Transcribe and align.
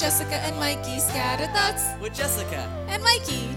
Jessica 0.00 0.34
and 0.36 0.56
Mikey. 0.56 0.98
Scatter 0.98 1.46
thoughts 1.52 1.84
with 2.00 2.14
Jessica. 2.14 2.56
and 2.88 3.02
Mikey. 3.02 3.48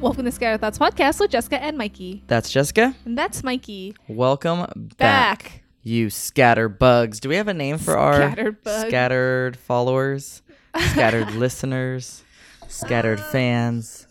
Welcome 0.00 0.24
to 0.26 0.30
Scatter 0.30 0.58
Thoughts 0.58 0.78
Podcast 0.78 1.18
with 1.18 1.30
Jessica 1.30 1.60
and 1.62 1.78
Mikey. 1.78 2.22
That's 2.26 2.50
Jessica. 2.50 2.94
And 3.04 3.16
that's 3.16 3.42
Mikey. 3.42 3.94
Welcome 4.06 4.66
back, 4.76 4.96
Back. 4.98 5.62
you 5.82 6.10
scatter 6.10 6.68
bugs. 6.68 7.20
Do 7.20 7.28
we 7.30 7.36
have 7.36 7.48
a 7.48 7.54
name 7.54 7.78
for 7.78 7.96
our 7.96 8.14
Scattered 8.16 8.62
bug. 8.62 8.86
scattered 8.88 9.56
followers, 9.56 10.42
scattered 10.92 11.30
listeners, 11.34 12.22
scattered 12.68 13.20
fans? 13.20 14.06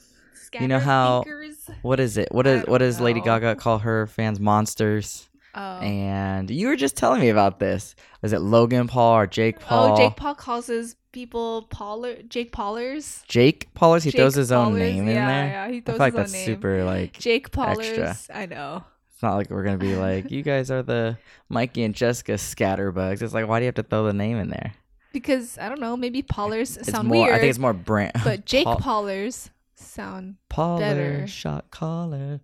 You 0.60 0.68
know 0.68 0.80
Scattered 0.80 0.86
how- 0.86 1.24
thinkers. 1.24 1.70
What 1.84 2.00
is 2.00 2.18
it? 2.18 2.30
What 2.32 2.48
is 2.48 2.66
what 2.66 2.80
does 2.80 3.00
Lady. 3.00 3.22
Gaga 3.22 3.56
call 3.56 3.80
her 3.80 4.08
fans? 4.08 4.40
Monsters. 4.40 5.28
Oh. 5.56 5.80
And 5.80 6.50
you 6.52 6.68
were 6.68 6.76
just 6.76 6.96
telling 6.98 7.20
me 7.22 7.30
about 7.30 7.60
this. 7.60 7.96
Was 8.22 8.34
it 8.34 8.42
Logan 8.42 8.88
Paul 8.88 9.18
or 9.18 9.28
Jake 9.28 9.60
Paul? 9.60 9.94
Oh, 9.94 9.98
Jake 9.98 10.16
Paul 10.16 10.36
calls 10.36 10.68
his 10.68 10.96
people 11.12 11.68
Pauler, 11.72 12.28
Jake 12.30 12.52
Paulers. 12.52 13.24
Jake 13.28 13.74
Paulers. 13.74 14.04
He 14.04 14.12
Jake 14.12 14.20
throws 14.20 14.36
his 14.36 14.52
own 14.52 14.78
name 14.78 15.08
in 15.08 15.16
yeah, 15.16 15.28
there. 15.28 15.48
Yeah, 15.48 15.68
he 15.70 15.78
I 15.78 15.82
feel 15.82 15.96
like 15.98 16.14
his 16.14 16.18
own 16.20 16.24
that's 16.24 16.34
name. 16.34 16.46
super 16.46 16.84
like 16.84 17.14
Jake 17.18 17.52
Paulers. 17.52 17.98
extra. 17.98 18.38
I 18.38 18.46
know. 18.46 18.84
It's 19.14 19.24
not 19.24 19.36
like 19.36 19.50
we're 19.50 19.64
gonna 19.64 19.80
be 19.80 19.96
like, 19.96 20.30
you 20.30 20.44
guys 20.44 20.70
are 20.70 20.84
the 20.84 21.18
Mikey 21.50 21.84
and 21.84 21.96
Jessica 21.96 22.34
scatterbugs. 22.34 23.24
It's 23.24 23.34
like, 23.34 23.48
why 23.48 23.60
do 23.60 23.64
you 23.64 23.68
have 23.70 23.76
to 23.76 23.84
throw 23.84 24.04
the 24.06 24.14
name 24.14 24.38
in 24.38 24.50
there? 24.50 24.74
Because 25.12 25.58
I 25.58 25.70
don't 25.70 25.80
know, 25.80 25.98
maybe 25.98 26.22
Paulers 26.22 26.78
It's 26.78 26.92
sound 26.92 27.08
more. 27.08 27.24
weird. 27.24 27.34
I 27.34 27.40
think 27.40 27.50
it's 27.50 27.58
more 27.58 27.74
brand. 27.74 28.12
but 28.24 28.46
Jake 28.46 28.66
Paul- 28.66 28.76
Paulers 28.78 29.50
sound 29.74 30.36
Paller, 30.52 30.80
better. 30.80 31.26
shot 31.26 31.72
caller. 31.72 32.42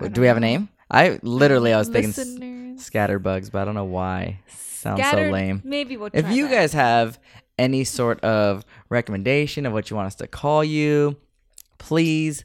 Do 0.00 0.20
we 0.20 0.26
have 0.26 0.36
a 0.36 0.40
name? 0.40 0.68
I 0.90 1.18
literally 1.22 1.72
I 1.72 1.78
was 1.78 1.88
thinking 1.88 2.10
s- 2.10 2.88
scatterbugs, 2.88 3.50
but 3.50 3.62
I 3.62 3.64
don't 3.64 3.74
know 3.74 3.84
why. 3.84 4.40
Sounds 4.48 5.02
so 5.10 5.16
lame. 5.30 5.62
Maybe 5.64 5.96
we'll. 5.96 6.10
If 6.12 6.28
you 6.30 6.44
that. 6.48 6.54
guys 6.54 6.72
have 6.74 7.18
any 7.58 7.84
sort 7.84 8.20
of 8.20 8.64
recommendation 8.88 9.66
of 9.66 9.72
what 9.72 9.90
you 9.90 9.96
want 9.96 10.06
us 10.06 10.14
to 10.16 10.26
call 10.26 10.62
you, 10.62 11.16
please 11.78 12.44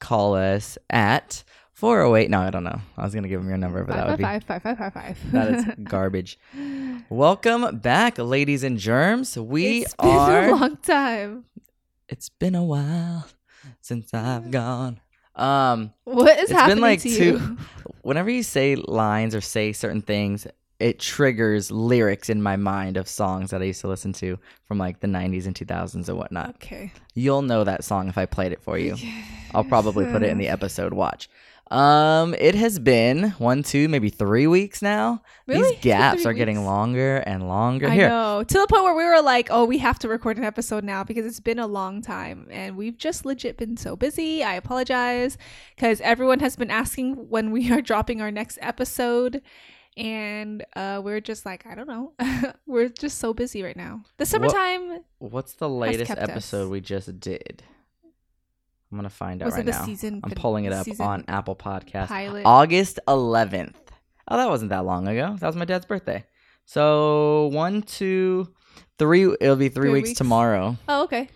call 0.00 0.34
us 0.34 0.76
at 0.90 1.44
408. 1.72 2.28
No, 2.30 2.40
I 2.40 2.50
don't 2.50 2.64
know. 2.64 2.80
I 2.96 3.04
was 3.04 3.14
going 3.14 3.22
to 3.22 3.28
give 3.28 3.40
them 3.40 3.48
your 3.48 3.56
number, 3.56 3.84
but 3.84 3.94
that 3.94 4.06
would 4.08 4.20
Five, 4.20 4.40
be 4.42 4.46
five, 4.46 4.62
five, 4.62 4.78
five, 4.78 4.92
five, 4.92 5.16
five. 5.18 5.32
that 5.32 5.54
is 5.54 5.64
garbage. 5.84 6.38
Welcome 7.08 7.78
back, 7.78 8.18
ladies 8.18 8.64
and 8.64 8.78
germs. 8.78 9.38
We 9.38 9.82
It's 9.82 9.94
been 9.94 10.08
are 10.10 10.48
a 10.48 10.54
long 10.54 10.76
time. 10.78 11.44
It's 12.08 12.28
been 12.28 12.54
a 12.54 12.64
while 12.64 13.26
since 13.80 14.12
I've 14.12 14.50
gone. 14.50 15.00
Um 15.38 15.92
What 16.04 16.36
is 16.38 16.42
It's 16.44 16.50
been 16.50 16.58
happening 16.58 16.82
like 16.82 17.00
to 17.02 17.08
two- 17.08 17.24
you? 17.24 17.58
whenever 18.02 18.30
you 18.30 18.42
say 18.42 18.76
lines 18.76 19.34
or 19.34 19.40
say 19.40 19.72
certain 19.72 20.00
things, 20.02 20.46
it 20.80 20.98
triggers 21.00 21.70
lyrics 21.70 22.28
in 22.30 22.40
my 22.42 22.56
mind 22.56 22.96
of 22.96 23.08
songs 23.08 23.50
that 23.50 23.60
I 23.60 23.64
used 23.66 23.80
to 23.80 23.88
listen 23.88 24.12
to 24.14 24.38
from 24.66 24.78
like 24.78 25.00
the 25.00 25.08
90s 25.08 25.46
and 25.46 25.54
2000s 25.54 26.08
and 26.08 26.16
whatnot. 26.16 26.50
Okay. 26.56 26.92
You'll 27.14 27.42
know 27.42 27.64
that 27.64 27.82
song 27.84 28.08
if 28.08 28.16
I 28.16 28.26
played 28.26 28.52
it 28.52 28.62
for 28.62 28.78
you. 28.78 28.94
I'll 29.54 29.64
probably 29.64 30.04
put 30.06 30.22
it 30.22 30.30
in 30.30 30.38
the 30.38 30.48
episode 30.48 30.92
watch. 30.92 31.28
Um, 31.70 32.34
it 32.38 32.54
has 32.54 32.78
been 32.78 33.30
one, 33.32 33.62
two, 33.62 33.88
maybe 33.88 34.08
three 34.08 34.46
weeks 34.46 34.80
now. 34.80 35.22
Really? 35.46 35.72
These 35.72 35.80
gaps 35.80 36.24
are 36.24 36.32
getting 36.32 36.56
weeks? 36.56 36.66
longer 36.66 37.18
and 37.18 37.46
longer. 37.46 37.88
I 37.88 37.94
Here, 37.94 38.08
know. 38.08 38.42
To 38.42 38.58
the 38.58 38.66
point 38.66 38.84
where 38.84 38.94
we 38.94 39.04
were 39.04 39.20
like, 39.20 39.48
oh, 39.50 39.64
we 39.64 39.78
have 39.78 39.98
to 40.00 40.08
record 40.08 40.38
an 40.38 40.44
episode 40.44 40.82
now 40.82 41.04
because 41.04 41.26
it's 41.26 41.40
been 41.40 41.58
a 41.58 41.66
long 41.66 42.00
time 42.00 42.48
and 42.50 42.76
we've 42.76 42.96
just 42.96 43.26
legit 43.26 43.58
been 43.58 43.76
so 43.76 43.96
busy. 43.96 44.42
I 44.42 44.54
apologize 44.54 45.36
because 45.76 46.00
everyone 46.00 46.40
has 46.40 46.56
been 46.56 46.70
asking 46.70 47.28
when 47.28 47.50
we 47.50 47.70
are 47.70 47.82
dropping 47.82 48.22
our 48.22 48.30
next 48.30 48.58
episode. 48.62 49.42
And 49.96 50.64
uh, 50.76 51.02
we're 51.04 51.20
just 51.20 51.44
like, 51.44 51.66
I 51.66 51.74
don't 51.74 51.88
know. 51.88 52.12
we're 52.66 52.88
just 52.88 53.18
so 53.18 53.34
busy 53.34 53.62
right 53.62 53.76
now. 53.76 54.04
The 54.16 54.26
summertime 54.26 55.00
what's 55.18 55.54
the 55.54 55.68
latest 55.68 56.06
kept 56.06 56.22
us. 56.22 56.28
episode 56.30 56.70
we 56.70 56.80
just 56.80 57.20
did? 57.20 57.62
I'm 58.90 58.96
gonna 58.98 59.10
find 59.10 59.42
out 59.42 59.46
was 59.46 59.54
right 59.54 59.60
it 59.60 59.66
the 59.66 59.72
now. 59.78 59.84
season? 59.84 60.20
I'm 60.24 60.30
fin- 60.30 60.38
pulling 60.40 60.64
it 60.64 60.72
up 60.72 60.84
season 60.84 61.04
on 61.06 61.24
Apple 61.28 61.54
Podcast. 61.56 62.08
pilot. 62.08 62.42
August 62.46 62.98
11th. 63.06 63.74
Oh, 64.28 64.36
that 64.36 64.48
wasn't 64.48 64.70
that 64.70 64.84
long 64.84 65.06
ago. 65.08 65.36
That 65.38 65.46
was 65.46 65.56
my 65.56 65.64
dad's 65.64 65.86
birthday. 65.86 66.24
So 66.64 67.46
one, 67.52 67.82
two, 67.82 68.48
three. 68.98 69.24
It'll 69.40 69.56
be 69.56 69.68
three, 69.68 69.84
Three 69.88 69.92
weeks, 69.92 70.08
weeks. 70.10 70.18
tomorrow. 70.18 70.76
oh, 70.88 71.04
okay. 71.04 71.28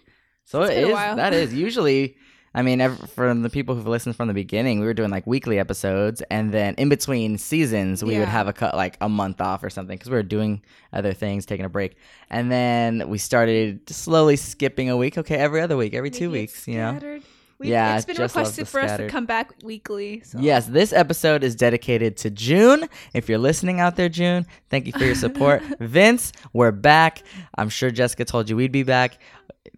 So 0.44 0.62
It's 0.62 0.72
it 0.72 0.74
been 0.74 0.84
a 0.84 0.88
is. 0.88 0.92
while. 0.92 1.16
That 1.16 1.32
is 1.34 1.54
usually. 1.66 2.16
I 2.54 2.60
mean, 2.60 2.82
ev- 2.82 3.10
for 3.14 3.32
the 3.32 3.48
people 3.48 3.74
who've 3.74 3.86
listened 3.88 4.14
from 4.14 4.28
the 4.28 4.34
beginning, 4.34 4.80
we 4.80 4.84
were 4.84 4.92
doing 4.92 5.08
like 5.08 5.26
weekly 5.26 5.58
episodes, 5.58 6.20
and 6.30 6.52
then 6.52 6.74
in 6.76 6.90
between 6.90 7.38
seasons, 7.38 8.04
we 8.04 8.18
would 8.18 8.28
have 8.28 8.46
a 8.46 8.52
cut 8.52 8.74
like 8.76 8.98
a 9.00 9.08
month 9.08 9.40
off 9.40 9.64
or 9.64 9.70
something 9.70 9.96
because 9.96 10.10
we 10.10 10.16
were 10.16 10.22
doing 10.22 10.60
other 10.92 11.14
things, 11.14 11.46
taking 11.46 11.64
a 11.64 11.70
break, 11.70 11.96
and 12.28 12.52
then 12.52 13.08
we 13.08 13.16
started 13.16 13.88
slowly 13.88 14.36
skipping 14.36 14.90
a 14.90 14.98
week. 14.98 15.16
Okay, 15.16 15.36
every 15.36 15.62
other 15.62 15.78
week, 15.78 15.94
every 15.94 16.10
two 16.10 16.28
Maybe 16.28 16.44
it's 16.44 16.52
weeks, 16.52 16.68
you 16.68 16.76
know. 16.76 16.90
scattered. 16.90 17.22
We've- 17.62 17.70
Yeah, 17.70 17.96
it's 17.96 18.04
been 18.04 18.16
requested 18.20 18.66
for 18.68 18.80
us 18.80 18.96
to 18.98 19.08
come 19.08 19.24
back 19.24 19.52
weekly. 19.62 20.20
So. 20.24 20.38
Yes, 20.40 20.66
this 20.66 20.92
episode 20.92 21.44
is 21.44 21.54
dedicated 21.54 22.16
to 22.18 22.30
June. 22.30 22.88
If 23.14 23.28
you're 23.28 23.38
listening 23.38 23.78
out 23.80 23.96
there, 23.96 24.08
June, 24.08 24.46
thank 24.68 24.86
you 24.86 24.92
for 24.92 25.04
your 25.04 25.14
support. 25.14 25.62
Vince, 25.80 26.32
we're 26.52 26.72
back. 26.72 27.22
I'm 27.56 27.68
sure 27.68 27.90
Jessica 27.90 28.24
told 28.24 28.50
you 28.50 28.56
we'd 28.56 28.72
be 28.72 28.82
back. 28.82 29.18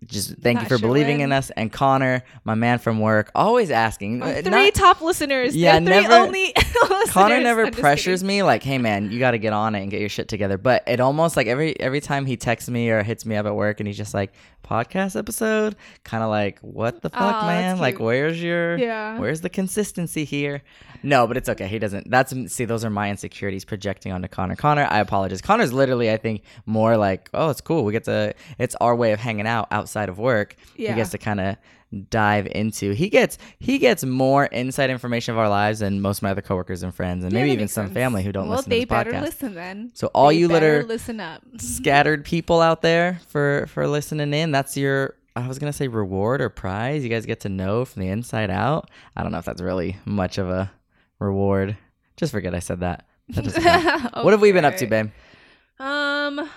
Just 0.07 0.37
thank 0.37 0.61
you 0.61 0.65
for 0.67 0.79
sure 0.79 0.89
believing 0.89 1.19
when. 1.19 1.27
in 1.27 1.33
us. 1.33 1.51
And 1.51 1.73
Connor, 1.73 2.23
my 2.45 2.55
man 2.55 2.79
from 2.79 3.01
work, 3.01 3.31
always 3.35 3.71
asking. 3.71 4.23
Our 4.23 4.29
uh, 4.29 4.43
three 4.43 4.51
not- 4.51 4.75
top 4.75 5.01
listeners. 5.01 5.57
Yeah, 5.57 5.77
three 5.79 5.87
never- 5.87 6.13
only. 6.15 6.55
Connor 7.09 7.41
never 7.41 7.71
pressures 7.71 8.25
me 8.25 8.43
like, 8.43 8.63
"Hey 8.63 8.79
man, 8.79 9.11
you 9.11 9.19
got 9.19 9.33
to 9.33 9.39
get 9.39 9.53
on 9.53 9.75
it 9.75 9.83
and 9.83 9.91
get 9.91 10.01
your 10.01 10.09
shit 10.09 10.29
together." 10.29 10.59
But 10.59 10.83
it 10.87 11.01
almost 11.01 11.37
like 11.37 11.47
every 11.47 11.79
every 11.81 12.01
time 12.01 12.27
he 12.27 12.37
texts 12.37 12.69
me 12.69 12.91
or 12.91 13.03
hits 13.03 13.25
me 13.25 13.37
up 13.37 13.47
at 13.47 13.55
work 13.55 13.81
and 13.81 13.87
he's 13.87 13.97
just 13.97 14.15
like, 14.15 14.33
"Podcast 14.65 15.17
episode," 15.17 15.77
kind 16.03 16.23
of 16.23 16.31
like, 16.31 16.59
"What 16.61 17.03
the 17.03 17.11
fuck, 17.11 17.21
that's 17.21 17.47
man? 17.47 17.79
Like, 17.79 18.01
where's 18.01 18.43
your 18.43 18.77
Yeah. 18.77 19.19
Where's 19.19 19.41
the 19.43 19.49
consistency 19.51 20.25
here? 20.25 20.63
No, 21.03 21.27
but 21.27 21.37
it's 21.37 21.49
okay. 21.51 21.69
He 21.69 21.79
doesn't. 21.79 22.11
That's 22.11 22.35
see, 22.53 22.65
those 22.65 22.85
are 22.85 22.91
my 22.91 23.11
insecurities 23.11 23.65
projecting 23.65 24.11
onto 24.11 24.27
Connor. 24.27 24.57
Connor, 24.57 24.89
I 24.91 25.01
apologize. 25.01 25.43
Connor's 25.43 25.73
literally, 25.73 26.11
I 26.11 26.17
think, 26.17 26.43
more 26.67 26.97
like, 26.97 27.29
oh, 27.35 27.51
it's 27.51 27.61
cool. 27.61 27.85
We 27.85 27.93
get 27.93 28.05
to. 28.05 28.35
It's 28.59 28.75
our 28.77 28.97
way 28.97 29.13
of 29.13 29.21
hanging 29.21 29.47
out 29.47 29.69
outside 29.71 29.94
of 30.09 30.19
work. 30.19 30.57
Yeah. 30.77 30.91
He 30.91 30.97
gets 30.97 31.11
to 31.11 31.19
kind 31.19 31.41
of 31.41 31.57
dive 32.11 32.47
into. 32.51 32.93
He 32.93 33.09
gets 33.09 33.39
he 33.61 33.79
gets 33.79 34.05
more 34.05 34.47
inside 34.47 34.91
information 34.91 35.33
of 35.33 35.39
our 35.39 35.49
lives 35.49 35.79
than 35.79 36.01
most 36.01 36.19
of 36.19 36.23
my 36.25 36.31
other 36.31 36.43
coworkers 36.43 36.83
and 36.83 36.95
friends, 36.95 37.25
and 37.25 37.33
Yeah, 37.33 37.41
maybe 37.41 37.53
even 37.53 37.69
some 37.69 37.87
sense. 37.87 37.95
family 37.95 38.23
who 38.25 38.33
don't 38.33 38.49
listen. 38.49 38.51
well, 38.51 38.57
listen 38.59 38.71
they 38.71 38.81
to 38.81 38.87
this 38.87 38.89
better 38.89 39.13
podcast. 39.13 39.23
listen 39.23 39.55
then. 39.55 39.91
So 39.95 40.09
all 40.09 40.29
They 40.29 40.35
you 40.39 40.49
litter 40.49 40.83
listen 40.85 41.21
up. 41.21 41.43
scattered 41.59 42.25
people 42.25 42.61
out 42.61 42.83
there 42.83 43.21
for 43.29 43.67
for 43.69 43.87
listening 43.87 44.33
in, 44.35 44.51
that's 44.51 44.77
your. 44.77 45.15
I 45.37 45.49
was 45.49 45.59
gonna 45.59 45.73
say 45.73 45.89
reward 45.89 46.41
or 46.41 46.49
prize. 46.49 47.03
You 47.03 47.11
guys 47.11 47.27
get 47.27 47.41
to 47.41 47.49
know 47.49 47.85
from 47.85 48.03
the 48.03 48.09
inside 48.09 48.51
out. 48.51 48.91
I 49.17 49.23
don't 49.23 49.33
know 49.33 49.39
if 49.39 49.45
that's 49.45 49.61
really 49.63 49.97
much 50.05 50.39
of 50.39 50.49
a 50.49 50.71
reward. 51.19 51.77
Just 52.17 52.31
forget 52.33 52.55
I 52.55 52.61
said 52.61 52.81
that. 52.81 53.07
That 53.31 53.45
doesn't. 53.45 53.65
What 54.25 54.33
have 54.33 54.41
we 54.41 54.53
been 54.53 54.65
up 54.65 54.77
to, 54.77 54.85
Okay. 54.87 55.03
babe? 55.03 55.11
Um, 55.79 56.49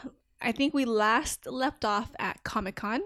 I 0.42 0.52
think 0.52 0.74
we 0.74 0.86
last 0.86 1.48
left 1.48 1.84
off 1.86 2.12
at 2.20 2.44
Comic 2.44 2.76
Con. 2.76 3.02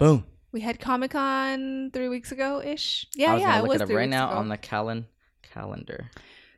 Boom. 0.00 0.24
We 0.50 0.60
had 0.62 0.80
Comic 0.80 1.12
Con 1.12 1.90
three 1.92 2.08
weeks 2.08 2.32
ago 2.32 2.60
ish. 2.60 3.06
I 3.14 3.18
Yeah, 3.18 3.34
was 3.34 3.40
yeah, 3.42 3.46
gonna 3.48 3.58
it 3.58 3.62
look 3.62 3.68
was 3.68 3.80
it 3.82 3.84
up 3.84 3.88
right 3.90 4.04
weeks 4.06 4.10
now 4.10 4.30
ago. 4.30 4.38
on 4.38 4.48
the 4.48 4.58
calen 4.58 5.04
calendar. 5.42 6.10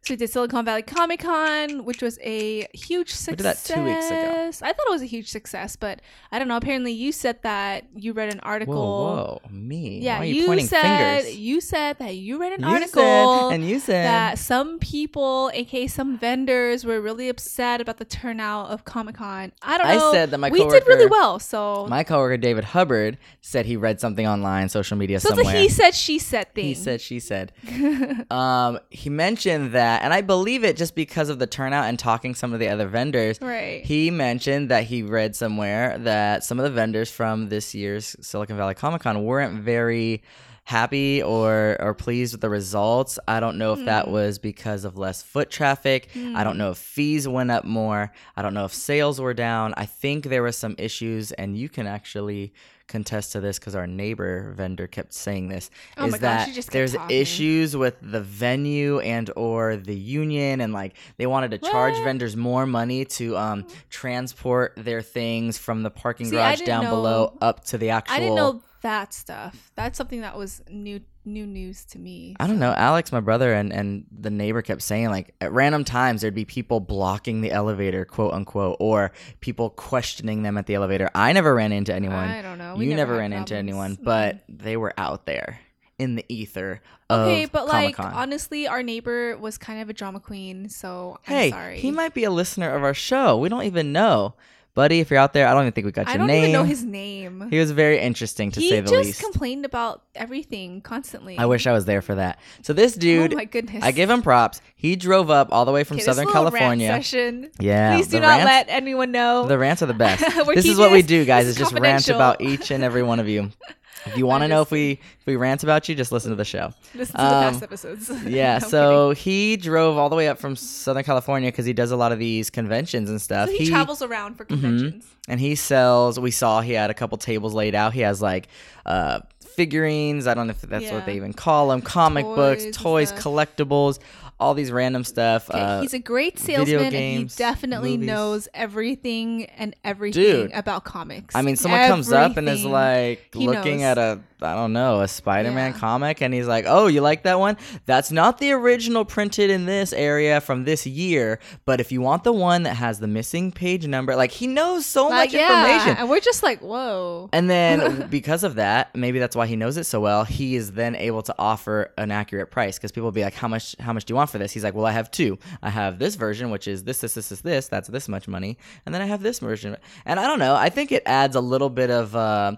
So 0.04 0.14
we 0.14 0.16
did 0.16 0.30
Silicon 0.30 0.64
Valley 0.64 0.82
Comic 0.82 1.20
Con, 1.20 1.84
which 1.84 2.02
was 2.02 2.18
a 2.22 2.66
huge 2.74 3.10
success. 3.10 3.28
We 3.30 3.36
did 3.36 3.44
that 3.44 3.64
two 3.64 3.84
weeks 3.84 4.06
ago. 4.10 4.66
I 4.66 4.72
thought 4.72 4.86
it 4.88 4.90
was 4.90 5.02
a 5.02 5.06
huge 5.06 5.28
success, 5.28 5.76
but 5.76 6.00
I 6.32 6.40
don't 6.40 6.48
know. 6.48 6.56
Apparently, 6.56 6.90
you 6.90 7.12
said 7.12 7.40
that 7.42 7.84
you 7.94 8.12
read 8.12 8.32
an 8.32 8.40
article. 8.40 8.74
Whoa, 8.74 9.40
whoa, 9.44 9.50
me. 9.50 10.00
Yeah, 10.00 10.18
Why 10.18 10.22
are 10.22 10.26
you, 10.26 10.34
you, 10.34 10.46
pointing 10.46 10.66
said 10.66 11.22
fingers? 11.22 11.36
you 11.36 11.60
said 11.60 11.98
that 12.00 12.16
you 12.16 12.40
read 12.40 12.52
an 12.52 12.62
You 12.62 12.66
article 12.66 13.02
said, 13.50 13.54
and 13.54 13.68
you 13.68 13.78
said 13.78 14.04
that 14.04 14.38
some 14.40 14.80
people, 14.80 15.52
aka 15.54 15.86
some 15.86 16.19
vendors, 16.19 16.84
were 16.84 17.00
really 17.00 17.28
upset 17.28 17.80
about 17.80 17.98
the 17.98 18.04
turnout 18.04 18.70
of 18.70 18.84
Comic 18.84 19.14
Con. 19.16 19.52
I 19.62 19.78
don't 19.78 19.86
I 19.86 19.96
know. 19.96 20.12
said 20.12 20.32
that 20.32 20.38
my 20.38 20.50
we 20.50 20.69
did 20.69 20.84
really 20.86 21.06
well. 21.06 21.38
So 21.38 21.86
my 21.88 22.02
coworker 22.02 22.38
David 22.38 22.64
Hubbard 22.64 23.19
said 23.40 23.66
he 23.66 23.76
read 23.76 24.00
something 24.00 24.26
online, 24.26 24.69
social 24.69 24.96
media 24.96 25.20
so 25.20 25.28
somewhere. 25.28 25.54
a 25.54 25.60
he 25.60 25.69
said 25.69 25.94
she 25.94 26.19
said 26.19 26.52
thing. 26.54 26.64
He 26.64 26.75
said, 26.75 27.00
she 27.00 27.20
said. 27.20 27.52
um, 28.31 28.81
he 28.90 29.10
mentioned 29.10 29.72
that, 29.72 29.91
and 30.00 30.14
I 30.14 30.20
believe 30.20 30.64
it 30.64 30.76
just 30.76 30.94
because 30.94 31.28
of 31.28 31.38
the 31.38 31.46
turnout 31.46 31.86
and 31.86 31.98
talking 31.98 32.34
some 32.34 32.52
of 32.52 32.60
the 32.60 32.68
other 32.68 32.88
vendors. 32.88 33.40
right. 33.40 33.84
He 33.84 34.10
mentioned 34.10 34.70
that 34.70 34.84
he 34.84 35.02
read 35.02 35.36
somewhere 35.36 35.98
that 35.98 36.44
some 36.44 36.58
of 36.58 36.64
the 36.64 36.70
vendors 36.70 37.10
from 37.10 37.48
this 37.48 37.74
year's 37.74 38.16
Silicon 38.20 38.56
Valley 38.56 38.74
Comic 38.74 39.02
Con 39.02 39.24
weren't 39.24 39.62
very 39.62 40.22
happy 40.64 41.23
or 41.23 41.76
or 41.81 41.93
pleased 41.94 42.32
with 42.35 42.41
the 42.41 42.49
results. 42.50 43.19
I 43.26 43.41
don't 43.41 43.59
know 43.59 43.73
if 43.73 43.85
that 43.85 44.06
Hmm. 44.06 44.12
was 44.12 44.38
because 44.38 44.85
of 44.85 44.97
less 44.97 45.23
foot 45.23 45.50
traffic. 45.50 46.09
I 46.35 46.44
don't 46.44 46.56
know 46.59 46.70
if 46.70 46.79
fees 46.79 47.26
went 47.26 47.50
up 47.50 47.64
more. 47.64 48.12
I 48.37 48.43
don't 48.43 48.55
know 48.55 48.64
if 48.64 48.73
sales 48.75 49.20
were 49.20 49.35
down. 49.35 49.75
I 49.76 49.87
think 49.87 50.25
there 50.26 50.43
was 50.43 50.56
some 50.56 50.75
issues, 50.79 51.32
and 51.32 51.56
you 51.56 51.69
can 51.69 51.87
actually 51.87 52.53
contest 52.88 53.32
to 53.32 53.41
this 53.41 53.59
because 53.59 53.75
our 53.75 53.87
neighbor 53.87 54.53
vendor 54.53 54.87
kept 54.87 55.14
saying 55.14 55.49
this 55.49 55.70
Oh 55.97 56.05
is 56.06 56.12
gosh, 56.12 56.20
that 56.20 56.55
just 56.55 56.70
there's 56.73 56.93
talking. 56.94 57.17
issues 57.17 57.75
with 57.75 57.97
the 58.03 58.20
venue 58.20 58.99
and 59.00 59.31
or 59.35 59.76
the 59.76 59.94
union 59.97 60.61
and 60.61 60.75
like 60.75 60.94
they 61.17 61.26
wanted 61.26 61.53
to 61.53 61.59
charge 61.59 61.94
vendors 62.05 62.37
more 62.37 62.67
money 62.67 63.06
to 63.06 63.35
um 63.38 63.64
transport 63.88 64.75
their 64.76 65.00
things 65.00 65.56
from 65.56 65.82
the 65.85 65.91
parking 65.91 66.26
See, 66.26 66.32
garage 66.32 66.61
down 66.62 66.85
below 66.85 67.38
up 67.41 67.64
to 67.67 67.79
the 67.79 67.91
actual 67.91 68.14
I 68.17 68.19
didn't 68.20 68.35
know 68.35 68.62
that 68.82 69.12
stuff. 69.14 69.73
That's 69.75 69.96
something 69.96 70.20
that 70.20 70.37
was 70.37 70.62
new 70.70 71.00
new 71.25 71.46
news 71.46 71.84
to 71.84 71.99
me. 72.00 72.34
I 72.40 72.46
don't 72.49 72.58
know. 72.58 72.73
Alex, 72.76 73.12
my 73.12 73.20
brother, 73.20 73.52
and, 73.52 73.73
and 73.73 74.05
the 74.11 74.29
neighbor 74.31 74.61
kept 74.61 74.82
saying, 74.82 75.08
like, 75.11 75.32
at 75.40 75.52
random 75.52 75.84
times, 75.84 76.20
there'd 76.20 76.34
be 76.34 76.44
people 76.44 76.81
blocking 76.81 77.43
the 77.43 77.52
elevator, 77.52 78.05
quote 78.05 78.34
unquote, 78.34 78.76
or 78.81 79.12
people 79.40 79.70
questioning 79.70 80.43
them 80.43 80.58
at 80.58 80.67
the 80.67 80.75
elevator. 80.75 81.08
I 81.14 81.32
never 81.32 81.55
ran 81.55 81.70
into 81.73 81.94
anyone. 81.94 82.29
I 82.29 82.43
don't 82.43 82.58
know. 82.58 82.75
We 82.76 82.87
you 82.88 82.96
never 82.96 83.12
had 83.14 83.19
ran 83.20 83.32
into 83.32 83.55
anyone, 83.55 83.96
Mm. 83.96 84.05
but 84.05 84.43
they 84.49 84.76
were 84.76 84.93
out 84.99 85.26
there 85.26 85.61
in 85.99 86.17
the 86.17 86.25
ether 86.28 86.81
of 87.08 87.28
okay, 87.28 87.44
but 87.44 87.69
like 87.69 87.94
Comic-Con. 87.94 88.20
honestly, 88.20 88.67
our 88.67 88.82
neighbor 88.82 89.37
was 89.37 89.58
kind 89.58 89.81
of 89.81 89.88
a 89.90 89.93
drama 89.93 90.19
queen, 90.19 90.69
so 90.69 91.19
I'm 91.28 91.35
hey, 91.35 91.50
sorry. 91.50 91.78
he 91.78 91.93
might 91.93 92.14
be 92.14 92.25
a 92.25 92.31
listener 92.31 92.75
of 92.75 92.82
our 92.82 92.94
show. 92.94 93.37
We 93.38 93.49
don't 93.49 93.62
even 93.64 93.93
know. 93.93 94.35
Buddy, 94.74 95.00
if 95.00 95.10
you're 95.10 95.19
out 95.20 95.34
there, 95.34 95.46
I 95.46 95.52
don't 95.52 95.64
even 95.64 95.72
think 95.72 95.84
we 95.84 95.92
got 95.92 96.06
your 96.08 96.14
name. 96.14 96.14
I 96.14 96.19
don't 96.19 96.26
name. 96.28 96.42
even 96.44 96.52
know 96.52 96.64
his 96.64 96.82
name. 96.82 97.46
He 97.50 97.58
was 97.58 97.70
very 97.72 97.98
interesting, 98.00 98.50
to 98.52 98.60
he 98.60 98.70
say 98.70 98.80
the 98.80 98.88
just 98.90 99.04
least. 99.06 99.22
complained 99.22 99.66
about 99.66 100.02
everything 100.14 100.80
constantly. 100.80 101.36
I 101.36 101.44
wish 101.44 101.66
I 101.66 101.72
was 101.72 101.84
there 101.84 102.00
for 102.00 102.14
that. 102.14 102.38
So 102.62 102.72
this 102.72 102.96
oh 102.96 103.00
dude, 103.00 103.32
oh 103.34 103.36
my 103.36 103.44
goodness. 103.44 103.84
I 103.84 103.92
give 103.92 104.08
him 104.08 104.22
props. 104.22 104.62
He 104.74 104.96
drove 104.96 105.28
up 105.30 105.48
all 105.52 105.66
the 105.66 105.72
way 105.72 105.84
from 105.84 105.96
Okay, 105.96 106.06
this 106.06 106.16
Southern 106.16 106.24
little 106.28 106.44
rant 106.44 106.54
California. 106.54 106.88
session. 106.88 107.50
Yeah, 107.60 107.94
Please 107.96 108.06
do 108.06 108.12
the 108.12 108.20
not 108.20 108.38
rants- 108.38 108.44
let 108.46 108.66
anyone 108.70 109.12
know. 109.12 109.46
The 109.46 109.58
rants 109.58 109.82
are 109.82 109.86
the 109.86 109.92
best. 110.06 110.22
We're 110.46 110.54
this 110.54 110.64
is 110.64 110.70
keeping 110.70 110.78
what 110.78 110.90
we 110.92 111.02
this- 111.02 111.06
do, 111.08 111.25
guys. 111.26 111.44
this 111.44 111.56
Is 111.56 111.60
is 111.60 111.68
just 111.68 111.72
rant 111.72 111.84
confidential. 112.06 112.16
about 112.16 112.40
each 112.40 112.70
and 112.70 112.82
every 112.82 113.02
one 113.02 113.20
of 113.20 113.28
you. 113.28 113.50
If 114.06 114.16
you 114.16 114.26
want 114.26 114.43
to 114.43 114.49
know 114.49 114.62
if 114.62 114.70
we 114.70 114.93
if 114.93 115.26
we 115.26 115.37
rant 115.37 115.62
about 115.62 115.88
you, 115.88 115.94
just 115.94 116.10
listen 116.12 116.31
to 116.31 116.37
the 116.37 116.44
show. 116.44 116.72
Listen 116.94 117.16
to 117.16 117.22
the 117.22 117.25
Um, 117.25 117.52
past 117.52 117.62
episodes. 117.62 118.10
Yeah. 118.26 118.58
No, 118.62 118.69
so 118.69 119.10
he 119.10 119.56
drove 119.56 119.96
all 119.99 120.08
the 120.08 120.16
way 120.16 120.28
up 120.28 120.38
from 120.38 120.56
Southern 120.56 121.04
California 121.04 121.50
because 121.50 121.66
he 121.66 121.72
does 121.72 121.90
a 121.93 121.96
lot 121.96 122.10
of 122.12 122.19
these 122.19 122.50
conventions 122.50 123.08
and 123.10 123.20
stuff. 123.22 123.49
so 123.49 123.56
he, 123.56 123.69
travels 123.69 124.02
around 124.02 124.34
for 124.37 124.44
conventions. 124.44 125.04
and 125.28 125.38
he 125.38 125.54
sells. 125.54 126.19
We 126.19 126.31
saw 126.32 126.60
he 126.62 126.72
had 126.72 126.90
a 126.90 126.94
couple 126.94 127.16
tables 127.19 127.54
laid 127.54 127.75
out. 127.75 127.93
He 127.93 128.00
has 128.00 128.20
like 128.20 128.49
uh, 128.87 129.20
figurines. 129.56 130.26
I 130.26 130.34
don't 130.34 130.46
know 130.46 130.52
if 130.52 130.62
that's 130.62 130.84
Yeah. 130.84 130.94
what 130.94 131.06
they 131.06 131.14
even 131.16 131.32
call 131.32 131.69
them. 131.69 131.81
Comic 131.82 132.25
books, 132.25 132.64
Toys 132.72 133.10
and 133.12 133.20
toys, 133.20 133.22
collectibles, 133.22 133.99
all 134.42 134.54
these 134.54 134.70
random 134.72 135.04
stuff. 135.04 135.48
Okay, 135.48 135.58
uh, 135.60 135.80
he's 135.80 135.94
a 135.94 135.98
great 135.98 136.38
salesman, 136.38 136.94
and 136.94 136.94
he 136.94 137.24
definitely 137.36 137.92
movies. 137.96 138.06
knows 138.06 138.48
everything 138.54 139.44
and 139.56 139.74
everything 139.84 140.22
Dude. 140.22 140.52
about 140.52 140.84
comics. 140.84 141.34
I 141.34 141.42
mean, 141.42 141.56
someone 141.56 141.86
comes 141.88 142.10
up 142.12 142.36
and 142.36 142.48
is 142.48 142.64
like 142.64 143.28
He 143.34 143.46
looking 143.46 143.78
knows. 143.78 143.96
at 143.96 143.98
a, 143.98 144.20
I 144.40 144.54
don't 144.54 144.72
know, 144.72 145.00
a 145.02 145.08
Spider-Man 145.08 145.72
Yeah. 145.72 145.78
comic, 145.78 146.20
and 146.20 146.34
he's 146.34 146.46
like, 146.48 146.64
"Oh, 146.66 146.88
you 146.88 147.00
like 147.00 147.22
that 147.22 147.38
one? 147.38 147.56
That's 147.86 148.10
not 148.10 148.38
the 148.38 148.52
original 148.52 149.04
printed 149.04 149.50
in 149.50 149.66
this 149.66 149.92
area 149.92 150.40
from 150.40 150.64
this 150.64 150.86
year, 150.86 151.38
but 151.64 151.80
if 151.80 151.92
you 151.92 152.00
want 152.00 152.24
the 152.24 152.32
one 152.32 152.64
that 152.64 152.74
has 152.74 152.98
the 152.98 153.06
missing 153.06 153.52
page 153.52 153.86
number, 153.86 154.16
like 154.16 154.32
he 154.32 154.46
knows 154.48 154.84
so 154.84 155.08
like, 155.08 155.28
much 155.30 155.34
yeah, 155.34 155.62
information." 155.62 155.96
and 155.98 156.10
we're 156.10 156.20
just 156.20 156.42
like, 156.42 156.60
whoa. 156.60 157.28
And 157.32 157.48
then 157.48 158.08
because 158.10 158.42
of 158.42 158.56
that, 158.56 158.94
maybe 158.96 159.18
that's 159.20 159.36
why 159.36 159.46
he 159.46 159.54
knows 159.56 159.76
it 159.76 159.84
so 159.84 160.00
well. 160.00 160.24
He 160.24 160.56
is 160.56 160.72
then 160.72 160.96
able 160.96 161.22
to 161.22 161.34
offer 161.38 161.92
an 161.96 162.10
accurate 162.10 162.50
price 162.50 162.78
because 162.78 162.90
people 162.90 163.04
will 163.04 163.12
be 163.12 163.22
like, 163.22 163.34
"How 163.34 163.46
much? 163.48 163.76
How 163.78 163.92
much 163.92 164.04
do 164.06 164.12
you 164.12 164.16
want 164.16 164.30
for 164.32 164.38
this?" 164.38 164.52
He's 164.52 164.64
like, 164.64 164.75
"Well, 164.75 164.87
I 164.87 164.93
have 164.93 165.11
two. 165.11 165.38
I 165.62 165.70
have 165.70 165.99
this 165.99 166.17
version, 166.17 166.50
which 166.50 166.67
is 166.67 166.84
this, 166.84 167.00
this, 167.00 167.14
this, 167.14 167.29
this, 167.29 167.40
this. 167.43 167.69
That's 167.69 167.88
this 167.88 168.08
much 168.08 168.26
money, 168.26 168.58
and 168.84 168.94
then 168.94 169.02
I 169.02 169.06
have 169.06 169.23
this 169.23 169.38
version." 169.38 169.76
And 170.05 170.19
I 170.19 170.26
don't 170.26 170.38
know. 170.38 170.55
I 170.55 170.69
think 170.69 170.90
it 170.90 171.02
adds 171.06 171.37
a 171.37 171.40
little 171.40 171.70
bit 171.70 171.90
of 171.90 172.17
uh, 172.17 172.56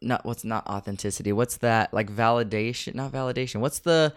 not 0.00 0.24
what's 0.24 0.44
not 0.44 0.66
authenticity. 0.66 1.32
What's 1.32 1.58
that 1.58 1.94
like 1.94 2.10
validation? 2.10 2.94
Not 2.94 3.12
validation. 3.12 3.60
What's 3.60 3.80
the 3.80 4.14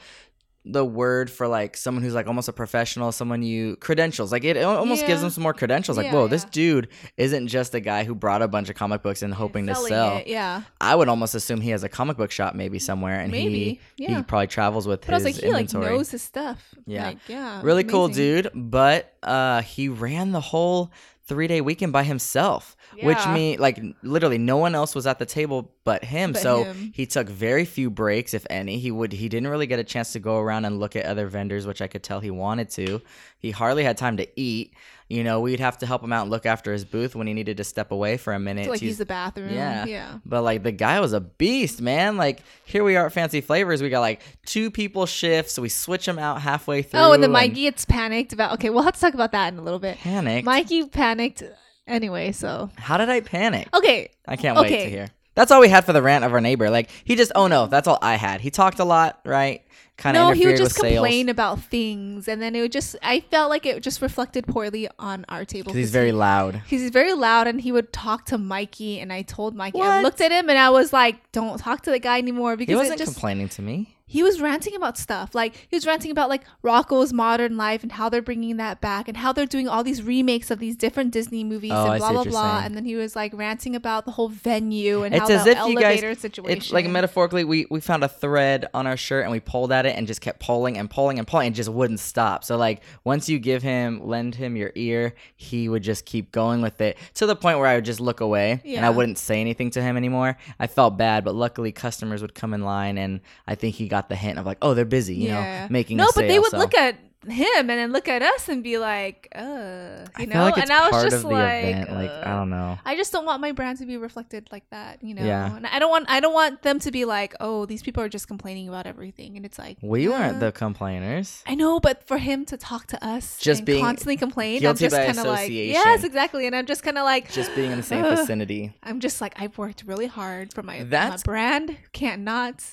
the 0.67 0.83
word 0.83 1.29
for 1.29 1.47
like 1.47 1.77
someone 1.77 2.03
who's 2.03 2.15
like 2.15 2.25
almost 2.25 2.47
a 2.47 2.53
professional, 2.53 3.11
someone 3.11 3.43
you 3.43 3.75
credentials. 3.75 4.31
Like 4.31 4.43
it, 4.43 4.57
al- 4.57 4.77
almost 4.77 5.05
gives 5.05 5.21
them 5.21 5.29
some 5.29 5.43
more 5.43 5.53
credentials. 5.53 5.95
Like, 5.97 6.07
Yeah, 6.07 6.13
whoa, 6.13 6.27
this 6.27 6.43
dude 6.45 6.87
isn't 7.17 7.47
just 7.49 7.75
a 7.75 7.79
guy 7.79 8.03
who 8.03 8.15
brought 8.15 8.41
a 8.41 8.47
bunch 8.47 8.69
of 8.69 8.75
comic 8.75 9.03
books 9.03 9.21
and 9.21 9.33
hoping 9.33 9.67
to 9.67 9.75
sell. 9.75 10.17
it, 10.17 10.27
yeah. 10.27 10.63
I 10.81 10.95
would 10.95 11.07
almost 11.07 11.35
assume 11.35 11.61
he 11.61 11.69
has 11.69 11.83
a 11.83 11.89
comic 11.89 12.17
book 12.17 12.31
shop 12.31 12.55
maybe 12.55 12.79
somewhere, 12.79 13.19
and 13.19 13.31
Maybe, 13.31 13.79
he 13.95 14.03
yeah. 14.03 14.17
he 14.17 14.23
probably 14.23 14.47
travels 14.47 14.87
with 14.87 15.01
But 15.01 15.11
I 15.11 15.17
his 15.17 15.23
was 15.25 15.35
like, 15.35 15.43
he 15.43 15.51
like 15.51 15.61
inventory. 15.61 15.95
knows 15.97 16.09
his 16.11 16.21
stuff. 16.23 16.73
Yeah. 16.87 17.07
Like, 17.09 17.17
yeah. 17.27 17.61
really 17.63 17.83
cool 17.83 18.07
dude, 18.07 18.49
but 18.55 19.13
uh, 19.21 19.61
he 19.61 19.89
ran 19.89 20.31
the 20.31 20.41
whole 20.41 20.91
three 21.27 21.47
day 21.47 21.59
weekend 21.61 21.91
by 21.91 22.03
himself, 22.03 22.75
which 23.01 23.17
Yeah. 23.17 23.33
mean 23.33 23.59
like 23.59 23.81
literally 24.03 24.37
no 24.37 24.57
one 24.57 24.75
else 24.75 24.93
was 24.93 25.07
at 25.07 25.19
the 25.19 25.25
table 25.25 25.71
but 25.83 26.03
him. 26.03 26.33
But 26.33 26.41
so 26.41 26.63
him. 26.63 26.91
he 26.93 27.05
took 27.05 27.27
very 27.29 27.65
few 27.65 27.89
breaks, 27.89 28.33
if 28.33 28.45
any. 28.49 28.77
He 28.79 28.91
would 28.91 29.11
he 29.11 29.27
didn't 29.29 29.47
really 29.49 29.67
get 29.67 29.79
a 29.79 29.83
chance 29.83 30.13
to 30.13 30.19
go 30.19 30.37
around 30.39 30.65
and 30.65 30.79
look 30.79 30.95
at 30.95 31.05
other 31.05 31.27
vendors, 31.27 31.65
which 31.67 31.81
I 31.81 31.87
could 31.87 32.03
tell 32.03 32.19
he 32.19 32.31
wanted 32.31 32.69
to. 32.71 33.01
He 33.45 33.51
hardly 33.51 33.83
had 33.83 33.95
time 33.95 34.17
to 34.17 34.27
eat. 34.39 34.73
You 35.07 35.23
know, 35.23 35.39
we'd 35.39 35.59
have 35.59 35.77
to 35.77 35.85
help 35.85 36.03
him 36.03 36.11
out 36.11 36.23
and 36.23 36.31
look 36.31 36.47
after 36.47 36.73
his 36.73 36.83
booth 36.83 37.15
when 37.15 37.27
he 37.27 37.33
needed 37.35 37.57
to 37.57 37.63
step 37.63 37.91
away 37.91 38.17
for 38.17 38.33
a 38.33 38.39
minute. 38.39 38.63
To 38.63 38.69
like 38.71 38.79
to 38.79 38.85
use 38.87 38.97
the 38.97 39.05
bathroom. 39.05 39.53
yeah. 39.53 39.85
Yeah. 39.85 40.17
But 40.25 40.41
like 40.41 40.63
the 40.63 40.71
guy 40.71 40.99
was 40.99 41.13
a 41.13 41.19
beast, 41.19 41.79
man. 41.79 42.17
Like 42.17 42.41
here 42.65 42.83
we 42.83 42.95
are 42.95 43.05
at 43.05 43.13
Fancy 43.13 43.39
Flavors. 43.41 43.83
We 43.83 43.89
got 43.89 43.99
like 43.99 44.21
two 44.47 44.71
people 44.71 45.05
shifts. 45.05 45.53
So 45.53 45.61
we 45.61 45.69
switch 45.69 46.07
them 46.07 46.17
out 46.17 46.41
halfway 46.41 46.81
through. 46.81 46.99
Oh, 47.01 47.11
and 47.11 47.21
then 47.21 47.31
Mikey 47.31 47.61
gets 47.61 47.85
panicked 47.85 48.33
about. 48.33 48.53
Okay, 48.53 48.71
we'll 48.71 48.83
to 48.83 48.99
talk 48.99 49.13
about 49.13 49.31
that 49.33 49.53
in 49.53 49.59
a 49.59 49.61
little 49.61 49.77
bit. 49.79 49.97
panicked. 49.99 50.43
Mikey 50.43 50.87
panicked 50.87 51.43
anyway, 51.85 52.31
so 52.31 52.71
How 52.75 52.97
did 52.97 53.09
I 53.09 53.19
panic? 53.21 53.67
okay. 53.75 54.09
I 54.27 54.37
can't 54.37 54.57
wait 54.57 54.69
to 54.69 54.89
hear. 54.89 55.07
That's 55.35 55.51
all 55.51 55.59
we 55.61 55.67
had 55.69 55.85
for 55.85 55.93
the 55.93 56.01
rant 56.01 56.23
of 56.23 56.33
our 56.33 56.41
neighbor. 56.41 56.71
Like 56.71 56.89
he 57.03 57.15
just, 57.15 57.31
oh 57.35 57.45
no, 57.45 57.67
that's 57.67 57.87
all 57.87 57.99
I 58.01 58.15
had. 58.15 58.41
He 58.41 58.49
talked 58.49 58.79
a 58.79 58.85
lot, 58.85 59.19
right? 59.23 59.61
Kind 59.97 60.17
of 60.17 60.21
No, 60.27 60.31
he 60.33 60.45
would 60.45 60.57
just 60.57 60.73
with 60.75 60.81
sales. 60.81 60.95
complain 60.95 61.29
about 61.29 61.61
things, 61.61 62.27
and 62.27 62.41
then 62.41 62.53
it 62.53 62.59
would 62.61 62.71
just. 62.73 62.97
I 63.01 63.21
felt 63.21 63.49
like 63.49 63.65
it 63.65 63.81
just 63.81 64.01
reflected 64.01 64.45
poorly 64.45 64.89
on 64.99 65.25
our 65.29 65.45
table. 65.45 65.65
Because 65.65 65.77
he's 65.77 65.91
very 65.91 66.11
loud. 66.11 66.61
He's 66.67 66.89
very 66.89 67.13
loud, 67.13 67.47
and 67.47 67.61
he 67.61 67.71
would 67.71 67.93
talk 67.93 68.25
to 68.25 68.37
Mikey, 68.37 68.99
and 68.99 69.13
I 69.13 69.21
told 69.21 69.55
Mikey. 69.55 69.79
I 69.79 70.01
looked 70.01 70.19
at 70.19 70.31
him, 70.31 70.49
and 70.49 70.57
I 70.57 70.69
was 70.69 70.91
like, 70.91 71.31
"Don't 71.31 71.57
talk 71.57 71.81
to 71.83 71.91
the 71.91 71.99
guy 71.99 72.17
anymore," 72.17 72.57
because 72.57 72.73
He 72.73 72.75
wasn't 72.75 72.99
just. 72.99 73.13
complaining 73.13 73.47
to 73.49 73.61
me. 73.61 73.94
He 74.07 74.21
was 74.21 74.39
ranting 74.39 74.75
about 74.75 74.99
stuff. 74.99 75.33
Like 75.33 75.55
he 75.67 75.75
was 75.75 75.87
ranting 75.87 76.11
about 76.11 76.29
like 76.29 76.43
Rocko's 76.63 77.11
Modern 77.11 77.57
Life 77.57 77.81
and 77.81 77.91
how 77.91 78.07
they're 78.07 78.21
bringing 78.21 78.57
that 78.57 78.79
back 78.79 79.07
and 79.07 79.17
how 79.17 79.33
they're 79.33 79.47
doing 79.47 79.67
all 79.67 79.83
these 79.83 80.03
remakes 80.03 80.51
of 80.51 80.59
these 80.59 80.75
different 80.75 81.09
Disney 81.11 81.43
movies 81.43 81.71
Oh, 81.73 81.89
and 81.91 81.99
blah 81.99 82.11
blah 82.11 82.23
blah. 82.23 82.61
and 82.63 82.75
then 82.75 82.85
he 82.85 82.95
was 82.95 83.15
like 83.15 83.33
ranting 83.33 83.75
about 83.75 84.05
the 84.05 84.11
whole 84.11 84.29
venue 84.29 85.01
and 85.01 85.15
It's 85.15 85.27
how 85.27 85.35
as 85.35 85.43
the 85.45 85.51
if 85.51 85.57
you 85.67 85.75
guys- 85.75 86.03
elevator 86.03 86.13
situation 86.19 86.55
It's 86.57 86.71
like 86.71 86.87
metaphorically, 86.87 87.43
we, 87.45 87.65
we 87.71 87.79
found 87.79 88.03
a 88.03 88.07
thread 88.07 88.67
on 88.75 88.85
our 88.85 88.95
shirt 88.95 89.23
and 89.23 89.31
we 89.31 89.39
pulled 89.39 89.71
at 89.71 89.87
it 89.87 89.95
and 89.97 90.05
just 90.05 90.21
kept 90.21 90.39
pulling 90.39 90.77
and 90.77 90.87
pulling 90.87 91.17
and 91.17 91.27
pulling 91.27 91.47
and 91.47 91.55
just 91.55 91.69
wouldn't 91.69 91.99
stop. 91.99 92.43
So 92.43 92.57
like 92.57 92.83
once 93.03 93.27
you 93.27 93.39
give 93.39 93.63
him, 93.63 94.05
lend 94.07 94.35
him 94.35 94.55
your 94.55 94.71
ear, 94.75 95.15
he 95.35 95.67
would 95.67 95.81
just 95.81 96.05
keep 96.05 96.31
going 96.31 96.61
with 96.61 96.79
it 96.79 96.97
to 97.15 97.25
the 97.25 97.35
point 97.35 97.57
where 97.57 97.67
I 97.67 97.73
would 97.73 97.85
just 97.85 97.99
look 97.99 98.19
away 98.19 98.61
and 98.63 98.85
I 98.85 98.91
wouldn't 98.91 99.17
say 99.17 99.41
anything 99.41 99.71
to 99.71 99.81
him 99.81 99.97
anymore. 99.97 100.37
I 100.59 100.67
felt 100.67 100.95
bad, 100.95 101.25
but 101.25 101.33
luckily 101.33 101.71
customers 101.71 102.21
would 102.21 102.35
come 102.35 102.53
in 102.53 102.61
line 102.61 102.99
and 102.99 103.19
I 103.47 103.55
think 103.55 103.73
he 103.75 103.87
got 103.87 103.94
the 104.09 104.15
hint 104.15 104.39
of 104.39 104.45
like, 104.45 104.57
oh, 104.61 104.73
they're 104.73 104.85
busy, 104.85 105.15
you 105.15 105.29
know, 105.29 105.67
making 105.69 105.97
no 105.97 106.09
but 106.15 106.27
they 106.27 106.39
would 106.39 106.51
so. 106.51 106.57
look 106.57 106.73
at 106.75 106.97
him 107.29 107.69
and 107.69 107.69
then 107.69 107.91
look 107.91 108.07
at 108.07 108.21
us 108.21 108.49
and 108.49 108.63
be 108.63 108.77
like 108.77 109.27
uh 109.35 110.05
you 110.19 110.23
I 110.23 110.25
know 110.25 110.45
like 110.45 110.57
and 110.57 110.71
I 110.71 110.89
was 110.89 111.03
just 111.03 111.23
like. 111.23 111.89
Like 111.89 112.09
I 112.09 112.31
uh, 112.31 112.39
don't 112.39 112.49
know. 112.49 112.77
I 112.85 112.95
just 112.95 113.11
don't 113.11 113.25
want 113.25 113.41
my 113.41 113.51
brand 113.51 113.79
to 113.79 113.85
be 113.85 113.97
reflected 113.97 114.47
like 114.51 114.69
that, 114.69 115.03
you 115.03 115.13
know. 115.13 115.23
Yeah. 115.23 115.55
And 115.55 115.65
I 115.65 115.79
don't 115.79 115.89
want 115.89 116.05
I 116.09 116.19
don't 116.19 116.33
want 116.33 116.61
them 116.61 116.79
to 116.79 116.91
be 116.91 117.05
like, 117.05 117.33
"Oh, 117.39 117.65
these 117.65 117.81
people 117.81 118.03
are 118.03 118.09
just 118.09 118.27
complaining 118.27 118.67
about 118.67 118.85
everything." 118.85 119.37
And 119.37 119.45
it's 119.45 119.57
like, 119.57 119.77
We 119.81 120.07
weren't 120.07 120.37
uh, 120.37 120.39
the 120.39 120.51
complainers. 120.51 121.43
I 121.47 121.55
know, 121.55 121.79
but 121.79 122.07
for 122.07 122.17
him 122.17 122.45
to 122.45 122.57
talk 122.57 122.87
to 122.87 123.05
us 123.05 123.37
Just 123.39 123.59
and 123.59 123.65
being 123.65 123.83
constantly 123.83 124.17
complain, 124.17 124.65
I'm 124.65 124.75
just 124.75 124.95
kind 124.95 125.17
of 125.17 125.25
like, 125.25 125.51
yes, 125.51 126.03
exactly. 126.03 126.47
And 126.47 126.55
I'm 126.55 126.65
just 126.65 126.83
kind 126.83 126.97
of 126.97 127.03
like, 127.03 127.31
Just 127.31 127.55
being 127.55 127.71
in 127.71 127.77
the 127.77 127.83
same 127.83 128.05
Ugh. 128.05 128.17
vicinity. 128.17 128.73
I'm 128.83 128.99
just 128.99 129.21
like, 129.21 129.39
I've 129.39 129.57
worked 129.57 129.83
really 129.85 130.07
hard 130.07 130.53
for 130.53 130.63
my, 130.63 130.83
my 130.83 131.17
brand. 131.23 131.77
Can't 131.93 132.23
not. 132.23 132.63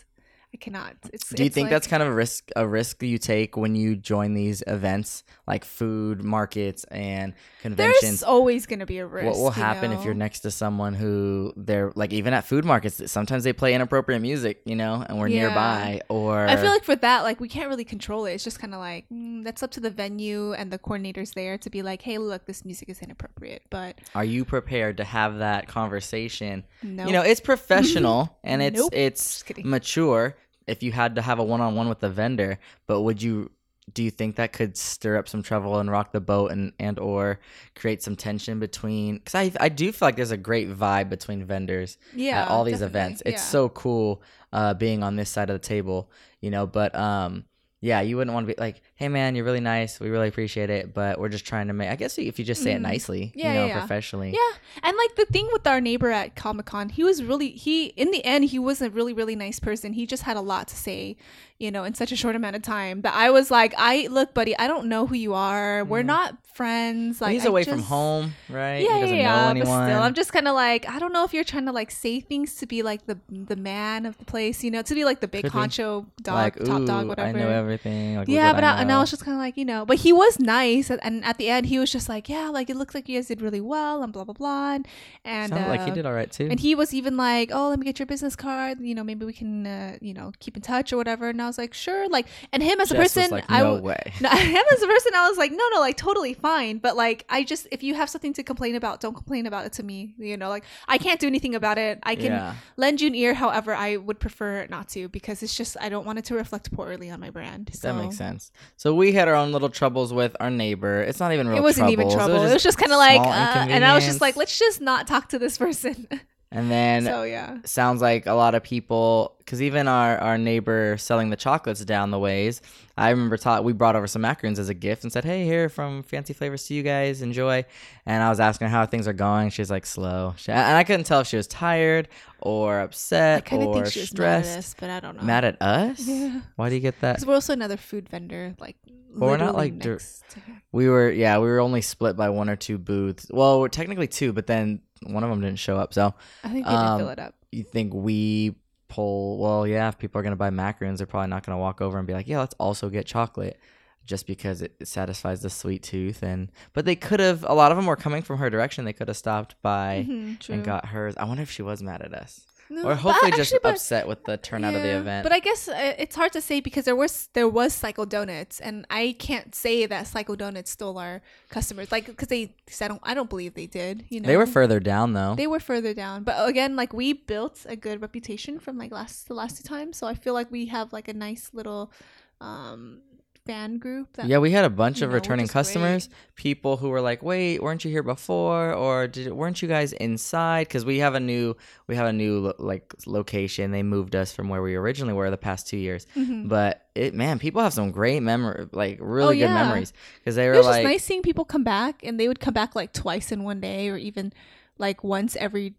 I 0.55 0.59
cannot. 0.59 0.97
It's. 1.13 1.31
Do 1.31 1.43
you 1.43 1.47
it's 1.47 1.55
think 1.55 1.67
like- 1.67 1.71
that's 1.71 1.87
kind 1.87 2.03
of 2.03 2.11
a 2.11 2.13
risk 2.15 2.51
a 2.57 2.67
risk 2.69 3.03
you 3.03 3.17
take 3.17 3.57
when 3.57 3.75
you 3.75 3.97
join 3.97 4.35
these 4.35 4.63
events 4.67 5.25
like 5.47 5.65
food 5.65 6.23
markets 6.23 6.85
and 6.91 7.33
conventions? 7.63 8.01
there's 8.03 8.23
always 8.23 8.67
gonna 8.67 8.85
be 8.85 8.99
a 8.99 9.07
risk? 9.07 9.27
what 9.27 9.37
will 9.37 9.45
you 9.47 9.51
happen 9.63 9.93
if 9.93 10.05
you're 10.05 10.13
next 10.13 10.41
to 10.41 10.51
someone 10.51 10.93
who 10.95 11.55
they're 11.57 11.91
like 11.95 12.13
even 12.13 12.35
at 12.35 12.45
food 12.45 12.65
markets 12.67 13.01
sometimes 13.11 13.45
they 13.45 13.53
play 13.55 13.73
inappropriate 13.75 14.21
music, 14.21 14.61
you 14.67 14.77
know, 14.77 15.05
and 15.09 15.19
we're 15.19 15.29
Yeah. 15.29 15.47
nearby 15.47 16.03
or 16.11 16.47
I 16.47 16.57
feel 16.57 16.71
like 16.71 16.85
for 16.85 16.97
that, 16.97 17.23
like 17.23 17.41
we 17.41 17.49
can't 17.49 17.69
really 17.71 17.85
control 17.85 18.27
it. 18.27 18.33
It's 18.35 18.45
just 18.45 18.59
kind 18.59 18.75
of 18.75 18.81
like 18.81 19.07
mm, 19.11 19.43
that's 19.45 19.63
up 19.63 19.71
to 19.73 19.81
the 19.81 19.91
venue 19.91 20.53
and 20.53 20.71
the 20.71 20.79
coordinators 20.79 21.33
there 21.33 21.57
to 21.59 21.71
be 21.71 21.81
like, 21.83 22.03
hey, 22.03 22.19
look, 22.19 22.45
this 22.45 22.63
music 22.65 22.91
is 22.91 23.01
inappropriate. 23.01 23.63
But 23.71 23.99
are 24.15 24.25
you 24.25 24.45
prepared 24.45 24.99
to 24.99 25.05
have 25.05 25.39
that 25.39 25.67
conversation? 25.67 26.65
no, 26.83 27.07
You 27.07 27.13
know, 27.13 27.23
it's 27.23 27.41
professional 27.41 28.37
and 28.45 28.61
it's 28.63 28.79
Nope. 28.79 28.91
it's 28.93 29.43
mature 29.65 30.37
if 30.67 30.83
you 30.83 30.93
had 30.93 31.17
to 31.17 31.23
have 31.23 31.39
a 31.39 31.45
one-on-one 31.45 31.89
with 31.89 32.01
the 32.01 32.09
vendor 32.11 32.59
but 32.87 33.01
would 33.03 33.23
you 33.23 33.51
do 33.93 34.03
you 34.05 34.11
think 34.13 34.37
that 34.37 34.53
could 34.53 34.77
stir 34.77 35.17
up 35.17 35.29
some 35.29 35.43
trouble 35.43 35.79
and 35.79 35.91
rock 35.91 36.13
the 36.13 36.21
boat 36.21 36.53
and 36.53 36.73
and 36.79 36.99
or 37.01 37.41
create 37.75 38.01
some 38.03 38.15
tension 38.15 38.61
between 38.61 39.17
because 39.19 39.35
I, 39.35 39.53
I 39.61 39.69
do 39.69 39.91
feel 39.91 40.07
like 40.07 40.17
there's 40.17 40.31
a 40.31 40.37
great 40.37 40.71
vibe 40.71 41.09
between 41.09 41.45
vendors 41.45 41.99
Yeah. 42.15 42.43
at 42.43 42.49
all 42.49 42.63
these 42.65 42.75
definitely. 42.81 43.01
events 43.01 43.23
it's 43.27 43.43
Yeah. 43.43 43.49
so 43.49 43.69
cool 43.71 44.23
uh 44.53 44.75
being 44.75 45.03
on 45.03 45.17
this 45.17 45.31
side 45.31 45.51
of 45.51 45.55
the 45.61 45.67
table 45.67 46.11
you 46.41 46.51
know 46.51 46.67
but 46.67 46.95
um 46.95 47.45
yeah 47.81 48.01
you 48.01 48.17
wouldn't 48.17 48.33
want 48.33 48.47
to 48.47 48.55
be 48.55 48.61
like 48.61 48.81
hey 48.97 49.09
man 49.09 49.35
you're 49.35 49.45
really 49.45 49.61
nice 49.61 49.99
we 49.99 50.09
really 50.11 50.29
appreciate 50.29 50.71
it 50.71 50.95
but 50.95 51.19
we're 51.19 51.29
just 51.29 51.45
trying 51.47 51.67
to 51.67 51.73
make 51.73 51.89
i 51.89 51.97
guess 51.97 52.19
if 52.19 52.39
you 52.39 52.45
just 52.45 52.63
say 52.63 52.73
it 52.73 52.79
Mhm. 52.79 52.83
nicely 52.83 53.33
Yeah, 53.35 53.49
you 53.49 53.59
know 53.59 53.67
yeah, 53.67 53.79
professionally 53.81 54.31
Yeah, 54.31 54.59
and 54.83 54.97
like 54.97 55.17
the 55.17 55.25
thing 55.27 55.49
with 55.53 55.67
our 55.67 55.81
neighbor 55.81 56.11
at 56.11 56.37
Comic 56.37 56.67
Con, 56.67 56.89
he 56.91 57.03
was 57.03 57.23
really 57.25 57.51
he 57.51 57.87
in 57.87 58.11
the 58.11 58.25
end 58.25 58.45
he 58.47 58.59
was 58.59 58.81
a 58.83 58.91
really 58.91 59.13
really 59.13 59.35
nice 59.37 59.59
person. 59.59 59.93
He 59.95 60.07
just 60.07 60.23
had 60.25 60.37
a 60.37 60.41
lot 60.41 60.69
to 60.69 60.77
say, 60.77 61.17
you 61.59 61.71
know, 61.71 61.85
in 61.85 61.95
such 61.95 62.13
a 62.13 62.17
short 62.17 62.37
amount 62.37 62.57
of 62.57 62.63
time 62.63 63.01
that 63.03 63.15
I 63.15 63.31
was 63.31 63.51
like, 63.51 63.75
I 63.79 64.09
look, 64.11 64.35
buddy, 64.35 64.57
I 64.59 64.67
don't 64.69 64.87
know 64.87 65.07
who 65.07 65.15
you 65.17 65.35
are. 65.35 65.85
We're 65.85 66.03
Mhm. 66.03 66.07
not 66.07 66.37
friends. 66.55 67.21
Like 67.21 67.33
he's 67.33 67.47
I 67.47 67.49
away 67.49 67.65
from 67.65 67.81
home 67.83 68.35
right 68.49 68.79
Yeah, 68.85 68.95
he 68.97 69.01
doesn't 69.01 69.17
yeah, 69.17 69.31
know 69.31 69.37
yeah. 69.45 69.51
anyone 69.51 69.69
But 69.69 69.87
still, 69.89 70.03
I'm 70.03 70.15
just 70.15 70.33
kind 70.33 70.47
of 70.49 70.55
like, 70.55 70.89
I 70.89 70.99
don't 70.99 71.13
know 71.13 71.25
if 71.25 71.33
you're 71.35 71.45
trying 71.45 71.67
to 71.67 71.73
like 71.73 71.91
say 71.91 72.21
things 72.21 72.57
to 72.57 72.67
be 72.67 72.83
like 72.83 73.07
the 73.07 73.19
the 73.31 73.57
man 73.57 74.07
of 74.07 74.19
the 74.19 74.25
place, 74.25 74.63
you 74.65 74.71
know, 74.71 74.83
to 74.83 74.95
be 74.95 75.05
like 75.05 75.21
the 75.21 75.29
big 75.29 75.45
Could 75.45 75.53
be. 75.53 75.59
honcho 75.59 76.07
dog, 76.23 76.35
like 76.35 76.57
top 76.57 76.85
dog, 76.85 77.09
whatever. 77.09 77.29
i 77.29 77.33
know 77.41 77.49
everything 77.49 78.17
like, 78.17 78.29
yeah, 78.29 78.53
but 78.53 78.65
I, 78.65 78.82
and 78.83 78.93
I 78.93 79.01
was 79.01 79.11
just 79.11 79.25
kind 79.25 79.37
of 79.37 79.41
like, 79.41 79.57
you 79.57 79.65
know, 79.65 79.85
but 79.87 79.99
he 79.99 80.13
was 80.13 80.39
nice, 80.39 80.91
and- 80.91 81.03
and 81.03 81.25
at 81.25 81.39
the 81.39 81.49
end, 81.49 81.67
he 81.67 81.79
was 81.79 81.91
just 81.91 82.09
like, 82.09 82.29
yeah, 82.29 82.49
like 82.49 82.69
it 82.71 82.77
looks 82.77 82.95
like 82.95 83.09
you 83.09 83.19
guys 83.19 83.27
did 83.29 83.41
really 83.41 83.61
well, 83.61 84.03
and 84.03 84.13
blah 84.13 84.25
blah 84.25 84.35
blah, 84.35 84.73
and, 84.75 84.87
and 85.25 85.51
Sounded 85.53 85.69
like 85.69 85.85
he 85.85 85.91
uh, 85.91 85.95
did 85.95 86.07
all 86.07 86.13
right 86.13 86.31
too 86.31 86.49
and 86.51 86.61
he 86.61 86.75
was 86.75 86.93
even 86.95 87.17
like, 87.17 87.51
oh, 87.53 87.69
let 87.71 87.79
me 87.79 87.85
get 87.85 87.99
your 87.99 88.07
business 88.07 88.37
card, 88.37 88.81
you 88.81 88.95
know, 88.95 89.05
maybe 89.05 89.25
we 89.25 89.33
can, 89.33 89.67
uh, 89.67 89.97
you 90.01 90.15
know, 90.15 90.33
keep 90.41 90.57
in 90.57 90.63
touch 90.63 90.93
or 90.93 90.97
whatever. 90.97 91.29
And 91.29 91.41
I 91.41 91.47
was 91.47 91.59
like, 91.59 91.75
sure, 91.75 92.09
like, 92.09 92.27
and 92.53 92.63
him 92.63 92.81
as 92.81 92.91
a 92.91 92.95
Jess 92.95 93.03
was 93.03 93.13
person, 93.15 93.31
like, 93.31 93.51
I 93.51 93.59
no 93.61 93.65
w- 93.77 93.85
way 93.85 94.13
no, 94.21 94.29
him 94.31 94.65
as 94.73 94.83
a 94.83 94.87
person, 94.87 95.13
I 95.15 95.29
was 95.29 95.39
like, 95.39 95.53
no, 95.53 95.65
no, 95.73 95.81
like 95.81 95.97
totally 95.97 96.35
fine. 96.35 96.79
But 96.79 96.97
like, 96.97 97.25
I 97.29 97.45
just, 97.45 97.67
if 97.71 97.83
you 97.83 97.95
have 97.95 98.09
something 98.11 98.33
to 98.35 98.43
complain 98.43 98.75
about, 98.75 99.01
don't 99.01 99.15
complain 99.15 99.47
about 99.47 99.67
it 99.67 99.73
to 99.75 99.83
me. 99.83 100.15
You 100.19 100.37
know, 100.37 100.49
like 100.49 100.65
I 100.89 100.99
can't 100.99 101.21
do 101.21 101.27
anything 101.27 101.55
about 101.55 101.79
it. 101.79 101.99
I 102.03 102.15
can 102.17 102.25
yeah 102.33 102.55
lend 102.77 103.01
you 103.01 103.07
an 103.09 103.15
ear. 103.15 103.35
However, 103.35 103.75
I 103.75 103.97
would 103.97 104.19
prefer 104.19 104.67
not 104.69 104.89
to 104.91 105.09
because 105.09 105.43
it's 105.43 105.57
just, 105.57 105.77
I 105.81 105.89
don't 105.89 106.05
want 106.07 106.19
it 106.19 106.25
to 106.27 106.35
reflect 106.35 106.73
poorly 106.73 107.11
on 107.11 107.21
my 107.21 107.31
brand. 107.31 107.71
So 107.75 107.89
That 107.89 108.03
makes 108.03 108.17
sense. 108.17 108.51
So 108.83 108.93
we 108.93 109.13
had 109.13 109.29
our 109.29 109.37
own 109.37 109.53
little 109.53 109.69
troubles 109.69 110.13
with 110.13 110.35
our 110.41 110.51
neighbor. 110.51 111.03
It's 111.03 111.21
not 111.21 111.33
even 111.33 111.47
real. 111.47 111.57
It 111.57 111.63
wasn't 111.63 111.91
even 111.91 112.11
trouble. 112.11 112.43
It 112.43 112.53
was 112.53 112.65
just, 112.65 112.79
kind 112.79 112.91
of 112.91 112.99
like, 112.99 113.21
uh, 113.21 113.67
and 113.71 113.85
I 113.85 113.95
was 113.95 114.05
just 114.05 114.21
like, 114.21 114.35
let's 114.35 114.59
just 114.59 114.81
not 114.81 115.07
talk 115.07 115.29
to 115.29 115.39
this 115.39 115.57
person. 115.57 116.09
And 116.55 116.71
then 116.71 117.05
so 117.05 117.23
yeah. 117.23 117.57
sounds 117.65 118.03
like 118.03 118.27
a 118.27 118.35
lot 118.35 118.55
of 118.55 118.63
people, 118.63 119.35
because 119.39 119.63
even 119.63 119.89
our 119.89 120.19
our 120.19 120.37
neighbor 120.37 120.97
selling 120.99 121.31
the 121.31 121.37
chocolates 121.37 121.83
down 121.85 122.11
the 122.11 122.19
ways. 122.19 122.61
I 122.95 123.09
remember 123.09 123.39
taught 123.39 123.65
we 123.65 123.73
brought 123.73 123.97
over 123.97 124.07
some 124.07 124.21
macaroons 124.21 124.59
as 124.59 124.69
a 124.69 124.75
gift 124.75 125.03
and 125.03 125.11
said, 125.11 125.25
"Hey, 125.25 125.47
here 125.47 125.71
from 125.71 126.03
Fancy 126.03 126.35
Flavors 126.35 126.65
to 126.67 126.75
you 126.75 126.83
guys. 126.83 127.23
Enjoy." 127.23 127.65
And 128.05 128.23
I 128.23 128.29
was 128.29 128.39
asking 128.39 128.69
her 128.69 128.71
how 128.71 128.85
things 128.85 129.09
are 129.09 129.15
going. 129.15 129.49
She's 129.49 129.71
like 129.71 129.87
slow, 129.87 130.35
she, 130.37 130.53
and 130.53 130.77
I 130.77 130.85
couldn't 130.85 131.05
tell 131.05 131.21
if 131.21 131.27
she 131.27 131.39
was 131.39 131.47
tired 131.47 132.09
or 132.41 132.81
I 132.81 132.83
upset 132.83 133.47
kind 133.47 133.63
of 133.63 133.69
or 133.69 133.75
think 133.75 133.87
she 133.87 134.01
was 134.01 134.13
mad 134.13 134.29
at 134.29 134.45
stressed. 134.45 134.59
us, 134.59 134.75
but 134.79 134.91
I 134.91 135.01
don't 135.01 135.17
know. 135.17 135.23
Mad 135.23 135.47
at 135.47 135.63
us? 135.63 136.07
Yeah. 136.07 136.43
Why 136.57 136.69
do 136.69 136.75
you 136.75 136.83
get 136.83 137.01
that? 137.01 137.15
Because 137.15 137.27
we're 137.27 137.35
also 137.35 137.55
another 137.55 137.79
food 137.79 138.11
vendor, 138.11 138.55
like. 138.59 138.77
But 139.15 139.27
we're 139.27 139.37
not, 139.37 139.55
like, 139.55 139.79
dir- 139.79 139.93
next 139.93 140.25
to 140.31 140.41
him. 140.41 140.63
We 140.73 140.89
were, 140.89 141.11
yeah, 141.11 141.39
we 141.39 141.47
were 141.47 141.61
only 141.61 141.83
split 141.83 142.17
by 142.17 142.31
one 142.31 142.49
or 142.49 142.57
two 142.57 142.79
booths. 142.79 143.27
Well, 143.31 143.61
we're 143.61 143.69
technically 143.69 144.07
two, 144.09 144.33
but 144.33 144.47
then 144.47 144.81
one 145.09 145.25
of 145.25 145.31
them 145.31 145.41
didn't 145.41 145.59
show 145.59 145.77
up. 145.77 145.93
So 145.95 146.15
I 146.45 146.49
think 146.49 146.67
they 146.67 146.73
Um, 146.73 146.99
fill 146.99 147.09
it 147.11 147.19
up. 147.19 147.35
you 147.51 147.63
think 147.65 147.93
we 147.95 148.55
pull? 148.89 149.39
Well, 149.39 149.67
yeah, 149.67 149.89
if 149.89 149.99
people 149.99 150.21
are 150.21 150.23
gonna 150.23 150.37
buy 150.37 150.51
macaroons, 150.51 150.99
they're 150.99 151.07
probably 151.07 151.29
not 151.31 151.45
gonna 151.47 151.59
walk 151.59 151.81
over 151.81 151.99
and 151.99 152.07
be 152.07 152.13
like, 152.13 152.29
yeah, 152.29 152.41
let's 152.41 152.55
also 152.59 152.89
get 152.91 153.07
chocolate, 153.07 153.59
just 154.05 154.27
because 154.27 154.61
it 154.63 154.75
satisfies 154.87 155.41
the 155.43 155.49
sweet 155.51 155.83
tooth. 155.83 156.23
And 156.23 156.51
but 156.75 156.85
they 156.85 156.97
could 156.97 157.21
have. 157.21 157.45
A 157.49 157.55
lot 157.55 157.71
of 157.73 157.77
them 157.79 157.87
were 157.87 157.97
coming 157.97 158.23
from 158.23 158.39
her 158.39 158.51
direction. 158.51 158.85
They 158.85 158.93
could 158.93 159.09
have 159.09 159.17
stopped 159.17 159.55
by 159.63 160.07
Mhm, 160.09 160.49
and 160.51 160.65
got 160.65 160.87
hers. 160.87 161.15
I 161.17 161.25
wonder 161.25 161.43
if 161.43 161.51
she 161.51 161.63
was 161.63 161.83
mad 161.83 162.03
at 162.03 162.13
us, 162.13 162.45
No, 162.75 162.83
or 162.89 162.95
hopefully 162.95 163.31
just 163.33 163.53
actually, 163.53 163.61
but- 163.63 163.75
upset 163.75 164.09
with 164.09 164.25
the 164.25 164.37
turnout 164.39 164.75
of 164.75 164.83
the 164.83 164.97
event. 164.97 165.23
But 165.25 165.33
I 165.33 165.41
guess 165.41 165.69
uh, 165.69 165.95
it's 165.99 166.17
hard 166.17 166.33
to 166.33 166.41
say 166.41 166.61
because 166.61 166.85
there 166.87 166.97
was 166.97 167.29
there 167.35 167.49
was 167.49 167.75
Psycho 167.75 168.05
Donuts, 168.05 168.61
and 168.61 168.87
I 168.89 169.15
can't 169.19 169.55
say 169.55 169.85
that 169.87 170.07
Psycho 170.07 170.35
Donuts 170.37 170.71
stole 170.71 170.97
our 170.99 171.21
customers, 171.51 171.93
like 171.93 172.07
because 172.07 172.29
they, 172.29 172.55
cause 172.67 172.81
I 172.81 172.89
don't, 172.89 173.01
I 173.03 173.13
don't 173.15 173.29
believe 173.29 173.53
they 173.55 173.67
did. 173.67 174.05
You 174.09 174.21
know, 174.21 174.27
they 174.27 174.37
were 174.39 174.47
further 174.47 174.81
down 174.81 175.13
though. 175.13 175.35
they 175.35 175.47
were 175.47 175.61
further 175.61 175.93
down, 175.95 176.25
but 176.25 176.49
again, 176.49 176.75
like 176.77 176.93
we 176.93 177.13
built 177.13 177.67
a 177.69 177.77
good 177.77 178.01
reputation 178.01 178.59
from 178.59 178.79
like 178.79 178.91
last 178.91 179.29
the 179.29 179.35
last 179.35 179.59
two 179.59 179.69
times, 179.69 179.97
so 179.99 180.07
I 180.07 180.15
feel 180.15 180.35
like 180.35 180.51
we 180.51 180.67
have 180.67 180.93
like 180.93 181.09
a 181.09 181.15
nice 181.15 181.51
little 181.53 181.93
um 182.41 183.01
fan 183.47 183.79
group. 183.79 184.13
That, 184.15 184.27
yeah, 184.27 184.39
we 184.39 184.51
had 184.53 184.65
a 184.65 184.71
bunch 184.71 185.03
of 185.03 185.11
know, 185.11 185.15
returning 185.15 185.45
is 185.45 185.51
great. 185.51 185.61
customers, 185.65 186.09
people 186.37 186.77
who 186.77 186.89
were 186.89 187.01
like, 187.01 187.23
"Wait, 187.23 187.63
weren't 187.63 187.85
you 187.85 187.91
here 187.91 188.03
before, 188.03 188.73
or 188.73 189.09
did 189.09 189.33
weren't 189.33 189.61
you 189.63 189.69
guys 189.69 189.93
inside?" 189.95 190.69
Because 190.69 190.85
we 190.85 190.99
have 190.99 191.15
a 191.15 191.21
new 191.21 191.57
we 191.87 191.97
have 191.97 192.07
a 192.07 192.13
new 192.13 192.53
like 192.59 192.93
location. 193.07 193.71
They 193.71 193.83
moved 193.83 194.15
us 194.15 194.33
from 194.33 194.49
where 194.49 194.63
we 194.63 194.75
originally 194.77 195.15
were 195.15 195.31
the 195.31 195.37
past 195.37 195.67
two 195.69 195.77
years, 195.77 196.07
Mhm. 196.17 196.49
but 196.49 196.87
it 196.95 197.15
man, 197.15 197.39
people 197.39 197.63
have 197.63 197.73
some 197.73 197.91
great 197.91 198.21
memory, 198.23 198.69
like 198.73 198.99
really 199.01 199.39
good 199.39 199.45
Oh, 199.45 199.49
yeah. 199.49 199.65
memories 199.65 199.93
because 200.19 200.37
they 200.37 200.47
were 200.49 200.55
It 200.55 200.59
was 200.59 200.67
like, 200.67 200.83
just 200.83 200.93
nice 200.93 201.05
seeing 201.05 201.23
people 201.23 201.45
come 201.45 201.65
back, 201.65 202.03
and 202.05 202.19
they 202.21 202.29
would 202.29 202.41
come 202.41 202.55
back 202.55 202.75
like 202.77 202.93
twice 202.93 203.33
in 203.33 203.45
one 203.45 203.61
day, 203.61 203.89
or 203.89 203.97
even 203.97 204.33
like 204.79 205.03
once 205.03 205.37
every 205.37 205.75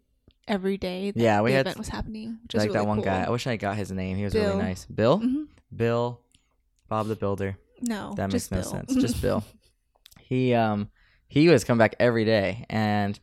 every 0.46 0.76
day. 0.76 1.10
That 1.12 1.20
Yeah, 1.22 1.40
we 1.40 1.50
the 1.52 1.56
had 1.56 1.66
event 1.66 1.78
was 1.78 1.88
happening. 1.88 2.38
Which 2.42 2.52
was 2.54 2.60
like 2.64 2.68
really 2.68 2.78
that 2.80 2.86
one 2.86 2.96
cool. 2.98 3.04
guy. 3.06 3.22
I 3.24 3.30
wish 3.30 3.46
I 3.46 3.56
got 3.56 3.76
his 3.78 3.90
name. 3.90 4.18
He 4.18 4.24
was 4.24 4.34
really 4.34 4.58
nice. 4.58 4.84
Bill, 4.84 5.18
Mhm. 5.20 5.46
Bill, 5.74 6.20
Bob 6.94 7.08
the 7.08 7.16
Builder. 7.16 7.58
No, 7.80 8.14
That 8.14 8.30
makes 8.30 8.48
just 8.48 8.52
no 8.52 8.58
Bill. 8.60 8.70
sense. 8.70 8.94
Just 8.94 9.20
Bill. 9.20 9.42
He 10.20 10.54
um 10.54 10.88
he 11.28 11.48
was 11.48 11.64
come 11.64 11.76
back 11.76 11.96
every 11.98 12.24
day 12.24 12.64
and 12.70 13.18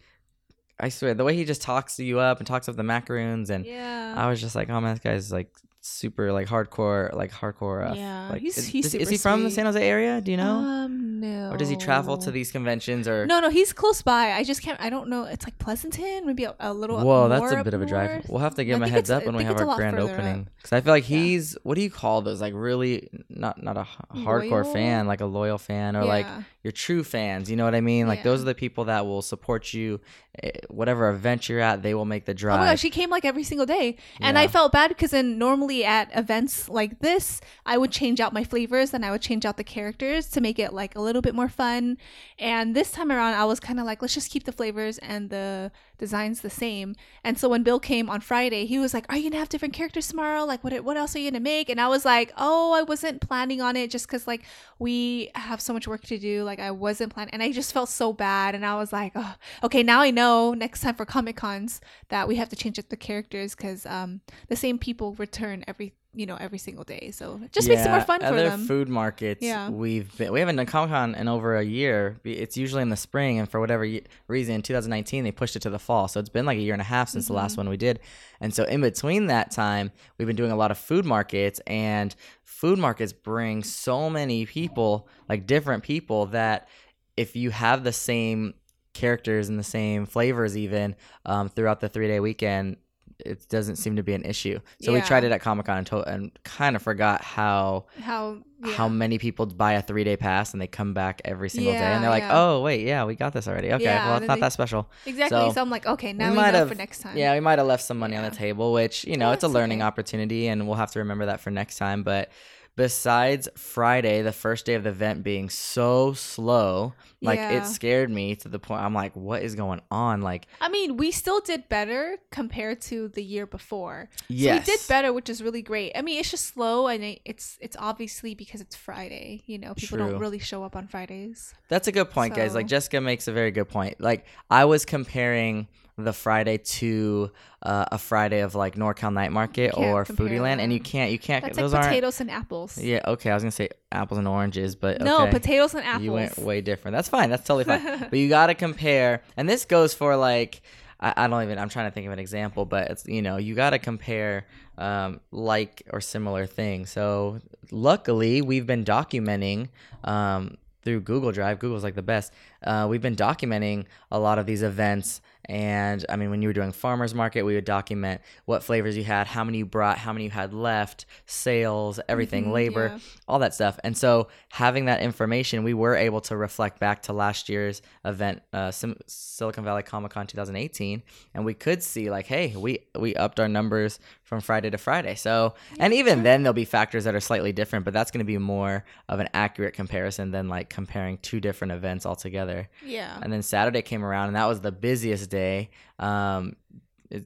I 0.79 0.89
swear 0.89 1.13
the 1.15 1.23
way 1.23 1.35
he 1.35 1.45
just 1.45 1.61
talks 1.61 1.95
to 1.95 2.03
you 2.03 2.19
up 2.19 2.37
and 2.39 2.45
talks 2.45 2.69
up 2.69 2.75
the 2.75 2.83
macaroons 2.83 3.49
and 3.49 3.65
yeah. 3.65 4.13
I 4.15 4.29
was 4.29 4.39
just 4.41 4.55
like, 4.55 4.69
oh 4.69 4.79
man, 4.81 4.93
this 4.95 5.03
guy's 5.03 5.31
like 5.31 5.49
super 5.83 6.31
like 6.31 6.47
hardcore 6.47 7.11
like 7.13 7.31
hardcore 7.31 7.89
uh, 7.89 7.95
Yeah, 7.95 8.29
like 8.29 8.41
he's- 8.41 8.57
is, 8.57 8.67
he's 8.67 8.85
is, 8.87 8.95
is 8.95 9.09
he 9.09 9.17
from 9.17 9.43
the. 9.43 9.51
San 9.51 9.65
Jose 9.65 9.81
area? 9.81 10.21
Do 10.21 10.29
you 10.31 10.37
know? 10.37 10.51
Um, 10.51 11.19
no. 11.19 11.51
or 11.51 11.57
does 11.57 11.69
he 11.69 11.75
travel 11.75 12.17
to 12.19 12.31
these 12.31 12.51
conventions 12.51 13.07
or 13.07 13.25
No, 13.25 13.39
no, 13.39 13.49
he's 13.49 13.73
close 13.73 14.01
by. 14.01 14.31
I 14.33 14.43
just 14.43 14.61
can't. 14.61 14.79
I 14.79 14.89
don't 14.89 15.09
know. 15.09 15.23
It's 15.25 15.45
like 15.45 15.57
Pleasanton, 15.59 16.25
maybe 16.25 16.43
a, 16.45 16.55
a 16.59 16.73
little. 16.73 16.99
Whoa, 16.99 17.27
that's 17.29 17.51
a 17.51 17.63
bit 17.63 17.73
of 17.73 17.81
a 17.81 17.85
drive. 17.85 18.11
north. 18.11 18.29
We'll 18.29 18.39
have 18.39 18.55
to 18.55 18.63
give 18.65 18.75
him 18.77 18.83
a 18.83 18.87
heads 18.87 19.09
up 19.09 19.25
when 19.25 19.35
we 19.35 19.43
have 19.43 19.57
our 19.59 19.75
grand 19.75 19.99
opening. 19.99 20.47
Because 20.57 20.71
I 20.73 20.81
feel 20.81 20.93
like 20.93 21.09
Yeah. 21.09 21.17
he's 21.17 21.57
what 21.63 21.75
do 21.75 21.81
you 21.81 21.89
call 21.91 22.21
those? 22.21 22.41
Like 22.41 22.53
really 22.55 23.09
not 23.29 23.61
not 23.61 23.77
a 23.77 23.87
hardcore 24.15 24.63
Loyal? 24.63 24.73
fan, 24.73 25.07
like 25.07 25.21
a 25.21 25.25
loyal 25.25 25.57
fan, 25.57 25.95
or 25.95 26.05
like 26.05 26.27
your 26.63 26.71
true 26.71 27.03
fans. 27.03 27.49
You 27.49 27.55
know 27.57 27.65
what 27.65 27.75
I 27.75 27.81
mean? 27.81 28.07
Like 28.07 28.23
those 28.23 28.41
are 28.41 28.45
the 28.45 28.55
people 28.55 28.85
that 28.85 29.05
will 29.05 29.21
support 29.23 29.73
you, 29.73 29.99
Eh, 30.41 30.51
whatever 30.69 31.09
event 31.09 31.49
you're 31.49 31.59
at. 31.59 31.83
They 31.83 31.93
will 31.93 32.05
make 32.05 32.23
the 32.23 32.33
drive. 32.33 32.55
Oh 32.55 32.63
my 32.63 32.71
gosh, 32.71 32.81
he 32.81 32.89
came 32.89 33.09
like 33.09 33.25
every 33.25 33.43
single 33.43 33.65
day, 33.65 33.97
and 34.21 34.39
I 34.39 34.47
felt 34.47 34.71
bad 34.71 34.87
because 34.87 35.11
then 35.11 35.37
normally 35.37 35.83
at 35.83 36.09
events 36.17 36.69
like 36.69 36.99
this, 36.99 37.41
I 37.65 37.77
would 37.77 37.91
change 37.91 38.21
out 38.21 38.31
my 38.31 38.45
flavors 38.45 38.93
and 38.93 39.05
I 39.05 39.11
would 39.11 39.21
change 39.21 39.45
out 39.45 39.57
the 39.57 39.65
characters 39.65 40.29
to 40.29 40.39
make 40.39 40.57
it 40.57 40.71
like 40.71 40.95
a 40.95 41.01
little 41.01 41.21
bit 41.21 41.35
more 41.35 41.49
fun. 41.49 41.97
And 42.39 42.73
this 42.73 42.91
time 42.91 43.11
around, 43.11 43.33
I 43.33 43.43
was 43.43 43.59
kind 43.59 43.77
of 43.77 43.85
like, 43.85 44.01
let's 44.01 44.13
just 44.13 44.31
keep 44.31 44.45
the 44.45 44.53
flavors 44.53 44.97
and 44.99 45.29
the 45.29 45.69
designs 45.97 46.41
the 46.41 46.49
same. 46.49 46.95
And 47.25 47.37
so 47.37 47.49
when 47.49 47.61
Bill 47.61 47.79
came 47.79 48.09
on 48.09 48.21
Friday, 48.21 48.65
he 48.65 48.79
was 48.79 48.93
like, 48.93 49.05
"Are 49.09 49.17
you 49.17 49.29
gonna 49.29 49.39
have 49.39 49.49
different 49.49 49.73
characters 49.73 50.07
tomorrow? 50.07 50.45
Like, 50.45 50.63
what 50.63 50.73
what 50.85 50.95
else 50.95 51.13
are 51.13 51.19
you 51.19 51.29
gonna 51.29 51.41
make?" 51.41 51.67
And 51.67 51.79
I 51.79 51.89
was 51.89 52.05
like, 52.05 52.31
"Oh, 52.37 52.71
I 52.71 52.83
wasn't 52.83 53.19
planning 53.19 53.59
on 53.61 53.75
it 53.75 53.91
just 53.91 54.07
because 54.07 54.27
like 54.27 54.43
we 54.79 55.29
have 55.35 55.59
so 55.59 55.73
much 55.73 55.89
work 55.89 56.03
to 56.03 56.17
do. 56.17 56.43
Like, 56.43 56.59
I 56.59 56.71
wasn't 56.71 57.13
planning, 57.13 57.33
and 57.33 57.43
I 57.43 57.51
just 57.51 57.73
felt 57.73 57.89
so 57.89 58.13
bad. 58.13 58.55
And 58.55 58.65
I 58.65 58.75
was 58.77 58.93
like, 58.93 59.11
oh, 59.15 59.35
okay, 59.63 59.83
now 59.83 59.99
I 59.99 60.09
know 60.09 60.20
next 60.57 60.81
time 60.81 60.95
for 60.95 61.05
Comic 61.05 61.35
Cons 61.35 61.81
that 62.09 62.27
we 62.27 62.35
have 62.37 62.49
to 62.49 62.55
change 62.55 62.77
up 62.79 62.89
the 62.89 62.97
characters 62.97 63.55
because 63.55 63.85
um 63.85 64.21
the 64.47 64.55
same 64.55 64.77
people 64.77 65.13
return 65.13 65.63
every 65.67 65.93
you 66.13 66.25
know 66.25 66.35
every 66.45 66.57
single 66.57 66.83
day. 66.83 67.11
So 67.11 67.39
it 67.45 67.51
just 67.53 67.69
makes 67.69 67.81
it 67.85 67.87
more 67.89 67.99
Yeah, 67.99 68.03
fun 68.03 68.19
for 68.19 68.25
other 68.27 68.49
them. 68.49 68.65
food 68.67 68.89
markets. 68.89 69.41
Yeah. 69.41 69.69
we've 69.69 70.11
been, 70.17 70.33
we 70.33 70.39
haven't 70.41 70.57
done 70.57 70.65
Comic 70.65 70.89
Con 70.91 71.15
in 71.15 71.27
over 71.29 71.55
a 71.55 71.63
year. 71.63 72.19
It's 72.25 72.57
usually 72.57 72.81
in 72.81 72.89
the 72.89 72.97
spring, 73.07 73.39
and 73.39 73.47
for 73.49 73.59
whatever 73.61 73.85
ye- 73.85 74.03
reason, 74.27 74.55
in 74.55 74.61
2019 74.61 75.23
they 75.23 75.31
pushed 75.31 75.55
it 75.55 75.61
to 75.61 75.69
the 75.69 75.79
fall. 75.79 76.07
So 76.09 76.19
it's 76.19 76.33
been 76.37 76.45
like 76.45 76.57
a 76.57 76.61
year 76.61 76.73
and 76.73 76.81
a 76.81 76.91
half 76.95 77.07
since 77.09 77.27
the 77.27 77.33
Mm-hmm. 77.33 77.41
last 77.43 77.57
one 77.57 77.69
we 77.69 77.77
did. 77.77 77.99
And 78.41 78.53
so 78.53 78.63
in 78.65 78.81
between 78.81 79.27
that 79.27 79.51
time, 79.51 79.91
we've 80.17 80.27
been 80.27 80.35
doing 80.41 80.51
a 80.51 80.55
lot 80.63 80.71
of 80.71 80.77
food 80.77 81.05
markets, 81.05 81.61
and 81.65 82.13
food 82.43 82.77
markets 82.77 83.13
bring 83.13 83.63
so 83.63 84.09
many 84.09 84.45
people, 84.45 85.07
like 85.29 85.47
different 85.47 85.83
people, 85.83 86.25
that 86.27 86.67
if 87.15 87.35
you 87.37 87.51
have 87.51 87.83
the 87.85 87.93
same 87.93 88.53
characters 88.93 89.49
and 89.49 89.57
the 89.59 89.63
same 89.63 90.05
flavors 90.05 90.57
even 90.57 90.95
um, 91.25 91.49
throughout 91.49 91.79
the 91.79 91.89
three 91.89 92.07
day 92.07 92.19
weekend 92.19 92.77
it 93.23 93.47
doesn't 93.49 93.75
seem 93.75 93.97
to 93.97 94.01
be 94.01 94.13
an 94.15 94.23
issue. 94.25 94.59
So 94.81 94.91
we 94.91 94.99
tried 95.01 95.23
it 95.23 95.31
at 95.31 95.41
Comic 95.41 95.67
Con 95.67 95.77
and, 95.77 95.87
to- 95.87 96.01
and 96.09 96.31
kind 96.43 96.75
of 96.75 96.81
forgot 96.81 97.23
how 97.23 97.85
How 98.01 98.39
yeah. 98.65 98.71
how 98.73 98.89
many 98.89 99.19
people 99.19 99.45
buy 99.45 99.73
a 99.73 99.81
three 99.83 100.03
day 100.03 100.17
pass 100.17 100.53
and 100.53 100.61
they 100.61 100.65
come 100.65 100.95
back 100.95 101.21
every 101.23 101.47
single 101.47 101.71
day 101.71 101.77
and 101.77 102.03
they're 102.03 102.09
like, 102.09 102.23
yeah. 102.23 102.31
oh 102.41 102.61
wait, 102.63 102.81
yeah, 102.83 103.05
we 103.05 103.13
got 103.13 103.31
this 103.31 103.47
already. 103.47 103.71
Okay, 103.73 103.83
Yeah, 103.83 104.07
well 104.07 104.17
it's 104.17 104.27
not 104.27 104.35
they- 104.35 104.41
that 104.41 104.53
special. 104.53 104.89
exactly. 105.05 105.37
so 105.37 105.51
So, 105.53 105.61
I'm 105.61 105.69
like, 105.69 105.85
okay, 105.85 106.13
now 106.13 106.25
we 106.25 106.31
we, 106.31 106.37
might 106.37 106.51
know 106.51 106.57
have- 106.59 106.69
for 106.69 106.73
next 106.75 106.99
time. 107.03 107.15
Yeah, 107.15 107.35
we 107.35 107.41
might 107.41 107.59
have 107.59 107.67
left 107.67 107.83
some 107.83 107.99
money 107.99 108.15
on 108.17 108.23
the 108.23 108.35
table, 108.35 108.73
which 108.73 109.03
you 109.05 109.17
know 109.17 109.29
Oh, 109.29 109.33
it's 109.33 109.43
a 109.43 109.47
learning 109.47 109.81
okay. 109.83 109.87
opportunity, 109.87 110.47
and 110.47 110.65
we'll 110.67 110.77
have 110.77 110.91
to 110.93 110.99
remember 110.99 111.27
that 111.27 111.41
for 111.41 111.51
next 111.51 111.77
time. 111.77 112.01
But 112.01 112.31
besides 112.75 113.47
Friday, 113.55 114.21
the 114.21 114.31
first 114.31 114.65
day 114.65 114.73
of 114.75 114.83
the 114.83 114.89
event 114.89 115.23
being 115.23 115.49
so 115.49 116.13
slow, 116.13 116.93
like 117.21 117.39
Yeah. 117.39 117.51
it 117.59 117.65
scared 117.65 118.09
me 118.09 118.35
to 118.37 118.49
the 118.49 118.59
point 118.59 118.81
I'm 118.81 118.93
like, 118.93 119.15
what 119.15 119.43
is 119.43 119.55
going 119.55 119.81
on? 119.91 120.21
Like, 120.21 120.47
I 120.59 120.69
mean, 120.69 120.97
we 120.97 121.11
still 121.11 121.41
did 121.41 121.69
better 121.69 122.17
compared 122.31 122.81
to 122.83 123.09
the 123.09 123.23
year 123.23 123.45
before. 123.45 124.09
yes, 124.29 124.65
So 124.65 124.71
we 124.71 124.77
did 124.77 124.87
better, 124.87 125.13
which 125.13 125.29
is 125.29 125.43
really 125.43 125.61
great. 125.61 125.91
I 125.95 126.01
mean, 126.01 126.19
it's 126.19 126.31
just 126.31 126.45
slow, 126.53 126.87
and 126.87 127.03
it's 127.25 127.57
it's 127.61 127.75
obviously 127.79 128.35
because 128.35 128.61
it's 128.61 128.75
Friday. 128.75 129.43
You 129.45 129.57
know, 129.59 129.73
people 129.73 129.97
True. 129.97 130.09
don't 130.09 130.19
really 130.19 130.39
show 130.39 130.63
up 130.63 130.75
on 130.75 130.87
Fridays. 130.87 131.53
That's 131.67 131.87
a 131.87 131.91
good 131.91 132.09
point, 132.09 132.33
guys. 132.35 132.55
Like 132.55 132.67
Jessica 132.67 133.01
makes 133.01 133.27
a 133.27 133.31
very 133.31 133.51
good 133.51 133.69
point. 133.69 133.99
Like 134.01 134.25
I 134.49 134.65
was 134.65 134.85
comparing 134.85 135.67
the 136.03 136.13
Friday 136.13 136.57
to 136.57 137.31
uh, 137.63 137.85
a 137.91 137.97
Friday 137.97 138.41
of 138.41 138.55
like 138.55 138.75
NorCal 138.75 139.13
Night 139.13 139.31
Market 139.31 139.73
or 139.77 140.05
Foodieland, 140.05 140.59
and 140.59 140.73
you 140.73 140.79
can't, 140.79 141.11
you 141.11 141.19
can't. 141.19 141.43
That's 141.43 141.57
those 141.57 141.73
like 141.73 141.83
aren't. 141.83 141.91
potatoes 141.91 142.21
and 142.21 142.31
apples. 142.31 142.77
Yeah, 142.77 143.01
okay. 143.07 143.31
I 143.31 143.33
was 143.33 143.43
gonna 143.43 143.51
say 143.51 143.69
apples 143.91 144.17
and 144.17 144.27
oranges, 144.27 144.75
but 144.75 145.01
No, 145.01 145.27
potatoes 145.27 145.73
and 145.73 145.83
apples. 145.83 146.03
You 146.03 146.11
went 146.11 146.37
way 146.37 146.61
different. 146.61 146.95
That's 146.95 147.09
fine. 147.09 147.29
That's 147.29 147.45
totally 147.45 147.65
fine. 147.65 147.99
but 148.09 148.17
you 148.17 148.29
got 148.29 148.47
to 148.47 148.55
compare, 148.55 149.21
and 149.37 149.47
this 149.47 149.65
goes 149.65 149.93
for 149.93 150.15
like 150.15 150.61
I, 151.01 151.13
I 151.17 151.27
don't 151.27 151.43
even. 151.43 151.57
I'm 151.57 151.69
trying 151.69 151.89
to 151.89 151.93
think 151.93 152.07
of 152.07 152.13
an 152.13 152.19
example, 152.19 152.65
but 152.65 152.91
it's 152.91 153.07
you 153.07 153.21
know 153.21 153.37
you 153.37 153.55
got 153.55 153.71
to 153.71 153.79
compare 153.79 154.45
um, 154.77 155.19
like 155.31 155.83
or 155.91 156.01
similar 156.01 156.45
things. 156.45 156.91
So 156.91 157.39
luckily, 157.71 158.41
we've 158.41 158.65
been 158.65 158.85
documenting. 158.85 159.69
Um, 160.03 160.57
through 160.83 161.01
Google 161.01 161.31
Drive, 161.31 161.59
Google's 161.59 161.83
like 161.83 161.95
the 161.95 162.01
best. 162.01 162.33
Uh, 162.63 162.87
we've 162.89 163.01
been 163.01 163.15
documenting 163.15 163.85
a 164.11 164.19
lot 164.19 164.39
of 164.39 164.45
these 164.47 164.63
events, 164.63 165.21
and 165.45 166.05
I 166.09 166.15
mean, 166.15 166.29
when 166.29 166.41
you 166.41 166.49
were 166.49 166.53
doing 166.53 166.71
farmers 166.71 167.13
market, 167.13 167.43
we 167.43 167.55
would 167.55 167.65
document 167.65 168.21
what 168.45 168.63
flavors 168.63 168.95
you 168.95 169.03
had, 169.03 169.27
how 169.27 169.43
many 169.43 169.59
you 169.59 169.65
brought, 169.65 169.97
how 169.97 170.13
many 170.13 170.25
you 170.25 170.31
had 170.31 170.53
left, 170.53 171.05
sales, 171.25 171.99
everything, 172.07 172.45
Mhm, 172.45 172.51
labor 172.53 172.87
yeah. 172.93 172.99
all 173.27 173.39
that 173.39 173.53
stuff. 173.53 173.79
And 173.83 173.97
so 173.97 174.27
having 174.49 174.85
that 174.85 175.01
information, 175.01 175.63
we 175.63 175.73
were 175.73 175.95
able 175.95 176.21
to 176.21 176.37
reflect 176.37 176.79
back 176.79 177.01
to 177.03 177.13
last 177.13 177.49
year's 177.49 177.81
event, 178.05 178.41
uh, 178.53 178.69
Sim- 178.71 178.99
Silicon 179.07 179.63
Valley 179.63 179.83
Comic 179.83 180.11
Con 180.11 180.27
2018, 180.27 181.01
and 181.33 181.45
we 181.45 181.53
could 181.53 181.81
see 181.81 182.09
like, 182.11 182.27
hey, 182.27 182.53
we 182.55 182.79
we 182.99 183.15
upped 183.15 183.39
our 183.39 183.47
numbers 183.47 183.99
from 184.23 184.39
Friday 184.41 184.69
to 184.69 184.77
Friday. 184.77 185.15
So, 185.15 185.55
and 185.79 185.93
even 185.93 186.23
then, 186.23 186.43
there'll 186.43 186.53
be 186.53 186.63
factors 186.65 187.03
that 187.03 187.15
are 187.15 187.19
slightly 187.19 187.51
different, 187.51 187.83
but 187.83 187.93
that's 187.93 188.11
going 188.11 188.19
to 188.19 188.25
be 188.25 188.37
more 188.37 188.85
of 189.09 189.19
an 189.19 189.27
accurate 189.33 189.73
comparison 189.73 190.31
than 190.31 190.47
like 190.47 190.69
comparing 190.69 191.17
two 191.17 191.39
different 191.41 191.73
events 191.73 192.05
altogether. 192.05 192.69
Yeah. 192.85 193.19
And 193.21 193.33
then 193.33 193.41
Saturday 193.41 193.81
came 193.81 194.05
around, 194.05 194.27
and 194.27 194.35
that 194.37 194.45
was 194.45 194.61
the 194.61 194.71
busiest 194.71 195.29
day. 195.31 195.71
Um, 195.97 196.55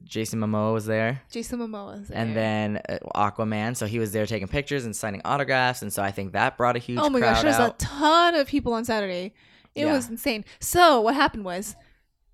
Jason 0.02 0.40
Momoa 0.40 0.72
was 0.72 0.84
there 0.86 1.22
Jason 1.30 1.60
Momoa 1.60 2.02
is 2.02 2.08
there. 2.08 2.18
and 2.18 2.34
then 2.36 2.80
uh, 2.88 2.98
Aquaman. 3.14 3.76
So 3.76 3.86
he 3.86 4.00
was 4.00 4.10
there 4.12 4.26
taking 4.26 4.48
pictures 4.48 4.84
and 4.84 4.96
signing 4.96 5.22
autographs, 5.24 5.80
and 5.82 5.92
so 5.92 6.02
I 6.02 6.10
think 6.10 6.32
that 6.32 6.56
brought 6.56 6.74
a 6.74 6.80
huge 6.80 6.98
oh 7.00 7.08
my 7.08 7.20
gosh, 7.20 7.42
there's 7.42 7.54
out. 7.54 7.74
a 7.82 7.86
ton 7.86 8.34
of 8.34 8.48
people 8.48 8.72
on 8.72 8.84
Saturday. 8.84 9.32
It 9.76 9.84
Yeah. 9.86 9.92
was 9.92 10.08
insane. 10.08 10.44
So 10.58 11.00
what 11.02 11.14
happened 11.14 11.44
was, 11.44 11.76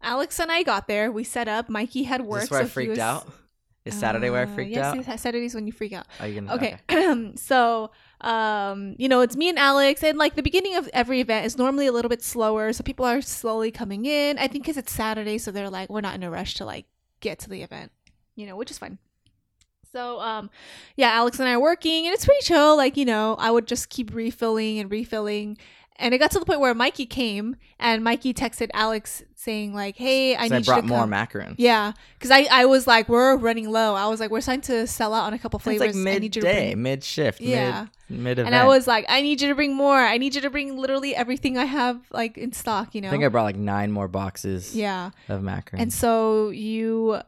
Alex 0.01 0.39
and 0.39 0.51
I 0.51 0.63
got 0.63 0.89
there. 0.89 1.13
We 1.13 1.25
set 1.25 1.47
up. 1.47 1.69
Mikey 1.69 2.05
had 2.05 2.23
Is 2.23 2.27
work. 2.27 2.41
this 2.43 2.51
where 2.51 2.61
so 2.61 2.67
I 2.67 2.69
freaked 2.69 2.91
was- 2.91 2.99
out? 3.01 3.29
Is 3.85 3.95
Saturday 3.99 4.31
where 4.31 4.47
I 4.47 4.51
Uh, 4.51 4.55
freaked 4.55 4.71
yes, 4.71 4.85
out? 4.85 4.97
yes, 5.07 5.21
Saturday's 5.23 5.55
when 5.57 5.67
you 5.67 5.73
freak 5.73 5.93
out. 5.93 6.07
Are 6.21 6.29
you 6.29 6.41
gonna? 6.41 6.55
Okay. 6.55 7.33
so, 7.37 7.91
um, 8.23 8.95
you 8.99 9.09
know, 9.09 9.21
it's 9.21 9.37
me 9.37 9.49
and 9.49 9.59
Alex, 9.59 10.03
and 10.03 10.17
like 10.17 10.37
the 10.37 10.43
beginning 10.43 10.77
of 10.77 10.89
every 10.93 11.21
event 11.21 11.45
is 11.45 11.59
normally 11.59 11.87
a 11.87 11.93
little 11.93 12.09
bit 12.09 12.23
slower, 12.23 12.73
so 12.73 12.83
people 12.83 13.05
are 13.05 13.21
slowly 13.21 13.71
coming 13.71 14.07
in. 14.07 14.39
I 14.39 14.47
think 14.49 14.65
because 14.65 14.77
it's 14.77 14.93
Saturday, 14.93 15.39
so 15.39 15.51
they're 15.51 15.71
like, 15.71 15.91
we're 15.91 16.01
not 16.01 16.15
in 16.15 16.23
a 16.23 16.31
rush 16.31 16.55
to 16.55 16.65
like 16.65 16.87
get 17.21 17.41
to 17.41 17.51
the 17.51 17.63
event, 17.63 17.91
you 18.37 18.47
know, 18.47 18.57
which 18.57 18.71
is 18.71 18.79
fine. 18.79 18.99
So, 19.93 20.21
um, 20.21 20.49
yeah, 20.97 21.11
Alex 21.11 21.39
and 21.39 21.49
I 21.49 21.53
are 21.53 21.61
working, 21.61 22.07
and 22.07 22.15
it's 22.15 22.25
pretty 22.25 22.43
chill. 22.43 22.77
Like, 22.77 22.97
you 22.97 23.05
know, 23.05 23.37
I 23.39 23.51
would 23.51 23.67
just 23.67 23.91
keep 23.91 24.15
refilling 24.15 24.79
and 24.79 24.91
refilling. 24.91 25.59
And 25.97 26.15
it 26.15 26.19
got 26.19 26.31
to 26.33 26.39
the 26.41 26.45
point 26.47 26.61
where 26.61 26.75
Mikey 26.75 27.07
came, 27.07 27.57
and 27.79 28.03
Mikey 28.03 28.35
texted 28.35 28.71
Alex 28.75 29.23
saying 29.37 29.75
like, 29.75 29.97
"Hey, 29.97 30.35
I 30.37 30.45
need 30.45 30.53
I 30.53 30.59
you 30.59 30.65
brought 30.65 30.81
to 30.81 30.87
more 30.87 31.01
come." 31.01 31.11
macaroons. 31.11 31.57
Yeah, 31.59 31.93
because 32.19 32.31
I, 32.31 32.47
I 32.51 32.65
was 32.65 32.87
like, 32.87 33.09
we're 33.09 33.37
running 33.37 33.71
low. 33.71 33.95
I 33.95 34.07
was 34.09 34.19
like, 34.19 34.31
we're 34.31 34.41
starting 34.41 34.63
to 34.63 34.87
sell 34.87 35.15
out 35.15 35.25
on 35.25 35.35
a 35.35 35.39
couple 35.39 35.59
It's 35.59 35.65
flavors. 35.65 35.95
like 35.95 36.07
I 36.17 36.19
need 36.19 36.35
you 36.37 36.43
to 36.43 36.47
midday, 36.49 36.71
bring. 36.73 36.83
mid 36.83 37.05
shift, 37.05 37.41
Yeah. 37.41 37.87
mid 38.09 38.19
mid 38.21 38.39
event. 38.39 38.55
And 38.55 38.55
I 38.55 38.67
was 38.67 38.87
like, 38.87 39.05
I 39.09 39.21
need 39.21 39.41
you 39.41 39.49
to 39.49 39.55
bring 39.55 39.75
more. 39.75 39.97
I 39.99 40.17
need 40.19 40.35
you 40.35 40.41
to 40.41 40.51
bring 40.51 40.77
literally 40.77 41.15
everything 41.15 41.57
I 41.59 41.65
have 41.67 42.01
like 42.11 42.37
in 42.39 42.53
stock. 42.53 42.95
You 42.95 43.01
know. 43.03 43.09
I 43.09 43.11
think 43.11 43.25
I 43.25 43.29
brought 43.29 43.45
like 43.45 43.57
nine 43.57 43.93
more 43.93 44.09
boxes 44.09 44.75
yeah. 44.75 45.11
of 45.29 45.43
macarons. 45.43 45.81
And 45.81 45.93
so 45.93 46.51
you 46.51 47.21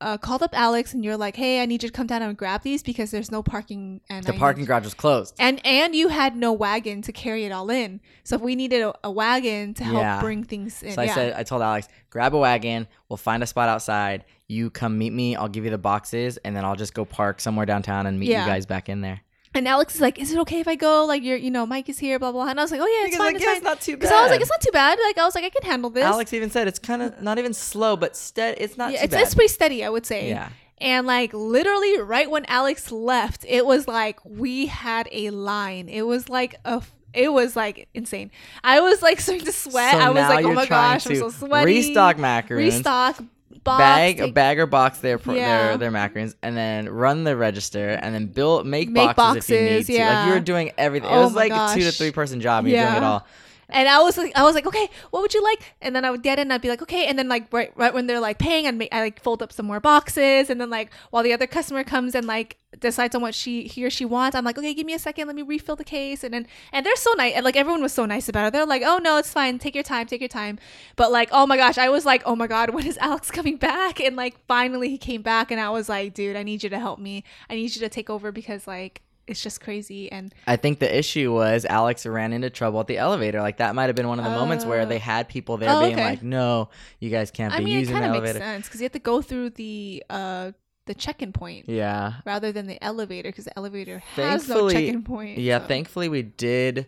uh, 0.00 0.16
called 0.16 0.42
up 0.42 0.50
Alex 0.56 0.94
and 0.94 1.04
you're 1.04 1.16
like, 1.16 1.34
hey, 1.36 1.60
I 1.60 1.66
need 1.66 1.82
you 1.82 1.88
to 1.88 1.92
come 1.92 2.06
down 2.06 2.22
and 2.22 2.36
grab 2.36 2.62
these 2.62 2.82
because 2.82 3.10
there's 3.10 3.30
no 3.32 3.42
parking. 3.42 4.00
And 4.08 4.24
the 4.24 4.34
I 4.34 4.38
parking 4.38 4.64
garage 4.64 4.84
was 4.84 4.94
closed. 4.94 5.34
And 5.38 5.60
and 5.66 5.94
you 5.94 6.08
had 6.08 6.36
no 6.36 6.52
wagon 6.52 7.02
to 7.02 7.12
carry 7.12 7.44
it 7.44 7.50
all 7.52 7.68
in. 7.70 8.00
So 8.24 8.36
if 8.36 8.42
we 8.42 8.54
needed 8.54 8.82
a, 8.82 8.94
a 9.04 9.10
wagon 9.10 9.74
to 9.74 9.84
help 9.84 9.98
Yeah. 9.98 10.20
bring 10.20 10.44
things 10.44 10.82
in, 10.82 10.92
So 10.92 11.02
I 11.02 11.06
yeah. 11.06 11.14
said, 11.14 11.32
I 11.34 11.42
told 11.42 11.62
Alex, 11.62 11.88
grab 12.10 12.34
a 12.34 12.38
wagon. 12.38 12.86
We'll 13.08 13.16
find 13.16 13.42
a 13.42 13.46
spot 13.46 13.68
outside. 13.68 14.24
You 14.46 14.70
come 14.70 14.96
meet 14.98 15.12
me. 15.12 15.36
I'll 15.36 15.48
give 15.48 15.64
you 15.64 15.70
the 15.70 15.78
boxes, 15.78 16.38
and 16.38 16.56
then 16.56 16.64
I'll 16.64 16.76
just 16.76 16.94
go 16.94 17.04
park 17.04 17.40
somewhere 17.40 17.66
downtown 17.66 18.06
and 18.06 18.18
meet 18.18 18.30
Yeah. 18.30 18.44
you 18.44 18.50
guys 18.50 18.66
back 18.66 18.88
in 18.88 19.00
there. 19.02 19.20
And 19.54 19.66
Alex 19.68 19.94
is 19.96 20.00
like, 20.00 20.18
is 20.18 20.32
it 20.32 20.38
okay 20.40 20.60
if 20.60 20.68
I 20.68 20.74
go? 20.74 21.04
Like 21.04 21.22
you're, 21.22 21.36
you 21.36 21.50
know, 21.50 21.66
Mike 21.66 21.88
is 21.88 21.98
here, 21.98 22.18
blah 22.18 22.32
blah. 22.32 22.46
And 22.48 22.58
I 22.58 22.62
was 22.62 22.70
like, 22.70 22.80
oh 22.80 22.86
yeah, 22.86 23.06
it's 23.06 23.16
Because, 23.16 23.18
fine, 23.18 23.26
like, 23.26 23.34
it's 23.36 23.42
yeah, 23.44 23.48
fine. 23.48 23.56
it's 23.56 23.64
not 23.64 23.80
too 23.80 23.92
bad. 23.92 24.00
Because 24.00 24.12
I 24.12 24.22
was 24.22 24.30
like, 24.30 24.40
it's 24.40 24.50
not 24.50 24.60
too 24.60 24.70
bad. 24.72 24.98
Like 25.02 25.18
I 25.18 25.24
was 25.24 25.34
like, 25.34 25.44
I 25.44 25.50
can 25.50 25.62
handle 25.70 25.90
this. 25.90 26.04
Alex 26.04 26.32
even 26.32 26.50
said 26.50 26.68
it's 26.68 26.78
kind 26.78 27.02
of 27.02 27.20
not 27.28 27.38
even 27.38 27.54
slow, 27.54 27.96
but 27.96 28.16
steady. 28.16 28.60
It's 28.60 28.76
not 28.76 28.92
yeah, 28.92 28.98
too 28.98 29.04
it's 29.04 29.14
bad. 29.14 29.22
it's 29.22 29.34
pretty 29.34 29.48
steady, 29.48 29.84
I 29.84 29.88
would 29.88 30.06
say. 30.06 30.28
yeah. 30.28 30.50
And 30.80 31.06
like 31.06 31.32
literally 31.34 31.98
right 32.00 32.30
when 32.30 32.44
Alex 32.46 32.92
left, 32.92 33.44
it 33.48 33.66
was 33.66 33.88
like 33.88 34.20
we 34.24 34.66
had 34.66 35.08
a 35.10 35.30
line. 35.30 35.88
It 35.88 36.02
was 36.02 36.28
like 36.28 36.54
a 36.64 36.82
it 37.14 37.32
was 37.32 37.56
like 37.56 37.88
insane. 37.94 38.30
I 38.62 38.80
was 38.80 39.02
like 39.02 39.18
starting 39.18 39.44
to 39.46 39.52
sweat. 39.52 39.94
So 39.94 39.98
I 39.98 40.08
was 40.10 40.16
now 40.16 40.28
like, 40.28 40.44
oh 40.44 40.48
you're 40.48 40.54
my 40.54 40.66
trying 40.66 40.94
gosh, 40.94 41.06
I'm 41.06 41.12
to 41.14 41.18
so 41.18 41.30
sweaty. 41.30 41.66
Restock 41.66 42.16
macarons. 42.16 42.56
Restock 42.58 43.24
box, 43.64 43.80
bag 43.80 44.20
a 44.20 44.28
bag 44.28 44.58
or 44.58 44.66
box 44.66 44.98
their 44.98 45.18
pro- 45.18 45.34
Yeah. 45.34 45.76
their 45.76 45.78
their 45.78 45.90
macarons 45.90 46.34
and 46.42 46.56
then 46.56 46.88
run 46.88 47.24
the 47.24 47.36
register 47.36 47.90
and 47.90 48.14
then 48.14 48.26
build 48.26 48.66
make, 48.66 48.88
Make 48.88 49.16
boxes, 49.16 49.48
if 49.48 49.50
you 49.50 49.60
need 49.60 49.76
boxes, 49.78 49.96
to. 49.96 50.04
Like 50.04 50.26
you 50.26 50.32
were 50.34 50.40
doing 50.40 50.72
everything. 50.78 51.10
It 51.10 51.14
Oh 51.14 51.24
was 51.24 51.32
my 51.34 51.46
like 51.48 51.52
a 51.52 51.74
two 51.74 51.84
to 51.84 51.92
three 51.92 52.12
person 52.12 52.40
job. 52.40 52.64
And 52.64 52.72
You're 52.72 52.82
doing 52.84 52.96
it 52.96 53.02
all. 53.02 53.26
And 53.70 53.86
I 53.86 54.00
was 54.00 54.16
like, 54.16 54.32
I 54.34 54.44
was 54.44 54.54
like, 54.54 54.66
okay, 54.66 54.88
what 55.10 55.20
would 55.20 55.34
you 55.34 55.42
like? 55.42 55.74
And 55.82 55.94
then 55.94 56.04
I 56.04 56.10
would 56.10 56.22
get 56.22 56.38
in, 56.38 56.42
and 56.42 56.52
I'd 56.54 56.62
be 56.62 56.68
like, 56.68 56.80
okay. 56.82 57.06
And 57.06 57.18
then 57.18 57.28
like 57.28 57.52
right, 57.52 57.70
right 57.76 57.92
when 57.92 58.06
they're 58.06 58.20
like 58.20 58.38
paying, 58.38 58.66
I'd 58.66 58.88
I 58.92 59.00
like 59.00 59.22
fold 59.22 59.42
up 59.42 59.52
some 59.52 59.66
more 59.66 59.80
boxes. 59.80 60.48
And 60.48 60.60
then 60.60 60.70
like 60.70 60.90
while 61.10 61.22
the 61.22 61.34
other 61.34 61.46
customer 61.46 61.84
comes 61.84 62.14
and 62.14 62.26
like 62.26 62.56
decides 62.80 63.14
on 63.14 63.20
what 63.20 63.34
she 63.34 63.64
he 63.64 63.84
or 63.84 63.90
she 63.90 64.06
wants, 64.06 64.34
I'm 64.34 64.44
like, 64.44 64.56
okay, 64.56 64.72
give 64.72 64.86
me 64.86 64.94
a 64.94 64.98
second, 64.98 65.26
let 65.26 65.36
me 65.36 65.42
refill 65.42 65.76
the 65.76 65.84
case. 65.84 66.24
And 66.24 66.32
then 66.32 66.46
and 66.72 66.86
they're 66.86 66.96
so 66.96 67.12
nice, 67.12 67.34
and 67.34 67.44
like 67.44 67.56
everyone 67.56 67.82
was 67.82 67.92
so 67.92 68.06
nice 68.06 68.28
about 68.28 68.46
it. 68.46 68.52
They're 68.54 68.64
like, 68.64 68.82
oh 68.84 68.98
no, 68.98 69.18
it's 69.18 69.30
fine, 69.32 69.58
take 69.58 69.74
your 69.74 69.84
time, 69.84 70.06
take 70.06 70.22
your 70.22 70.28
time. 70.28 70.58
But 70.96 71.12
like, 71.12 71.28
oh 71.30 71.46
my 71.46 71.58
gosh, 71.58 71.76
I 71.76 71.90
was 71.90 72.06
like, 72.06 72.22
oh 72.24 72.36
my 72.36 72.46
god, 72.46 72.70
when 72.74 72.86
is 72.86 72.96
Alex 72.98 73.30
coming 73.30 73.56
back? 73.56 74.00
And 74.00 74.16
like 74.16 74.38
finally 74.46 74.88
he 74.88 74.98
came 74.98 75.20
back, 75.20 75.50
and 75.50 75.60
I 75.60 75.68
was 75.70 75.90
like, 75.90 76.14
dude, 76.14 76.36
I 76.36 76.42
need 76.42 76.62
you 76.62 76.70
to 76.70 76.78
help 76.78 76.98
me. 76.98 77.22
I 77.50 77.54
need 77.54 77.74
you 77.74 77.80
to 77.82 77.88
take 77.90 78.08
over 78.08 78.32
because 78.32 78.66
like 78.66 79.02
it's 79.28 79.42
just 79.42 79.60
crazy 79.60 80.10
and 80.10 80.34
I 80.46 80.56
think 80.56 80.78
the 80.78 80.98
issue 80.98 81.32
was 81.32 81.64
Alex 81.64 82.04
ran 82.06 82.32
into 82.32 82.50
trouble 82.50 82.80
at 82.80 82.86
the 82.86 82.98
elevator. 82.98 83.40
Like 83.40 83.58
that 83.58 83.74
might 83.74 83.86
have 83.86 83.96
been 83.96 84.08
one 84.08 84.18
of 84.18 84.24
the 84.24 84.30
moments 84.30 84.64
where 84.64 84.82
Oh. 84.82 84.86
they 84.86 84.98
had 84.98 85.28
people 85.28 85.56
there 85.56 85.70
Oh, 85.70 85.80
being 85.80 85.94
okay. 85.94 86.04
like, 86.04 86.22
"No, 86.22 86.70
you 87.00 87.10
guys 87.10 87.30
can't 87.30 87.52
I 87.52 87.58
be 87.58 87.64
mean, 87.64 87.76
it 87.76 87.80
using 87.80 87.94
kind 87.96 88.12
the 88.12 88.16
of 88.18 88.22
makes 88.24 88.38
sense 88.38 88.66
because 88.66 88.80
you 88.80 88.84
have 88.84 88.92
to 88.92 88.98
go 88.98 89.20
through 89.22 89.50
the 89.50 90.02
uh 90.10 90.52
the 90.86 90.94
check-in 90.94 91.32
point 91.32 91.68
Yeah. 91.68 92.14
rather 92.24 92.50
than 92.50 92.66
the 92.66 92.82
elevator 92.82 93.28
because 93.28 93.44
the 93.44 93.56
elevator 93.58 93.98
has 94.16 94.48
no 94.48 94.70
check-in 94.70 95.02
point. 95.02 95.36
Yeah, 95.38 95.60
so. 95.60 95.66
thankfully 95.66 96.08
we 96.08 96.22
did 96.22 96.86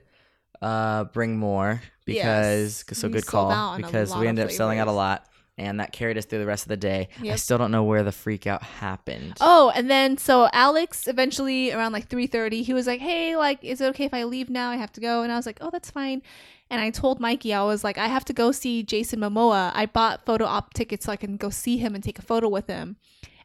uh 0.63 1.05
bring 1.05 1.39
more 1.39 1.81
because 2.05 2.85
Yes, 2.89 2.99
so 2.99 3.09
we 3.09 3.13
good 3.15 3.27
call 3.27 3.51
out 3.51 3.75
on 3.75 3.83
a 3.83 3.87
because 3.87 4.15
we 4.17 4.27
ended 4.27 4.45
up 4.45 4.51
selling 4.51 4.79
out 4.79 4.89
a 4.89 4.93
lot 4.93 5.27
and 5.61 5.79
that 5.79 5.93
carried 5.93 6.17
us 6.17 6.25
through 6.25 6.39
the 6.39 6.47
rest 6.47 6.65
of 6.65 6.69
the 6.69 6.77
day. 6.77 7.09
I 7.23 7.37
still 7.37 7.59
don't 7.59 7.71
know 7.71 7.85
where 7.85 8.03
the 8.03 8.13
freak 8.13 8.47
out 8.47 8.63
happened. 8.63 9.37
Oh, 9.41 9.71
and 9.75 9.91
then 9.91 10.17
so 10.17 10.49
Alex 10.53 11.07
eventually 11.07 11.71
around 11.73 11.93
like 11.93 12.09
3:30, 12.09 12.63
he 12.63 12.73
was 12.73 12.87
like, 12.87 13.01
"Hey, 13.01 13.37
like 13.37 13.63
is 13.63 13.81
it 13.81 13.87
okay 13.91 14.05
if 14.05 14.15
I 14.15 14.25
leave 14.25 14.49
now? 14.49 14.71
I 14.71 14.77
have 14.77 14.93
to 14.93 15.01
go." 15.01 15.23
And 15.23 15.31
I 15.31 15.37
was 15.37 15.47
like, 15.47 15.59
"Oh, 15.61 15.71
that's 15.71 15.91
fine." 15.91 16.23
And 16.71 16.81
I 16.81 16.91
told 16.91 17.21
Mikey, 17.21 17.53
I 17.53 17.63
was 17.63 17.85
like, 17.85 17.99
"I 17.99 18.07
have 18.07 18.25
to 18.27 18.33
go 18.33 18.53
see 18.53 18.83
Jason 18.83 19.21
Momoa. 19.21 19.73
I 19.75 19.87
bought 19.87 20.25
photo 20.25 20.47
op 20.47 20.73
tickets 20.73 21.05
so 21.05 21.13
I 21.13 21.17
can 21.17 21.37
go 21.37 21.51
see 21.51 21.77
him 21.77 21.95
and 21.95 22.03
take 22.03 22.19
a 22.19 22.23
photo 22.23 22.49
with 22.49 22.67
him." 22.67 22.97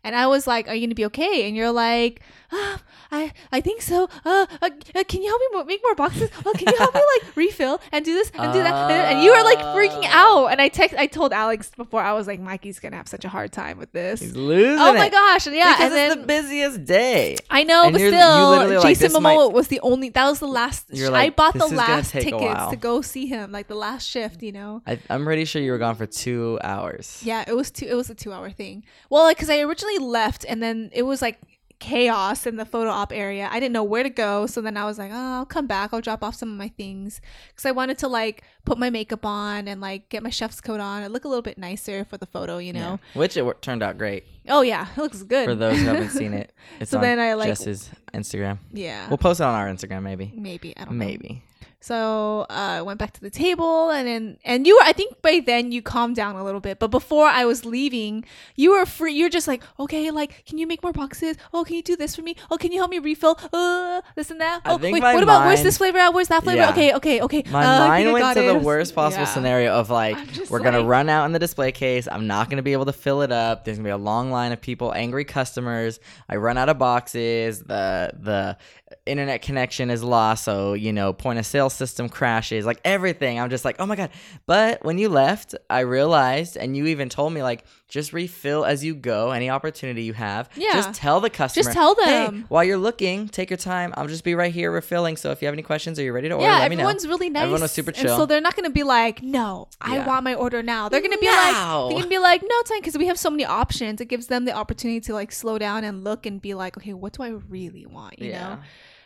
And 0.04 0.16
I 0.16 0.28
was 0.28 0.46
like, 0.46 0.68
"Are 0.68 0.76
you 0.76 0.86
gonna 0.86 0.96
be 0.96 1.06
okay?" 1.06 1.48
And 1.48 1.56
you're 1.58 1.72
like, 1.72 2.22
ah, 2.56 2.82
"I 3.12 3.32
I 3.52 3.60
think 3.62 3.82
so. 3.82 4.08
Uh, 4.24 4.46
uh, 4.62 4.70
uh, 4.96 5.04
can 5.08 5.22
you 5.22 5.28
help 5.30 5.42
me 5.42 5.64
make 5.74 5.82
more 5.84 5.96
boxes? 5.96 6.30
Oh, 6.46 6.54
can 6.58 6.68
you 6.72 6.78
help 6.78 6.94
me 6.96 7.02
like 7.16 7.36
refill 7.44 7.82
and 7.92 8.04
do 8.06 8.14
this 8.14 8.32
and 8.34 8.54
do 8.54 8.60
that?" 8.64 8.74
And, 8.92 9.16
and 9.18 9.24
you 9.24 9.32
were 9.32 9.44
like 9.44 9.60
freaking 9.76 10.06
out. 10.10 10.48
And 10.48 10.62
I 10.62 10.70
text, 10.70 10.96
I 10.98 11.08
told 11.08 11.34
Alex 11.34 11.72
before 11.76 12.02
I 12.02 12.14
was 12.14 12.28
like, 12.28 12.40
"Mikey's 12.40 12.80
gonna 12.80 12.96
have 12.96 13.08
such 13.08 13.26
a 13.26 13.30
hard 13.30 13.52
time 13.52 13.78
with 13.78 13.92
this." 13.92 14.22
He's 14.22 14.36
losing 14.36 14.80
Oh 14.80 14.94
my 14.94 15.08
it. 15.08 15.12
gosh! 15.12 15.48
Yeah, 15.48 15.74
Because 15.74 15.84
and 15.86 15.94
then 15.94 16.12
it's 16.12 16.22
the 16.22 16.28
busiest 16.28 16.86
day. 16.86 17.36
I 17.50 17.64
know, 17.64 17.92
but 17.92 18.00
still, 18.00 18.50
literally, 18.52 18.76
like, 18.78 18.88
Jason 18.88 19.12
this 19.12 19.20
might- 19.22 19.38
Momoa 19.38 19.52
was 19.52 19.68
the 19.68 19.80
only. 19.82 20.10
That 20.10 20.26
was 20.30 20.40
the 20.40 20.48
last. 20.48 20.88
Sh- 20.96 21.02
like, 21.02 21.14
I 21.14 21.30
bought 21.30 21.54
the 21.54 21.68
last 21.68 22.12
tickets 22.12 22.70
to 22.72 22.76
go 22.80 23.02
see 23.02 23.26
him, 23.28 23.52
like 23.52 23.68
the 23.68 23.76
last 23.76 24.08
shift. 24.08 24.42
You 24.44 24.52
know. 24.54 24.82
I, 24.88 25.00
I'm 25.10 25.24
pretty 25.26 25.46
sure 25.46 25.62
you 25.62 25.72
were 25.72 25.78
gone 25.78 25.96
for 25.96 26.06
two 26.06 26.60
hours. 26.64 27.22
Yeah, 27.24 27.44
it 27.48 27.56
was 27.56 27.72
two. 27.72 27.86
It 27.86 27.96
was 27.96 28.10
a 28.10 28.16
two-hour 28.16 28.52
thing. 28.52 28.84
Well, 29.10 29.24
like 29.24 29.38
because 29.38 29.50
I 29.50 29.60
originally 29.62 30.00
left, 30.00 30.46
and 30.48 30.62
then 30.62 30.90
it 30.94 31.04
was 31.04 31.22
like 31.22 31.40
chaos 31.80 32.46
in 32.46 32.56
the 32.56 32.66
photo 32.66 32.90
op 32.90 33.12
area. 33.12 33.50
I 33.52 33.60
didn't 33.60 33.74
know 33.74 33.84
where 33.84 34.04
to 34.04 34.10
go, 34.10 34.48
so 34.48 34.62
then 34.62 34.78
I 34.78 34.86
was 34.86 34.98
like, 34.98 35.12
oh, 35.12 35.34
I'll 35.34 35.46
come 35.46 35.68
back. 35.68 35.94
I'll 35.94 36.02
drop 36.02 36.24
off 36.24 36.36
some 36.36 36.52
of 36.52 36.58
my 36.58 36.70
things 36.70 37.22
because 37.50 37.66
I 37.66 37.72
wanted 37.72 37.98
to 38.00 38.08
like 38.08 38.44
put 38.66 38.78
my 38.78 38.90
makeup 38.90 39.26
on 39.26 39.68
and 39.68 39.82
like 39.82 40.10
get 40.10 40.24
my 40.24 40.30
chef's 40.30 40.62
coat 40.62 40.80
on 40.80 41.04
and 41.04 41.14
look 41.14 41.26
a 41.26 41.28
little 41.28 41.42
bit 41.42 41.58
nicer 41.58 42.06
for 42.06 42.18
the 42.18 42.26
photo. 42.26 42.58
You 42.58 42.74
know. 42.74 43.00
Yeah. 43.14 43.20
Which 43.20 43.38
it 43.38 43.44
wor- 43.44 43.56
turned 43.56 43.84
out 43.84 43.98
great 43.98 44.26
Oh 44.48 44.62
yeah, 44.62 44.88
it 44.96 44.98
looks 45.00 45.24
good. 45.24 45.46
for 45.46 45.56
those 45.56 45.78
who 45.80 45.86
haven't 45.86 46.10
seen 46.12 46.34
it. 46.34 46.52
It's 46.80 46.92
So 46.92 46.98
on 46.98 47.04
then 47.04 47.20
I, 47.20 47.34
like- 47.36 47.48
Jess's 47.48 47.90
Instagram. 48.14 48.58
yeah. 48.74 49.08
We'll 49.08 49.18
post 49.18 49.40
it 49.40 49.44
on 49.44 49.54
our 49.56 49.68
Instagram, 49.68 50.04
maybe. 50.04 50.32
maybe 50.36 50.76
I 50.76 50.86
don't 50.86 50.98
know. 50.98 51.06
Maybe. 51.06 51.42
So 51.82 52.48
uh, 52.50 52.80
I 52.80 52.82
went 52.82 52.98
back 52.98 53.14
to 53.14 53.22
the 53.22 53.30
table, 53.30 53.92
and 53.92 54.08
then 54.08 54.38
and 54.44 54.66
you 54.66 54.76
were 54.76 54.82
I 54.84 54.92
think 54.92 55.22
by 55.22 55.40
then 55.46 55.72
you 55.72 55.84
calmed 55.84 56.16
down 56.16 56.36
a 56.36 56.44
little 56.44 56.60
bit. 56.60 56.80
But 56.80 56.90
before 56.90 57.28
I 57.28 57.46
was 57.46 57.64
leaving, 57.64 58.26
you 58.56 58.72
were 58.72 58.88
free. 58.88 59.14
You're 59.14 59.30
just 59.30 59.48
like, 59.48 59.62
okay, 59.80 60.10
like, 60.10 60.46
can 60.48 60.58
you 60.58 60.66
make 60.66 60.82
more 60.82 60.94
boxes? 60.94 61.38
Oh, 61.54 61.64
can 61.64 61.76
you 61.76 61.84
do 61.84 61.96
this 61.96 62.16
for 62.16 62.24
me? 62.24 62.38
Oh, 62.50 62.58
can 62.58 62.72
you 62.72 62.80
help 62.80 62.90
me 62.90 62.98
refill? 62.98 63.38
Uh, 63.54 64.02
this 64.16 64.32
and 64.32 64.42
that. 64.42 64.62
Oh, 64.66 64.78
wait, 64.78 65.00
what 65.00 65.22
about 65.22 65.46
where's 65.46 65.62
this 65.62 65.78
flavor 65.78 66.00
at? 66.00 66.12
Where's 66.12 66.30
that 66.30 66.44
flavor? 66.44 66.58
Yeah. 66.62 66.72
Okay, 66.72 66.94
okay, 66.96 67.22
okay. 67.22 67.44
My 67.52 67.64
Uh, 67.64 67.88
mind 67.88 68.12
went 68.14 68.24
got 68.24 68.34
to 68.34 68.44
it. 68.50 68.54
the 68.54 68.60
worst 68.60 68.96
possible 68.96 69.26
Yeah. 69.26 69.30
scenario 69.34 69.74
of 69.74 69.92
like 69.92 70.18
we're 70.50 70.62
gonna 70.62 70.84
run 70.84 71.08
out 71.08 71.26
in 71.26 71.34
the 71.34 71.40
display 71.40 71.72
case. 71.72 72.08
I'm 72.12 72.26
not 72.26 72.50
gonna 72.50 72.64
be 72.64 72.74
able 72.74 72.86
to 72.86 72.94
fill 72.94 73.22
it 73.22 73.32
up. 73.32 73.64
There's 73.64 73.78
gonna 73.78 73.86
be 73.88 73.92
a 73.92 73.98
long 73.98 74.32
line 74.36 74.52
of 74.52 74.62
people, 74.62 74.94
angry 74.94 75.26
customers. 75.26 76.00
I 76.30 76.36
run 76.36 76.58
out 76.58 76.70
of 76.70 76.78
boxes. 76.78 77.62
The 77.64 78.12
the 78.20 78.58
internet 79.06 79.42
connection 79.42 79.90
is 79.90 80.04
lost, 80.04 80.44
so 80.44 80.74
you 80.74 80.92
know 80.94 81.14
point 81.14 81.40
of 81.40 81.46
sale 81.46 81.70
system 81.70 82.10
crashes. 82.10 82.66
Like 82.66 82.80
everything, 82.86 83.40
I'm 83.40 83.50
just 83.50 83.66
like, 83.66 83.78
oh 83.80 83.86
my 83.86 83.96
god. 83.96 84.10
But 84.46 84.84
when 84.84 84.98
you 84.98 85.10
left, 85.10 85.56
I 85.70 85.80
realized, 85.82 86.58
and 86.58 86.76
you 86.78 86.86
even 86.88 87.10
told 87.10 87.34
me 87.34 87.42
like 87.44 87.64
just 87.88 88.14
refill 88.14 88.66
as 88.66 88.84
you 88.84 88.96
go. 88.96 89.32
Any 89.32 89.50
opportunity 89.50 90.04
you 90.04 90.14
have, 90.14 90.50
Yeah. 90.56 90.74
just 90.74 90.94
tell 90.94 91.22
the 91.22 91.30
customer. 91.30 91.64
Just 91.64 91.74
tell 91.76 91.96
"Hey, 91.96 92.26
them." 92.26 92.46
while 92.50 92.64
you're 92.64 92.78
looking, 92.78 93.28
take 93.30 93.50
your 93.50 93.58
time. 93.58 93.94
I'll 93.96 94.08
just 94.08 94.24
be 94.24 94.34
right 94.36 94.52
here 94.54 94.72
refilling. 94.72 95.18
So 95.18 95.32
if 95.32 95.42
you 95.42 95.46
have 95.48 95.54
any 95.54 95.62
questions 95.64 96.00
or 96.00 96.04
you're 96.04 96.14
ready 96.14 96.28
to 96.30 96.36
order, 96.36 96.46
Yeah, 96.48 96.60
let 96.60 96.70
me 96.70 96.76
know. 96.76 96.82
everyone's 96.84 97.08
really 97.08 97.30
nice. 97.30 97.44
Everyone 97.44 97.62
was 97.62 97.72
super 97.72 97.92
And 97.92 97.98
chill. 98.00 98.18
so 98.18 98.26
they're 98.26 98.42
not 98.42 98.56
gonna 98.56 98.70
be 98.72 98.84
like, 98.84 99.22
no, 99.22 99.68
I 99.80 99.98
Yeah. 99.98 100.08
want 100.08 100.24
my 100.24 100.34
order 100.34 100.62
now. 100.64 100.90
They're 100.90 101.02
gonna 101.02 101.18
be 101.18 101.28
Now. 101.28 101.84
like, 101.86 101.90
they're 101.90 101.98
gonna 102.00 102.10
be 102.10 102.18
like, 102.18 102.42
no, 102.42 102.48
it's 102.62 102.70
fine 102.72 102.80
because 102.82 102.98
we 102.98 103.06
have 103.08 103.20
so 103.20 103.30
many 103.30 103.46
options. 103.46 104.02
It 104.02 104.06
gives 104.06 104.25
them 104.28 104.46
the 104.46 104.54
opportunity 104.54 105.00
to 105.02 105.14
like 105.14 105.32
slow 105.32 105.58
down 105.58 105.84
and 105.84 106.04
look 106.04 106.26
and 106.26 106.42
be 106.42 106.54
like, 106.54 106.78
okay, 106.78 106.94
what 106.94 107.14
do 107.14 107.24
I 107.24 107.30
really 107.30 107.86
want? 107.86 108.20
You 108.20 108.32
know. 108.34 108.60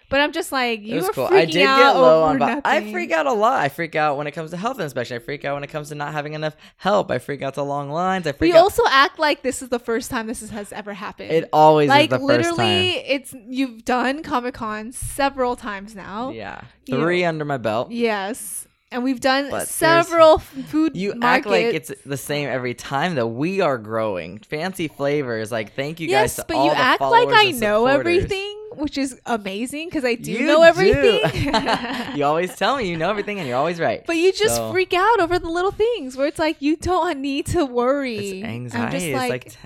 But 0.09 0.21
I'm 0.21 0.31
just 0.31 0.51
like, 0.51 0.81
you 0.81 1.01
were 1.03 1.09
cool. 1.09 1.27
freaking 1.27 1.33
I 1.37 1.45
did 1.45 1.61
out 1.67 1.77
get 1.93 1.99
low 1.99 2.23
on. 2.23 2.39
Bo- 2.39 2.61
I 2.65 2.91
freak 2.91 3.11
out 3.11 3.27
a 3.27 3.31
lot. 3.31 3.59
I 3.61 3.69
freak 3.69 3.95
out 3.95 4.17
when 4.17 4.25
it 4.25 4.31
comes 4.31 4.49
to 4.49 4.57
health 4.57 4.79
inspection. 4.79 5.17
I 5.17 5.19
freak 5.19 5.45
out 5.45 5.53
when 5.53 5.63
it 5.63 5.67
comes 5.67 5.89
to 5.89 5.95
not 5.95 6.13
having 6.13 6.33
enough 6.33 6.55
help. 6.77 7.11
I 7.11 7.19
freak 7.19 7.43
out 7.43 7.53
to 7.53 7.61
long 7.61 7.91
lines. 7.91 8.25
I 8.25 8.31
freak 8.31 8.51
We 8.53 8.57
out. 8.57 8.63
also 8.63 8.81
act 8.89 9.19
like 9.19 9.43
this 9.43 9.61
is 9.61 9.69
the 9.69 9.77
first 9.77 10.09
time 10.09 10.25
this 10.25 10.41
is, 10.41 10.49
has 10.49 10.73
ever 10.73 10.95
happened. 10.95 11.29
it 11.29 11.47
always 11.53 11.89
like 11.89 12.11
is 12.11 12.17
the 12.17 12.25
literally, 12.25 12.93
first 12.93 13.05
time. 13.05 13.05
it's 13.05 13.35
you've 13.49 13.85
done 13.85 14.23
Comic 14.23 14.55
Con 14.55 14.91
several 14.93 15.55
times 15.55 15.93
now. 15.95 16.31
Yeah, 16.31 16.61
You 16.87 16.95
three 16.99 17.21
know. 17.21 17.29
under 17.29 17.45
my 17.45 17.57
belt. 17.57 17.91
Yes, 17.91 18.67
and 18.91 19.03
we've 19.03 19.19
done 19.19 19.49
But 19.51 19.67
several 19.67 20.39
food. 20.39 20.95
You 20.95 21.09
markets. 21.15 21.23
act 21.25 21.45
like 21.47 21.65
it's 21.75 21.91
the 22.05 22.17
same 22.17 22.49
every 22.49 22.73
time. 22.73 23.15
Though 23.15 23.27
we 23.27 23.61
are 23.61 23.77
growing, 23.77 24.39
fancy 24.39 24.87
flavors. 24.87 25.51
Like 25.51 25.75
thank 25.75 25.99
you 25.99 26.07
yes, 26.09 26.37
guys. 26.37 26.45
To 26.45 26.53
but 26.53 26.63
you 26.65 26.71
act 26.71 27.01
like 27.01 27.29
I 27.31 27.51
know 27.51 27.85
everything, 27.85 28.55
which 28.75 28.97
is 28.97 29.19
amazing 29.25 29.89
because 29.89 30.03
I 30.05 30.15
do 30.15 30.31
You 30.31 30.47
know 30.47 30.63
everything. 30.63 31.21
do. 31.29 32.13
you 32.17 32.25
always 32.25 32.55
tell 32.55 32.77
me 32.77 32.89
you 32.89 32.97
know 32.97 33.09
everything, 33.09 33.39
and 33.39 33.47
you're 33.47 33.57
always 33.57 33.79
right. 33.79 34.03
But 34.07 34.17
you 34.17 34.31
just 34.31 34.55
So- 34.55 34.71
freak 34.71 34.93
out 34.93 35.19
over 35.19 35.37
the 35.39 35.49
little 35.49 35.71
things 35.71 36.17
where 36.17 36.27
it's 36.27 36.39
like 36.39 36.61
you 36.61 36.75
don't 36.75 37.19
need 37.19 37.45
to 37.47 37.65
worry. 37.65 38.39
it's 38.41 38.47
anxiety 38.47 38.85
I'm 38.85 38.91
just 38.91 39.05
it's 39.05 39.15
like, 39.17 39.29
like, 39.29 39.45
t- 39.51 39.57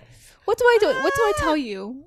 what 0.46 0.58
do 0.58 0.66
I 0.66 0.78
do? 0.82 0.88
What 0.88 1.14
do 1.16 1.22
I 1.22 1.34
tell 1.38 1.56
you? 1.58 2.04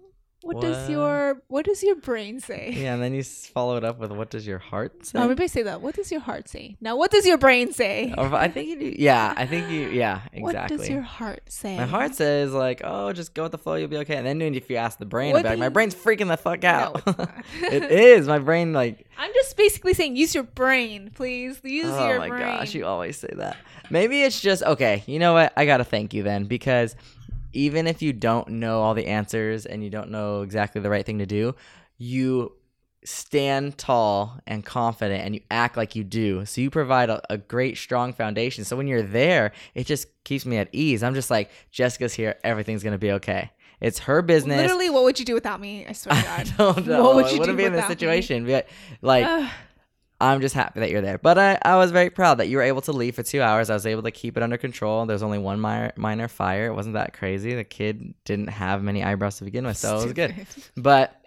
What, 0.46 0.60
does 0.60 0.88
your 0.88 1.42
what 1.48 1.64
does 1.64 1.82
your 1.82 1.96
brain 1.96 2.40
say? 2.40 2.72
yeah, 2.76 2.94
and 2.94 3.02
then 3.02 3.14
you 3.14 3.22
follow 3.22 3.76
it 3.76 3.84
up 3.84 3.98
with 3.98 4.12
what 4.12 4.30
does 4.30 4.46
your 4.46 4.58
heart 4.58 5.04
say? 5.06 5.18
Oh, 5.18 5.28
maybe 5.28 5.44
I 5.44 5.46
say 5.46 5.62
that. 5.62 5.80
What 5.80 5.94
does 5.94 6.10
your 6.10 6.20
heart 6.20 6.48
say? 6.48 6.76
Now, 6.80 6.96
what 6.96 7.10
does 7.10 7.26
your 7.26 7.38
brain 7.38 7.72
say? 7.72 8.14
I 8.16 8.48
think 8.48 8.68
you 8.68 8.78
do. 8.78 8.94
Yeah, 8.98 9.34
I 9.36 9.46
think 9.46 9.70
you. 9.70 9.86
Yeah, 9.96 10.20
exactly. 10.32 10.42
What 10.42 10.68
does 10.68 10.88
your 10.90 11.00
heart 11.00 11.42
say? 11.48 11.76
My 11.76 11.86
heart 11.86 12.14
says 12.14 12.52
like, 12.52 12.82
oh, 12.84 13.12
just 13.12 13.34
go 13.34 13.44
with 13.44 13.52
the 13.52 13.58
flow, 13.58 13.76
you'll 13.76 13.88
be 13.88 13.96
okay. 13.98 14.16
And 14.16 14.26
then 14.26 14.42
if 14.54 14.68
you 14.68 14.76
ask 14.76 14.98
the 14.98 15.06
brain, 15.06 15.32
What 15.32 15.44
like, 15.44 15.58
my 15.58 15.68
brain's 15.70 15.94
freaking 15.94 16.28
the 16.28 16.36
fuck 16.36 16.64
out. 16.64 17.02
it's 17.06 17.16
it 17.62 17.82
is. 17.90 18.28
My 18.28 18.38
brain 18.38 18.72
like, 18.72 19.06
I'm 19.16 19.32
just 19.32 19.56
basically 19.56 19.94
saying, 19.94 20.16
use 20.16 20.34
your 20.34 20.44
brain, 20.44 21.10
please. 21.14 21.60
Use 21.62 21.86
oh 21.86 22.08
your 22.08 22.18
brain. 22.18 22.32
Oh 22.32 22.36
my 22.36 22.56
gosh, 22.58 22.74
you 22.74 22.84
always 22.84 23.16
say 23.16 23.30
that. 23.36 23.56
Maybe 23.90 24.22
it's 24.22 24.40
just 24.40 24.62
okay. 24.62 25.02
You 25.06 25.18
know 25.18 25.32
what? 25.32 25.52
I 25.56 25.64
gotta 25.64 25.84
thank 25.84 26.12
you 26.12 26.22
then 26.22 26.44
because 26.44 26.96
even 27.56 27.86
if 27.86 28.02
you 28.02 28.12
don't 28.12 28.48
know 28.48 28.82
all 28.82 28.94
the 28.94 29.06
answers 29.06 29.66
and 29.66 29.82
you 29.82 29.90
don't 29.90 30.10
know 30.10 30.42
exactly 30.42 30.80
the 30.80 30.90
right 30.90 31.04
thing 31.04 31.18
to 31.18 31.26
do, 31.26 31.54
you 31.96 32.52
stand 33.04 33.78
tall 33.78 34.38
and 34.46 34.64
confident 34.64 35.24
and 35.24 35.34
you 35.34 35.40
act 35.50 35.76
like 35.76 35.96
you 35.96 36.04
do. 36.04 36.44
So 36.44 36.60
you 36.60 36.70
provide 36.70 37.08
a, 37.08 37.22
a 37.30 37.38
great, 37.38 37.78
strong 37.78 38.12
foundation. 38.12 38.64
So 38.64 38.76
when 38.76 38.86
you're 38.86 39.02
there, 39.02 39.52
it 39.74 39.86
just 39.86 40.08
keeps 40.24 40.44
me 40.44 40.58
at 40.58 40.68
ease. 40.72 41.02
I'm 41.02 41.14
just 41.14 41.30
like, 41.30 41.50
Jessica's 41.70 42.12
here. 42.12 42.36
Everything's 42.44 42.82
going 42.82 42.92
to 42.92 42.98
be 42.98 43.12
okay. 43.12 43.50
It's 43.80 44.00
her 44.00 44.22
business. 44.22 44.60
Literally, 44.60 44.90
what 44.90 45.04
would 45.04 45.18
you 45.18 45.24
do 45.24 45.34
without 45.34 45.60
me? 45.60 45.86
I 45.86 45.92
swear 45.92 46.20
to 46.20 46.30
I 46.30 46.44
don't 46.56 46.86
know. 46.86 47.04
What 47.04 47.14
would 47.16 47.32
you 47.32 47.44
do 47.44 47.56
be 47.56 47.64
in 47.64 47.72
this 47.72 47.82
without 47.82 47.88
me? 47.88 47.94
situation. 47.94 48.46
But 48.46 48.68
like. 49.02 49.50
I'm 50.20 50.40
just 50.40 50.54
happy 50.54 50.80
that 50.80 50.90
you're 50.90 51.02
there. 51.02 51.18
But 51.18 51.38
I, 51.38 51.58
I 51.62 51.76
was 51.76 51.90
very 51.90 52.08
proud 52.08 52.38
that 52.38 52.48
you 52.48 52.56
were 52.56 52.62
able 52.62 52.80
to 52.82 52.92
leave 52.92 53.14
for 53.14 53.22
two 53.22 53.42
hours. 53.42 53.68
I 53.68 53.74
was 53.74 53.86
able 53.86 54.02
to 54.04 54.10
keep 54.10 54.36
it 54.36 54.42
under 54.42 54.56
control. 54.56 55.04
There 55.04 55.14
was 55.14 55.22
only 55.22 55.38
one 55.38 55.60
minor, 55.60 55.92
minor 55.96 56.28
fire. 56.28 56.66
It 56.68 56.74
wasn't 56.74 56.94
that 56.94 57.12
crazy. 57.12 57.54
The 57.54 57.64
kid 57.64 58.14
didn't 58.24 58.48
have 58.48 58.82
many 58.82 59.04
eyebrows 59.04 59.36
to 59.38 59.44
begin 59.44 59.66
with, 59.66 59.76
so 59.76 59.98
it 59.98 60.04
was 60.04 60.12
good. 60.14 60.34
But 60.76 61.20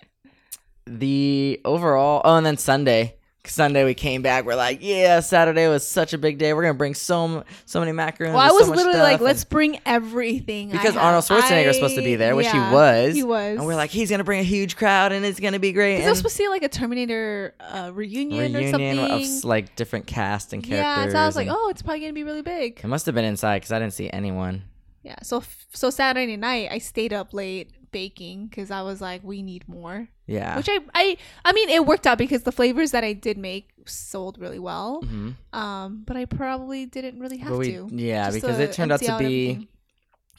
the 0.85 1.61
overall, 1.65 2.21
oh, 2.25 2.37
and 2.37 2.45
then 2.45 2.57
Sunday. 2.57 3.15
Sunday 3.45 3.85
we 3.85 3.93
came 3.93 4.21
back. 4.21 4.45
We're 4.45 4.55
like, 4.55 4.79
yeah, 4.81 5.21
Saturday 5.21 5.67
was 5.67 5.87
such 5.87 6.13
a 6.13 6.17
big 6.17 6.37
day. 6.37 6.53
We're 6.53 6.63
gonna 6.63 6.73
bring 6.73 6.93
so 6.93 7.43
so 7.65 7.79
many 7.79 7.93
macaroons. 7.93 8.33
Well, 8.33 8.41
I 8.41 8.47
and 8.47 8.53
so 8.53 8.59
was 8.59 8.69
literally 8.69 8.93
stuff," 8.93 9.03
like, 9.11 9.21
let's 9.21 9.43
bring 9.45 9.79
everything. 9.85 10.69
Because. 10.71 10.97
Arnold 10.97 11.23
Schwarzenegger 11.23 11.67
was 11.67 11.77
supposed 11.77 11.95
to 11.95 12.01
be 12.01 12.15
there, 12.15 12.35
which 12.35 12.47
yeah, 12.47 12.69
he 12.69 12.73
was. 12.75 13.15
He 13.15 13.23
was. 13.23 13.57
and 13.57 13.65
we're 13.65 13.75
like, 13.75 13.91
he's 13.91 14.09
gonna 14.09 14.23
bring 14.23 14.41
a 14.41 14.43
huge 14.43 14.75
crowd, 14.75 15.11
and 15.11 15.25
it's 15.25 15.39
gonna 15.39 15.59
be 15.59 15.71
great. 15.71 15.95
because 15.95 16.07
I 16.07 16.09
was 16.09 16.19
supposed 16.19 16.35
to 16.35 16.43
see 16.43 16.49
like 16.49 16.63
a 16.63 16.69
Terminator 16.69 17.55
uh, 17.59 17.91
reunion, 17.93 18.55
or 18.55 18.59
reunion 18.59 18.97
something. 18.97 19.39
of 19.39 19.43
like 19.45 19.75
different 19.75 20.05
cast 20.07 20.51
and 20.51 20.61
characters. 20.61 21.13
yeah, 21.13 21.17
so 21.17 21.23
I 21.23 21.25
was 21.25 21.35
like, 21.35 21.47
oh, 21.49 21.69
it's 21.69 21.81
probably 21.81 22.01
gonna 22.01 22.13
be 22.13 22.23
really 22.23 22.41
big. 22.41 22.81
It 22.83 22.87
must 22.87 23.05
have 23.05 23.15
been 23.15 23.25
inside 23.25 23.59
because 23.59 23.71
I 23.71 23.79
didn't 23.79 23.93
see 23.93 24.09
anyone. 24.09 24.63
Yeah. 25.03 25.15
So 25.23 25.37
f- 25.37 25.67
so 25.71 25.89
Saturday 25.89 26.35
night, 26.35 26.69
I 26.71 26.79
stayed 26.79 27.13
up 27.13 27.33
late 27.33 27.71
baking 27.91 28.47
because 28.47 28.71
I 28.71 28.81
was 28.81 29.01
like, 29.01 29.23
we 29.23 29.41
need 29.41 29.67
more. 29.67 30.07
Yeah. 30.27 30.55
Which 30.57 30.67
I 30.69 30.79
I 30.93 31.17
I 31.45 31.53
mean, 31.53 31.69
it 31.69 31.85
worked 31.85 32.05
out 32.07 32.17
because 32.17 32.43
the 32.43 32.51
flavors 32.51 32.91
that 32.91 33.03
I 33.03 33.13
did 33.13 33.37
make 33.37 33.69
sold 33.85 34.37
really 34.39 34.59
well. 34.59 35.01
hmm 35.01 35.31
Um, 35.53 36.03
but 36.05 36.15
I 36.17 36.25
probably 36.25 36.85
didn't 36.85 37.19
really 37.19 37.37
have 37.37 37.57
we, 37.57 37.71
to. 37.73 37.87
yeah, 37.91 38.29
because 38.31 38.59
it 38.59 38.73
turned 38.73 38.91
out 38.91 38.99
to 39.01 39.17
be 39.17 39.49
everything. 39.49 39.67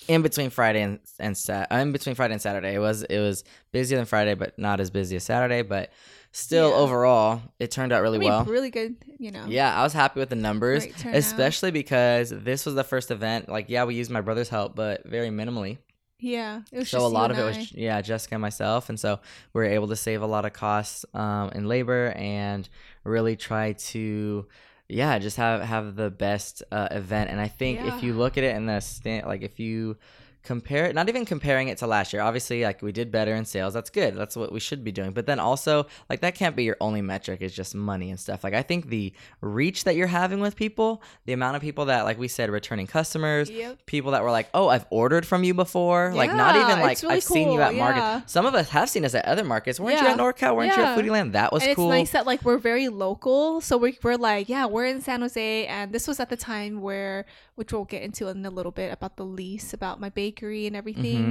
in 0.08 0.22
between 0.22 0.50
Friday 0.50 0.82
and 0.82 1.00
and 1.18 1.36
Sat. 1.36 1.70
uh, 1.72 1.76
in 1.76 1.92
between 1.92 2.14
Friday 2.14 2.34
and 2.34 2.42
Saturday. 2.42 2.74
It 2.74 2.78
was 2.78 3.02
it 3.02 3.18
was 3.18 3.44
busier 3.72 3.96
than 3.98 4.06
Friday, 4.06 4.34
but 4.34 4.58
not 4.58 4.80
as 4.80 4.90
busy 4.90 5.16
as 5.16 5.24
Saturday. 5.24 5.62
But 5.62 5.90
still, 6.32 6.68
Yeah. 6.70 6.76
overall, 6.76 7.42
it 7.58 7.72
turned 7.72 7.92
out 7.92 8.02
really 8.02 8.18
I 8.18 8.20
mean, 8.20 8.28
well. 8.30 8.44
really 8.44 8.70
good. 8.70 8.94
You 9.18 9.32
know. 9.32 9.44
Yeah, 9.48 9.74
I 9.78 9.82
was 9.82 9.92
happy 9.92 10.20
with 10.20 10.28
the 10.30 10.36
numbers, 10.36 10.86
especially 11.04 11.72
because 11.72 12.30
this 12.30 12.64
was 12.64 12.76
the 12.76 12.84
first 12.84 13.10
event. 13.10 13.48
Like, 13.48 13.66
yeah, 13.68 13.82
we 13.84 13.96
used 13.96 14.10
my 14.12 14.20
brother's 14.20 14.48
help, 14.48 14.76
but 14.76 15.04
very 15.04 15.28
minimally. 15.30 15.78
Yeah. 16.20 16.62
It 16.72 16.78
was 16.78 16.88
so 16.90 16.98
just 16.98 17.06
a 17.06 17.08
lot 17.08 17.30
of 17.30 17.38
it 17.38 17.44
was 17.44 17.72
yeah 17.72 18.00
jessica 18.02 18.34
and 18.34 18.42
myself 18.42 18.88
and 18.88 18.98
so 18.98 19.20
we 19.52 19.60
were 19.60 19.66
able 19.66 19.88
to 19.88 19.96
save 19.96 20.22
a 20.22 20.26
lot 20.26 20.44
of 20.44 20.52
costs 20.52 21.04
um, 21.14 21.50
in 21.50 21.66
labor 21.66 22.12
and 22.16 22.68
really 23.04 23.36
try 23.36 23.72
to 23.72 24.46
yeah 24.88 25.18
just 25.18 25.36
have 25.36 25.62
have 25.62 25.96
the 25.96 26.10
best 26.10 26.62
uh, 26.72 26.88
event 26.90 27.30
and 27.30 27.40
i 27.40 27.48
think 27.48 27.80
if 27.80 28.02
you 28.02 28.12
look 28.12 28.36
at 28.36 28.44
it 28.44 28.56
in 28.56 28.66
the 28.66 28.80
stand 28.80 29.26
like 29.26 29.42
if 29.42 29.58
you 29.60 29.96
compare 30.42 30.86
it 30.86 30.94
not 30.94 31.08
even 31.08 31.24
comparing 31.26 31.68
it 31.68 31.78
to 31.78 31.86
last 31.86 32.12
year. 32.12 32.22
Obviously 32.22 32.62
like 32.62 32.80
we 32.82 32.92
did 32.92 33.10
better 33.12 33.34
in 33.34 33.44
sales. 33.44 33.74
That's 33.74 33.90
good. 33.90 34.14
That's 34.16 34.36
what 34.36 34.52
we 34.52 34.60
should 34.60 34.82
be 34.82 34.90
doing. 34.92 35.12
But 35.12 35.26
then 35.26 35.38
also 35.38 35.86
like 36.08 36.20
that 36.20 36.34
can't 36.34 36.56
be 36.56 36.64
your 36.64 36.76
only 36.80 37.02
metric 37.02 37.42
is 37.42 37.54
just 37.54 37.74
money 37.74 38.08
and 38.10 38.18
stuff. 38.18 38.42
Like 38.42 38.54
i 38.54 38.62
think 38.62 38.88
the 38.88 39.12
reach 39.42 39.84
that 39.84 39.96
you're 39.96 40.06
having 40.06 40.40
with 40.40 40.56
people 40.56 41.02
the 41.26 41.32
amount 41.34 41.56
of 41.56 41.62
people 41.62 41.84
that 41.86 42.04
like 42.04 42.18
we 42.18 42.26
said 42.28 42.50
returning 42.50 42.86
customers 42.86 43.50
Yep. 43.50 43.84
people 43.86 44.12
that 44.12 44.22
were 44.22 44.30
like 44.30 44.48
oh 44.54 44.68
i've 44.68 44.86
ordered 44.90 45.26
from 45.26 45.44
you 45.44 45.52
before. 45.54 46.12
Like 46.14 46.32
not 46.34 46.56
even 46.56 46.80
like 46.80 47.02
really 47.02 47.16
i've 47.16 47.22
seen 47.22 47.48
you 47.52 47.58
cool, 47.58 47.62
at 47.62 47.74
market 47.74 48.30
some 48.30 48.46
of 48.46 48.54
us 48.54 48.68
have 48.70 48.88
seen 48.88 49.04
us 49.04 49.14
at 49.14 49.24
other 49.26 49.44
markets. 49.44 49.78
Weren't 49.78 50.00
you 50.00 50.06
at 50.06 50.16
norcal? 50.18 50.56
Weren't 50.56 50.74
you 50.76 50.82
at 50.82 50.96
Yeah. 50.96 51.02
Foodieland 51.02 51.32
that 51.32 51.52
was 51.52 51.62
and 51.64 51.76
cool. 51.76 51.90
it's 51.92 51.98
nice 51.98 52.10
that 52.12 52.26
like 52.26 52.42
we're 52.44 52.58
very 52.58 52.88
local. 52.88 53.60
So 53.60 53.76
we're, 53.76 53.92
we're 54.02 54.16
like 54.16 54.48
yeah 54.48 54.66
we're 54.66 54.86
in 54.86 55.00
san 55.02 55.20
jose. 55.20 55.66
And 55.66 55.92
this 55.92 56.08
was 56.08 56.18
at 56.18 56.30
the 56.30 56.36
time 56.36 56.80
where 56.80 57.26
which 57.56 57.72
we'll 57.72 57.84
get 57.84 58.02
into 58.02 58.28
in 58.28 58.44
a 58.46 58.50
little 58.50 58.72
bit 58.72 58.90
about 58.92 59.16
the 59.16 59.24
lease 59.24 59.74
about 59.74 60.00
my 60.00 60.08
bakery 60.30 60.66
and 60.68 60.76
everything. 60.76 61.22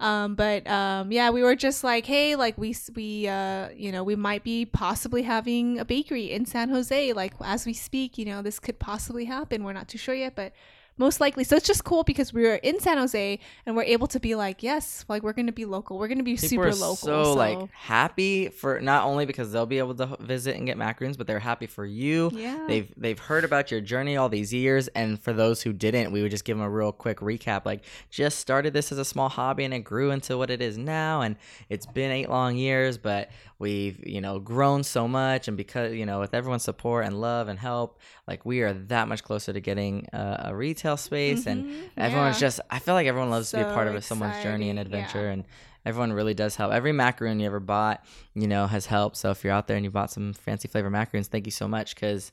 Mhm. 0.00 0.04
um 0.08 0.34
but 0.34 0.66
um 0.78 1.10
yeah 1.12 1.28
we 1.30 1.42
were 1.42 1.56
just 1.56 1.80
like 1.84 2.04
hey 2.06 2.36
like 2.36 2.56
we 2.58 2.70
we 2.94 3.08
uh 3.28 3.68
you 3.84 3.90
know 3.92 4.02
we 4.04 4.16
might 4.28 4.42
be 4.44 4.58
possibly 4.66 5.22
having 5.22 5.78
a 5.78 5.84
bakery 5.84 6.26
in 6.36 6.44
san 6.46 6.68
jose. 6.68 7.12
Like 7.12 7.32
as 7.40 7.66
we 7.66 7.72
speak 7.72 8.18
you 8.18 8.24
know 8.30 8.42
this 8.42 8.58
could 8.58 8.78
possibly 8.78 9.24
happen. 9.26 9.64
We're 9.64 9.72
not 9.80 9.88
too 9.88 9.98
sure 9.98 10.14
yet 10.14 10.34
but 10.36 10.52
most 10.98 11.20
likely 11.20 11.44
so 11.44 11.56
it's 11.56 11.66
just 11.66 11.84
cool 11.84 12.04
because 12.04 12.32
we 12.32 12.42
were 12.42 12.56
in 12.56 12.80
san 12.80 12.98
jose 12.98 13.38
and 13.64 13.76
we're 13.76 13.82
able 13.82 14.06
to 14.06 14.20
be 14.20 14.34
like 14.34 14.62
yes 14.62 15.04
like 15.08 15.22
we're 15.22 15.32
gonna 15.32 15.52
be 15.52 15.64
local 15.64 15.98
we're 15.98 16.08
gonna 16.08 16.22
be 16.22 16.36
People 16.36 16.48
super 16.48 16.74
local 16.74 16.96
so, 16.96 17.32
like 17.34 17.70
happy 17.72 18.48
for 18.48 18.80
not 18.80 19.04
only 19.04 19.26
because 19.26 19.52
they'll 19.52 19.66
be 19.66 19.78
able 19.78 19.94
to 19.94 20.16
visit 20.20 20.56
and 20.56 20.66
get 20.66 20.76
macaroons, 20.76 21.16
but 21.16 21.26
they're 21.26 21.38
happy 21.38 21.66
for 21.66 21.84
you. 21.84 22.30
yeah 22.34 22.64
They've 22.66 22.92
they've 22.96 23.18
heard 23.18 23.44
about 23.44 23.70
your 23.70 23.80
journey 23.80 24.16
all 24.16 24.28
these 24.28 24.52
years, 24.52 24.88
and 24.88 25.20
for 25.20 25.32
those 25.32 25.62
who 25.62 25.72
didn't, 25.72 26.12
we 26.12 26.22
would 26.22 26.30
just 26.30 26.44
give 26.44 26.56
them 26.56 26.66
a 26.66 26.70
real 26.70 26.92
quick 26.92 27.18
recap. 27.18 27.64
Like, 27.64 27.84
just 28.10 28.38
started 28.38 28.72
this 28.72 28.92
as 28.92 28.98
a 28.98 29.04
small 29.04 29.28
hobby, 29.28 29.64
and 29.64 29.74
it 29.74 29.80
grew 29.80 30.10
into 30.10 30.36
what 30.36 30.50
it 30.50 30.60
is 30.60 30.76
now, 30.78 31.20
and 31.20 31.36
it's 31.68 31.86
been 31.86 32.10
eight 32.10 32.28
long 32.28 32.56
years, 32.56 32.98
but 32.98 33.30
we've 33.58 33.98
you 34.06 34.20
know 34.20 34.38
grown 34.38 34.82
so 34.82 35.06
much, 35.08 35.48
and 35.48 35.56
because 35.56 35.94
you 35.94 36.04
know 36.06 36.20
with 36.20 36.34
everyone's 36.34 36.62
support 36.64 37.04
and 37.06 37.20
love 37.20 37.48
and 37.48 37.58
help, 37.58 37.98
like 38.28 38.44
we 38.44 38.60
are 38.62 38.72
that 38.72 39.08
much 39.08 39.22
closer 39.24 39.52
to 39.52 39.60
getting 39.60 40.06
a, 40.12 40.46
a 40.50 40.54
retail 40.54 40.96
space, 40.96 41.46
and 41.46 41.64
Mhm. 41.64 41.82
everyone's 41.96 42.36
Yeah. 42.40 42.46
just 42.48 42.60
I 42.70 42.78
feel 42.78 42.94
like 42.94 43.06
everyone 43.06 43.30
loves 43.30 43.50
to 43.50 43.56
be 43.58 43.62
a 43.62 43.66
part 43.66 43.88
of 43.88 44.04
someone's 44.04 44.42
journey 44.42 44.70
and 44.70 44.78
adventure, 44.78 45.22
yeah. 45.26 45.32
and 45.32 45.44
everyone 45.84 46.12
really 46.12 46.34
does 46.34 46.56
help. 46.56 46.72
Every 46.72 46.92
macaroon 46.92 47.38
you 47.40 47.46
ever 47.46 47.60
bought, 47.60 48.04
you 48.34 48.46
know, 48.48 48.66
has 48.66 48.86
helped. 48.86 49.16
So 49.16 49.30
if 49.30 49.44
you're 49.44 49.52
out 49.52 49.68
there 49.68 49.76
and 49.76 49.84
you 49.84 49.90
bought 49.90 50.10
some 50.10 50.32
fancy 50.32 50.66
flavor 50.68 50.90
macaroons, 50.90 51.28
thank 51.28 51.46
you 51.46 51.52
so 51.52 51.68
much 51.68 51.94
because 51.94 52.32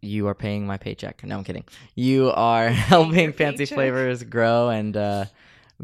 you 0.00 0.26
are 0.26 0.34
paying 0.34 0.66
my 0.66 0.76
paycheck. 0.76 1.22
No, 1.24 1.38
I'm 1.38 1.44
kidding. 1.44 1.64
You 1.94 2.30
are 2.30 2.68
helping 2.92 3.32
fancy 3.32 3.58
paycheck. 3.64 3.76
flavors 3.76 4.22
grow 4.24 4.68
and 4.68 4.96
uh, 4.96 5.24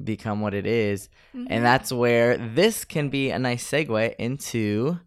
become 0.04 0.40
what 0.40 0.54
it 0.54 0.66
is. 0.66 1.08
Mhm. 1.34 1.46
And 1.50 1.64
that's 1.64 1.92
where 1.92 2.37
this 2.37 2.84
can 2.84 3.08
be 3.08 3.30
a 3.30 3.38
nice 3.38 3.68
segue 3.68 4.14
into 4.18 4.98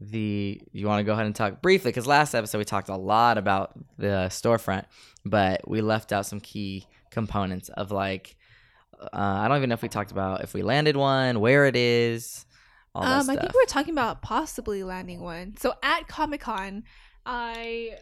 the. 0.00 0.60
You 0.72 0.86
want 0.86 1.00
to 1.00 1.04
go 1.04 1.12
ahead 1.12 1.26
and 1.26 1.34
talk 1.34 1.60
briefly 1.62 1.90
because 1.90 2.06
last 2.06 2.34
episode 2.34 2.58
we 2.58 2.64
talked 2.64 2.88
a 2.88 2.96
lot 2.96 3.38
about 3.38 3.72
the 3.98 4.28
storefront, 4.30 4.84
but 5.24 5.68
we 5.68 5.80
left 5.80 6.12
out 6.12 6.26
some 6.26 6.40
key 6.40 6.86
components 7.10 7.68
of 7.70 7.90
like. 7.90 8.36
Uh, 9.00 9.06
I 9.12 9.48
don't 9.48 9.56
even 9.56 9.70
know 9.70 9.74
if 9.74 9.82
we 9.82 9.88
talked 9.88 10.10
about 10.10 10.42
if 10.42 10.52
we 10.52 10.62
landed 10.62 10.96
one, 10.96 11.40
where 11.40 11.64
it 11.64 11.74
is, 11.76 12.44
all 12.94 13.02
that 13.02 13.20
um, 13.20 13.30
I 13.30 13.36
think 13.36 13.52
we 13.52 13.60
were 13.60 13.66
talking 13.66 13.94
about 13.94 14.20
possibly 14.20 14.82
landing 14.82 15.20
one. 15.20 15.56
So 15.58 15.74
at 15.82 16.08
Comic 16.08 16.40
Con, 16.42 16.84
I 17.24 17.98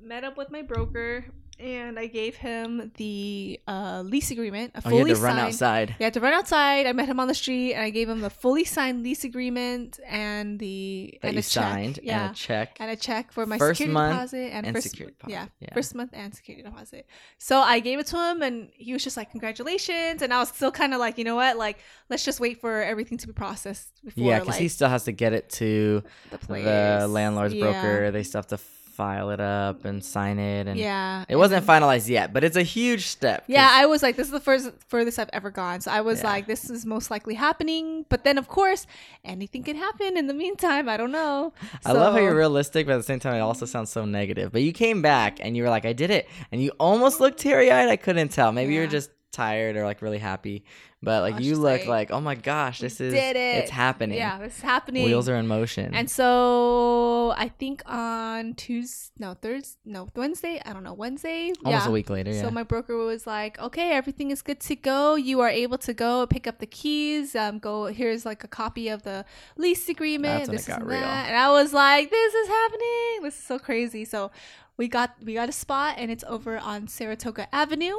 met 0.00 0.24
up 0.24 0.36
with 0.36 0.50
my 0.50 0.62
broker 0.62 1.26
and 1.60 1.98
I 1.98 2.06
gave 2.06 2.36
him 2.36 2.92
the 2.96 3.60
uh, 3.66 4.02
lease 4.04 4.30
agreement, 4.30 4.72
a 4.74 4.82
fully 4.82 4.94
oh, 4.94 4.98
you 4.98 5.06
had 5.06 5.16
to 5.16 5.22
run 5.22 5.36
signed. 5.36 5.46
outside. 5.48 5.96
Yeah, 5.98 6.10
to 6.10 6.20
run 6.20 6.32
outside. 6.32 6.86
I 6.86 6.92
met 6.92 7.06
him 7.08 7.18
on 7.20 7.28
the 7.28 7.34
street 7.34 7.74
and 7.74 7.82
I 7.82 7.90
gave 7.90 8.08
him 8.08 8.20
the 8.20 8.30
fully 8.30 8.64
signed 8.64 9.02
lease 9.02 9.24
agreement 9.24 9.98
and 10.06 10.58
the 10.58 11.18
that 11.22 11.28
and 11.28 11.34
you 11.34 11.40
a 11.40 11.42
check. 11.42 11.50
signed 11.50 11.98
yeah, 12.02 12.26
and 12.26 12.32
a 12.32 12.34
check. 12.34 12.76
and 12.80 12.90
a 12.90 12.96
check 12.96 13.32
for 13.32 13.44
my 13.46 13.58
First 13.58 13.78
security 13.78 13.92
month 13.92 14.14
deposit 14.14 14.52
and, 14.54 14.66
and 14.66 14.76
first 14.76 14.90
security 14.90 15.16
month- 15.22 15.32
yeah, 15.32 15.40
deposit, 15.44 15.52
yeah. 15.60 15.74
first 15.74 15.94
month 15.94 16.10
and 16.12 16.34
security 16.34 16.62
deposit. 16.62 17.06
So 17.38 17.58
I 17.60 17.80
gave 17.80 17.98
it 17.98 18.06
to 18.08 18.16
him, 18.16 18.42
and 18.42 18.68
he 18.74 18.92
was 18.92 19.02
just 19.04 19.16
like, 19.16 19.30
"Congratulations!" 19.30 20.22
And 20.22 20.32
I 20.32 20.38
was 20.38 20.48
still 20.50 20.70
kind 20.70 20.94
of 20.94 21.00
like, 21.00 21.18
you 21.18 21.24
know 21.24 21.36
what, 21.36 21.56
like 21.56 21.78
let's 22.08 22.24
just 22.24 22.40
wait 22.40 22.60
for 22.60 22.82
everything 22.82 23.18
to 23.18 23.26
be 23.26 23.32
processed 23.32 24.00
before 24.04 24.24
yeah, 24.24 24.38
because 24.38 24.54
like, 24.54 24.60
he 24.62 24.68
still 24.68 24.88
has 24.88 25.04
to 25.04 25.12
get 25.12 25.32
it 25.32 25.50
to 25.50 26.02
the 26.30 26.38
place. 26.38 26.64
the 26.64 27.06
landlord's 27.08 27.54
Yeah. 27.54 27.64
broker. 27.64 28.10
They 28.10 28.22
still 28.22 28.38
have 28.38 28.46
to 28.48 28.58
file 28.98 29.30
it 29.30 29.40
up 29.40 29.84
and 29.84 30.04
sign 30.04 30.40
it, 30.40 30.66
and 30.66 30.76
Yeah, 30.76 31.24
it 31.28 31.36
wasn't 31.36 31.64
finalized 31.64 32.08
yet, 32.08 32.32
but 32.32 32.42
it's 32.42 32.56
a 32.56 32.64
huge 32.64 33.06
step 33.06 33.44
Yeah, 33.46 33.70
I 33.70 33.86
was 33.86 34.02
like, 34.02 34.16
this 34.16 34.26
is 34.26 34.32
the 34.32 34.40
first 34.50 34.70
furthest 34.88 35.20
I've 35.20 35.30
ever 35.32 35.50
gone. 35.50 35.80
So 35.80 35.92
I 35.92 36.00
was 36.00 36.18
Yeah. 36.20 36.32
like, 36.32 36.46
this 36.48 36.68
is 36.68 36.84
most 36.84 37.08
likely 37.08 37.34
happening. 37.34 38.04
But 38.08 38.24
then, 38.24 38.36
of 38.38 38.48
course, 38.48 38.86
anything 39.24 39.62
can 39.62 39.76
happen 39.76 40.16
in 40.16 40.26
the 40.26 40.34
meantime. 40.34 40.88
I 40.88 40.96
don't 40.96 41.12
know. 41.12 41.52
I 41.86 41.92
love 41.92 42.14
how 42.14 42.20
you're 42.20 42.34
realistic, 42.34 42.86
but 42.86 42.94
at 42.94 42.96
the 43.04 43.10
same 43.12 43.20
time, 43.20 43.34
it 43.34 43.40
also 43.40 43.64
mm-hmm. 43.64 43.72
sounds 43.72 43.90
so 43.90 44.04
negative. 44.04 44.50
But 44.50 44.62
you 44.62 44.72
came 44.72 45.00
back 45.00 45.38
and 45.40 45.56
you 45.56 45.62
were 45.62 45.70
like, 45.70 45.86
I 45.86 45.92
did 45.92 46.10
it. 46.10 46.28
And 46.50 46.60
you 46.60 46.72
almost 46.80 47.20
looked 47.20 47.38
teary 47.38 47.70
eyed. 47.70 47.88
I 47.88 47.96
couldn't 47.96 48.30
tell. 48.30 48.50
Maybe 48.50 48.74
you 48.74 48.80
were 48.80 48.86
Yeah. 48.86 48.98
just 48.98 49.10
tired 49.32 49.76
or 49.76 49.84
like 49.84 50.02
really 50.02 50.18
happy. 50.18 50.64
But 51.00 51.22
like 51.22 51.36
was 51.36 51.46
you 51.46 51.54
look 51.56 51.80
like, 51.82 51.86
like, 51.86 52.10
oh 52.10 52.20
my 52.20 52.34
gosh, 52.34 52.80
this 52.80 53.00
is, 53.00 53.14
it. 53.14 53.36
it's 53.36 53.70
happening. 53.70 54.18
Yeah, 54.18 54.38
this 54.38 54.56
is 54.56 54.62
happening. 54.62 55.04
Wheels 55.04 55.28
are 55.28 55.36
in 55.36 55.46
motion. 55.46 55.94
And 55.94 56.10
so 56.10 57.34
I 57.36 57.48
think 57.48 57.82
on 57.86 58.54
Tuesday, 58.54 59.12
no 59.16 59.34
Thursday, 59.34 59.78
no 59.84 60.08
Wednesday. 60.16 60.60
I 60.64 60.72
don't 60.72 60.82
know 60.82 60.94
Wednesday. 60.94 61.52
Almost 61.64 61.84
yeah. 61.84 61.88
a 61.88 61.92
week 61.92 62.10
later. 62.10 62.32
Yeah. 62.32 62.42
So 62.42 62.50
my 62.50 62.64
broker 62.64 62.96
was 62.96 63.28
like, 63.28 63.60
"Okay, 63.60 63.92
everything 63.92 64.32
is 64.32 64.42
good 64.42 64.58
to 64.60 64.74
go. 64.74 65.14
You 65.14 65.38
are 65.40 65.50
able 65.50 65.78
to 65.78 65.94
go 65.94 66.26
pick 66.26 66.48
up 66.48 66.58
the 66.58 66.66
keys. 66.66 67.36
Um, 67.36 67.60
go 67.60 67.86
here's 67.86 68.26
like 68.26 68.42
a 68.42 68.48
copy 68.48 68.88
of 68.88 69.04
the 69.04 69.24
lease 69.56 69.88
agreement. 69.88 70.38
That's 70.38 70.48
when 70.48 70.54
it 70.56 70.58
this 70.58 70.66
got 70.66 70.80
and 70.80 70.88
real. 70.88 71.00
that." 71.00 71.28
And 71.28 71.36
I 71.36 71.50
was 71.50 71.72
like, 71.72 72.10
"This 72.10 72.34
is 72.34 72.48
happening. 72.48 73.22
This 73.22 73.38
is 73.38 73.44
so 73.44 73.60
crazy." 73.60 74.04
So 74.04 74.32
we 74.78 74.88
got 74.88 75.14
we 75.22 75.34
got 75.34 75.48
a 75.48 75.52
spot, 75.52 75.96
and 75.98 76.10
it's 76.10 76.24
over 76.26 76.56
on 76.56 76.86
Saratoga 76.88 77.52
Avenue 77.54 77.96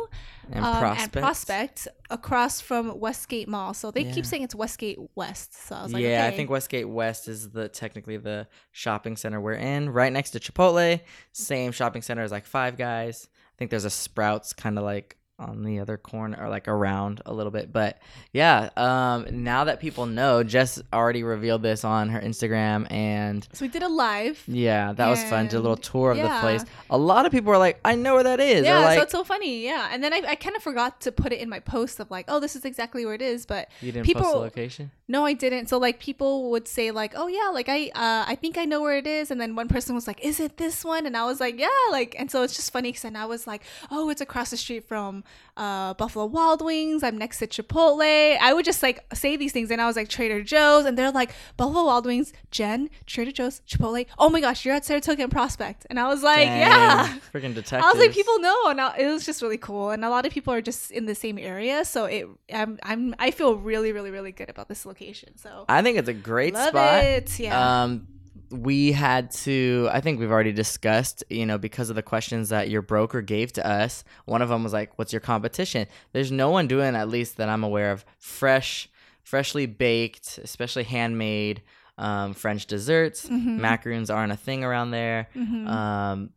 and 0.52 0.66
um, 0.66 0.80
prospect. 0.80 1.16
and 1.16 1.24
Prospect 1.24 1.88
across 2.10 2.62
from 2.62 3.00
Westgate 3.00 3.48
Mall. 3.48 3.74
So 3.76 3.92
they 3.92 4.06
Yeah. 4.06 4.14
keep 4.14 4.26
saying 4.26 4.44
it's 4.44 4.56
Westgate 4.56 4.98
West. 5.14 5.54
So 5.68 5.76
I 5.76 5.84
was 5.84 5.94
like, 5.94 6.02
yeah, 6.02 6.26
I 6.26 6.32
think 6.32 6.50
Westgate 6.50 6.88
West 6.90 7.28
is 7.28 7.52
the 7.52 7.68
technically 7.70 8.18
the 8.18 8.48
shopping 8.72 9.18
center 9.18 9.40
we're 9.40 9.54
in, 9.54 9.90
right 9.90 10.12
next 10.12 10.32
to 10.32 10.40
Chipotle. 10.40 11.00
Same 11.34 11.72
shopping 11.74 12.02
center 12.02 12.24
as 12.24 12.32
like 12.32 12.46
Five 12.46 12.78
Guys. 12.78 13.28
I 13.34 13.56
think 13.60 13.70
there's 13.72 13.86
a 13.86 13.90
Sprouts 13.90 14.54
kind 14.54 14.78
of 14.78 14.86
like 14.86 15.18
on 15.40 15.64
the 15.64 15.80
other 15.80 15.98
corner 15.98 16.38
or 16.40 16.50
like 16.50 16.68
around 16.68 17.22
a 17.26 17.34
little 17.34 17.52
bit. 17.52 17.72
But 17.72 18.00
yeah, 18.34 18.70
um, 18.76 19.26
now 19.44 19.64
that 19.64 19.80
people 19.80 20.06
know, 20.06 20.44
Jess 20.44 20.82
already 20.94 21.24
revealed 21.24 21.64
this 21.64 21.84
on 21.84 22.10
her 22.10 22.20
Instagram 22.20 22.92
and. 22.92 23.48
So 23.54 23.66
we 23.66 23.70
did 23.70 23.84
a 23.84 23.88
live. 23.88 24.44
Yeah, 24.48 24.94
that 24.94 25.08
was 25.08 25.24
fun. 25.24 25.48
Did 25.48 25.56
a 25.56 25.60
little 25.62 25.78
tour 25.78 26.12
of 26.12 26.18
the 26.18 26.30
place. 26.42 26.66
A 26.90 26.98
lot 26.98 27.26
of 27.26 27.32
people 27.32 27.52
were 27.52 27.58
like, 27.58 27.80
"I 27.84 27.96
know 27.96 28.16
where 28.16 28.24
that 28.24 28.40
is." 28.40 28.66
Yeah, 28.66 28.80
like, 28.80 28.98
so 28.98 29.04
it's 29.04 29.12
so 29.12 29.24
funny. 29.24 29.64
Yeah, 29.64 29.90
and 29.92 30.04
then 30.04 30.14
I, 30.14 30.22
I 30.28 30.36
kind 30.36 30.56
of 30.56 30.62
forgot 30.62 31.02
to 31.02 31.12
put 31.12 31.32
it 31.32 31.40
in 31.40 31.50
my 31.50 31.60
post 31.60 32.00
of 32.00 32.12
like, 32.12 32.26
oh, 32.28 32.40
this 32.40 32.56
is 32.56 32.66
exactly 32.66 33.06
where 33.06 33.16
it 33.16 33.22
is. 33.22 33.46
But 33.46 33.70
you 33.82 33.92
didn't 33.92 34.14
post 34.14 34.32
the 34.32 34.38
location. 34.38 34.92
No, 35.10 35.26
I 35.26 35.34
didn't. 35.34 35.68
So 35.70 35.80
like 35.80 36.00
people 36.00 36.52
would 36.52 36.68
say 36.68 36.92
like, 36.92 37.14
oh 37.16 37.28
yeah, 37.28 37.50
like 37.52 37.68
I 37.68 37.88
uh, 37.88 38.26
I 38.28 38.36
think 38.36 38.60
I 38.60 38.66
know 38.66 38.80
where 38.80 38.96
it 38.96 39.08
is. 39.08 39.32
And 39.32 39.42
then 39.42 39.56
one 39.56 39.68
person 39.68 39.96
was 39.96 40.06
like, 40.06 40.24
is 40.24 40.40
it 40.40 40.58
this 40.58 40.86
one? 40.86 41.08
And 41.08 41.18
I 41.18 41.26
was 41.26 41.40
like, 41.40 41.60
yeah, 41.60 41.68
like. 41.90 42.16
And 42.20 42.30
so 42.30 42.44
it's 42.44 42.56
just 42.56 42.72
funny 42.72 42.90
because 42.90 43.02
then 43.02 43.16
I 43.16 43.26
was 43.26 43.48
like, 43.48 43.64
oh, 43.90 44.10
it's 44.12 44.22
across 44.22 44.52
the 44.52 44.58
street 44.58 44.88
from 44.88 45.24
uh, 45.58 45.96
Buffalo 45.96 46.28
Wild 46.28 46.64
Wings. 46.64 47.02
I'm 47.02 47.18
next 47.18 47.40
to 47.40 47.48
Chipotle. 47.48 48.38
I 48.40 48.54
would 48.54 48.66
just 48.66 48.84
like 48.84 49.04
say 49.16 49.36
these 49.36 49.52
things, 49.52 49.72
and 49.72 49.82
I 49.82 49.88
was 49.88 49.96
like 49.96 50.10
Trader 50.10 50.44
Joe's, 50.44 50.86
and 50.86 50.96
they're 50.96 51.12
like 51.12 51.32
Buffalo 51.58 51.86
Wild 51.86 52.06
Wings, 52.06 52.32
Jen, 52.52 52.92
Trader 53.08 53.32
Joe's, 53.32 53.62
Chipotle. 53.68 54.06
Oh 54.20 54.30
my 54.30 54.42
gosh, 54.42 54.64
you're 54.64 54.76
at 54.76 54.86
Saratoga 54.86 55.24
and 55.24 55.32
Prospect, 55.32 55.88
and 55.90 56.00
I 56.00 56.08
was 56.08 56.22
like, 56.22 56.46
yeah. 56.46 57.18
freaking 57.34 57.56
detectives. 57.56 57.84
I 57.84 57.92
was 57.92 57.98
like, 57.98 58.14
people 58.14 58.40
know, 58.40 58.68
and 58.68 58.80
I, 58.80 58.96
it 58.98 59.08
was 59.08 59.26
just 59.26 59.42
really 59.42 59.58
cool. 59.58 59.90
And 59.90 60.06
a 60.06 60.10
lot 60.12 60.28
of 60.28 60.32
people 60.32 60.54
are 60.54 60.62
just 60.62 60.92
in 60.92 61.08
the 61.08 61.16
same 61.16 61.40
area, 61.40 61.84
so 61.84 62.06
it, 62.06 62.28
I'm, 62.54 62.78
I'm, 62.84 63.16
I 63.18 63.32
feel 63.32 63.56
really, 63.56 63.92
really, 63.92 64.12
really 64.12 64.32
good 64.32 64.52
about 64.52 64.70
this 64.70 64.86
location. 64.86 64.99
So 65.38 65.66
I 65.70 65.82
think 65.82 65.98
it's 65.98 66.10
a 66.10 66.14
great 66.14 66.54
love 66.54 66.70
spot. 66.70 67.04
it. 67.04 67.40
Yeah. 67.40 67.84
Um, 67.84 68.08
we 68.52 68.92
had 68.92 69.30
to. 69.32 69.88
I 69.92 70.02
think 70.02 70.20
we've 70.20 70.32
already 70.32 70.52
discussed. 70.54 71.24
You 71.30 71.46
know, 71.46 71.58
because 71.58 71.90
of 71.90 71.96
the 71.96 72.02
questions 72.04 72.50
that 72.50 72.70
your 72.70 72.82
broker 72.82 73.22
gave 73.22 73.54
to 73.54 73.66
us. 73.68 74.04
One 74.26 74.42
of 74.42 74.50
them 74.50 74.64
was 74.64 74.74
like, 74.74 74.98
"What's 74.98 75.14
your 75.14 75.20
competition?" 75.20 75.88
There's 76.14 76.32
no 76.32 76.50
one 76.50 76.68
doing, 76.68 76.96
at 76.96 77.10
least 77.10 77.38
that 77.38 77.48
I'm 77.50 77.64
aware 77.64 77.92
of, 77.92 78.04
fresh, 78.18 78.90
freshly 79.24 79.66
baked, 79.68 80.40
especially 80.44 80.84
handmade 80.84 81.62
um, 82.00 82.34
French 82.34 82.66
desserts. 82.66 83.28
Mhm. 83.28 83.58
Macaroons 83.60 84.10
aren't 84.10 84.32
a 84.32 84.38
thing 84.38 84.64
around 84.64 84.92
there. 84.92 85.28
Mhm. 85.36 85.68
Um, 85.68 86.30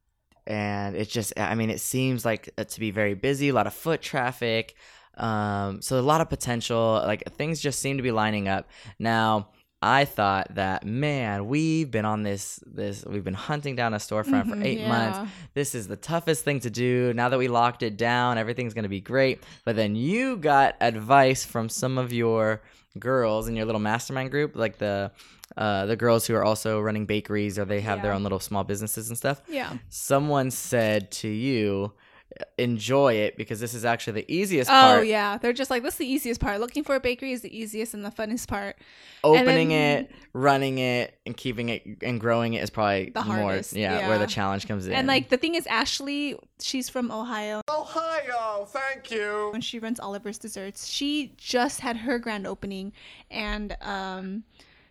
and 0.45 0.97
it 0.97 1.09
just, 1.09 1.33
I 1.39 1.55
mean, 1.55 1.71
it 1.71 1.81
seems 1.81 2.25
like 2.25 2.51
to 2.57 2.81
be 2.81 2.91
very 2.91 3.15
busy, 3.15 3.51
a 3.51 3.55
lot 3.55 3.69
of 3.69 3.73
foot 3.75 4.03
traffic. 4.03 4.75
Um, 5.17 5.83
so 5.83 5.99
a 5.99 6.01
lot 6.01 6.21
of 6.21 6.29
potential, 6.29 7.03
like 7.05 7.23
things 7.35 7.61
just 7.61 7.81
seem 7.81 7.97
to 7.99 8.03
be 8.03 8.11
lining 8.11 8.49
up. 8.49 8.69
Now, 8.99 9.49
I 9.85 10.05
thought 10.05 10.55
that 10.55 10.87
man, 10.87 11.47
we've 11.49 11.91
been 11.91 12.05
on 12.05 12.23
this 12.23 12.61
this 12.65 13.05
we've 13.05 13.25
been 13.25 13.35
hunting 13.35 13.75
down 13.75 13.95
a 13.95 13.97
storefront 13.97 14.49
for 14.49 14.55
Mhm, 14.57 14.65
eight 14.65 14.87
months. 14.87 15.33
This 15.55 15.75
is 15.75 15.89
the 15.89 15.97
toughest 15.97 16.45
thing 16.45 16.61
to 16.61 16.71
do. 16.71 17.13
Now 17.15 17.29
that 17.31 17.39
we 17.39 17.49
locked 17.49 17.83
it 17.83 17.97
down, 17.97 18.39
everything's 18.39 18.75
gonna 18.75 18.89
be 18.89 19.01
great. 19.01 19.43
But 19.65 19.75
then 19.75 19.97
you 19.97 20.37
got 20.37 20.77
advice 20.81 21.45
from 21.45 21.69
some 21.69 21.99
of 21.99 22.13
your 22.13 22.63
girls 22.99 23.49
in 23.49 23.57
your 23.57 23.65
little 23.67 23.81
mastermind 23.81 24.31
group, 24.31 24.55
like 24.55 24.79
the 24.79 25.11
uh, 25.57 25.85
the 25.87 25.97
girls 25.97 26.27
who 26.27 26.35
are 26.35 26.45
also 26.45 26.81
running 26.81 27.05
bakeries 27.05 27.59
or 27.59 27.65
they 27.67 27.81
have 27.81 28.01
their 28.03 28.13
own 28.13 28.23
little 28.23 28.41
small 28.41 28.65
businesses 28.65 29.09
and 29.09 29.19
stuff. 29.19 29.43
Yeah. 29.49 29.77
Someone 29.91 30.51
said 30.51 31.11
to 31.11 31.29
you, 31.29 31.93
enjoy 32.59 33.15
it 33.15 33.37
because 33.37 33.61
this 33.61 33.75
is 33.75 33.85
actually 33.85 34.23
the 34.23 34.35
easiest 34.35 34.71
Oh 34.71 34.73
part. 34.73 34.99
Oh 35.01 35.03
yeah, 35.03 35.39
they're 35.39 35.53
just 35.53 35.71
like 35.71 35.83
this 35.83 35.95
is 35.95 35.99
the 35.99 36.07
easiest 36.07 36.41
part. 36.41 36.61
Looking 36.61 36.85
for 36.85 36.95
a 36.95 37.01
bakery 37.01 37.33
is 37.33 37.43
the 37.43 37.57
easiest 37.57 37.95
and 37.95 38.05
the 38.05 38.11
funnest 38.11 38.49
part. 38.49 38.77
Opening 39.25 39.69
then- 39.69 40.05
it, 40.05 40.11
running 40.33 40.79
it, 40.79 41.19
and 41.27 41.37
keeping 41.37 41.69
it 41.69 41.83
and 42.03 42.21
growing 42.21 42.55
it 42.55 42.63
is 42.63 42.71
probably 42.71 43.11
The 43.11 43.23
more 43.23 43.37
hardest, 43.37 43.75
yeah, 43.75 44.09
where 44.09 44.19
the 44.19 44.27
challenge 44.27 44.67
comes 44.67 44.87
in. 44.87 44.93
And 44.93 45.07
like 45.07 45.29
the 45.29 45.37
thing 45.37 45.55
is, 45.55 45.67
Ashley, 45.67 46.39
she's 46.61 46.89
from 46.89 47.11
Ohio, 47.11 47.61
Ohio, 47.69 48.67
thank 48.69 49.11
you. 49.11 49.49
When 49.53 49.61
she 49.61 49.79
runs 49.79 50.01
Oliver's 50.01 50.39
Desserts. 50.39 50.87
She 50.89 51.35
just 51.37 51.81
had 51.81 51.99
her 51.99 52.19
grand 52.19 52.47
opening, 52.47 52.93
and 53.31 53.77
um, 53.81 54.45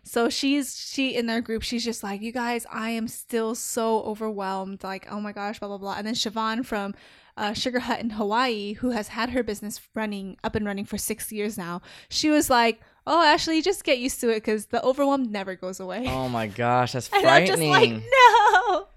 so 0.04 0.28
she's 0.28 0.76
she 0.76 1.14
in 1.14 1.26
their 1.26 1.40
group. 1.40 1.62
She's 1.62 1.84
just 1.84 2.02
like, 2.02 2.22
you 2.22 2.32
guys, 2.32 2.66
I 2.72 2.90
am 2.90 3.08
still 3.08 3.54
so 3.54 4.02
overwhelmed. 4.02 4.82
Like, 4.84 5.06
oh 5.10 5.20
my 5.20 5.32
gosh, 5.32 5.58
blah 5.58 5.68
blah 5.68 5.78
blah. 5.78 5.94
And 5.96 6.06
then 6.06 6.14
Siobhan 6.14 6.64
from. 6.64 6.94
Uh, 7.36 7.52
Sugar 7.54 7.80
Hut 7.80 8.00
in 8.00 8.10
Hawaii, 8.10 8.74
who 8.74 8.90
has 8.90 9.08
had 9.08 9.30
her 9.30 9.42
business 9.42 9.80
running 9.94 10.36
up 10.44 10.54
and 10.54 10.66
running 10.66 10.84
for 10.84 10.98
six 10.98 11.32
years 11.32 11.56
now, 11.56 11.80
she 12.10 12.28
was 12.28 12.50
like, 12.50 12.80
"Oh, 13.06 13.22
Ashley, 13.22 13.62
just 13.62 13.84
get 13.84 13.98
used 13.98 14.20
to 14.20 14.28
it 14.30 14.36
because 14.36 14.66
the 14.66 14.82
overwhelm 14.84 15.32
never 15.32 15.54
goes 15.54 15.80
away." 15.80 16.06
oh 16.08 16.28
my 16.28 16.46
gosh, 16.62 16.92
that's 16.92 17.08
And 17.12 17.26
I'm 17.26 17.46
just 17.46 17.58
frightening. 17.58 17.70
like, 17.70 18.04
no. 18.10 18.86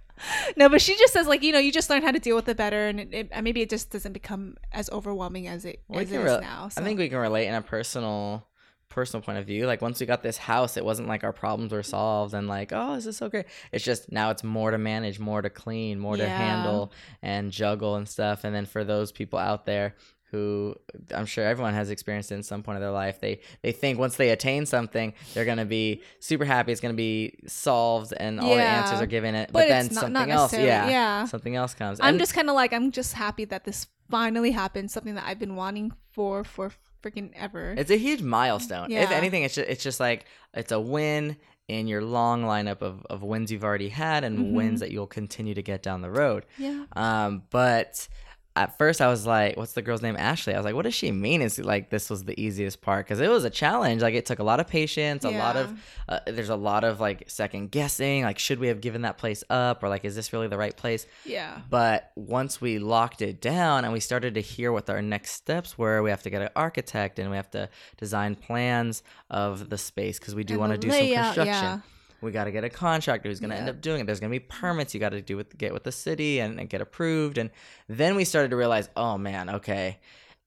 No, 0.56 0.70
but 0.70 0.82
she 0.82 0.96
just 0.96 1.12
says 1.12 1.28
like 1.28 1.44
you 1.44 1.52
know 1.52 1.60
you 1.60 1.74
just 1.74 1.90
learn 1.90 2.02
how 2.02 2.12
to 2.12 2.20
deal 2.20 2.38
with 2.38 2.48
it 2.48 2.56
better, 2.56 2.88
and 2.88 3.02
it, 3.02 3.10
it, 3.12 3.44
maybe 3.44 3.62
it 3.62 3.70
just 3.70 3.90
doesn't 3.90 4.14
become 4.14 4.56
as 4.72 4.90
overwhelming 4.90 5.48
as 5.48 5.66
it 5.66 5.82
as 5.92 6.10
it 6.10 6.16
is 6.16 6.24
rel- 6.24 6.40
now. 6.42 6.70
I 6.78 6.82
think 6.82 7.00
we 7.00 7.10
can 7.10 7.18
relate 7.18 7.48
in 7.48 7.54
a 7.54 7.62
personal 7.62 8.48
personal 8.90 9.22
point 9.22 9.38
of 9.38 9.46
view. 9.46 9.66
Like 9.68 9.82
once 9.82 10.00
we 10.00 10.06
got 10.06 10.24
this 10.24 10.38
house, 10.38 10.78
it 10.78 10.86
wasn't 10.86 11.08
like 11.08 11.24
our 11.24 11.34
problems 11.34 11.72
were 11.72 11.84
solved 11.84 12.34
and 12.34 12.48
like, 12.48 12.72
oh, 12.74 12.96
this 12.96 13.06
is 13.06 13.18
so 13.18 13.30
great. 13.30 13.46
It's 13.72 13.84
just 13.84 14.12
now 14.12 14.30
it's 14.30 14.44
more 14.44 14.72
to 14.72 14.78
manage, 14.78 15.20
more 15.20 15.42
to 15.42 15.50
clean, 15.50 16.00
more 16.00 16.18
to 16.18 16.28
handle 16.28 16.92
and 17.22 17.52
juggle 17.52 17.96
and 17.96 18.08
stuff. 18.08 18.44
And 18.44 18.56
then 18.56 18.66
for 18.66 18.84
those 18.84 19.12
people 19.12 19.40
out 19.40 19.66
there 19.66 19.96
who 20.32 20.76
I'm 21.14 21.26
sure 21.28 21.46
everyone 21.46 21.76
has 21.76 21.90
experienced 21.92 22.32
in 22.32 22.42
some 22.44 22.64
point 22.64 22.78
of 22.78 22.82
their 22.82 22.92
life, 22.92 23.20
they 23.22 23.40
they 23.62 23.72
think 23.72 24.00
once 24.00 24.16
they 24.18 24.30
attain 24.32 24.66
something, 24.66 25.14
they're 25.34 25.46
gonna 25.46 25.66
be 25.66 26.02
super 26.20 26.46
happy. 26.46 26.72
It's 26.72 26.82
gonna 26.82 26.94
be 26.94 27.36
solved 27.48 28.12
and 28.16 28.40
all 28.40 28.50
the 28.56 28.62
answers 28.62 29.02
are 29.02 29.06
given 29.06 29.36
it. 29.36 29.50
But, 29.54 29.62
But 29.62 29.68
then 29.70 29.86
not- 29.86 29.94
something 29.94 30.14
not 30.14 30.30
else, 30.30 30.54
yeah, 30.54 30.90
yeah. 30.90 31.26
something 31.26 31.56
else 31.56 31.74
comes. 31.74 32.00
I'm 32.00 32.10
And- 32.10 32.20
just 32.20 32.34
kind 32.34 32.50
of 32.50 32.56
like 32.56 32.74
I'm 32.74 32.92
just 32.92 33.14
happy 33.14 33.46
that 33.46 33.66
this 33.66 33.88
finally 34.10 34.52
happened. 34.52 34.90
Something 34.92 35.16
that 35.16 35.26
I've 35.28 35.40
been 35.40 35.56
wanting 35.56 35.92
for 36.12 36.44
for 36.44 36.72
freaking 37.06 37.32
ever. 37.36 37.74
It's 37.78 37.92
a 37.92 37.98
huge 37.98 38.22
milestone. 38.22 38.92
If 38.92 39.12
anything, 39.12 39.44
it's 39.44 39.56
just, 39.56 39.70
it's 39.70 39.84
just 39.84 40.00
like 40.00 40.26
it's 40.54 40.72
a 40.72 40.80
win 40.80 41.38
in 41.68 41.88
your 41.88 42.04
long 42.04 42.44
lineup 42.44 42.82
of, 42.82 43.06
of 43.10 43.24
wins 43.24 43.52
you've 43.52 43.64
already 43.64 43.90
had 43.90 44.24
and 44.24 44.38
Mhm. 44.38 44.52
wins 44.54 44.80
that 44.82 44.92
you'll 44.92 45.08
continue 45.08 45.54
to 45.56 45.64
get 45.64 45.82
down 45.82 46.02
the 46.02 46.12
road. 46.12 46.46
yeah. 46.58 46.86
Um, 46.94 47.44
but 47.50 48.08
at 48.56 48.78
first 48.78 49.02
I 49.02 49.08
was 49.08 49.26
like, 49.26 49.58
what's 49.58 49.74
the 49.74 49.82
girl's 49.82 50.02
name? 50.02 50.16
Ashley. 50.18 50.54
I 50.54 50.58
was 50.58 50.66
like, 50.66 50.76
what 50.76 50.84
does 50.84 50.94
she 50.94 51.12
mean? 51.12 51.42
Is 51.42 51.60
like 51.60 51.90
this 51.90 52.10
was 52.10 52.24
the 52.24 52.40
easiest 52.42 52.82
part 52.82 53.06
because 53.06 53.20
it 53.20 53.30
was 53.30 53.44
a 53.44 53.50
challenge. 53.50 54.02
Like 54.02 54.14
it 54.14 54.26
took 54.26 54.40
a 54.40 54.44
lot 54.44 54.60
of 54.60 54.68
patience, 54.68 55.26
a 55.26 55.30
lot 55.30 55.56
of 55.58 55.80
uh, 56.08 56.20
there's 56.26 56.50
a 56.50 56.56
lot 56.56 56.84
of 56.84 57.00
like 57.00 57.30
second 57.30 57.72
guessing. 57.72 58.24
Like 58.24 58.40
should 58.40 58.60
we 58.60 58.68
have 58.68 58.80
given 58.80 59.02
that 59.02 59.18
place 59.18 59.44
up 59.50 59.84
or 59.84 59.90
like 59.90 60.06
is 60.06 60.16
this 60.16 60.32
really 60.32 60.48
the 60.48 60.58
right 60.58 60.76
place? 60.76 61.06
Yeah. 61.26 61.60
But 61.70 62.12
once 62.16 62.62
we 62.62 62.80
locked 62.80 63.22
it 63.22 63.42
down 63.42 63.84
and 63.84 63.92
we 63.92 64.00
started 64.00 64.36
to 64.36 64.42
hear 64.42 64.72
what 64.72 64.90
our 64.90 65.02
next 65.02 65.32
steps 65.32 65.78
were, 65.78 66.02
we 66.02 66.10
have 66.10 66.24
to 66.24 66.30
get 66.30 66.42
an 66.42 66.50
architect 66.56 67.20
and 67.20 67.30
we 67.30 67.36
have 67.36 67.52
to 67.52 67.70
design 67.98 68.36
plans 68.36 69.04
of 69.30 69.70
the 69.70 69.78
space 69.78 70.18
because 70.18 70.34
we 70.34 70.44
do 70.46 70.58
want 70.60 70.72
to 70.72 70.78
do 70.78 70.90
some 70.92 71.00
construction. 71.00 71.46
yeah. 71.46 71.80
We 72.26 72.32
got 72.32 72.46
to 72.46 72.52
get 72.52 72.64
a 72.64 72.70
contractor 72.70 73.30
who's 73.30 73.40
going 73.40 73.52
to 73.52 73.56
end 73.56 73.70
up 73.70 73.80
doing 73.80 74.02
it. 74.02 74.06
There's 74.06 74.20
going 74.20 74.32
to 74.32 74.40
be 74.40 74.46
permits 74.46 74.94
you 74.94 75.00
got 75.00 75.10
to 75.10 75.22
do 75.22 75.38
with 75.38 75.58
get 75.58 75.74
with 75.74 75.84
the 75.84 75.92
city 75.92 76.40
and, 76.40 76.60
and 76.60 76.70
get 76.70 76.82
approved. 76.82 77.38
And 77.38 77.52
then 77.88 78.16
we 78.16 78.26
started 78.26 78.50
to 78.50 78.58
realize, 78.58 78.90
oh 78.98 79.18
man, 79.18 79.50
okay. 79.50 80.00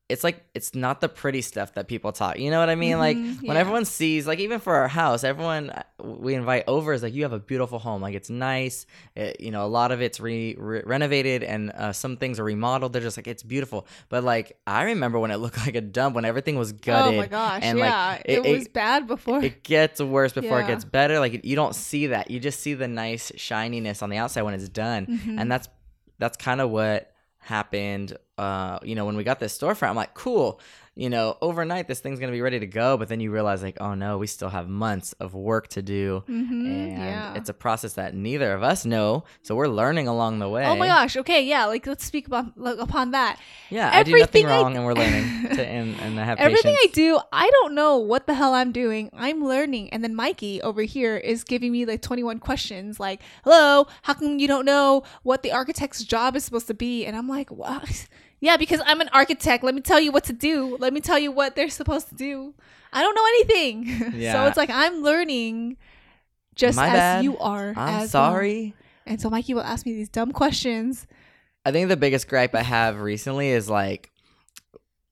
It's 0.09 0.25
like 0.25 0.43
it's 0.55 0.75
not 0.75 1.03
the 1.03 1.09
pretty 1.11 1.43
stuff 1.43 1.75
that 1.75 1.87
people 1.87 2.13
talk. 2.13 2.39
You 2.39 2.51
know 2.51 2.59
what 2.61 2.71
I 2.71 2.77
mean? 2.77 2.97
Like 2.99 3.19
Mhm, 3.19 3.43
when 3.43 3.57
yeah. 3.57 3.61
everyone 3.61 3.85
sees, 3.85 4.27
like 4.27 4.39
even 4.39 4.59
for 4.59 4.75
our 4.75 4.89
house, 4.89 5.23
everyone 5.23 5.69
uh, 5.69 5.83
we 6.03 6.33
invite 6.35 6.65
over 6.67 6.95
is 6.95 7.03
like, 7.03 7.13
you 7.13 7.25
have 7.25 7.35
a 7.35 7.39
beautiful 7.39 7.79
home. 7.79 8.01
Like 8.01 8.15
it's 8.15 8.31
nice. 8.31 8.87
It, 9.15 9.39
you 9.39 9.51
know, 9.51 9.67
a 9.67 9.69
lot 9.69 9.93
of 9.93 10.01
it's 10.01 10.19
re, 10.19 10.55
re- 10.59 10.81
renovated 10.87 11.43
and 11.43 11.71
uh, 11.73 11.93
some 11.93 12.17
things 12.17 12.41
are 12.41 12.45
remodeled. 12.45 12.95
They're 12.95 13.03
just 13.03 13.19
like 13.19 13.27
it's 13.27 13.43
beautiful. 13.43 13.87
But 14.09 14.25
like 14.25 14.57
I 14.67 14.85
remember 14.85 15.19
when 15.19 15.31
it 15.31 15.37
looked 15.45 15.59
like 15.59 15.75
a 15.75 15.83
dump 15.83 16.15
when 16.15 16.25
everything 16.25 16.57
was 16.57 16.73
gutted. 16.73 17.15
Oh 17.15 17.17
my 17.19 17.27
gosh. 17.27 17.61
and, 17.63 17.79
yeah. 17.79 18.13
like, 18.13 18.23
it, 18.25 18.47
it- 18.47 18.53
was 18.59 18.69
bad 18.69 19.07
before. 19.07 19.45
It 19.45 19.63
gets 19.63 20.01
worse 20.01 20.33
before 20.33 20.61
it 20.63 20.67
gets 20.69 20.87
better. 20.87 21.21
Like 21.21 21.45
you 21.45 21.55
don't 21.55 21.75
see 21.75 22.07
that. 22.07 22.31
You 22.31 22.41
just 22.41 22.61
see 22.61 22.73
the 22.73 22.89
nice 22.89 23.31
shininess 23.37 24.01
on 24.03 24.09
the 24.09 24.17
outside 24.17 24.41
when 24.41 24.55
it's 24.55 24.71
done, 24.71 25.07
Mhm. 25.07 25.39
and 25.39 25.53
that's 25.53 25.69
that's 26.19 26.39
kind 26.39 26.63
of 26.63 26.71
what 26.71 27.13
happened. 27.41 28.17
Uh, 28.39 28.79
you 28.83 28.95
know, 28.95 29.05
when 29.05 29.17
we 29.17 29.25
got 29.25 29.41
this 29.41 29.57
storefront, 29.59 29.89
I'm 29.91 29.97
like, 29.97 30.15
cool. 30.15 30.61
You 30.95 31.09
know, 31.09 31.37
overnight 31.41 31.87
this 31.87 32.01
thing's 32.01 32.19
gonna 32.19 32.33
be 32.33 32.41
ready 32.41 32.59
to 32.59 32.67
go, 32.67 32.97
but 32.97 33.07
then 33.09 33.21
you 33.21 33.31
realize 33.31 33.63
like, 33.63 33.77
oh 33.81 33.95
no, 33.95 34.19
we 34.19 34.27
still 34.27 34.49
have 34.49 34.69
months 34.69 35.13
of 35.21 35.33
work 35.33 35.69
to 35.69 35.81
do, 35.83 36.25
Mhm, 36.29 36.67
and 36.67 36.99
yeah. 36.99 37.35
it's 37.37 37.49
a 37.49 37.55
process 37.55 37.93
that 37.93 38.15
neither 38.17 38.53
of 38.53 38.65
us 38.65 38.85
know. 38.85 39.23
So 39.43 39.55
we're 39.55 39.69
learning 39.69 40.09
along 40.09 40.41
the 40.41 40.49
way. 40.49 40.67
Oh 40.67 40.75
my 40.75 40.89
gosh. 40.89 41.17
Okay. 41.17 41.45
Yeah. 41.45 41.67
Like 41.67 41.87
let's 41.87 42.05
speak 42.05 42.27
about 42.27 42.59
like, 42.59 42.79
upon 42.79 43.13
that. 43.13 43.39
Yeah, 43.71 43.91
everything 43.95 44.15
I 44.15 44.17
do 44.17 44.21
nothing 44.23 44.47
I- 44.47 44.51
wrong, 44.61 44.77
and 44.77 44.85
we're 44.85 44.95
learning 44.95 45.49
to 45.57 45.65
and, 45.65 45.95
and 46.01 46.19
I 46.19 46.25
have 46.25 46.39
Everything 46.39 46.75
I 46.77 46.89
do, 46.93 47.21
I 47.33 47.49
don't 47.49 47.77
know 47.77 47.99
what 47.99 48.27
the 48.27 48.35
hell 48.35 48.55
I'm 48.55 48.73
doing. 48.73 49.09
I'm 49.13 49.45
learning. 49.45 49.91
And 49.91 50.03
then 50.03 50.17
Mikey 50.17 50.61
over 50.63 50.83
here 50.83 51.17
is 51.17 51.45
giving 51.45 51.71
me 51.71 51.87
like 51.87 52.03
21 52.03 52.41
questions 52.41 52.99
like, 52.99 53.21
hello, 53.45 53.87
how 54.03 54.15
come 54.15 54.41
you 54.41 54.49
don't 54.49 54.65
know 54.65 55.05
what 55.23 55.45
the 55.45 55.53
architect's 55.53 56.03
job 56.03 56.35
is 56.35 56.43
supposed 56.45 56.67
to 56.67 56.75
be? 56.75 57.07
And 57.07 57.17
I'm 57.17 57.29
like, 57.29 57.53
what? 57.53 58.09
Yeah, 58.41 58.57
because 58.57 58.81
I'm 58.87 59.01
an 59.01 59.09
architect. 59.13 59.65
Let 59.65 59.75
me 59.75 59.81
tell 59.81 60.01
you 60.01 60.13
what 60.13 60.25
to 60.25 60.33
do. 60.33 60.77
Let 60.79 60.93
me 60.93 61.01
tell 61.01 61.19
you 61.19 61.33
what 61.33 61.57
they're 61.57 61.71
supposed 61.71 62.09
to 62.11 62.15
do. 62.15 62.55
I 62.93 63.03
don't 63.03 63.15
know 63.15 63.27
anything. 63.27 64.13
so 64.33 64.47
it's 64.47 64.57
like 64.57 64.71
I'm 64.71 65.03
learning 65.03 65.77
just 66.55 66.77
My 66.77 66.89
as 66.89 66.93
bad. 66.93 67.25
you 67.25 67.39
are. 67.39 67.71
I'm 67.77 67.95
as 67.95 68.01
well. 68.15 68.31
sorry. 68.33 68.75
And 69.07 69.21
so 69.21 69.31
Mikey 69.31 69.55
will 69.55 69.63
ask 69.63 69.87
me 69.87 69.93
these 69.95 70.09
dumb 70.09 70.33
questions. 70.33 71.07
I 71.65 71.73
think 71.73 71.89
the 71.89 71.97
biggest 71.97 72.29
gripe 72.29 72.55
I 72.55 72.63
have 72.63 73.01
recently 73.01 73.49
is 73.51 73.69
like 73.69 74.11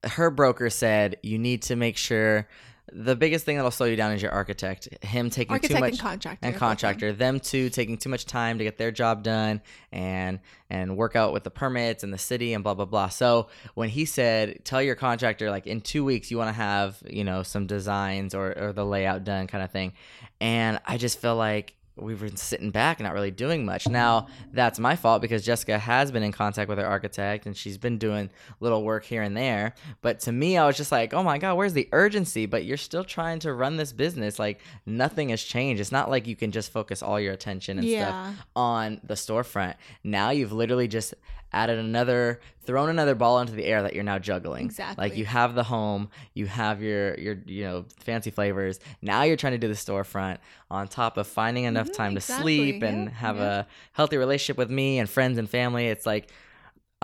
her 0.04 0.30
broker 0.30 0.70
said 0.70 1.16
you 1.22 1.38
need 1.38 1.62
to 1.62 1.76
make 1.76 1.96
sure 1.96 2.48
the 2.92 3.16
biggest 3.16 3.44
thing 3.44 3.56
that'll 3.56 3.70
slow 3.70 3.86
you 3.86 3.96
down 3.96 4.12
is 4.12 4.22
your 4.22 4.30
architect. 4.30 4.88
Him 5.04 5.28
taking 5.28 5.54
Architect 5.54 5.74
too 5.74 5.80
much 5.80 5.90
and 5.92 6.00
contractor. 6.00 6.46
and 6.46 6.56
contractor, 6.56 7.12
them 7.12 7.40
two 7.40 7.68
taking 7.68 7.96
too 7.96 8.08
much 8.08 8.26
time 8.26 8.58
to 8.58 8.64
get 8.64 8.78
their 8.78 8.90
job 8.92 9.22
done 9.22 9.60
and 9.90 10.40
and 10.70 10.96
work 10.96 11.16
out 11.16 11.32
with 11.32 11.44
the 11.44 11.50
permits 11.50 12.04
and 12.04 12.12
the 12.12 12.18
city 12.18 12.54
and 12.54 12.62
blah 12.62 12.74
blah 12.74 12.84
blah. 12.84 13.08
So 13.08 13.48
when 13.74 13.88
he 13.88 14.04
said, 14.04 14.64
tell 14.64 14.82
your 14.82 14.94
contractor 14.94 15.50
like 15.50 15.66
in 15.66 15.80
two 15.80 16.04
weeks 16.04 16.30
you 16.30 16.38
want 16.38 16.48
to 16.48 16.52
have 16.52 17.02
you 17.08 17.24
know 17.24 17.42
some 17.42 17.66
designs 17.66 18.34
or 18.34 18.56
or 18.56 18.72
the 18.72 18.84
layout 18.84 19.24
done 19.24 19.46
kind 19.46 19.64
of 19.64 19.70
thing, 19.70 19.92
and 20.40 20.80
I 20.86 20.96
just 20.96 21.20
feel 21.20 21.36
like 21.36 21.75
we've 21.96 22.20
been 22.20 22.36
sitting 22.36 22.70
back 22.70 23.00
not 23.00 23.14
really 23.14 23.30
doing 23.30 23.64
much. 23.64 23.88
Now 23.88 24.26
that's 24.52 24.78
my 24.78 24.96
fault 24.96 25.22
because 25.22 25.44
Jessica 25.44 25.78
has 25.78 26.10
been 26.12 26.22
in 26.22 26.32
contact 26.32 26.68
with 26.68 26.78
her 26.78 26.86
architect 26.86 27.46
and 27.46 27.56
she's 27.56 27.78
been 27.78 27.96
doing 27.98 28.28
little 28.60 28.82
work 28.84 29.04
here 29.04 29.22
and 29.22 29.36
there. 29.36 29.74
But 30.02 30.20
to 30.20 30.32
me, 30.32 30.58
I 30.58 30.66
was 30.66 30.76
just 30.76 30.92
like, 30.92 31.14
oh 31.14 31.22
my 31.22 31.38
god, 31.38 31.54
where's 31.56 31.72
the 31.72 31.88
urgency? 31.92 32.46
But 32.46 32.64
you're 32.64 32.76
still 32.76 33.04
trying 33.04 33.38
to 33.40 33.52
run 33.54 33.76
this 33.78 33.92
business. 33.92 34.38
Like 34.38 34.60
nothing 34.84 35.30
has 35.30 35.42
changed. 35.42 35.80
It's 35.80 35.92
not 35.92 36.10
like 36.10 36.26
you 36.26 36.36
can 36.36 36.50
just 36.52 36.70
focus 36.70 37.02
all 37.02 37.18
your 37.18 37.32
attention 37.32 37.78
and 37.78 37.86
Yeah. 37.88 38.32
stuff 38.34 38.46
on 38.54 39.00
the 39.04 39.14
storefront. 39.14 39.74
Now 40.04 40.30
you've 40.30 40.52
literally 40.52 40.88
just 40.88 41.14
added 41.56 41.78
another 41.78 42.40
thrown 42.64 42.88
another 42.88 43.14
ball 43.14 43.38
into 43.40 43.52
the 43.52 43.64
air 43.64 43.82
that 43.82 43.94
you're 43.94 44.02
now 44.12 44.18
juggling. 44.18 44.64
Exactly. 44.66 45.02
Like 45.04 45.16
you 45.16 45.24
have 45.24 45.54
the 45.54 45.62
home, 45.64 46.08
you 46.34 46.46
have 46.46 46.82
your 46.82 47.14
your 47.18 47.36
you 47.46 47.64
know 47.64 47.84
fancy 48.00 48.30
flavors. 48.30 48.80
Now 49.02 49.22
you're 49.22 49.36
trying 49.36 49.52
to 49.52 49.58
do 49.58 49.68
the 49.68 49.74
storefront 49.74 50.38
on 50.70 50.88
top 50.88 51.16
of 51.16 51.26
finding 51.26 51.64
enough 51.64 51.88
Mhm, 51.90 51.94
time 51.94 52.14
to 52.14 52.20
sleep 52.20 52.82
and 52.82 53.04
Yep, 53.04 53.12
have 53.14 53.36
yep. 53.36 53.44
a 53.44 53.66
healthy 53.92 54.16
relationship 54.16 54.58
with 54.58 54.70
me 54.70 54.98
and 54.98 55.08
friends 55.08 55.38
and 55.38 55.48
family. 55.48 55.86
It's 55.86 56.06
like 56.06 56.30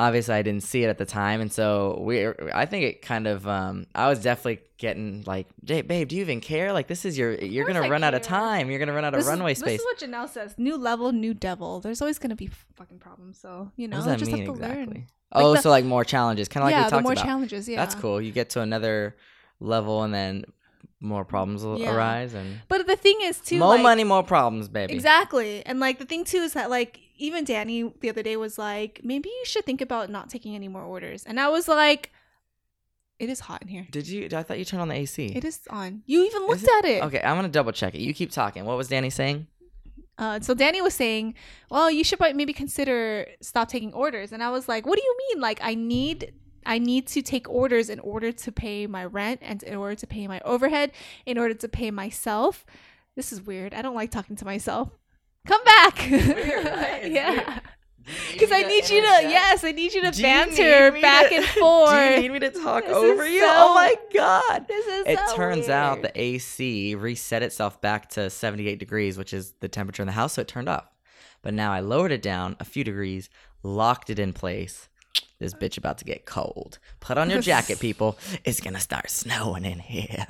obviously 0.03 0.35
I 0.35 0.43
didn't 0.43 0.63
see 0.65 0.83
it 0.85 0.89
at 0.89 0.99
the 0.99 1.05
time, 1.07 1.41
and 1.41 1.53
so 1.53 1.99
we. 2.03 2.27
I 2.53 2.67
think 2.67 2.85
it 2.85 3.03
kind 3.03 3.27
of. 3.27 3.47
Um, 3.47 3.87
I 3.95 4.09
was 4.09 4.21
definitely 4.21 4.61
getting 4.79 5.23
like, 5.27 5.47
"Hey, 5.67 5.83
babe, 5.83 6.09
do 6.09 6.17
you 6.17 6.23
even 6.23 6.41
care? 6.41 6.73
Like, 6.73 6.89
this 6.89 7.05
is 7.05 7.17
your. 7.17 7.33
You're 7.35 7.67
gonna 7.67 7.83
I 7.83 7.89
run 7.89 8.03
out 8.05 8.15
of 8.15 8.23
time. 8.23 8.71
You're 8.71 8.79
gonna 8.79 8.93
run 8.93 9.05
out 9.05 9.15
of 9.15 9.25
runway 9.27 9.53
is- 9.53 9.61
runway 9.61 9.73
This 9.77 9.81
is 9.81 9.87
what 9.87 9.99
Janelle 9.99 10.29
says. 10.29 10.55
New 10.59 10.77
level, 10.77 11.13
new 11.13 11.35
devil. 11.35 11.81
There's 11.81 12.01
always 12.03 12.19
going 12.19 12.31
to 12.31 12.37
be 12.37 12.49
fucking 12.77 12.99
problems. 12.99 13.39
So, 13.39 13.71
you 13.77 13.89
know, 13.89 13.99
what 13.99 14.05
does 14.05 14.13
that 14.13 14.19
just 14.19 14.31
mean 14.33 14.47
have 14.47 14.55
to 14.57 14.63
exactly? 14.63 14.85
learn. 14.95 15.07
oh, 15.33 15.51
Like 15.51 15.59
the- 15.59 15.63
so 15.63 15.71
like 15.71 15.85
more 15.85 16.05
challenges, 16.05 16.49
kind 16.49 16.63
of 16.63 16.67
like 16.67 16.73
yeah, 16.73 16.81
we 16.81 16.85
the 16.85 16.91
talked 16.91 17.03
more 17.05 17.13
about. 17.13 17.25
challenges. 17.25 17.69
Yeah. 17.69 17.77
That's 17.77 17.95
cool. 17.95 18.21
You 18.21 18.33
get 18.33 18.51
to 18.51 18.61
another 18.61 19.17
level, 19.61 20.03
and 20.03 20.13
then 20.13 20.45
more 21.01 21.25
problems 21.25 21.65
will 21.65 21.79
Yeah. 21.81 21.95
arise 21.95 22.33
and 22.35 22.61
But 22.69 22.87
the 22.87 22.95
thing 22.97 23.19
is 23.23 23.41
too, 23.41 23.59
more 23.59 23.71
like, 23.75 23.83
money, 23.83 24.05
more 24.05 24.23
problems, 24.23 24.69
baby. 24.69 24.93
Exactly. 24.95 25.65
And 25.67 25.81
like 25.81 25.99
the 25.99 26.05
thing 26.05 26.25
too 26.25 26.39
is 26.39 26.53
that 26.53 26.71
like 26.71 27.01
even 27.23 27.45
Danny 27.45 27.93
the 28.01 28.11
other 28.11 28.23
day 28.23 28.37
was 28.37 28.59
like, 28.59 29.01
maybe 29.05 29.29
you 29.29 29.45
should 29.45 29.65
think 29.65 29.81
about 29.81 30.11
not 30.11 30.29
taking 30.29 30.55
any 30.55 30.69
more 30.69 30.83
orders. 30.83 31.25
And 31.25 31.39
I 31.39 31.49
was 31.49 31.69
like, 31.69 32.11
it 33.19 33.29
is 33.29 33.41
hot 33.41 33.63
in 33.63 33.69
here. 33.69 33.87
Did 33.91 34.09
you? 34.09 34.29
I 34.33 34.43
thought 34.43 34.59
you 34.59 34.65
turned 34.65 34.83
on 34.83 34.89
the 34.89 34.97
AC. 34.97 35.27
It 35.27 35.45
is 35.45 35.61
on. 35.71 36.03
You 36.07 36.25
even 36.25 36.47
looked 36.47 36.65
it? 36.65 36.71
at 36.79 36.85
it. 36.85 37.03
Okay, 37.05 37.21
I'm 37.23 37.37
gonna 37.37 37.49
double 37.49 37.71
check 37.71 37.95
it. 37.95 38.01
You 38.01 38.13
keep 38.13 38.33
talking. 38.33 38.65
What 38.65 38.77
was 38.77 38.89
Danny 38.89 39.11
saying? 39.11 39.47
Uh, 40.19 40.41
so 40.41 40.55
Danny 40.55 40.83
was 40.83 40.95
saying, 40.95 41.35
well, 41.71 41.91
you 41.91 42.05
should 42.05 42.21
maybe 42.21 42.53
consider 42.53 43.27
stop 43.41 43.69
taking 43.69 43.93
orders. 43.93 44.33
And 44.33 44.43
I 44.43 44.51
was 44.51 44.69
like, 44.69 44.85
what 44.85 44.99
do 44.99 45.05
you 45.05 45.17
mean? 45.29 45.41
Like 45.41 45.61
I 45.63 45.75
need 45.75 46.35
I 46.67 46.79
need 46.79 47.07
to 47.09 47.23
take 47.23 47.49
orders 47.49 47.89
in 47.89 48.01
order 48.01 48.33
to 48.33 48.53
pay 48.53 48.87
my 48.89 49.05
rent 49.05 49.41
and 49.43 49.63
in 49.63 49.77
order 49.77 49.95
to 49.95 50.07
pay 50.07 50.27
my 50.27 50.41
overhead, 50.45 50.91
in 51.25 51.39
order 51.39 51.55
to 51.55 51.69
pay 51.69 51.93
myself. 51.93 52.67
This 53.15 53.33
is 53.33 53.43
weird. 53.43 53.75
I 53.75 53.83
don't 53.83 53.95
like 53.95 54.11
talking 54.11 54.37
to 54.37 54.45
myself. 54.45 54.91
Come 55.47 55.65
back. 55.65 55.99
weird, 56.11 56.65
right? 56.67 57.01
Yeah. 57.13 57.59
Because 58.33 58.51
I 58.51 58.63
need 58.63 58.89
you 58.91 59.01
to, 59.01 59.07
yes, 59.29 59.63
I 59.63 59.71
need 59.71 59.95
you 59.95 60.03
to 60.03 60.11
Do 60.11 60.23
banter 60.23 60.91
me 60.91 61.01
back 61.01 61.29
to- 61.29 61.37
and 61.37 61.45
forth. 61.45 61.91
Do 62.09 62.15
you 62.15 62.21
need 62.23 62.33
me 62.33 62.39
to 62.41 62.51
talk 62.51 62.85
This 62.85 62.93
over 62.97 63.27
you? 63.29 63.41
so- 63.41 63.47
oh 63.49 63.75
my 63.75 63.95
god! 64.13 64.67
This 64.67 64.85
is 64.87 65.07
It 65.07 65.19
so 65.29 65.37
turns 65.37 65.69
out 65.69 66.03
the 66.03 66.11
AC 66.21 66.97
reset 66.97 67.45
itself 67.45 67.81
back 67.81 68.09
to 68.11 68.29
78 68.29 68.81
degrees, 68.81 69.17
which 69.17 69.33
is 69.33 69.53
the 69.61 69.69
temperature 69.69 70.03
in 70.03 70.07
the 70.09 70.13
house, 70.13 70.33
so 70.33 70.43
it 70.43 70.49
turned 70.49 70.69
off. 70.69 70.89
But 71.43 71.55
now 71.55 71.73
I 71.73 71.79
lowered 71.79 72.11
it 72.11 72.23
down 72.23 72.57
a 72.59 72.65
few 72.65 72.83
degrees, 72.83 73.31
locked 73.63 74.11
it 74.11 74.19
in 74.19 74.33
place. 74.33 74.89
This 75.39 75.55
bitch 75.55 75.79
about 75.79 75.99
to 75.99 76.05
get 76.05 76.27
cold. 76.27 76.81
Put 76.99 77.19
on 77.19 77.31
your 77.31 77.41
jacket, 77.53 77.79
people. 77.79 78.19
It's 78.45 78.61
gonna 78.61 78.81
start 78.81 79.11
snowing 79.11 79.65
in 79.65 79.79
here. 79.79 80.27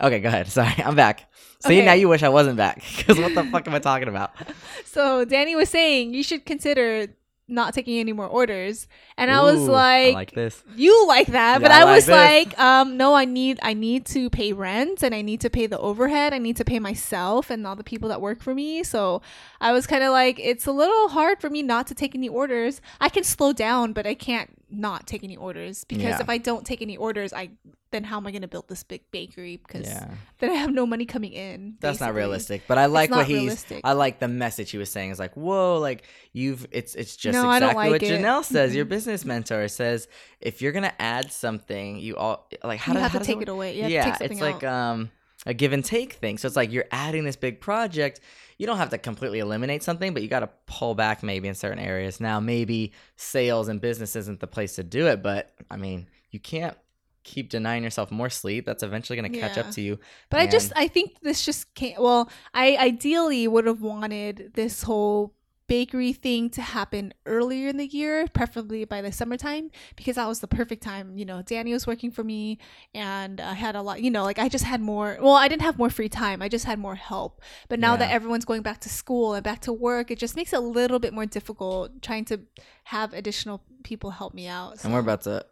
Okay, 0.00 0.20
go 0.20 0.28
ahead. 0.28 0.48
Sorry, 0.48 0.74
I'm 0.82 0.96
back. 0.96 1.30
See, 1.66 1.76
Okay. 1.78 1.84
now 1.86 1.92
you 1.94 2.08
wish 2.08 2.22
I 2.22 2.28
wasn't 2.28 2.56
back. 2.56 2.82
Because 2.96 3.18
what 3.18 3.34
the 3.34 3.44
fuck 3.44 3.66
am 3.68 3.74
I 3.74 3.78
talking 3.78 4.08
about? 4.08 4.32
So 4.84 5.24
Danny 5.24 5.56
was 5.56 5.70
saying 5.70 6.12
you 6.12 6.22
should 6.22 6.44
consider 6.44 7.06
not 7.48 7.72
taking 7.74 7.98
any 7.98 8.12
more 8.12 8.26
orders, 8.26 8.88
and 9.16 9.30
I 9.30 9.42
was 9.42 9.60
like, 9.60 10.10
I 10.14 10.14
like 10.14 10.32
this. 10.32 10.62
you 10.76 11.06
like 11.08 11.28
that, 11.28 11.60
but 11.62 11.70
I 11.70 11.80
I 11.80 11.84
like 11.84 11.94
was 11.96 12.06
this. 12.06 12.12
like, 12.14 12.58
um, 12.58 12.96
no, 12.98 13.14
I 13.14 13.24
need 13.24 13.58
I 13.62 13.72
need 13.74 14.04
to 14.06 14.28
pay 14.30 14.52
rent 14.52 15.02
and 15.02 15.14
I 15.14 15.22
need 15.22 15.40
to 15.42 15.50
pay 15.50 15.66
the 15.66 15.78
overhead. 15.78 16.32
I 16.34 16.38
need 16.38 16.56
to 16.58 16.64
pay 16.64 16.78
myself 16.78 17.48
and 17.50 17.66
all 17.66 17.74
the 17.76 17.84
people 17.84 18.08
that 18.10 18.20
work 18.20 18.42
for 18.42 18.54
me. 18.54 18.82
So 18.84 19.22
I 19.62 19.72
was 19.72 19.86
kind 19.86 20.04
of 20.04 20.12
like, 20.12 20.38
it's 20.38 20.66
a 20.66 20.72
little 20.72 21.08
hard 21.08 21.40
for 21.40 21.48
me 21.50 21.62
not 21.62 21.86
to 21.88 21.94
take 21.94 22.14
any 22.14 22.28
orders. 22.28 22.80
I 23.00 23.08
can 23.08 23.24
slow 23.24 23.52
down, 23.54 23.92
but 23.94 24.06
I 24.06 24.14
can't 24.14 24.50
not 24.70 25.06
take 25.06 25.24
any 25.24 25.36
orders 25.36 25.84
because 25.84 26.04
Yeah. 26.04 26.20
if 26.20 26.28
I 26.28 26.38
don't 26.38 26.64
take 26.66 26.80
any 26.82 26.96
orders, 26.96 27.32
I 27.32 27.50
then 27.92 28.02
how 28.04 28.16
am 28.16 28.26
I 28.26 28.30
going 28.32 28.42
to 28.42 28.48
build 28.48 28.68
this 28.68 28.82
big 28.82 29.02
bakery 29.12 29.58
because 29.58 29.86
Yeah. 29.86 30.08
then 30.40 30.50
I 30.50 30.54
have 30.54 30.72
no 30.72 30.84
money 30.86 31.06
coming 31.06 31.32
in. 31.32 31.76
That's 31.80 32.00
not 32.00 32.14
realistic, 32.14 32.62
but 32.66 32.78
I 32.78 32.86
like 32.86 33.10
what 33.10 33.26
he's. 33.26 33.36
realistic. 33.38 33.80
I 33.84 33.92
like 33.92 34.18
the 34.18 34.28
message 34.28 34.70
he 34.72 34.78
was 34.78 34.90
saying. 34.90 35.10
Is 35.12 35.18
like, 35.20 35.34
whoa, 35.34 35.78
like 35.78 36.02
you've. 36.32 36.66
It's 36.72 36.94
it's 36.96 37.16
just 37.16 37.34
No, 37.36 37.50
exactly 37.52 37.90
what 37.90 38.02
it. 38.02 38.06
Janelle 38.10 38.44
says. 38.44 38.74
Your 38.74 38.84
Mhm. 38.86 38.88
business 38.90 39.24
mentor 39.24 39.68
says 39.68 40.08
if 40.40 40.60
you're 40.60 40.72
gonna 40.72 40.92
add 40.98 41.30
something, 41.30 41.98
you 42.00 42.16
all 42.16 42.48
like 42.64 42.80
how 42.80 42.92
You 42.92 42.98
do- 42.98 43.02
have 43.02 43.12
how 43.12 43.18
to 43.20 43.24
take 43.24 43.40
it 43.42 43.48
away. 43.48 43.76
Yeah, 43.78 44.16
it's 44.20 44.40
like 44.40 44.64
um 44.64 45.10
a 45.46 45.54
give 45.54 45.72
and 45.72 45.84
take 45.84 46.14
thing. 46.14 46.38
So 46.38 46.46
it's 46.46 46.56
like 46.56 46.72
you're 46.72 46.86
adding 46.90 47.24
this 47.24 47.36
big 47.36 47.60
project. 47.60 48.20
You 48.58 48.66
don't 48.66 48.76
have 48.76 48.90
to 48.90 48.98
completely 48.98 49.40
eliminate 49.40 49.82
something, 49.82 50.12
but 50.14 50.22
you 50.22 50.28
got 50.28 50.40
to 50.40 50.50
pull 50.66 50.94
back 50.94 51.24
maybe 51.24 51.48
in 51.48 51.54
certain 51.56 51.80
areas. 51.80 52.20
Now, 52.20 52.38
maybe 52.38 52.92
sales 53.16 53.66
and 53.66 53.80
business 53.80 54.14
isn't 54.14 54.38
the 54.38 54.46
place 54.46 54.76
to 54.76 54.84
do 54.84 55.08
it, 55.08 55.20
but 55.20 55.50
I 55.68 55.76
mean, 55.76 56.06
you 56.30 56.38
can't 56.38 56.76
keep 57.24 57.50
denying 57.50 57.82
yourself 57.84 58.10
more 58.10 58.30
sleep. 58.30 58.66
That's 58.66 58.82
eventually 58.82 59.18
going 59.18 59.32
to 59.32 59.38
catch 59.38 59.56
Yeah. 59.56 59.64
up 59.64 59.70
to 59.72 59.80
you. 59.80 59.98
But 60.30 60.40
I 60.40 60.46
just 60.46 60.72
I 60.76 60.88
think 60.88 61.20
this 61.22 61.44
just 61.44 61.72
can't. 61.74 62.00
Well, 62.00 62.30
I 62.54 62.76
ideally 62.76 63.46
would 63.48 63.66
have 63.66 63.80
wanted 63.82 64.52
this 64.54 64.82
whole 64.82 65.34
bakery 65.68 66.12
thing 66.12 66.50
to 66.50 66.60
happen 66.60 67.14
earlier 67.24 67.68
in 67.68 67.78
the 67.78 67.86
year, 67.86 68.26
preferably 68.34 68.84
by 68.84 69.00
the 69.00 69.10
summertime, 69.10 69.70
because 69.96 70.16
that 70.16 70.26
was 70.26 70.40
the 70.40 70.46
perfect 70.48 70.82
time. 70.82 71.16
You 71.16 71.24
know, 71.24 71.40
Danny 71.40 71.72
was 71.72 71.86
working 71.86 72.10
for 72.10 72.22
me, 72.22 72.58
and 72.94 73.40
I 73.40 73.54
had 73.54 73.74
a 73.74 73.80
lot. 73.80 74.02
You 74.02 74.10
know, 74.10 74.22
like 74.24 74.38
I 74.38 74.48
just 74.50 74.64
had 74.64 74.82
more. 74.82 75.16
Well, 75.20 75.34
I 75.34 75.48
didn't 75.48 75.62
have 75.62 75.78
more 75.78 75.88
free 75.88 76.10
time. 76.10 76.42
I 76.42 76.48
just 76.48 76.66
had 76.66 76.78
more 76.78 76.96
help. 76.96 77.40
But 77.68 77.78
now 77.78 77.96
that 77.96 78.10
everyone's 78.10 78.44
going 78.44 78.62
back 78.62 78.80
to 78.80 78.88
school 78.90 79.32
and 79.34 79.42
back 79.42 79.60
to 79.60 79.72
work, 79.72 80.10
it 80.10 80.18
just 80.18 80.36
makes 80.36 80.52
it 80.52 80.56
a 80.56 80.60
little 80.60 80.98
bit 80.98 81.14
more 81.14 81.24
difficult 81.26 82.02
trying 82.02 82.26
to 82.26 82.40
have 82.84 83.14
additional 83.14 83.62
people 83.82 84.10
help 84.10 84.34
me 84.34 84.48
out. 84.48 84.84
And 84.84 84.92
we're 84.92 85.00
about 85.00 85.22
to 85.22 85.46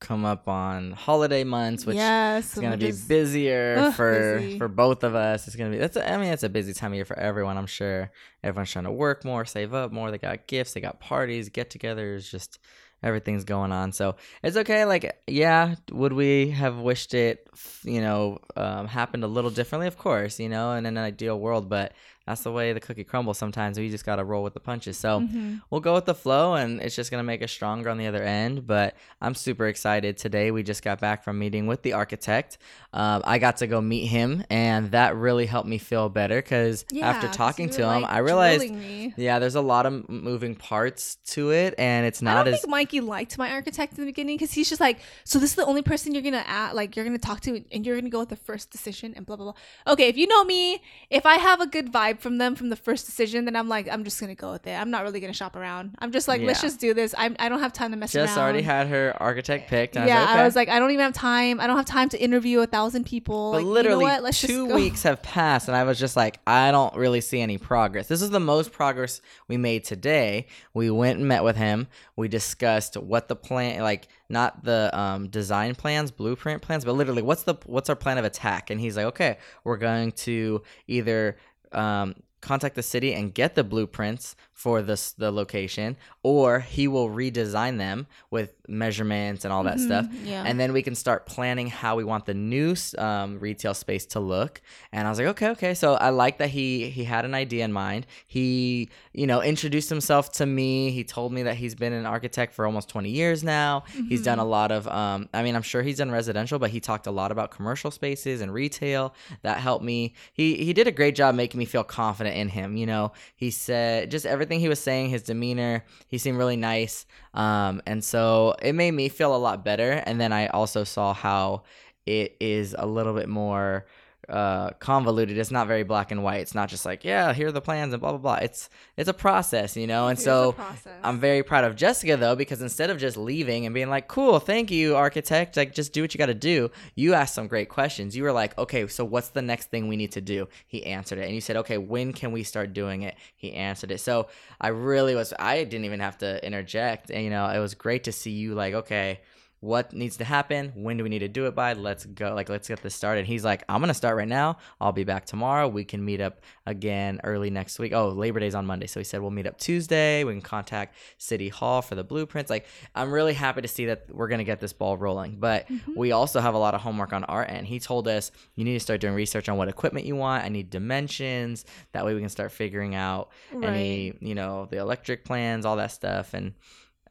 come 0.00 0.24
up 0.24 0.48
on 0.48 0.92
holiday 0.92 1.44
months, 1.44 1.84
which 1.86 1.96
yes, 1.96 2.54
is 2.56 2.62
gonna 2.62 2.76
be 2.76 2.86
just- 2.86 3.06
busier 3.08 3.76
Ugh, 3.78 3.94
for 3.94 4.38
busy. 4.40 4.58
for 4.58 4.66
both 4.68 5.04
of 5.04 5.14
us. 5.14 5.46
It's 5.46 5.56
gonna 5.56 5.70
be 5.70 5.76
that's 5.78 5.96
a, 5.96 6.10
I 6.12 6.16
mean 6.16 6.32
it's 6.32 6.42
a 6.42 6.48
busy 6.48 6.72
time 6.72 6.92
of 6.92 6.96
year 6.96 7.04
for 7.04 7.18
everyone. 7.18 7.56
I'm 7.58 7.66
sure 7.66 8.10
everyone's 8.42 8.70
trying 8.70 8.86
to 8.86 8.92
work 8.92 9.24
more, 9.24 9.44
save 9.44 9.74
up 9.74 9.92
more. 9.92 10.10
They 10.10 10.18
got 10.18 10.46
gifts, 10.46 10.72
they 10.72 10.80
got 10.80 11.00
parties, 11.00 11.48
get-togethers, 11.50 12.30
just 12.30 12.58
everything's 13.02 13.44
going 13.44 13.72
on. 13.72 13.92
So 13.92 14.16
it's 14.42 14.56
okay. 14.56 14.84
Like 14.84 15.22
yeah, 15.26 15.74
would 15.92 16.12
we 16.14 16.50
have 16.50 16.78
wished 16.78 17.14
it, 17.14 17.48
you 17.84 18.00
know, 18.00 18.38
um, 18.56 18.86
happened 18.88 19.24
a 19.24 19.28
little 19.28 19.50
differently? 19.50 19.86
Of 19.86 19.98
course, 19.98 20.40
you 20.40 20.48
know, 20.48 20.72
in 20.72 20.86
an 20.86 20.98
ideal 20.98 21.38
world, 21.38 21.68
but 21.68 21.92
that's 22.26 22.42
the 22.42 22.52
way 22.52 22.72
the 22.72 22.80
cookie 22.80 23.04
crumbles. 23.04 23.38
Sometimes 23.38 23.78
we 23.78 23.88
just 23.88 24.04
gotta 24.04 24.24
roll 24.24 24.42
with 24.42 24.54
the 24.54 24.60
punches. 24.60 24.96
So 24.96 25.20
Mhm. 25.20 25.62
we'll 25.70 25.80
go 25.80 25.94
with 25.94 26.04
the 26.04 26.14
flow 26.14 26.54
and 26.54 26.80
it's 26.80 26.94
just 26.96 27.10
going 27.10 27.18
to 27.18 27.24
make 27.26 27.42
us 27.42 27.50
stronger 27.50 27.88
on 27.90 27.98
the 27.98 28.06
other 28.06 28.22
end 28.22 28.66
but 28.66 28.96
i'm 29.20 29.34
super 29.34 29.66
excited 29.66 30.16
today 30.16 30.50
we 30.50 30.62
just 30.62 30.82
got 30.82 31.00
back 31.00 31.22
from 31.22 31.38
meeting 31.38 31.66
with 31.66 31.82
the 31.82 31.92
architect 31.92 32.58
um, 32.92 33.22
i 33.24 33.38
got 33.38 33.56
to 33.58 33.66
go 33.66 33.80
meet 33.80 34.06
him 34.06 34.44
and 34.50 34.90
that 34.90 35.14
really 35.16 35.46
helped 35.46 35.68
me 35.68 35.78
feel 35.78 36.08
better 36.08 36.36
because 36.36 36.84
after 37.02 37.28
talking 37.28 37.68
to 37.68 37.82
were, 37.82 37.94
him 37.94 38.02
like, 38.02 38.12
i 38.12 38.18
realized 38.18 38.72
yeah 39.16 39.38
there's 39.38 39.54
a 39.54 39.60
lot 39.60 39.86
of 39.86 40.08
moving 40.08 40.54
parts 40.54 41.16
to 41.24 41.50
it 41.50 41.74
and 41.78 42.06
it's 42.06 42.20
I 42.22 42.24
not 42.24 42.44
don't 42.44 42.54
as 42.54 42.60
think 42.60 42.70
Mikey 42.70 43.00
liked 43.00 43.38
my 43.38 43.50
architect 43.52 43.94
in 43.94 44.00
the 44.04 44.10
beginning 44.10 44.36
because 44.36 44.52
he's 44.52 44.68
just 44.68 44.80
like, 44.80 44.98
so 45.24 45.38
this 45.38 45.50
is 45.50 45.56
the 45.56 45.64
only 45.66 45.82
person 45.82 46.12
you're 46.12 46.22
gonna 46.22 46.44
add, 46.46 46.74
like 46.74 46.96
you're 46.96 47.04
gonna 47.04 47.18
talk 47.18 47.40
to, 47.42 47.62
and 47.72 47.86
you're 47.86 47.96
gonna 47.96 48.10
go 48.10 48.20
with 48.20 48.28
the 48.28 48.36
first 48.36 48.70
decision, 48.70 49.12
and 49.16 49.24
blah 49.26 49.36
blah 49.36 49.52
blah. 49.52 49.92
Okay, 49.92 50.08
if 50.08 50.16
you 50.16 50.26
know 50.26 50.44
me, 50.44 50.82
if 51.10 51.24
I 51.26 51.36
have 51.36 51.60
a 51.60 51.66
good 51.66 51.92
vibe 51.92 52.09
from 52.18 52.38
them 52.38 52.54
from 52.54 52.70
the 52.70 52.76
first 52.76 53.06
decision, 53.06 53.44
then 53.44 53.54
I'm 53.54 53.68
like, 53.68 53.88
I'm 53.88 54.04
just 54.04 54.18
gonna 54.18 54.34
go 54.34 54.52
with 54.52 54.66
it. 54.66 54.72
I'm 54.72 54.90
not 54.90 55.04
really 55.04 55.20
gonna 55.20 55.32
shop 55.32 55.54
around. 55.54 55.96
I'm 55.98 56.10
just 56.10 56.26
like, 56.26 56.40
let's 56.40 56.62
just 56.62 56.80
do 56.80 56.94
this. 56.94 57.14
I'm, 57.16 57.36
I 57.38 57.48
don't 57.48 57.60
have 57.60 57.72
time 57.72 57.90
to 57.90 57.96
mess 57.96 58.12
just 58.12 58.36
around. 58.36 58.44
already 58.44 58.62
had 58.62 58.88
her 58.88 59.14
architect 59.20 59.68
picked 59.68 59.96
and 59.96 60.08
yeah, 60.08 60.18
I 60.18 60.20
was 60.20 60.26
like, 60.26 60.32
okay. 60.32 60.40
I 60.40 60.44
was 60.44 60.56
like, 60.56 60.68
I 60.68 60.78
don't 60.78 60.90
even 60.90 61.04
have 61.04 61.14
time. 61.14 61.60
I 61.60 61.66
don't 61.66 61.76
have 61.76 61.86
time 61.86 62.08
to 62.08 62.20
interview 62.20 62.60
a 62.60 62.66
thousand 62.66 63.04
people. 63.04 63.52
But 63.52 63.58
like, 63.58 63.66
literally, 63.66 64.04
you 64.06 64.10
know 64.10 64.30
two 64.30 64.30
just 64.30 64.68
go. 64.68 64.74
weeks 64.74 65.02
have 65.02 65.22
passed, 65.22 65.68
and 65.68 65.76
I 65.76 65.84
was 65.84 65.98
just 65.98 66.16
like, 66.16 66.40
I 66.46 66.70
don't 66.70 66.94
really 66.96 67.20
see 67.20 67.40
any 67.40 67.58
progress. 67.58 68.08
This 68.08 68.22
is 68.22 68.30
the 68.30 68.40
most 68.40 68.72
progress 68.72 69.20
we 69.48 69.56
made 69.56 69.84
today. 69.84 70.46
We 70.74 70.90
went 70.90 71.18
and 71.18 71.28
met 71.28 71.44
with 71.44 71.56
him. 71.56 71.88
We 72.16 72.28
discussed 72.28 72.96
what 72.96 73.28
the 73.28 73.36
plan, 73.36 73.82
like 73.82 74.08
not 74.28 74.64
the 74.64 74.90
um, 74.98 75.28
design 75.28 75.74
plans, 75.74 76.10
blueprint 76.10 76.62
plans, 76.62 76.84
but 76.84 76.92
literally, 76.92 77.22
what's 77.22 77.42
the 77.42 77.54
what's 77.66 77.88
our 77.88 77.96
plan 77.96 78.18
of 78.18 78.24
attack? 78.24 78.70
And 78.70 78.80
he's 78.80 78.96
like, 78.96 79.06
okay, 79.06 79.38
we're 79.64 79.76
going 79.76 80.12
to 80.12 80.62
either. 80.86 81.36
Um, 81.72 82.14
contact 82.40 82.74
the 82.74 82.82
city 82.82 83.12
and 83.14 83.34
get 83.34 83.54
the 83.54 83.64
blueprints 83.64 84.34
for 84.60 84.82
this 84.82 85.12
the 85.12 85.30
location 85.32 85.96
or 86.22 86.60
he 86.60 86.86
will 86.86 87.08
redesign 87.08 87.78
them 87.78 88.06
with 88.30 88.52
measurements 88.68 89.44
and 89.46 89.52
all 89.54 89.64
that 89.64 89.80
stuff. 89.80 90.04
Mhm, 90.06 90.26
yeah. 90.26 90.44
and 90.46 90.60
then 90.60 90.72
we 90.74 90.82
can 90.82 90.94
start 90.94 91.24
planning 91.34 91.68
how 91.68 91.96
we 91.96 92.04
want 92.04 92.26
the 92.26 92.34
new 92.34 92.74
um, 92.98 93.38
retail 93.40 93.72
space 93.74 94.04
to 94.14 94.20
look. 94.20 94.60
And 94.92 95.06
i 95.06 95.10
was 95.10 95.18
like 95.18 95.28
okay 95.28 95.48
okay. 95.56 95.74
So 95.82 95.94
i 95.94 96.10
like 96.10 96.36
that 96.38 96.50
he 96.50 96.90
he 96.90 97.04
had 97.04 97.24
an 97.24 97.34
idea 97.44 97.64
in 97.64 97.72
mind. 97.72 98.02
He 98.26 98.90
you 99.20 99.26
know 99.30 99.40
introduced 99.42 99.88
himself 99.88 100.24
to 100.32 100.44
me. 100.58 100.90
He 100.98 101.04
told 101.04 101.32
me 101.32 101.42
that 101.48 101.56
he's 101.62 101.74
been 101.74 101.94
an 101.94 102.04
architect 102.16 102.52
for 102.54 102.66
almost 102.66 102.88
20 102.90 103.08
years 103.20 103.42
now. 103.42 103.84
He's 104.10 104.22
done 104.30 104.38
a 104.38 104.44
lot 104.58 104.70
of 104.72 104.82
um, 105.00 105.20
i 105.32 105.40
mean 105.44 105.54
i'm 105.58 105.66
sure 105.72 105.80
he's 105.88 105.98
done 106.02 106.10
residential 106.20 106.58
but 106.58 106.70
he 106.76 106.80
talked 106.90 107.06
a 107.06 107.14
lot 107.20 107.30
about 107.32 107.50
commercial 107.50 107.90
spaces 107.90 108.36
and 108.42 108.50
retail. 108.62 109.04
That 109.46 109.56
helped 109.68 109.84
me. 109.92 109.98
He 110.40 110.46
he 110.66 110.72
did 110.78 110.86
a 110.92 110.94
great 111.00 111.14
job 111.20 111.30
making 111.42 111.58
me 111.62 111.66
feel 111.74 111.84
confident 112.02 112.34
in 112.42 112.48
him 112.58 112.68
you 112.82 112.86
know. 112.92 113.04
He 113.42 113.50
said 113.50 114.10
just 114.10 114.26
everything 114.26 114.49
he 114.58 114.68
was 114.68 114.80
saying 114.80 115.10
his 115.10 115.22
demeanor. 115.22 115.84
He 116.08 116.18
seemed 116.18 116.38
really 116.38 116.56
nice. 116.56 117.06
Um, 117.34 117.80
and 117.86 118.02
so 118.02 118.56
it 118.60 118.74
made 118.74 118.92
me 118.92 119.08
feel 119.08 119.34
a 119.34 119.38
lot 119.38 119.64
better. 119.64 120.02
And 120.06 120.20
then 120.20 120.32
i 120.32 120.46
also 120.48 120.82
saw 120.82 121.14
how 121.14 121.62
it 122.06 122.36
is 122.40 122.74
a 122.76 122.86
little 122.86 123.14
bit 123.14 123.28
more 123.28 123.86
uh, 124.30 124.70
convoluted 124.78 125.36
it's 125.36 125.50
not 125.50 125.66
very 125.66 125.82
black 125.82 126.10
and 126.10 126.22
white 126.22 126.40
it's 126.40 126.54
not 126.54 126.68
just 126.68 126.84
like 126.84 127.04
yeah 127.04 127.32
here 127.32 127.48
are 127.48 127.52
the 127.52 127.60
plans 127.60 127.92
and 127.92 128.00
blah 128.00 128.10
blah 128.10 128.18
blah 128.18 128.34
it's 128.36 128.70
it's 128.96 129.08
a 129.08 129.14
process 129.14 129.76
you 129.76 129.86
know 129.86 130.08
and 130.08 130.18
so. 130.18 130.54
I'm 131.02 131.18
very 131.18 131.42
proud 131.42 131.64
of 131.64 131.76
Jessica 131.76 132.16
though 132.16 132.36
because 132.36 132.62
instead 132.62 132.90
of 132.90 132.98
just 132.98 133.16
leaving 133.16 133.66
and 133.66 133.74
being 133.74 133.88
like, 133.88 134.08
"Cool, 134.08 134.38
thank 134.38 134.70
you, 134.70 134.96
architect," 134.96 135.56
like 135.56 135.74
just 135.74 135.92
do 135.92 136.02
what 136.02 136.14
you 136.14 136.18
got 136.18 136.26
to 136.26 136.34
do. 136.34 136.70
You 136.94 137.14
asked 137.14 137.34
some 137.34 137.48
great 137.48 137.68
questions. 137.68 138.16
You 138.16 138.22
were 138.22 138.32
like, 138.32 138.56
"Okay, 138.58 138.86
so 138.86 139.04
what's 139.04 139.30
the 139.30 139.42
next 139.42 139.70
thing 139.70 139.88
we 139.88 139.96
need 139.96 140.12
to 140.12 140.20
do?" 140.20 140.48
He 140.66 140.84
answered 140.84 141.18
it, 141.18 141.24
and 141.24 141.34
you 141.34 141.40
said, 141.40 141.56
"Okay, 141.56 141.78
when 141.78 142.12
can 142.12 142.32
we 142.32 142.42
start 142.42 142.72
doing 142.72 143.02
it?" 143.02 143.16
He 143.36 143.52
answered 143.54 143.90
it. 143.90 144.00
So 144.00 144.28
I 144.60 144.68
really 144.68 145.14
was. 145.14 145.32
I 145.38 145.64
didn't 145.64 145.84
even 145.84 146.00
have 146.00 146.18
to 146.18 146.44
interject. 146.44 147.10
And, 147.10 147.24
you 147.24 147.30
know, 147.30 147.46
it 147.46 147.58
was 147.58 147.74
great 147.74 148.04
to 148.04 148.12
see 148.12 148.30
you 148.30 148.54
like, 148.54 148.74
okay. 148.74 149.20
What 149.60 149.92
needs 149.92 150.16
to 150.16 150.24
happen 150.24 150.72
when 150.74 150.96
do 150.96 151.04
we 151.04 151.10
need 151.10 151.18
to 151.18 151.28
do 151.28 151.46
it 151.46 151.54
by 151.54 151.74
let's 151.74 152.06
go 152.06 152.34
like 152.34 152.48
let's 152.48 152.66
get 152.66 152.82
this 152.82 152.94
started. 152.94 153.26
He's 153.26 153.44
like 153.44 153.62
i'm 153.68 153.80
gonna 153.80 153.92
start 153.92 154.16
right 154.16 154.28
now. 154.28 154.56
I'll 154.80 154.92
be 154.92 155.04
back 155.04 155.26
tomorrow. 155.26 155.68
We 155.68 155.84
can 155.84 156.02
meet 156.02 156.20
up 156.20 156.40
again 156.66 157.20
early 157.24 157.50
next 157.50 157.78
week. 157.78 157.92
Oh 157.92 158.08
labor 158.08 158.40
day's 158.40 158.54
on 158.54 158.64
monday. 158.64 158.86
So 158.86 159.00
he 159.00 159.04
said 159.04 159.20
we'll 159.20 159.30
meet 159.30 159.46
up 159.46 159.58
tuesday. 159.58 160.24
We 160.24 160.32
can 160.32 160.40
contact 160.40 160.96
city 161.18 161.50
hall 161.50 161.82
for 161.82 161.94
the 161.94 162.02
blueprints. 162.02 162.50
Like 162.50 162.66
i'm 162.94 163.12
really 163.12 163.34
happy 163.34 163.60
to 163.60 163.68
see 163.68 163.86
that 163.86 164.06
we're 164.10 164.28
gonna 164.28 164.44
get 164.44 164.60
this 164.60 164.72
ball 164.72 164.96
rolling. 164.96 165.36
But 165.38 165.68
mm-hmm. 165.68 165.92
we 165.94 166.12
also 166.12 166.40
have 166.40 166.54
a 166.54 166.58
lot 166.58 166.74
of 166.74 166.80
homework 166.80 167.12
on 167.12 167.24
our 167.24 167.46
end. 167.46 167.66
He 167.66 167.80
told 167.80 168.08
us 168.08 168.32
you 168.54 168.64
need 168.64 168.74
to 168.74 168.80
start 168.80 169.02
doing 169.02 169.14
research 169.14 169.50
on 169.50 169.58
what 169.58 169.68
equipment 169.68 170.06
you 170.06 170.16
want. 170.16 170.42
I 170.42 170.48
need 170.48 170.70
dimensions. 170.70 171.66
That 171.92 172.06
way 172.06 172.14
we 172.14 172.20
can 172.20 172.30
start 172.30 172.50
figuring 172.52 172.94
out 172.94 173.30
any 173.62 174.14
you 174.20 174.34
know 174.34 174.68
the 174.70 174.78
electric 174.78 175.26
plans 175.26 175.66
all 175.66 175.76
that 175.76 175.92
stuff. 175.92 176.32
And 176.32 176.54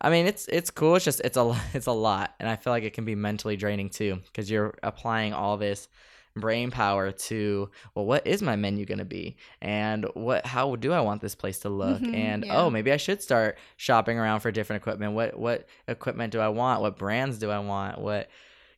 I 0.01 0.09
mean, 0.09 0.27
it's 0.27 0.47
it's 0.47 0.69
cool. 0.69 0.95
It's 0.95 1.05
just 1.05 1.19
it's 1.21 1.37
a 1.37 1.55
it's 1.73 1.87
a 1.87 1.91
lot, 1.91 2.33
and 2.39 2.47
I 2.49 2.55
feel 2.55 2.71
like 2.71 2.83
it 2.83 2.93
can 2.93 3.05
be 3.05 3.15
mentally 3.15 3.57
draining 3.57 3.89
too 3.89 4.19
because 4.27 4.49
you're 4.49 4.77
applying 4.83 5.33
all 5.33 5.57
this 5.57 5.87
brain 6.35 6.71
power 6.71 7.11
to 7.11 7.69
well, 7.95 8.05
what 8.05 8.25
is 8.25 8.41
my 8.41 8.55
menu 8.55 8.85
gonna 8.85 9.03
be, 9.05 9.35
and 9.61 10.05
what 10.13 10.45
how 10.45 10.75
do 10.75 10.93
I 10.93 11.01
want 11.01 11.21
this 11.21 11.35
place 11.35 11.59
to 11.59 11.69
look, 11.69 12.01
Mhm, 12.01 12.13
and 12.13 12.45
yeah. 12.45 12.61
oh 12.61 12.69
maybe 12.69 12.91
I 12.91 12.97
should 12.97 13.21
start 13.21 13.57
shopping 13.77 14.17
around 14.17 14.39
for 14.39 14.51
different 14.51 14.81
equipment. 14.81 15.13
What 15.13 15.37
what 15.37 15.67
equipment 15.87 16.31
do 16.31 16.39
I 16.39 16.49
want? 16.49 16.81
What 16.81 16.97
brands 16.97 17.37
do 17.39 17.51
I 17.51 17.59
want? 17.59 17.99
What 17.99 18.29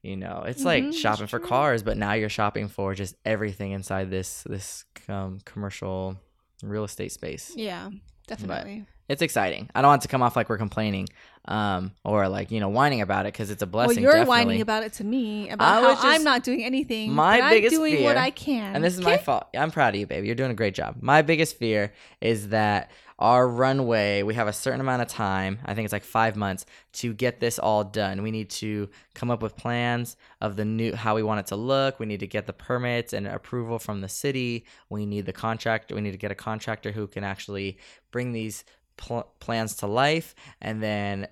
you 0.01 0.17
know, 0.17 0.43
it's 0.47 0.63
Mhm, 0.63 0.65
like 0.65 0.93
shopping 0.93 1.27
for 1.27 1.39
cars, 1.39 1.83
but 1.83 1.95
now 1.97 2.13
you're 2.13 2.29
shopping 2.29 2.67
for 2.67 2.95
just 2.95 3.13
everything 3.25 3.71
inside 3.71 4.09
this 4.09 4.41
this 4.49 4.85
um, 5.07 5.39
commercial 5.45 6.17
real 6.63 6.83
estate 6.83 7.11
space 7.11 7.53
Yeah, 7.55 7.91
definitely. 8.27 8.85
It's 9.11 9.21
exciting. 9.21 9.69
I 9.75 9.81
don't 9.81 9.89
want 9.89 10.03
to 10.03 10.07
come 10.07 10.21
off 10.21 10.37
like 10.37 10.47
we're 10.47 10.57
complaining, 10.57 11.09
um, 11.45 11.91
or 12.05 12.29
like 12.29 12.49
you 12.49 12.61
know 12.61 12.69
whining 12.69 13.01
about 13.01 13.25
it 13.25 13.33
because 13.33 13.51
it's 13.51 13.61
a 13.61 13.67
blessing. 13.67 13.97
well, 13.97 14.03
you're 14.03 14.11
definitely. 14.13 14.29
whining 14.29 14.61
about 14.61 14.83
it 14.83 14.93
to 14.93 15.03
me 15.03 15.49
about 15.49 15.97
how 15.97 16.09
I'm 16.09 16.23
not 16.23 16.43
doing 16.43 16.63
anything. 16.63 17.11
my 17.11 17.49
biggest 17.49 17.75
I'm 17.75 17.81
doing 17.81 18.03
what 18.03 18.15
fear- 18.15 18.23
I 18.23 18.29
can. 18.29 18.75
and 18.75 18.83
this 18.83 18.93
is 18.93 19.01
my 19.01 19.17
fault. 19.17 19.47
I'm 19.53 19.69
proud 19.69 19.93
of 19.93 19.99
you, 19.99 20.07
baby. 20.07 20.27
You're 20.27 20.35
doing 20.35 20.51
a 20.51 20.55
great 20.55 20.73
job. 20.73 20.97
My 21.01 21.21
biggest 21.21 21.57
fear 21.57 21.91
is 22.21 22.49
that 22.49 22.89
our 23.21 23.47
runway, 23.47 24.23
we 24.23 24.33
have 24.33 24.47
a 24.47 24.53
certain 24.53 24.81
amount 24.81 25.03
of 25.03 25.07
time. 25.07 25.59
I 25.63 25.75
think 25.75 25.85
it's 25.85 25.93
like 25.93 26.03
five 26.03 26.35
months 26.35 26.65
to 26.93 27.13
get 27.13 27.39
this 27.39 27.59
all 27.59 27.83
done. 27.83 28.23
We 28.23 28.31
need 28.31 28.49
to 28.49 28.89
come 29.13 29.29
up 29.29 29.43
with 29.43 29.55
plans 29.55 30.17
of 30.41 30.55
the 30.55 30.65
new 30.65 30.95
how 30.95 31.13
we 31.15 31.21
want 31.21 31.39
it 31.39 31.47
to 31.47 31.55
look. 31.55 31.99
We 31.99 32.07
need 32.07 32.21
to 32.21 32.27
get 32.27 32.47
the 32.47 32.53
permits 32.53 33.13
and 33.13 33.27
approval 33.27 33.77
from 33.77 34.01
the 34.01 34.09
city. 34.09 34.65
We 34.89 35.05
need 35.05 35.27
the 35.27 35.33
contract. 35.33 35.91
We 35.91 36.01
need 36.01 36.11
to 36.11 36.17
get 36.17 36.31
a 36.31 36.35
contractor 36.35 36.91
who 36.91 37.05
can 37.05 37.23
actually 37.23 37.77
bring 38.09 38.31
these 38.31 38.63
pl- 39.01 39.27
plans 39.39 39.75
to 39.75 39.87
life 39.87 40.35
and 40.61 40.81
then 40.81 41.27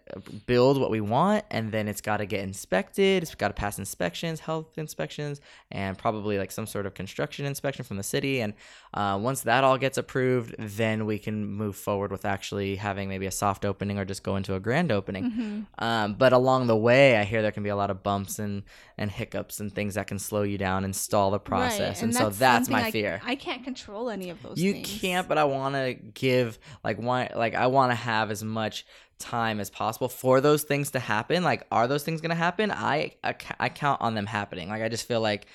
build 0.47 0.79
what 0.81 0.89
we 0.89 0.99
want 1.01 1.45
and 1.51 1.71
then 1.71 1.87
it's 1.87 2.01
got 2.01 2.17
to 2.17 2.25
get 2.25 2.41
inspected 2.41 3.21
it's 3.23 3.35
got 3.35 3.49
to 3.49 3.53
pass 3.53 3.77
inspections 3.77 4.39
health 4.41 4.77
inspections 4.77 5.39
and 5.71 5.97
probably 5.97 6.37
like 6.37 6.51
some 6.51 6.65
sort 6.65 6.85
of 6.85 6.93
construction 6.93 7.45
inspection 7.45 7.85
from 7.85 7.97
the 7.97 8.03
city 8.03 8.41
and 8.41 8.53
uh, 8.95 9.17
once 9.21 9.41
that 9.41 9.63
all 9.63 9.77
gets 9.77 9.97
approved 9.97 10.55
then 10.57 11.05
we 11.05 11.19
can 11.19 11.45
move 11.45 11.75
forward 11.75 12.11
with 12.11 12.25
actually 12.25 12.75
having 12.75 13.07
maybe 13.07 13.27
a 13.27 13.31
soft 13.31 13.63
opening 13.65 13.99
or 13.99 14.05
just 14.05 14.23
go 14.23 14.35
into 14.35 14.55
a 14.55 14.59
grand 14.59 14.91
opening 14.91 15.19
Mhm. 15.29 15.65
um, 15.83 16.13
but 16.15 16.33
along 16.33 16.67
the 16.67 16.75
way 16.77 17.17
i 17.17 17.23
hear 17.23 17.41
there 17.41 17.51
can 17.51 17.63
be 17.63 17.69
a 17.69 17.75
lot 17.75 17.91
of 17.91 18.01
bumps 18.03 18.39
and 18.39 18.63
and 18.97 19.11
hiccups 19.11 19.59
and 19.59 19.73
things 19.73 19.93
that 19.95 20.07
can 20.07 20.17
slow 20.19 20.41
you 20.41 20.57
down 20.57 20.83
and 20.83 20.95
stall 20.95 21.29
the 21.31 21.37
Right, 21.39 21.45
process 21.45 22.01
and, 22.01 22.13
so 22.15 22.29
that's 22.29 22.67
my 22.69 22.85
I- 22.85 22.91
fear 22.91 23.21
I 23.25 23.35
can't 23.35 23.63
control 23.63 24.09
any 24.09 24.29
of 24.31 24.41
those. 24.41 24.59
you 24.59 24.73
things. 24.73 24.99
can't 25.01 25.27
but 25.27 25.37
i 25.37 25.43
want 25.43 25.75
to 25.75 25.93
give 25.93 26.57
like 26.83 26.97
one 26.99 27.29
like 27.35 27.53
i 27.59 27.67
want 27.67 27.91
to 27.91 27.95
have 27.95 28.31
as 28.31 28.43
much 28.43 28.85
time 29.19 29.59
as 29.59 29.69
possible 29.69 30.07
for 30.07 30.39
those 30.39 30.63
things 30.63 30.91
to 30.91 30.99
happen 30.99 31.43
like 31.43 31.67
are 31.71 31.87
those 31.87 32.03
things 32.03 32.21
going 32.21 32.29
to 32.29 32.35
happen? 32.35 32.71
I, 32.71 33.11
I 33.23 33.35
I 33.59 33.69
count 33.69 34.01
on 34.01 34.15
them 34.15 34.25
happening. 34.25 34.69
Like 34.69 34.81
i 34.81 34.87
just 34.89 35.07
feel 35.07 35.21
like 35.21 35.45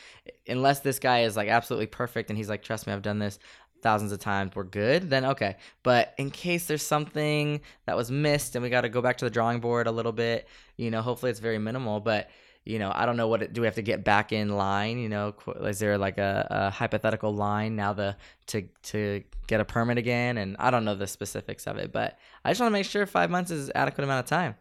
unless 0.46 0.80
this 0.80 0.98
guy 0.98 1.22
is 1.22 1.36
like 1.36 1.48
absolutely 1.48 1.86
perfect 1.86 2.28
and 2.28 2.36
he's 2.36 2.48
like 2.48 2.62
trust 2.62 2.86
me 2.86 2.92
i've 2.92 3.02
done 3.02 3.18
this 3.18 3.38
thousands 3.82 4.12
of 4.12 4.18
times 4.18 4.54
we're 4.54 4.64
good 4.64 5.10
then 5.10 5.24
okay. 5.24 5.56
But 5.82 6.14
in 6.18 6.30
case 6.30 6.66
there's 6.66 6.82
something 6.82 7.60
that 7.86 7.96
was 7.96 8.10
missed 8.10 8.54
and 8.54 8.62
we 8.62 8.70
got 8.70 8.82
to 8.82 8.88
go 8.88 9.02
back 9.02 9.18
to 9.18 9.24
the 9.24 9.30
drawing 9.30 9.60
board 9.60 9.86
a 9.86 9.92
little 9.92 10.12
bit 10.12 10.46
you 10.76 10.90
know 10.90 11.00
hopefully 11.00 11.30
it's 11.30 11.40
very 11.40 11.58
minimal 11.58 12.00
but 12.00 12.30
you 12.64 12.78
know 12.78 12.90
i 12.94 13.04
don't 13.04 13.16
know 13.16 13.28
what 13.28 13.42
it, 13.42 13.52
do 13.52 13.60
we 13.60 13.66
have 13.66 13.74
to 13.74 13.82
get 13.82 14.04
back 14.04 14.32
in 14.32 14.48
line 14.48 14.98
you 14.98 15.08
know 15.08 15.34
is 15.62 15.78
there 15.78 15.98
like 15.98 16.18
a, 16.18 16.46
a 16.50 16.70
hypothetical 16.70 17.34
line 17.34 17.76
now 17.76 17.92
the 17.92 18.16
to 18.46 18.62
to 18.82 19.22
get 19.46 19.60
a 19.60 19.64
permit 19.64 19.98
again 19.98 20.38
and 20.38 20.56
i 20.58 20.70
don't 20.70 20.84
know 20.84 20.94
the 20.94 21.06
specifics 21.06 21.66
of 21.66 21.76
it 21.76 21.92
but 21.92 22.18
i 22.44 22.50
just 22.50 22.60
want 22.60 22.70
to 22.70 22.72
make 22.72 22.86
sure 22.86 23.04
five 23.06 23.30
months 23.30 23.50
is 23.50 23.70
adequate 23.74 24.04
amount 24.04 24.24
of 24.24 24.28
time 24.28 24.54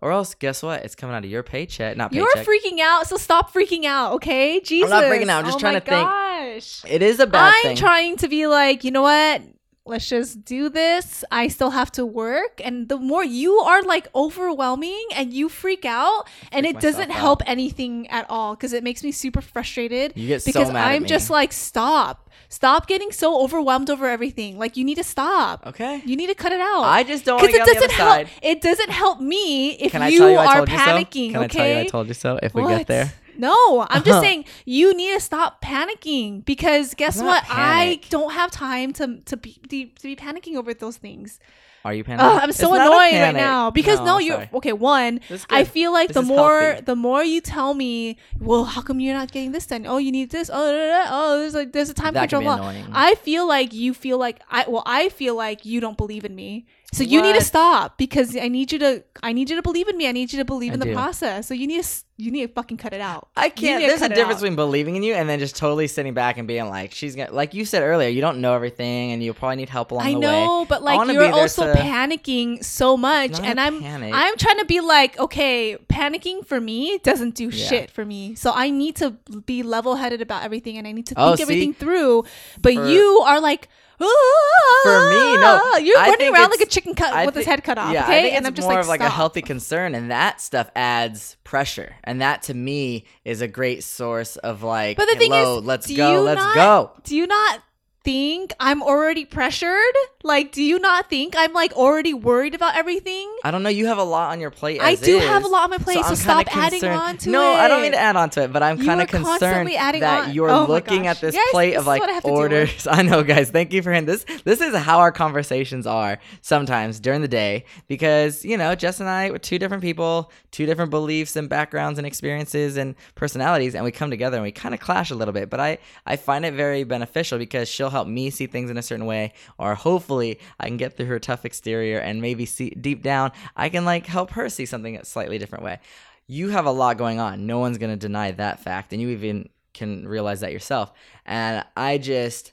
or 0.00 0.12
else 0.12 0.34
guess 0.34 0.62
what 0.62 0.84
it's 0.84 0.94
coming 0.94 1.14
out 1.14 1.24
of 1.24 1.30
your 1.30 1.42
paycheck 1.42 1.96
not 1.96 2.12
paycheck. 2.12 2.34
You're 2.34 2.44
freaking 2.44 2.80
out, 2.80 3.06
so 3.06 3.16
stop 3.16 3.52
freaking 3.52 3.84
out, 3.84 4.12
okay? 4.14 4.60
Jesus. 4.60 4.92
I'm 4.92 5.02
not 5.02 5.10
freaking 5.10 5.28
out, 5.28 5.40
I'm 5.40 5.44
just 5.46 5.56
oh 5.56 5.60
trying 5.60 5.74
my 5.74 5.80
to 5.80 5.86
think. 5.86 6.08
Gosh. 6.08 6.84
it 6.88 7.02
is 7.02 7.18
a 7.18 7.26
bad 7.26 7.52
I'm 7.54 7.62
thing 7.62 7.76
trying 7.76 8.16
to 8.18 8.28
be 8.28 8.46
like, 8.46 8.84
you 8.84 8.92
know 8.92 9.02
what? 9.02 9.42
Let's 9.88 10.08
just 10.08 10.44
do 10.44 10.68
this. 10.68 11.24
I 11.30 11.48
still 11.48 11.70
have 11.70 11.90
to 11.92 12.04
work. 12.06 12.60
And 12.64 12.88
the 12.88 12.96
more 12.98 13.24
you 13.24 13.54
are 13.60 13.82
like 13.82 14.06
overwhelming 14.14 15.06
and 15.14 15.32
you 15.32 15.48
freak 15.48 15.84
out, 15.84 16.28
and 16.52 16.64
Freak 16.64 16.76
it 16.76 16.80
doesn't 16.80 17.08
myself 17.08 17.20
help 17.20 17.42
anything 17.46 18.06
at 18.08 18.26
all 18.28 18.54
because 18.54 18.72
it 18.72 18.84
makes 18.84 19.02
me 19.02 19.12
super 19.12 19.40
frustrated. 19.40 20.12
You 20.14 20.28
get 20.28 20.42
so 20.42 20.46
because 20.52 20.72
mad 20.72 20.88
at 20.88 20.94
I'm 20.94 21.04
just 21.06 21.30
like, 21.30 21.52
stop. 21.52 22.30
Stop 22.50 22.86
getting 22.86 23.10
so 23.12 23.42
overwhelmed 23.42 23.90
over 23.90 24.06
everything. 24.06 24.58
Like, 24.58 24.76
you 24.76 24.84
need 24.84 24.94
to 24.96 25.04
stop. 25.04 25.66
okay 25.66 26.02
You 26.04 26.16
need 26.16 26.28
to 26.28 26.34
cut 26.34 26.52
it 26.52 26.60
out. 26.60 26.82
i 26.84 27.02
just 27.02 27.24
don't 27.24 27.36
want 27.36 27.46
to 27.50 27.52
because 27.52 27.66
get 27.66 27.76
it 27.76 27.80
doesn't 27.80 27.96
help. 27.96 28.10
side 28.14 28.28
It 28.42 28.60
doesn't 28.60 28.90
help 28.90 29.20
me 29.20 29.72
if 29.72 29.92
can 29.92 30.02
i 30.02 30.08
you 30.08 30.26
you 30.28 30.36
are 30.38 30.60
you 30.60 30.66
so 30.66 30.72
panicking. 30.72 31.30
can 31.32 31.42
i 31.42 31.44
okay. 31.44 31.58
tell 31.58 31.68
you 31.68 31.78
i 31.80 31.84
told 31.86 32.08
you 32.08 32.14
so 32.14 32.38
if 32.42 32.54
we 32.54 32.62
What? 32.62 32.78
get 32.78 32.86
there 32.86 33.12
No, 33.38 33.86
I'm 33.88 34.02
just 34.02 34.10
uh-huh. 34.16 34.20
saying 34.20 34.44
you 34.64 34.94
need 34.94 35.14
to 35.14 35.20
stop 35.20 35.62
panicking 35.62 36.44
because 36.44 36.94
guess 36.94 37.16
what? 37.18 37.24
not 37.24 37.44
I 37.48 38.00
don't 38.10 38.32
have 38.32 38.50
time 38.50 38.92
to 38.94 39.20
to 39.24 39.36
be 39.36 39.52
to 39.68 40.02
be 40.02 40.16
panicking 40.16 40.56
over 40.56 40.74
those 40.74 40.96
things. 40.96 41.38
are 41.84 41.94
you 41.94 42.02
panicking 42.04 42.18
Ugh, 42.18 42.40
I'm 42.42 42.52
so 42.52 42.74
It's 42.74 42.82
annoyed 42.82 43.20
right 43.22 43.34
now 43.34 43.70
because 43.70 44.00
no, 44.00 44.04
No, 44.06 44.18
you're 44.18 44.36
sorry. 44.36 44.50
okay. 44.54 44.72
One, 44.72 45.20
I 45.48 45.62
feel 45.64 45.92
like 45.92 46.08
This 46.08 46.16
the 46.16 46.22
more 46.22 46.60
healthy. 46.60 46.84
the 46.84 46.96
more 46.96 47.22
you 47.22 47.40
tell 47.40 47.72
me, 47.74 48.18
well, 48.40 48.64
how 48.64 48.82
come 48.82 48.98
you're 49.00 49.14
not 49.14 49.30
getting 49.30 49.52
this 49.52 49.66
done? 49.66 49.86
Oh, 49.86 49.98
you 49.98 50.10
need 50.10 50.30
this. 50.30 50.50
Oh, 50.52 51.06
oh, 51.10 51.38
there's 51.38 51.54
like 51.54 51.72
there's 51.72 51.90
a 51.90 51.94
time 51.94 52.14
That 52.14 52.28
control. 52.28 52.60
I 52.92 53.14
feel 53.14 53.46
like 53.46 53.72
you 53.72 53.94
feel 53.94 54.18
like 54.18 54.40
I 54.50 54.64
well, 54.68 54.82
I 54.84 55.08
feel 55.08 55.36
like 55.36 55.64
you 55.64 55.80
don't 55.80 55.96
believe 55.96 56.24
in 56.24 56.34
me. 56.34 56.66
So 56.90 57.04
you 57.04 57.20
need 57.20 57.34
to 57.34 57.44
stop 57.44 57.98
because 57.98 58.34
I 58.34 58.48
need 58.48 58.72
you 58.72 58.78
to 58.78 59.04
I 59.22 59.34
need 59.34 59.50
you 59.50 59.56
to 59.56 59.62
believe 59.62 59.88
in 59.88 59.96
me. 59.98 60.08
I 60.08 60.12
need 60.12 60.32
you 60.32 60.38
to 60.38 60.44
believe 60.44 60.70
I 60.72 60.74
in 60.74 60.80
the 60.80 60.86
do. 60.86 60.94
process. 60.94 61.46
So 61.46 61.52
you 61.52 61.66
need 61.66 61.84
to 61.84 61.88
you 62.16 62.30
need 62.30 62.46
to 62.46 62.52
fucking 62.54 62.78
cut 62.78 62.94
it 62.94 63.00
out. 63.02 63.28
I 63.36 63.50
can't. 63.50 63.80
There's 63.86 64.00
a 64.00 64.08
difference 64.08 64.40
between 64.40 64.56
believing 64.56 64.96
in 64.96 65.02
you 65.02 65.12
and 65.14 65.28
then 65.28 65.38
just 65.38 65.54
totally 65.54 65.86
sitting 65.86 66.14
back 66.14 66.38
and 66.38 66.48
being 66.48 66.66
like, 66.68 66.92
she's 66.92 67.14
gonna, 67.14 67.30
like 67.30 67.52
you 67.52 67.66
said 67.66 67.82
earlier, 67.82 68.08
you 68.08 68.22
don't 68.22 68.40
know 68.40 68.54
everything 68.54 69.12
and 69.12 69.22
you 69.22 69.34
probably 69.34 69.56
need 69.56 69.68
help 69.68 69.90
along 69.90 70.06
I 70.06 70.14
the 70.14 70.18
know, 70.18 70.60
way. 70.62 70.66
but 70.70 70.80
I 70.80 70.84
like 70.84 70.96
wanna 70.96 71.12
you're 71.12 71.30
also 71.30 71.72
panicking 71.74 72.64
so 72.64 72.96
much, 72.96 73.38
and 73.38 73.60
I'm 73.60 73.80
panic. 73.80 74.12
I'm 74.14 74.36
trying 74.38 74.58
to 74.58 74.64
be 74.64 74.80
like, 74.80 75.18
okay, 75.20 75.76
panicking 75.90 76.46
for 76.46 76.58
me 76.60 76.98
doesn't 77.04 77.34
do 77.34 77.50
Yeah. 77.50 77.66
shit 77.68 77.90
for 77.90 78.04
me. 78.04 78.34
So 78.34 78.50
I 78.54 78.70
need 78.70 78.96
to 78.96 79.10
be 79.46 79.62
level 79.62 79.96
headed 79.96 80.22
about 80.22 80.42
everything, 80.42 80.78
and 80.78 80.86
I 80.86 80.92
need 80.92 81.06
to 81.08 81.14
Oh, 81.18 81.26
think 81.28 81.36
see? 81.36 81.42
everything 81.42 81.74
through. 81.74 82.24
But 82.62 82.74
For- 82.74 82.88
you 82.88 83.22
are 83.26 83.40
like. 83.40 83.68
For 83.98 85.10
me, 85.10 85.36
no. 85.36 85.60
Ah, 85.62 85.76
you're 85.78 85.98
I 85.98 86.08
running 86.08 86.32
around 86.32 86.50
like 86.50 86.60
a 86.60 86.66
chicken 86.66 86.94
cut 86.94 87.12
I 87.12 87.26
with 87.26 87.34
his 87.34 87.46
head 87.46 87.64
cut 87.64 87.78
off. 87.78 87.92
Yeah, 87.92 88.04
okay, 88.04 88.18
I 88.18 88.22
think 88.22 88.34
and 88.36 88.42
it's 88.42 88.48
I'm 88.48 88.54
just 88.54 88.66
more 88.66 88.74
like, 88.74 88.82
of 88.82 88.88
like 88.88 89.00
a 89.00 89.08
healthy 89.10 89.42
concern, 89.42 89.94
and 89.94 90.10
that 90.10 90.40
stuff 90.40 90.70
adds 90.76 91.36
pressure, 91.44 91.96
and 92.04 92.20
that 92.20 92.42
to 92.42 92.54
me 92.54 93.04
is 93.24 93.40
a 93.40 93.48
great 93.48 93.82
source 93.82 94.36
of 94.36 94.62
like, 94.62 94.96
But 94.96 95.08
the 95.10 95.16
thing 95.16 95.32
hello, 95.32 95.58
is, 95.58 95.64
let's 95.64 95.86
go, 95.94 96.22
let's 96.22 96.38
not- 96.38 96.54
go. 96.54 96.92
Do 97.02 97.16
you 97.16 97.26
not 97.26 97.60
think 98.04 98.52
I'm 98.60 98.82
already 98.82 99.24
pressured? 99.24 99.94
Like, 100.28 100.52
do 100.52 100.62
you 100.62 100.78
not 100.78 101.08
think 101.08 101.34
I'm 101.36 101.54
like 101.54 101.72
already 101.72 102.12
worried 102.12 102.54
about 102.54 102.76
everything? 102.76 103.34
I 103.42 103.50
don't 103.50 103.62
know. 103.62 103.70
You 103.70 103.86
have 103.86 103.96
a 103.96 104.04
lot 104.04 104.30
on 104.30 104.40
your 104.40 104.50
plate. 104.50 104.78
I 104.82 104.94
do 104.94 105.16
is, 105.16 105.24
have 105.24 105.42
a 105.42 105.48
lot 105.48 105.64
on 105.64 105.70
my 105.70 105.78
plate, 105.78 105.94
so 105.94 106.02
I'm 106.02 106.16
stop 106.16 106.54
adding 106.54 106.84
on 106.84 107.16
to 107.16 107.30
no, 107.30 107.40
it. 107.40 107.54
No, 107.54 107.60
I 107.60 107.66
don't 107.68 107.80
mean 107.80 107.92
to 107.92 107.98
add 107.98 108.14
on 108.14 108.28
to 108.30 108.42
it, 108.44 108.52
but 108.52 108.62
I'm 108.62 108.76
kind 108.84 109.00
of 109.00 109.08
concerned 109.08 109.68
that 109.70 110.28
on. 110.28 110.34
you're 110.34 110.50
Oh 110.50 110.66
looking 110.66 111.06
at 111.06 111.18
this 111.22 111.34
Yes, 111.34 111.50
plate 111.50 111.70
this 111.70 111.80
of 111.80 111.86
like 111.86 112.02
I 112.02 112.10
have 112.12 112.22
to 112.24 112.28
deal 112.28 112.34
with. 112.34 112.42
orders. 112.42 112.86
I 112.90 113.00
know, 113.00 113.22
guys. 113.22 113.50
Thank 113.50 113.72
you 113.72 113.80
for 113.82 113.90
hearing 113.90 114.04
this. 114.04 114.26
This 114.44 114.60
is 114.60 114.76
how 114.76 114.98
our 114.98 115.12
conversations 115.12 115.86
are 115.86 116.18
sometimes 116.42 117.00
during 117.00 117.22
the 117.22 117.28
day 117.28 117.64
because 117.86 118.44
you 118.44 118.58
know, 118.58 118.74
Jess 118.74 119.00
and 119.00 119.08
I, 119.08 119.30
we're 119.30 119.38
two 119.38 119.58
different 119.58 119.82
people, 119.82 120.30
two 120.50 120.66
different 120.66 120.90
beliefs 120.90 121.36
and 121.36 121.48
backgrounds 121.48 121.98
and 121.98 122.06
experiences 122.06 122.76
and 122.76 122.96
personalities, 123.14 123.74
and 123.74 123.82
we 123.82 123.92
come 123.92 124.10
together 124.10 124.36
and 124.36 124.44
we 124.44 124.52
kind 124.52 124.74
of 124.74 124.80
clash 124.80 125.10
a 125.10 125.14
little 125.14 125.32
bit. 125.32 125.48
But 125.48 125.60
I, 125.60 125.78
I 126.04 126.16
find 126.16 126.44
it 126.44 126.52
very 126.52 126.84
beneficial 126.84 127.38
because 127.38 127.66
she'll 127.66 127.88
help 127.88 128.08
me 128.08 128.28
see 128.28 128.46
things 128.46 128.68
in 128.68 128.76
a 128.76 128.82
certain 128.82 129.06
way, 129.06 129.32
or 129.56 129.74
hopefully 129.74 130.17
I 130.58 130.66
can 130.66 130.76
get 130.76 130.96
through 130.96 131.06
her 131.06 131.18
tough 131.18 131.44
exterior 131.44 131.98
and 131.98 132.20
maybe 132.20 132.46
see 132.46 132.70
deep 132.70 133.02
down 133.02 133.32
I 133.56 133.68
can 133.68 133.84
like 133.84 134.06
help 134.06 134.30
her 134.32 134.48
see 134.48 134.66
something 134.66 134.96
a 134.96 135.04
slightly 135.04 135.38
different 135.38 135.64
way. 135.64 135.80
You 136.26 136.50
have 136.50 136.66
a 136.66 136.70
lot 136.70 136.98
going 136.98 137.18
on. 137.20 137.46
No 137.46 137.58
one's 137.58 137.78
gonna 137.78 137.96
deny 137.96 138.32
that 138.32 138.60
fact, 138.60 138.92
and 138.92 139.00
you 139.00 139.08
even 139.10 139.48
can 139.72 140.06
realize 140.06 140.40
that 140.40 140.52
yourself. 140.52 140.92
And 141.24 141.64
I 141.76 141.98
just 141.98 142.52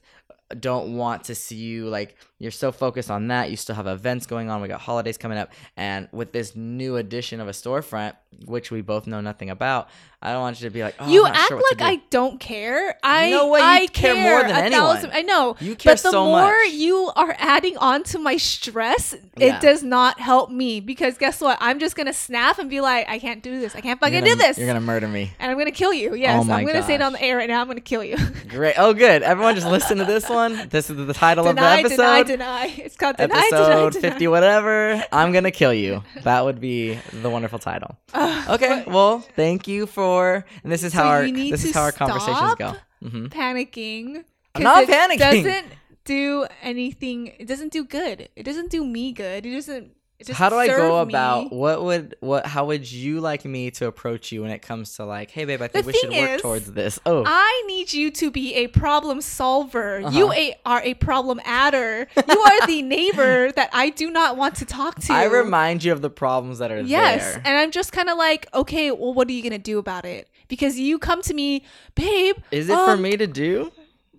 don't 0.60 0.96
want 0.96 1.24
to 1.24 1.34
see 1.34 1.56
you 1.56 1.90
like 1.90 2.16
you're 2.38 2.52
so 2.52 2.72
focused 2.72 3.10
on 3.10 3.28
that 3.30 3.50
you 3.50 3.56
still 3.56 3.76
have 3.76 3.88
events 3.88 4.28
going 4.28 4.48
on 4.48 4.62
we 4.62 4.68
got 4.68 4.80
holidays 4.80 5.18
coming 5.18 5.40
up 5.40 5.52
and 5.76 6.08
with 6.12 6.32
this 6.34 6.56
new 6.56 6.98
addition 6.98 7.40
of 7.40 7.48
a 7.48 7.52
storefront 7.52 8.14
which 8.46 8.72
we 8.72 8.82
both 8.82 9.08
know 9.08 9.22
nothing 9.22 9.50
about. 9.50 9.90
I 10.22 10.32
don't 10.32 10.42
want 10.42 10.60
you 10.60 10.68
to 10.68 10.74
be 10.74 10.82
like, 10.82 10.96
oh, 11.00 11.08
you 11.08 11.24
I'm 11.24 11.34
not 11.34 11.38
act 11.40 11.48
sure 11.50 11.62
like 11.70 11.78
do." 11.78 11.84
I 11.86 12.02
don't 12.10 12.40
care. 12.40 12.98
I 13.04 13.30
No 13.30 13.50
way, 13.50 13.60
you 13.60 13.66
I 13.66 13.88
care 13.88 14.16
more 14.16 14.42
than 14.42 14.52
anyone. 14.56 14.96
thousand- 14.96 15.12
I 15.14 15.22
know. 15.22 15.56
You 15.60 15.76
care 15.76 15.94
but 15.94 16.02
the 16.02 16.10
so 16.10 16.26
more 16.26 16.42
much. 16.64 16.72
you 16.74 17.12
are 17.16 17.36
adding 17.38 17.78
on 17.78 18.02
to 18.06 18.18
my 18.18 18.38
stress, 18.38 19.14
Yeah. 19.38 19.58
it 19.58 19.62
does 19.62 19.84
not 19.84 20.20
help 20.20 20.50
me 20.50 20.80
because 20.80 21.20
guess 21.20 21.42
what? 21.42 21.60
I'm 21.62 21.78
just 21.80 21.96
gonna 21.96 22.14
snap 22.14 22.58
and 22.58 22.72
be 22.72 22.82
like, 22.82 23.08
I 23.08 23.20
can't 23.20 23.44
do 23.44 23.60
this. 23.60 23.76
I 23.76 23.82
can't 23.82 24.00
fucking 24.00 24.22
gonna- 24.22 24.32
do 24.32 24.36
this. 24.36 24.58
You're 24.58 24.66
gonna 24.68 24.82
murder 24.82 25.08
me. 25.08 25.32
and 25.40 25.52
I'm 25.52 25.58
gonna 25.60 25.70
kill 25.70 25.94
you. 25.94 26.16
Yes, 26.16 26.42
Oh 26.42 26.44
my 26.44 26.56
I'm 26.60 26.66
gonna 26.66 26.82
say 26.82 26.96
it 26.96 27.02
on 27.04 27.14
the 27.14 27.22
air 27.22 27.38
right 27.38 27.50
now. 27.50 27.62
I'm 27.62 27.68
gonna 27.68 27.80
kill 27.82 28.04
you. 28.04 28.18
Great. 28.50 28.76
Oh, 28.80 28.94
good. 28.96 29.22
Everyone, 29.22 29.54
just 29.54 29.68
listen 29.68 30.00
to 30.00 30.06
this 30.06 30.28
one. 30.28 30.70
This 30.70 30.90
is 30.90 30.96
the 31.06 31.14
title 31.14 31.44
deny, 31.44 31.78
of 31.82 31.84
the 31.84 31.90
deny, 31.90 32.20
episode. 32.22 32.34
deny. 32.34 32.66
It's 32.78 32.96
called 32.96 33.18
deny, 33.18 33.38
episode 33.38 33.68
deny, 33.68 33.90
deny. 33.90 34.10
50 34.10 34.28
whatever 34.28 35.04
i'm 35.12 35.32
gonna 35.34 35.52
kill 35.52 35.74
you 35.74 36.04
that 36.24 36.44
would 36.46 36.60
be 36.62 36.98
the 37.14 37.30
wonderful 37.30 37.60
title 37.60 37.96
oh, 38.14 38.25
okay 38.50 38.84
well 38.88 39.20
thank 39.36 39.68
you 39.68 39.86
for 39.86 40.46
and 40.64 40.72
this 40.72 40.84
is 40.84 40.94
how 40.94 41.04
So 41.04 41.08
our 41.10 41.24
this 41.28 41.64
is 41.66 41.74
how 41.74 41.84
our 41.84 41.92
conversations 41.92 42.56
go 42.56 42.76
hmm 43.02 43.26
panicking. 43.28 44.24
I'm 44.56 44.64
not 44.64 44.84
it 44.84 44.90
panicking. 44.90 45.18
Doesn't 45.20 45.68
do 46.06 46.46
anything. 46.62 47.28
It 47.40 47.48
doesn't 47.48 47.72
do 47.74 47.84
good. 47.84 48.30
It 48.36 48.44
doesn't 48.44 48.72
do 48.72 48.86
me 48.86 49.12
good. 49.12 49.46
It 49.46 49.54
doesn't. 49.54 49.92
How 50.32 50.50
do 50.50 50.56
i 50.56 50.68
go 50.68 51.02
about 51.02 51.52
me. 51.52 51.58
what 51.58 51.84
would 51.84 52.16
what 52.22 52.46
how 52.46 52.66
would 52.66 52.90
you 52.90 53.20
like 53.20 53.44
me 53.44 53.70
to 53.72 53.88
approach 53.88 54.32
you 54.32 54.44
when 54.44 54.52
it 54.52 54.62
comes 54.62 54.96
to 54.96 55.06
like 55.06 55.30
hey 55.30 55.44
babe 55.44 55.62
i 55.62 55.68
think 55.68 55.86
The 55.86 55.92
we 55.92 55.98
should 55.98 56.10
work 56.10 56.30
is, 56.32 56.42
towards 56.42 56.72
this 56.72 57.00
oh 57.06 57.24
I 57.26 57.64
need 57.68 57.92
you 57.92 58.12
to 58.12 58.32
be 58.32 58.54
a 58.56 58.68
problem 58.68 59.20
solver. 59.22 60.00
Uh-huh. 60.00 60.18
You 60.18 60.32
a, 60.32 60.56
are 60.66 60.82
a 60.82 60.94
problem 60.94 61.42
adder. 61.44 62.08
You 62.16 62.40
are 62.40 62.68
the 62.68 62.82
neighbor 62.98 63.52
that 63.54 63.70
I 63.74 63.90
do 63.90 64.10
not 64.10 64.38
want 64.38 64.56
to 64.58 64.66
talk 64.66 65.00
to. 65.02 65.14
i 65.14 65.26
remind 65.26 65.84
you 65.84 65.92
of 65.92 66.02
the 66.02 66.10
problems 66.10 66.60
that 66.60 66.72
are 66.72 66.78
there. 66.78 66.86
Yes, 66.86 67.34
there 67.34 67.42
and 67.46 67.58
I'm 67.58 67.72
just 67.72 67.92
kind 67.92 68.10
of 68.10 68.18
like, 68.18 68.48
okay, 68.54 68.92
well, 68.92 69.14
what 69.14 69.28
are 69.28 69.32
you 69.34 69.44
gonna 69.44 69.58
do 69.58 69.80
about 69.80 70.06
it? 70.06 70.30
Because 70.48 70.80
you 70.80 71.00
come 71.00 71.22
to 71.24 71.34
me, 71.34 71.64
babe. 71.96 72.38
is 72.52 72.70
it 72.70 72.76
for 72.76 72.92
um, 72.92 73.02
me 73.02 73.18
to 73.18 73.28
do 73.28 73.72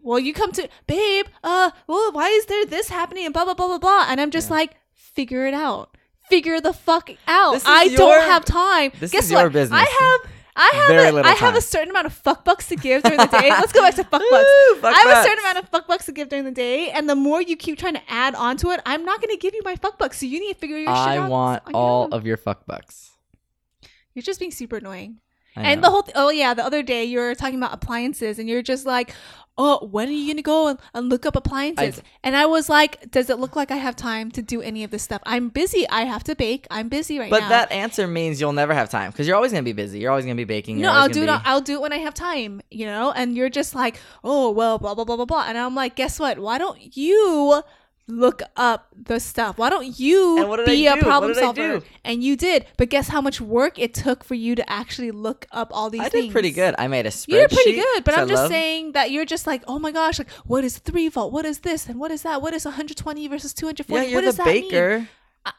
Well, 0.03 0.19
you 0.19 0.35
come 0.35 0.53
to, 0.53 0.69
babe. 0.87 1.27
Uh, 1.43 1.71
well, 1.87 2.13
why 2.13 2.29
is 2.29 2.47
there 2.47 2.67
this 2.67 2.89
happening 2.89 3.25
and 3.25 3.33
blah 3.33 3.45
blah 3.45 3.55
blah 3.55 3.69
blah 3.69 3.79
blah? 3.79 4.07
And 4.09 4.21
I'm 4.21 4.31
just 4.31 4.51
like, 4.51 4.77
figure 5.17 5.47
it 5.47 5.55
out. 5.55 5.97
Figure 6.29 6.61
the 6.61 6.73
fuck 6.73 7.11
out. 7.27 7.63
I 7.67 7.85
your- 7.85 7.97
don't 7.97 8.25
have 8.25 8.45
time. 8.45 8.93
this 9.01 9.11
Guess 9.11 9.25
is 9.25 9.31
your 9.33 9.51
business. 9.51 9.81
I 9.81 9.85
have. 9.85 10.33
I 10.59 10.71
have 10.75 10.89
Very 10.89 11.09
a, 11.09 11.23
I 11.23 11.33
have 11.33 11.55
a 11.55 11.61
certain 11.61 11.91
amount 11.91 12.07
of 12.07 12.15
fuck 12.15 12.43
bucks 12.43 12.69
to 12.69 12.77
give 12.77 13.03
during 13.03 13.19
the 13.19 13.27
day. 13.27 13.51
Let's 13.51 13.73
go 13.73 13.83
back 13.83 13.95
to 13.97 14.05
fuck 14.05 14.23
bucks. 14.31 14.49
Woo, 14.71 14.77
fuck 14.77 14.95
I 14.95 14.99
have 15.01 15.19
a 15.19 15.23
certain 15.23 15.41
amount 15.41 15.59
of 15.59 15.69
fuck 15.69 15.87
bucks 15.87 16.07
to 16.07 16.13
give 16.13 16.31
during 16.31 16.47
the 16.47 16.51
day, 16.51 16.89
and 16.91 17.11
the 17.11 17.15
more 17.15 17.43
you 17.43 17.57
keep 17.59 17.79
trying 17.79 17.93
to 17.93 18.01
add 18.09 18.35
onto 18.35 18.71
it, 18.71 18.81
I'm 18.87 19.05
not 19.05 19.21
going 19.21 19.35
to 19.35 19.37
give 19.37 19.53
you 19.53 19.61
my 19.67 19.77
fuck 19.77 19.99
bucks. 19.99 20.19
So 20.19 20.25
you 20.25 20.41
need 20.41 20.55
to 20.55 20.59
figure 20.59 20.79
your 20.79 20.87
shit 20.87 20.97
out. 20.97 21.09
i 21.09 21.29
want 21.29 21.63
all 21.75 22.05
own. 22.05 22.15
of 22.15 22.25
your 22.27 22.39
fuck 22.39 22.65
bucks 22.65 23.11
You're 24.15 24.23
just 24.23 24.41
being 24.41 24.51
super 24.51 24.77
annoying. 24.77 25.19
I 25.57 25.63
And 25.71 25.83
the 25.83 25.91
whole 25.91 26.03
th- 26.03 26.15
oh 26.17 26.31
yeah, 26.31 26.55
the 26.55 26.65
other 26.65 26.83
day 26.83 27.05
you 27.05 27.19
were 27.19 27.35
talking 27.35 27.57
about 27.57 27.73
appliances 27.73 28.39
and 28.39 28.49
you're 28.49 28.63
just 28.63 28.85
like, 28.87 29.15
oh, 29.59 29.87
when 29.91 30.07
are 30.09 30.13
you 30.13 30.31
gonna 30.33 30.43
go 30.43 30.69
and, 30.69 30.79
and 30.93 31.09
look 31.09 31.25
up 31.25 31.35
appliances? 31.35 32.03
and 32.23 32.37
I 32.37 32.45
was 32.47 32.69
like, 32.69 33.11
does 33.11 33.31
it 33.31 33.39
look 33.39 33.57
like 33.57 33.71
I 33.71 33.77
have 33.77 33.97
time 33.97 34.31
to 34.33 34.43
do 34.43 34.61
any 34.61 34.85
of 34.85 34.91
this 34.91 35.03
stuff? 35.03 35.23
I'm 35.25 35.49
busy. 35.49 35.89
I 35.89 36.03
have 36.03 36.23
to 36.25 36.35
bake. 36.37 36.67
I'm 36.71 36.89
busy 36.91 37.19
right 37.19 37.31
But 37.31 37.41
now. 37.41 37.47
But 37.49 37.49
that 37.49 37.73
answer 37.73 38.07
means 38.07 38.39
you'll 38.41 38.53
never 38.53 38.75
have 38.75 38.91
time 38.91 39.11
because 39.13 39.27
you're 39.27 39.37
always 39.37 39.53
gonna 39.53 39.63
be 39.63 39.73
busy. 39.73 39.99
You're 40.01 40.11
always 40.11 40.27
gonna 40.27 40.35
be 40.35 40.45
baking. 40.45 40.77
no, 40.77 40.83
you're 40.83 40.91
I'll 40.91 41.01
always 41.03 41.17
do 41.17 41.23
it. 41.23 41.27
be- 41.27 41.43
I'll 41.45 41.61
do 41.63 41.75
it 41.75 41.81
when 41.81 41.93
I 41.95 41.99
have 41.99 42.13
time, 42.15 42.61
you 42.71 42.85
know. 42.87 43.13
And 43.13 43.35
you're 43.35 43.49
just 43.49 43.75
like, 43.75 43.99
oh 44.23 44.51
well, 44.51 44.79
blah 44.79 44.95
blah 44.95 45.05
blah 45.05 45.17
blah 45.17 45.25
blah. 45.25 45.45
And 45.49 45.57
I'm 45.57 45.75
like, 45.75 45.97
guess 45.97 46.21
what? 46.21 46.39
Why 46.39 46.59
don't 46.59 46.95
you 46.97 47.63
look 48.09 48.43
up 48.57 48.89
the 48.97 49.19
stuff? 49.19 49.59
Why 49.59 49.69
don't 49.71 49.99
you 49.99 50.39
And 50.39 50.49
what 50.49 50.57
did 50.59 50.67
be 50.67 50.87
a 50.87 50.97
problem 50.97 51.35
solver? 51.35 51.83
And 52.05 52.23
you 52.23 52.37
did. 52.37 52.67
But 52.77 52.89
guess 52.89 53.09
how 53.09 53.21
much 53.21 53.41
work 53.41 53.79
it 53.79 53.95
took 53.95 54.23
for 54.25 54.35
you 54.35 54.55
to 54.55 54.71
actually 54.71 55.11
look 55.11 55.47
up 55.53 55.71
all 55.73 55.91
these 55.91 56.01
things? 56.03 56.07
I 56.07 56.11
things? 56.11 56.25
did 56.27 56.33
pretty 56.33 56.51
good. 56.53 56.75
I 56.79 56.89
made 56.89 57.07
a 57.07 57.11
spreadsheet. 57.11 57.29
You 57.29 57.39
did 57.39 57.51
pretty 57.51 57.73
good, 57.75 58.05
but 58.05 58.15
I'm 58.17 58.25
I 58.25 58.29
just 58.29 58.43
love- 58.43 58.51
saying 58.51 58.93
that 58.93 59.11
you're 59.11 59.25
just 59.25 59.47
like, 59.47 59.63
oh 59.67 59.79
my 59.79 59.91
gosh, 59.93 60.19
like 60.19 60.31
what 60.45 60.65
is 60.65 60.79
three 60.79 61.09
volt? 61.09 61.33
What 61.33 61.45
is 61.45 61.61
this? 61.61 61.89
And 61.89 61.99
what 61.99 62.11
is 62.11 62.23
that? 62.23 62.41
What 62.43 62.55
is 62.55 62.65
120 62.65 63.27
versus 63.29 63.53
240? 63.53 64.05
Yeah, 64.05 64.09
you're 64.11 64.19
what 64.19 64.25
does 64.25 64.37
the 64.37 64.45
that 64.45 64.55
mean? 64.55 65.09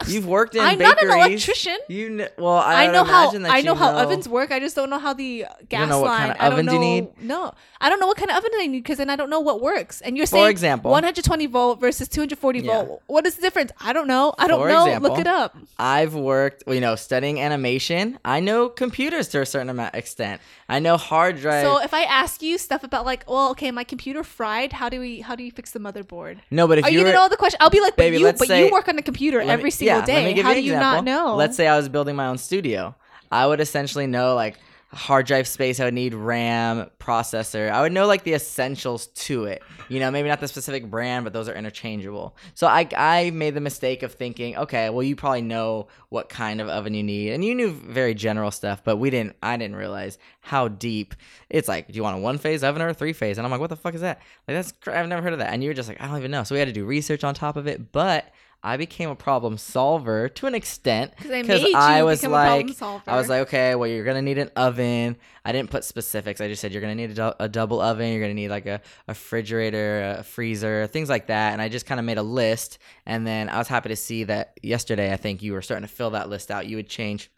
You've 0.06 0.26
worked 0.26 0.54
in 0.54 0.60
I'm 0.60 0.78
bakeries. 0.78 1.08
not 1.08 1.16
an 1.16 1.30
electrician. 1.30 1.76
You 1.88 2.16
kn- 2.16 2.28
well, 2.38 2.54
I, 2.54 2.84
I, 2.84 2.92
know 2.92 3.04
how 3.04 3.30
I 3.34 3.62
know 3.62 3.74
how 3.74 3.96
ovens 3.96 4.28
work. 4.28 4.50
I 4.50 4.60
just 4.60 4.76
don't 4.76 4.90
know 4.90 4.98
how 4.98 5.12
the 5.14 5.46
gas 5.68 5.80
don't 5.80 5.88
know 5.88 6.00
what 6.00 6.08
line. 6.08 6.18
kind 6.20 6.30
of 6.32 6.36
I 6.40 6.50
don't 6.50 6.66
know. 6.66 6.72
you 6.72 6.78
need? 6.78 7.08
No, 7.22 7.52
I 7.80 7.88
don't 7.88 7.98
know 8.00 8.06
what 8.06 8.16
kind 8.16 8.30
of 8.30 8.36
oven 8.36 8.50
I 8.56 8.66
need 8.66 8.80
because 8.82 8.98
then 8.98 9.10
I 9.10 9.16
don't 9.16 9.30
know 9.30 9.40
what 9.40 9.60
works. 9.60 10.00
And 10.00 10.16
you're 10.16 10.26
saying, 10.26 10.44
For 10.44 10.50
example- 10.50 10.90
120 10.90 11.46
volt 11.46 11.80
versus 11.80 12.08
240 12.08 12.60
Yeah. 12.60 12.84
volt. 12.84 13.02
What 13.06 13.26
is 13.26 13.36
the 13.36 13.42
difference? 13.42 13.72
I 13.80 13.92
don't 13.92 14.06
know. 14.08 14.34
I 14.38 14.46
don't 14.46 14.60
For 14.60 14.68
know. 14.68 14.84
example, 14.86 15.10
Look 15.10 15.20
it 15.20 15.26
up. 15.26 15.56
I've 15.78 16.14
worked, 16.14 16.64
you 16.66 16.80
know, 16.80 16.94
studying 16.96 17.40
animation. 17.40 18.18
I 18.24 18.40
know 18.40 18.68
computers 18.68 19.28
to 19.28 19.40
a 19.40 19.46
certain 19.46 19.68
amount 19.70 19.94
extent. 19.94 20.40
I 20.70 20.80
know 20.80 20.98
hard 20.98 21.38
drive. 21.38 21.64
So 21.64 21.80
if 21.82 21.94
I 21.94 22.02
ask 22.02 22.42
you 22.42 22.58
stuff 22.58 22.84
about 22.84 23.06
like, 23.06 23.24
well, 23.28 23.50
okay, 23.52 23.70
my 23.70 23.84
computer 23.84 24.22
fried. 24.22 24.74
How 24.74 24.88
do 24.90 25.00
we 25.00 25.20
how 25.20 25.34
do 25.34 25.42
you 25.42 25.50
fix 25.50 25.70
the 25.70 25.78
motherboard? 25.80 26.40
no, 26.50 26.68
but 26.68 26.78
if 26.78 26.84
Are 26.84 26.90
you 26.90 27.02
were, 27.02 27.12
know 27.12 27.20
all 27.22 27.28
the 27.30 27.36
question? 27.38 27.56
I'll 27.60 27.70
be 27.70 27.80
like, 27.80 27.96
but 27.96 28.02
Baby, 28.02 28.18
you, 28.18 28.24
but 28.24 28.38
say- 28.46 28.66
you 28.66 28.72
work 28.72 28.86
on 28.88 28.96
the 28.96 29.02
computer 29.02 29.38
me- 29.38 29.48
every 29.48 29.70
single 29.70 30.00
yeah, 30.00 30.04
day. 30.04 30.40
How 30.42 30.52
do 30.52 30.58
an 30.58 30.64
you 30.64 30.72
not 30.74 31.04
know? 31.04 31.36
Let's 31.36 31.56
say 31.56 31.66
I 31.66 31.76
was 31.76 31.88
building 31.88 32.16
my 32.16 32.26
own 32.26 32.38
studio. 32.38 32.94
I 33.32 33.46
would 33.46 33.60
essentially 33.60 34.06
know 34.06 34.34
like 34.34 34.58
hard 34.90 35.26
drive 35.26 35.46
space. 35.46 35.80
I 35.80 35.84
would 35.84 35.94
need 35.94 36.14
RAM, 36.14 36.90
processor. 36.98 37.70
I 37.70 37.82
would 37.82 37.92
know 37.92 38.06
like 38.06 38.24
the 38.24 38.34
essentials 38.34 39.08
to 39.08 39.44
it. 39.44 39.62
You 39.88 40.00
know, 40.00 40.10
maybe 40.10 40.28
not 40.28 40.40
the 40.40 40.48
specific 40.48 40.90
brand, 40.90 41.24
but 41.24 41.32
those 41.32 41.48
are 41.48 41.54
interchangeable. 41.54 42.36
So 42.54 42.66
I 42.66 42.88
I 42.96 43.30
made 43.30 43.54
the 43.54 43.60
mistake 43.60 44.02
of 44.02 44.14
thinking, 44.14 44.56
okay, 44.56 44.90
well 44.90 45.02
you 45.02 45.16
probably 45.16 45.42
know 45.42 45.88
what 46.08 46.28
kind 46.28 46.60
of 46.60 46.68
oven 46.68 46.94
you 46.94 47.02
need, 47.02 47.32
and 47.32 47.44
you 47.44 47.54
knew 47.54 47.70
very 47.70 48.14
general 48.14 48.50
stuff, 48.50 48.82
but 48.82 48.96
we 48.96 49.10
didn't. 49.10 49.36
I 49.42 49.56
didn't 49.56 49.76
realize 49.76 50.18
how 50.40 50.68
deep. 50.68 51.14
It's 51.50 51.68
like, 51.68 51.88
do 51.88 51.94
you 51.94 52.02
want 52.02 52.16
a 52.16 52.20
one 52.20 52.38
phase 52.38 52.64
oven 52.64 52.80
or 52.80 52.88
a 52.88 52.94
three 52.94 53.12
phase? 53.12 53.38
And 53.38 53.46
I'm 53.46 53.50
like, 53.50 53.60
what 53.60 53.70
the 53.70 53.76
fuck 53.76 53.94
is 53.94 54.00
that? 54.00 54.20
Like 54.46 54.56
that's 54.56 54.72
I've 54.86 55.08
never 55.08 55.22
heard 55.22 55.34
of 55.34 55.38
that. 55.40 55.52
And 55.52 55.62
you 55.62 55.70
were 55.70 55.74
just 55.74 55.88
like, 55.88 56.00
I 56.00 56.06
don't 56.06 56.18
even 56.18 56.30
know. 56.30 56.44
So 56.44 56.54
we 56.54 56.58
had 56.60 56.68
to 56.68 56.74
do 56.74 56.84
research 56.84 57.24
on 57.24 57.34
top 57.34 57.56
of 57.56 57.66
it, 57.66 57.92
but. 57.92 58.32
I 58.68 58.76
became 58.76 59.08
a 59.10 59.14
problem 59.16 59.56
solver 59.58 60.28
to 60.28 60.46
an 60.46 60.54
extent 60.54 61.12
'Cause 61.16 61.60
I 61.74 61.98
I 61.98 62.02
was 62.02 62.20
become 62.20 62.32
a 62.32 62.36
problem 62.36 62.66
like. 62.66 62.68
I 63.06 63.16
was 63.16 63.28
like, 63.30 63.40
okay, 63.48 63.74
well, 63.74 63.88
you're 63.88 64.04
gonna 64.04 64.22
need 64.22 64.38
an 64.38 64.50
oven. 64.56 65.16
I 65.44 65.52
didn't 65.52 65.70
put 65.70 65.84
specifics. 65.84 66.40
I 66.40 66.48
just 66.48 66.60
said 66.60 66.72
you're 66.72 66.80
gonna 66.82 66.94
need 66.94 67.10
a, 67.12 67.14
dou- 67.14 67.34
a 67.40 67.48
double 67.48 67.80
oven. 67.80 68.10
You're 68.12 68.20
gonna 68.20 68.34
need 68.34 68.50
like 68.50 68.66
a, 68.66 68.80
a 69.08 69.14
refrigerator, 69.14 70.16
a 70.18 70.22
freezer, 70.22 70.86
things 70.86 71.08
like 71.08 71.28
that. 71.28 71.52
And 71.52 71.62
I 71.62 71.68
just 71.68 71.86
kind 71.86 71.98
of 71.98 72.04
made 72.04 72.18
a 72.18 72.22
list. 72.22 72.78
And 73.06 73.26
then 73.26 73.48
I 73.48 73.58
was 73.58 73.68
happy 73.68 73.88
to 73.88 73.96
see 73.96 74.24
that 74.24 74.58
yesterday. 74.62 75.12
I 75.12 75.16
think 75.16 75.42
you 75.42 75.52
were 75.54 75.62
starting 75.62 75.86
to 75.86 75.92
fill 75.92 76.10
that 76.10 76.28
list 76.28 76.50
out. 76.50 76.66
You 76.66 76.76
would 76.76 76.88
change 76.88 77.30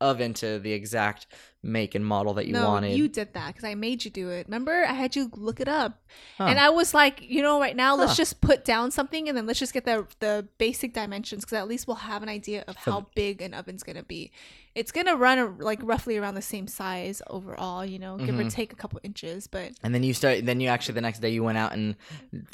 oven 0.00 0.34
to 0.34 0.58
the 0.58 0.72
exact 0.72 1.26
make 1.66 1.94
and 1.94 2.06
model 2.06 2.32
that 2.34 2.46
you 2.46 2.52
no, 2.52 2.66
wanted. 2.68 2.96
you 2.96 3.08
did 3.08 3.34
that 3.34 3.48
because 3.48 3.64
I 3.64 3.74
made 3.74 4.04
you 4.04 4.10
do 4.10 4.30
it. 4.30 4.46
Remember, 4.46 4.84
I 4.84 4.92
had 4.94 5.16
you 5.16 5.30
look 5.36 5.60
it 5.60 5.68
up, 5.68 6.02
Huh. 6.38 6.44
and 6.44 6.58
I 6.58 6.70
was 6.70 6.94
like, 6.94 7.20
you 7.28 7.42
know, 7.42 7.58
right 7.60 7.76
now, 7.76 7.96
let's 7.96 8.12
Huh. 8.12 8.16
just 8.16 8.40
put 8.40 8.64
down 8.64 8.90
something, 8.90 9.28
and 9.28 9.36
then 9.36 9.46
let's 9.46 9.58
just 9.58 9.74
get 9.74 9.84
the 9.84 10.06
the 10.20 10.46
basic 10.58 10.92
dimensions 10.94 11.44
because 11.44 11.58
at 11.58 11.68
least 11.68 11.86
we'll 11.86 11.96
have 11.96 12.22
an 12.22 12.28
idea 12.28 12.64
of 12.68 12.76
how 12.76 13.06
big 13.14 13.42
an 13.42 13.52
oven's 13.54 13.82
gonna 13.82 14.02
be. 14.02 14.30
It's 14.74 14.92
gonna 14.92 15.16
run 15.16 15.58
like 15.58 15.80
roughly 15.82 16.18
around 16.18 16.34
the 16.34 16.42
same 16.42 16.66
size 16.68 17.22
overall, 17.30 17.84
you 17.84 17.98
know, 17.98 18.18
give 18.18 18.34
Mm-hmm. 18.34 18.46
or 18.46 18.50
take 18.50 18.72
a 18.72 18.76
couple 18.76 19.00
inches, 19.02 19.46
but 19.46 19.72
And 19.82 19.94
then 19.94 20.02
you 20.02 20.12
start. 20.14 20.44
Then 20.44 20.60
you 20.60 20.68
actually 20.68 20.94
the 20.94 21.00
next 21.00 21.20
day 21.20 21.30
you 21.30 21.42
went 21.42 21.56
out 21.58 21.72
and 21.72 21.96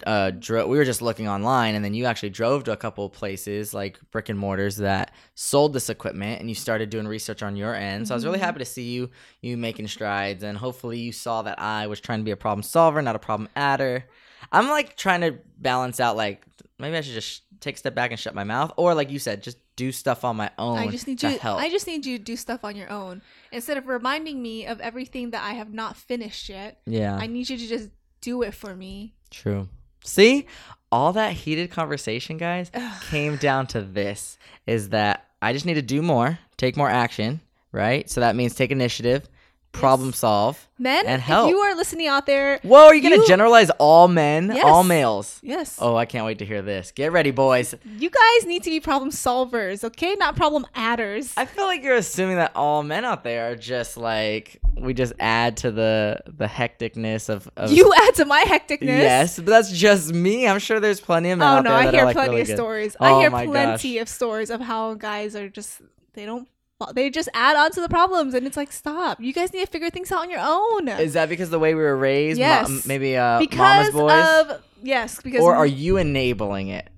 uh, 0.06 0.30
drove. 0.30 0.68
We 0.68 0.78
were 0.78 0.84
just 0.84 1.02
looking 1.02 1.28
online, 1.28 1.74
and 1.74 1.84
then 1.84 1.94
you 1.94 2.04
actually 2.06 2.30
drove 2.30 2.64
to 2.64 2.72
a 2.72 2.76
couple 2.76 3.08
places 3.10 3.74
like 3.74 3.98
brick 4.10 4.28
and 4.28 4.38
mortars 4.38 4.76
that 4.76 5.10
sold 5.34 5.72
this 5.72 5.90
equipment, 5.90 6.40
and 6.40 6.48
you 6.48 6.54
started 6.54 6.90
doing 6.90 7.08
research 7.08 7.42
on 7.42 7.56
your 7.56 7.74
end. 7.74 8.06
So 8.08 8.14
I 8.14 8.16
was 8.16 8.24
really 8.24 8.38
happy 8.38 8.58
to 8.60 8.64
see 8.64 8.90
you 8.92 9.01
you 9.40 9.56
making 9.56 9.88
strides, 9.88 10.42
and 10.42 10.56
hopefully 10.56 10.98
you 10.98 11.12
saw 11.12 11.42
that 11.42 11.60
I 11.60 11.86
was 11.86 12.00
trying 12.00 12.20
to 12.20 12.24
be 12.24 12.30
a 12.30 12.36
problem 12.36 12.62
solver, 12.62 13.00
not 13.02 13.16
a 13.16 13.20
problem 13.20 13.48
adder. 13.56 14.04
I'm 14.50 14.68
like 14.68 14.96
trying 14.96 15.20
to 15.22 15.38
balance 15.58 16.00
out 16.00 16.16
like 16.16 16.44
maybe 16.78 16.96
I 16.96 17.00
should 17.00 17.14
just 17.14 17.42
take 17.60 17.76
a 17.76 17.78
step 17.78 17.94
back 17.94 18.10
and 18.10 18.18
shut 18.18 18.34
my 18.34 18.44
mouth, 18.44 18.72
or 18.76 18.94
like 18.94 19.10
you 19.10 19.18
said, 19.18 19.42
just 19.42 19.58
do 19.76 19.92
stuff 19.92 20.24
on 20.24 20.36
my 20.36 20.50
own. 20.58 20.78
I 20.78 20.88
just 20.88 21.06
need 21.06 21.18
to 21.20 21.30
you. 21.30 21.38
help. 21.38 21.60
I 21.60 21.70
just 21.70 21.86
need 21.86 22.04
you 22.04 22.18
to 22.18 22.24
do 22.24 22.36
stuff 22.36 22.64
on 22.64 22.76
your 22.76 22.90
own 22.90 23.22
instead 23.50 23.78
of 23.78 23.86
reminding 23.86 24.42
me 24.42 24.66
of 24.66 24.80
everything 24.80 25.30
that 25.30 25.42
I 25.42 25.54
have 25.54 25.72
not 25.72 25.96
finished 25.96 26.48
yet. 26.48 26.80
yeah. 26.86 27.16
I 27.16 27.26
need 27.26 27.48
you 27.48 27.56
to 27.56 27.66
just 27.66 27.88
do 28.20 28.42
it 28.42 28.54
for 28.54 28.74
me. 28.74 29.14
True. 29.30 29.68
See, 30.04 30.46
all 30.90 31.12
that 31.14 31.32
heated 31.32 31.70
conversation, 31.70 32.36
guys, 32.36 32.70
came 33.10 33.36
down 33.36 33.66
to 33.68 33.80
this: 33.80 34.36
is 34.66 34.90
that 34.90 35.28
I 35.40 35.52
just 35.52 35.64
need 35.64 35.74
to 35.74 35.82
do 35.82 36.02
more, 36.02 36.38
take 36.56 36.76
more 36.76 36.90
action, 36.90 37.40
right? 37.72 38.08
So 38.08 38.20
that 38.20 38.36
means 38.36 38.54
take 38.54 38.70
initiative, 38.70 39.28
problem 39.72 40.12
solve, 40.12 40.68
Men, 40.78 41.06
and 41.06 41.22
help. 41.22 41.46
if 41.48 41.50
you 41.50 41.58
are 41.60 41.74
listening 41.74 42.06
out 42.06 42.26
there, 42.26 42.58
Whoa, 42.62 42.88
are 42.88 42.94
you 42.94 43.02
gonna 43.02 43.26
generalize 43.26 43.70
all 43.78 44.06
men, 44.06 44.52
Yes. 44.54 44.64
all 44.66 44.84
males? 44.84 45.40
yes, 45.42 45.78
Oh, 45.80 45.96
I 45.96 46.04
can't 46.04 46.26
wait 46.26 46.40
to 46.40 46.44
hear 46.44 46.60
this. 46.60 46.92
Get 46.92 47.10
ready, 47.10 47.30
boys. 47.30 47.74
you 47.98 48.10
guys 48.10 48.46
need 48.46 48.62
to 48.64 48.70
be 48.70 48.80
problem 48.80 49.10
solvers, 49.10 49.82
okay? 49.82 50.14
Not 50.16 50.36
problem 50.36 50.66
adders. 50.74 51.32
I 51.38 51.46
feel 51.46 51.64
like 51.64 51.82
you're 51.82 51.96
assuming 51.96 52.36
that 52.36 52.52
all 52.54 52.82
men 52.82 53.06
out 53.06 53.24
there 53.24 53.50
are 53.50 53.56
just 53.56 53.96
like 53.96 54.60
we 54.76 54.92
just 54.92 55.14
add 55.18 55.56
to 55.58 55.70
the 55.70 56.20
the 56.26 56.46
hecticness 56.46 57.30
of, 57.30 57.48
of 57.56 57.72
you 57.72 57.92
add 57.96 58.14
to 58.16 58.26
my 58.26 58.44
hecticness. 58.46 58.82
Yes, 58.82 59.36
but 59.36 59.46
that's 59.46 59.70
just 59.72 60.12
me. 60.12 60.46
I'm 60.46 60.58
sure 60.58 60.80
there's 60.80 61.00
plenty 61.00 61.30
of 61.30 61.38
men 61.38 61.48
Oh 61.48 61.50
out 61.58 61.64
no, 61.64 61.70
there 61.70 61.78
I 61.78 61.90
hear 61.90 62.04
like 62.04 62.14
plenty 62.16 62.28
really 62.30 62.40
of 62.42 62.46
good. 62.48 62.56
stories. 62.56 62.96
Oh 63.00 63.04
I 63.06 63.20
hear 63.20 63.30
plenty 63.30 63.96
of 63.98 64.08
stories 64.10 64.50
of 64.50 64.60
how 64.60 64.92
guys 64.94 65.34
are 65.34 65.48
just 65.48 65.80
they 66.14 66.26
don't 66.26 66.46
they 66.94 67.10
just 67.10 67.28
add 67.34 67.56
on 67.56 67.70
to 67.72 67.80
the 67.80 67.88
problems, 67.88 68.34
and 68.34 68.46
it's 68.46 68.56
like, 68.56 68.72
stop! 68.72 69.20
You 69.20 69.32
guys 69.32 69.52
need 69.52 69.60
to 69.60 69.70
figure 69.70 69.90
things 69.90 70.10
out 70.10 70.20
on 70.20 70.30
your 70.30 70.40
own. 70.42 70.88
Is 70.88 71.12
that 71.14 71.28
because 71.28 71.50
the 71.50 71.58
way 71.58 71.74
we 71.74 71.82
were 71.82 71.96
raised? 71.96 72.38
Yes. 72.38 72.86
maybe 72.86 73.16
uh, 73.16 73.38
because 73.38 73.92
mama's 73.92 74.46
boys? 74.46 74.50
of 74.56 74.62
yes, 74.82 75.20
because 75.22 75.40
or 75.42 75.54
are 75.54 75.66
you 75.66 75.96
enabling 75.96 76.68
it? 76.68 76.88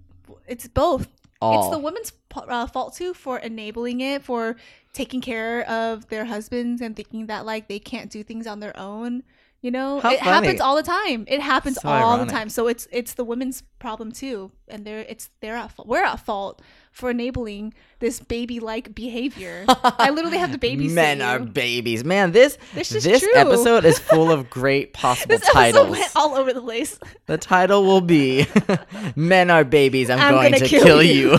it's 0.47 0.69
both. 0.69 1.09
All. 1.41 1.61
It's 1.67 1.77
the 1.77 1.79
women's 1.79 2.13
uh, 2.35 2.67
fault 2.69 2.95
too 2.95 3.13
for 3.13 3.39
enabling 3.39 4.01
it, 4.01 4.23
for 4.23 4.57
taking 4.93 5.21
care 5.21 5.69
of 5.69 6.09
their 6.09 6.25
husbands 6.25 6.81
and 6.81 6.97
thinking 6.97 7.27
that 7.27 7.45
like 7.45 7.69
they 7.69 7.79
can't 7.79 8.11
do 8.11 8.23
things 8.23 8.47
on 8.47 8.61
their 8.61 8.77
own. 8.79 9.23
You 9.61 9.71
know, 9.71 9.99
How 10.01 10.11
it 10.11 10.21
funny. 10.21 10.31
happens 10.47 10.61
all 10.61 10.77
the 10.77 10.83
time. 10.83 11.25
It 11.27 11.41
happens 11.41 11.81
So 11.81 11.89
all 11.89 12.13
ironic. 12.13 12.27
the 12.29 12.33
time. 12.33 12.49
So 12.51 12.69
it's 12.69 12.87
it's 12.93 13.15
the 13.15 13.25
women's 13.25 13.63
problem 13.79 14.13
too, 14.13 14.53
and 14.69 14.85
they're 14.87 15.07
it's 15.09 15.31
they're 15.41 15.57
at 15.57 15.73
fault. 15.73 15.89
We're 15.89 16.05
at 16.05 16.21
fault 16.21 16.61
for 16.95 17.11
enabling 17.11 17.75
this 17.99 18.21
baby 18.21 18.61
like 18.61 18.95
behavior. 18.95 19.65
I 19.69 20.11
literally 20.11 20.39
have 20.39 20.53
to 20.53 20.59
babysit 20.59 20.93
Men 20.95 21.19
you. 21.19 21.25
are 21.25 21.41
babies. 21.41 22.05
Man, 22.05 22.31
this 22.31 22.57
This 22.73 22.89
this, 22.91 23.21
true. 23.21 23.33
episode 23.35 23.85
is 23.85 23.99
full 23.99 24.31
of 24.31 24.49
great 24.59 24.93
possible 24.93 25.37
this 25.37 25.47
titles. 25.51 25.91
went 25.91 26.13
all 26.15 26.37
over 26.37 26.53
the 26.53 26.63
place. 26.63 26.99
The 27.27 27.37
title 27.37 27.85
will 27.85 28.01
be 28.01 28.47
Men 29.17 29.51
Are 29.51 29.65
Babies, 29.65 30.09
I'm, 30.09 30.21
I'm 30.21 30.35
going 30.35 30.53
to 30.55 30.67
kill 30.67 30.85
kill, 30.85 31.03
you." 31.03 31.37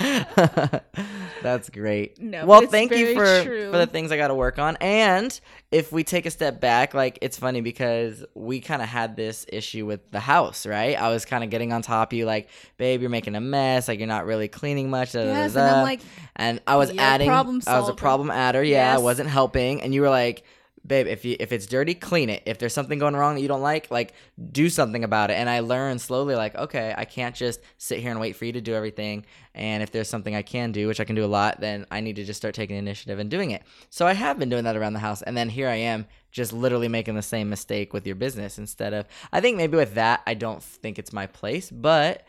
you. 0.00 1.10
That's 1.42 1.70
great. 1.70 2.20
No, 2.20 2.46
well, 2.46 2.66
thank 2.66 2.92
you 2.92 3.14
for 3.14 3.42
true. 3.42 3.70
for 3.70 3.78
the 3.78 3.86
things 3.86 4.12
I 4.12 4.16
got 4.16 4.28
to 4.28 4.34
work 4.34 4.58
on. 4.58 4.76
And 4.76 5.38
if 5.70 5.92
we 5.92 6.04
take 6.04 6.26
a 6.26 6.30
step 6.30 6.60
back, 6.60 6.94
like 6.94 7.18
it's 7.22 7.38
funny 7.38 7.60
because 7.60 8.24
we 8.34 8.60
kind 8.60 8.82
of 8.82 8.88
had 8.88 9.16
this 9.16 9.46
issue 9.48 9.86
with 9.86 10.10
the 10.10 10.20
house, 10.20 10.66
right? 10.66 11.00
I 11.00 11.08
was 11.10 11.24
kind 11.24 11.44
of 11.44 11.50
getting 11.50 11.72
on 11.72 11.82
top 11.82 12.12
of 12.12 12.18
you, 12.18 12.26
like, 12.26 12.48
babe, 12.76 13.00
you're 13.00 13.10
making 13.10 13.36
a 13.36 13.40
mess, 13.40 13.88
like 13.88 13.98
you're 13.98 14.08
not 14.08 14.26
really 14.26 14.48
cleaning 14.48 14.90
much. 14.90 15.12
da, 15.12 15.20
da, 15.20 15.26
da, 15.26 15.32
Yes, 15.32 15.56
and 15.56 15.64
I'm 15.64 15.82
like, 15.82 16.00
and 16.36 16.60
I 16.66 16.76
was 16.76 16.90
adding. 16.96 17.30
I 17.30 17.42
was 17.42 17.88
a 17.88 17.94
problem 17.94 18.30
adder. 18.30 18.62
Yeah, 18.62 18.94
I 18.94 18.98
wasn't 18.98 19.28
helping, 19.28 19.82
and 19.82 19.94
you 19.94 20.02
were 20.02 20.10
like, 20.10 20.44
"Babe, 20.86 21.06
if 21.06 21.24
you 21.24 21.36
if 21.38 21.52
it's 21.52 21.66
dirty, 21.66 21.94
clean 21.94 22.30
it. 22.30 22.42
If 22.46 22.58
there's 22.58 22.72
something 22.72 22.98
going 22.98 23.14
wrong 23.14 23.34
that 23.34 23.40
you 23.40 23.48
don't 23.48 23.62
like, 23.62 23.90
like 23.90 24.14
do 24.52 24.68
something 24.68 25.04
about 25.04 25.30
it." 25.30 25.34
And 25.34 25.48
I 25.48 25.60
learned 25.60 26.00
slowly, 26.00 26.34
like, 26.34 26.54
okay, 26.54 26.94
I 26.96 27.04
can't 27.04 27.34
just 27.34 27.60
sit 27.78 28.00
here 28.00 28.10
and 28.10 28.20
wait 28.20 28.36
for 28.36 28.44
you 28.44 28.52
to 28.52 28.60
do 28.60 28.74
everything. 28.74 29.24
And 29.54 29.82
if 29.82 29.90
there's 29.90 30.08
something 30.08 30.34
I 30.34 30.42
can 30.42 30.72
do, 30.72 30.86
which 30.86 31.00
I 31.00 31.04
can 31.04 31.16
do 31.16 31.24
a 31.24 31.26
lot, 31.26 31.60
then 31.60 31.86
I 31.90 32.00
need 32.00 32.16
to 32.16 32.24
just 32.24 32.38
start 32.38 32.54
taking 32.54 32.76
initiative 32.76 33.18
and 33.18 33.30
doing 33.30 33.50
it. 33.50 33.62
So 33.90 34.06
I 34.06 34.14
have 34.14 34.38
been 34.38 34.48
doing 34.48 34.64
that 34.64 34.76
around 34.76 34.94
the 34.94 35.00
house, 35.00 35.22
and 35.22 35.36
then 35.36 35.48
here 35.48 35.68
I 35.68 35.76
am, 35.76 36.06
just 36.30 36.52
literally 36.52 36.88
making 36.88 37.16
the 37.16 37.22
same 37.22 37.50
mistake 37.50 37.92
with 37.92 38.06
your 38.06 38.16
business 38.16 38.58
instead 38.58 38.92
of. 38.94 39.06
I 39.32 39.40
think 39.40 39.56
maybe 39.56 39.76
with 39.76 39.94
that, 39.94 40.22
I 40.26 40.34
don't 40.34 40.62
think 40.62 40.98
it's 40.98 41.12
my 41.12 41.26
place, 41.26 41.70
but. 41.70 42.26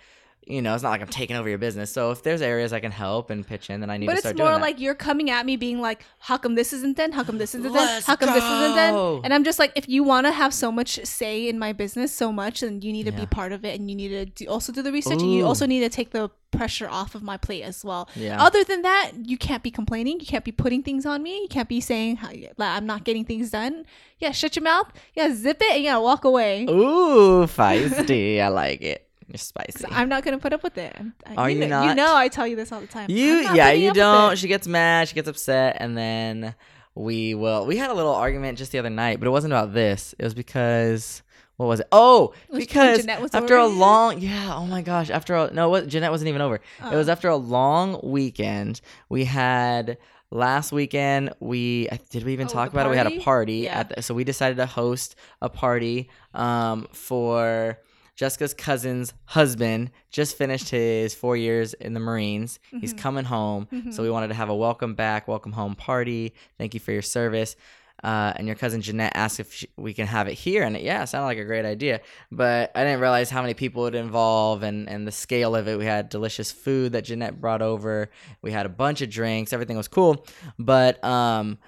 You 0.51 0.61
know, 0.61 0.73
it's 0.73 0.83
not 0.83 0.89
like 0.89 1.01
I'm 1.01 1.07
taking 1.07 1.35
over 1.37 1.47
your 1.47 1.57
business. 1.57 1.91
So 1.91 2.11
if 2.11 2.23
there's 2.23 2.41
areas 2.41 2.73
I 2.73 2.79
can 2.79 2.91
help 2.91 3.29
and 3.29 3.45
pitch 3.47 3.69
in, 3.69 3.79
then 3.79 3.89
I 3.89 3.97
need 3.97 4.07
but 4.07 4.13
to 4.13 4.17
it's 4.17 4.21
start 4.27 4.37
more 4.37 4.47
doing 4.49 4.59
that. 4.59 4.61
like 4.61 4.79
you're 4.79 4.95
coming 4.95 5.29
at 5.29 5.45
me 5.45 5.55
being 5.55 5.79
like, 5.81 6.03
how 6.19 6.37
come 6.37 6.55
this 6.55 6.73
isn't 6.73 6.97
done? 6.97 7.11
How 7.13 7.23
come 7.23 7.37
this 7.37 7.55
isn't 7.55 7.71
done? 7.73 7.85
Let's 7.85 8.05
How 8.05 8.15
come 8.15 8.33
this 8.33 8.43
isn't 8.43 8.75
done? 8.75 8.93
go. 8.93 9.21
And 9.23 9.33
I'm 9.33 9.43
just 9.43 9.59
like, 9.59 9.71
if 9.75 9.87
you 9.87 10.03
want 10.03 10.27
to 10.27 10.31
have 10.31 10.53
so 10.53 10.71
much 10.71 10.99
say 11.05 11.47
in 11.47 11.57
my 11.57 11.71
business 11.73 12.11
so 12.13 12.31
much, 12.31 12.59
then 12.61 12.81
you 12.81 12.91
need 12.91 13.05
to 13.05 13.11
Yeah. 13.11 13.21
be 13.21 13.25
part 13.27 13.51
of 13.53 13.63
it 13.65 13.79
and 13.79 13.89
you 13.89 13.95
need 13.95 14.09
to 14.09 14.25
do, 14.25 14.45
also 14.49 14.71
do 14.73 14.81
the 14.81 14.91
research 14.91 15.21
and 15.21 15.33
you 15.33 15.45
also 15.45 15.65
need 15.65 15.79
to 15.81 15.89
take 15.89 16.11
the 16.11 16.29
pressure 16.51 16.89
off 16.89 17.15
of 17.15 17.23
my 17.23 17.37
plate 17.37 17.63
as 17.63 17.85
well. 17.85 18.09
Yeah. 18.15 18.43
Other 18.43 18.63
than 18.65 18.81
that, 18.81 19.11
you 19.23 19.37
can't 19.37 19.63
be 19.63 19.71
complaining. 19.71 20.19
You 20.19 20.25
can't 20.25 20.43
be 20.43 20.51
putting 20.51 20.83
things 20.83 21.05
on 21.05 21.23
me. 21.23 21.43
You 21.43 21.47
can't 21.47 21.69
be 21.69 21.79
saying 21.79 22.19
like, 22.21 22.69
I'm 22.77 22.85
not 22.85 23.05
getting 23.05 23.23
things 23.23 23.51
done. 23.51 23.85
Yeah, 24.19 24.31
shut 24.31 24.55
your 24.57 24.63
mouth. 24.63 24.91
Yeah, 25.15 25.33
zip 25.33 25.61
it 25.61 25.71
and 25.75 25.83
yeah, 25.83 25.97
walk 25.97 26.25
away. 26.25 26.65
Ooh, 26.69 27.45
feisty. 27.47 28.41
I 28.41 28.49
like 28.49 28.81
it. 28.81 29.07
You're 29.31 29.37
spicy. 29.37 29.85
I'm 29.89 30.09
not 30.09 30.23
gonna 30.25 30.37
put 30.37 30.51
up 30.53 30.61
with 30.61 30.77
it. 30.77 30.95
I- 31.25 31.35
Are 31.35 31.49
you 31.49 31.59
know, 31.65 31.81
You 31.81 31.87
not? 31.87 31.95
know, 31.97 32.15
I 32.15 32.27
tell 32.27 32.45
you 32.45 32.55
this 32.57 32.71
all 32.71 32.81
the 32.81 32.87
time. 32.87 33.09
You, 33.09 33.39
yeah, 33.53 33.71
you 33.71 33.93
don't. 33.93 34.37
She 34.37 34.47
gets 34.47 34.67
mad. 34.67 35.07
She 35.07 35.15
gets 35.15 35.29
upset, 35.29 35.77
and 35.79 35.97
then 35.97 36.53
we 36.95 37.33
will. 37.33 37.65
We 37.65 37.77
had 37.77 37.89
a 37.89 37.93
little 37.93 38.13
argument 38.13 38.57
just 38.57 38.71
the 38.73 38.79
other 38.79 38.89
night, 38.89 39.19
but 39.19 39.27
it 39.27 39.31
wasn't 39.31 39.53
about 39.53 39.73
this. 39.73 40.13
It 40.19 40.23
was 40.25 40.33
because 40.33 41.21
what 41.55 41.67
was 41.67 41.79
it? 41.79 41.87
Oh, 41.91 42.33
because 42.53 43.07
after 43.07 43.55
a 43.55 43.67
long, 43.67 44.19
yeah. 44.19 44.53
Oh 44.55 44.65
my 44.65 44.81
gosh, 44.81 45.09
after 45.09 45.35
a, 45.35 45.51
no, 45.53 45.69
what? 45.69 45.87
Jeanette 45.87 46.11
wasn't 46.11 46.27
even 46.29 46.41
over. 46.41 46.55
It 46.91 46.95
was 46.95 47.07
Oh. 47.07 47.11
after 47.13 47.29
a 47.29 47.37
long 47.37 47.99
weekend. 48.03 48.81
We 49.09 49.23
had. 49.25 49.97
Last 50.33 50.71
weekend, 50.71 51.33
we 51.41 51.89
did 52.09 52.23
we 52.23 52.31
even 52.31 52.47
Oh, 52.47 52.51
talk 52.51 52.71
about 52.71 52.85
it? 52.87 52.89
We 52.89 52.95
had 52.95 53.05
a 53.05 53.09
party? 53.09 53.21
party 53.25 53.53
Yeah. 53.65 53.79
at 53.79 53.89
the, 53.89 54.01
so 54.01 54.13
we 54.13 54.23
decided 54.23 54.55
to 54.59 54.65
host 54.65 55.15
a 55.41 55.49
party 55.49 56.09
um, 56.33 56.87
for 56.93 57.77
Jessica's 58.15 58.53
cousin's 58.53 59.13
husband 59.25 59.91
just 60.11 60.37
finished 60.37 60.69
his 60.69 61.15
four 61.15 61.35
years 61.37 61.73
in 61.73 61.93
the 61.93 61.99
Marines. 61.99 62.59
He's 62.79 62.93
coming 62.93 63.25
home. 63.25 63.67
So 63.91 64.03
we 64.03 64.11
wanted 64.11 64.27
to 64.27 64.33
have 64.35 64.49
a 64.49 64.55
welcome 64.55 64.93
back, 64.95 65.27
welcome 65.27 65.51
home 65.53 65.75
party. 65.75 66.33
Thank 66.57 66.73
you 66.73 66.79
for 66.79 66.91
your 66.91 67.01
service. 67.01 67.55
Uh, 68.03 68.33
and 68.35 68.47
your 68.47 68.55
cousin 68.55 68.81
Jeanette 68.81 69.11
asked 69.15 69.39
if 69.39 69.53
she, 69.53 69.67
we 69.77 69.93
can 69.93 70.07
have 70.07 70.27
it 70.27 70.33
here. 70.33 70.63
And 70.63 70.75
it, 70.75 70.81
yeah, 70.81 71.03
it 71.03 71.07
sounded 71.07 71.27
like 71.27 71.37
a 71.37 71.45
great 71.45 71.65
idea. 71.65 72.01
But 72.31 72.71
I 72.73 72.83
didn't 72.83 72.99
realize 72.99 73.29
how 73.29 73.41
many 73.41 73.53
people 73.53 73.83
it 73.83 73.93
would 73.93 73.95
involve 73.95 74.63
and, 74.63 74.89
and 74.89 75.07
the 75.07 75.11
scale 75.11 75.55
of 75.55 75.67
it. 75.67 75.77
We 75.77 75.85
had 75.85 76.09
delicious 76.09 76.51
food 76.51 76.93
that 76.93 77.03
Jeanette 77.03 77.39
brought 77.39 77.61
over. 77.61 78.09
We 78.41 78.51
had 78.51 78.65
a 78.65 78.69
bunch 78.69 79.01
of 79.01 79.11
drinks. 79.11 79.53
Everything 79.53 79.77
was 79.77 79.87
cool. 79.87 80.25
But 80.57 81.03
um, 81.03 81.59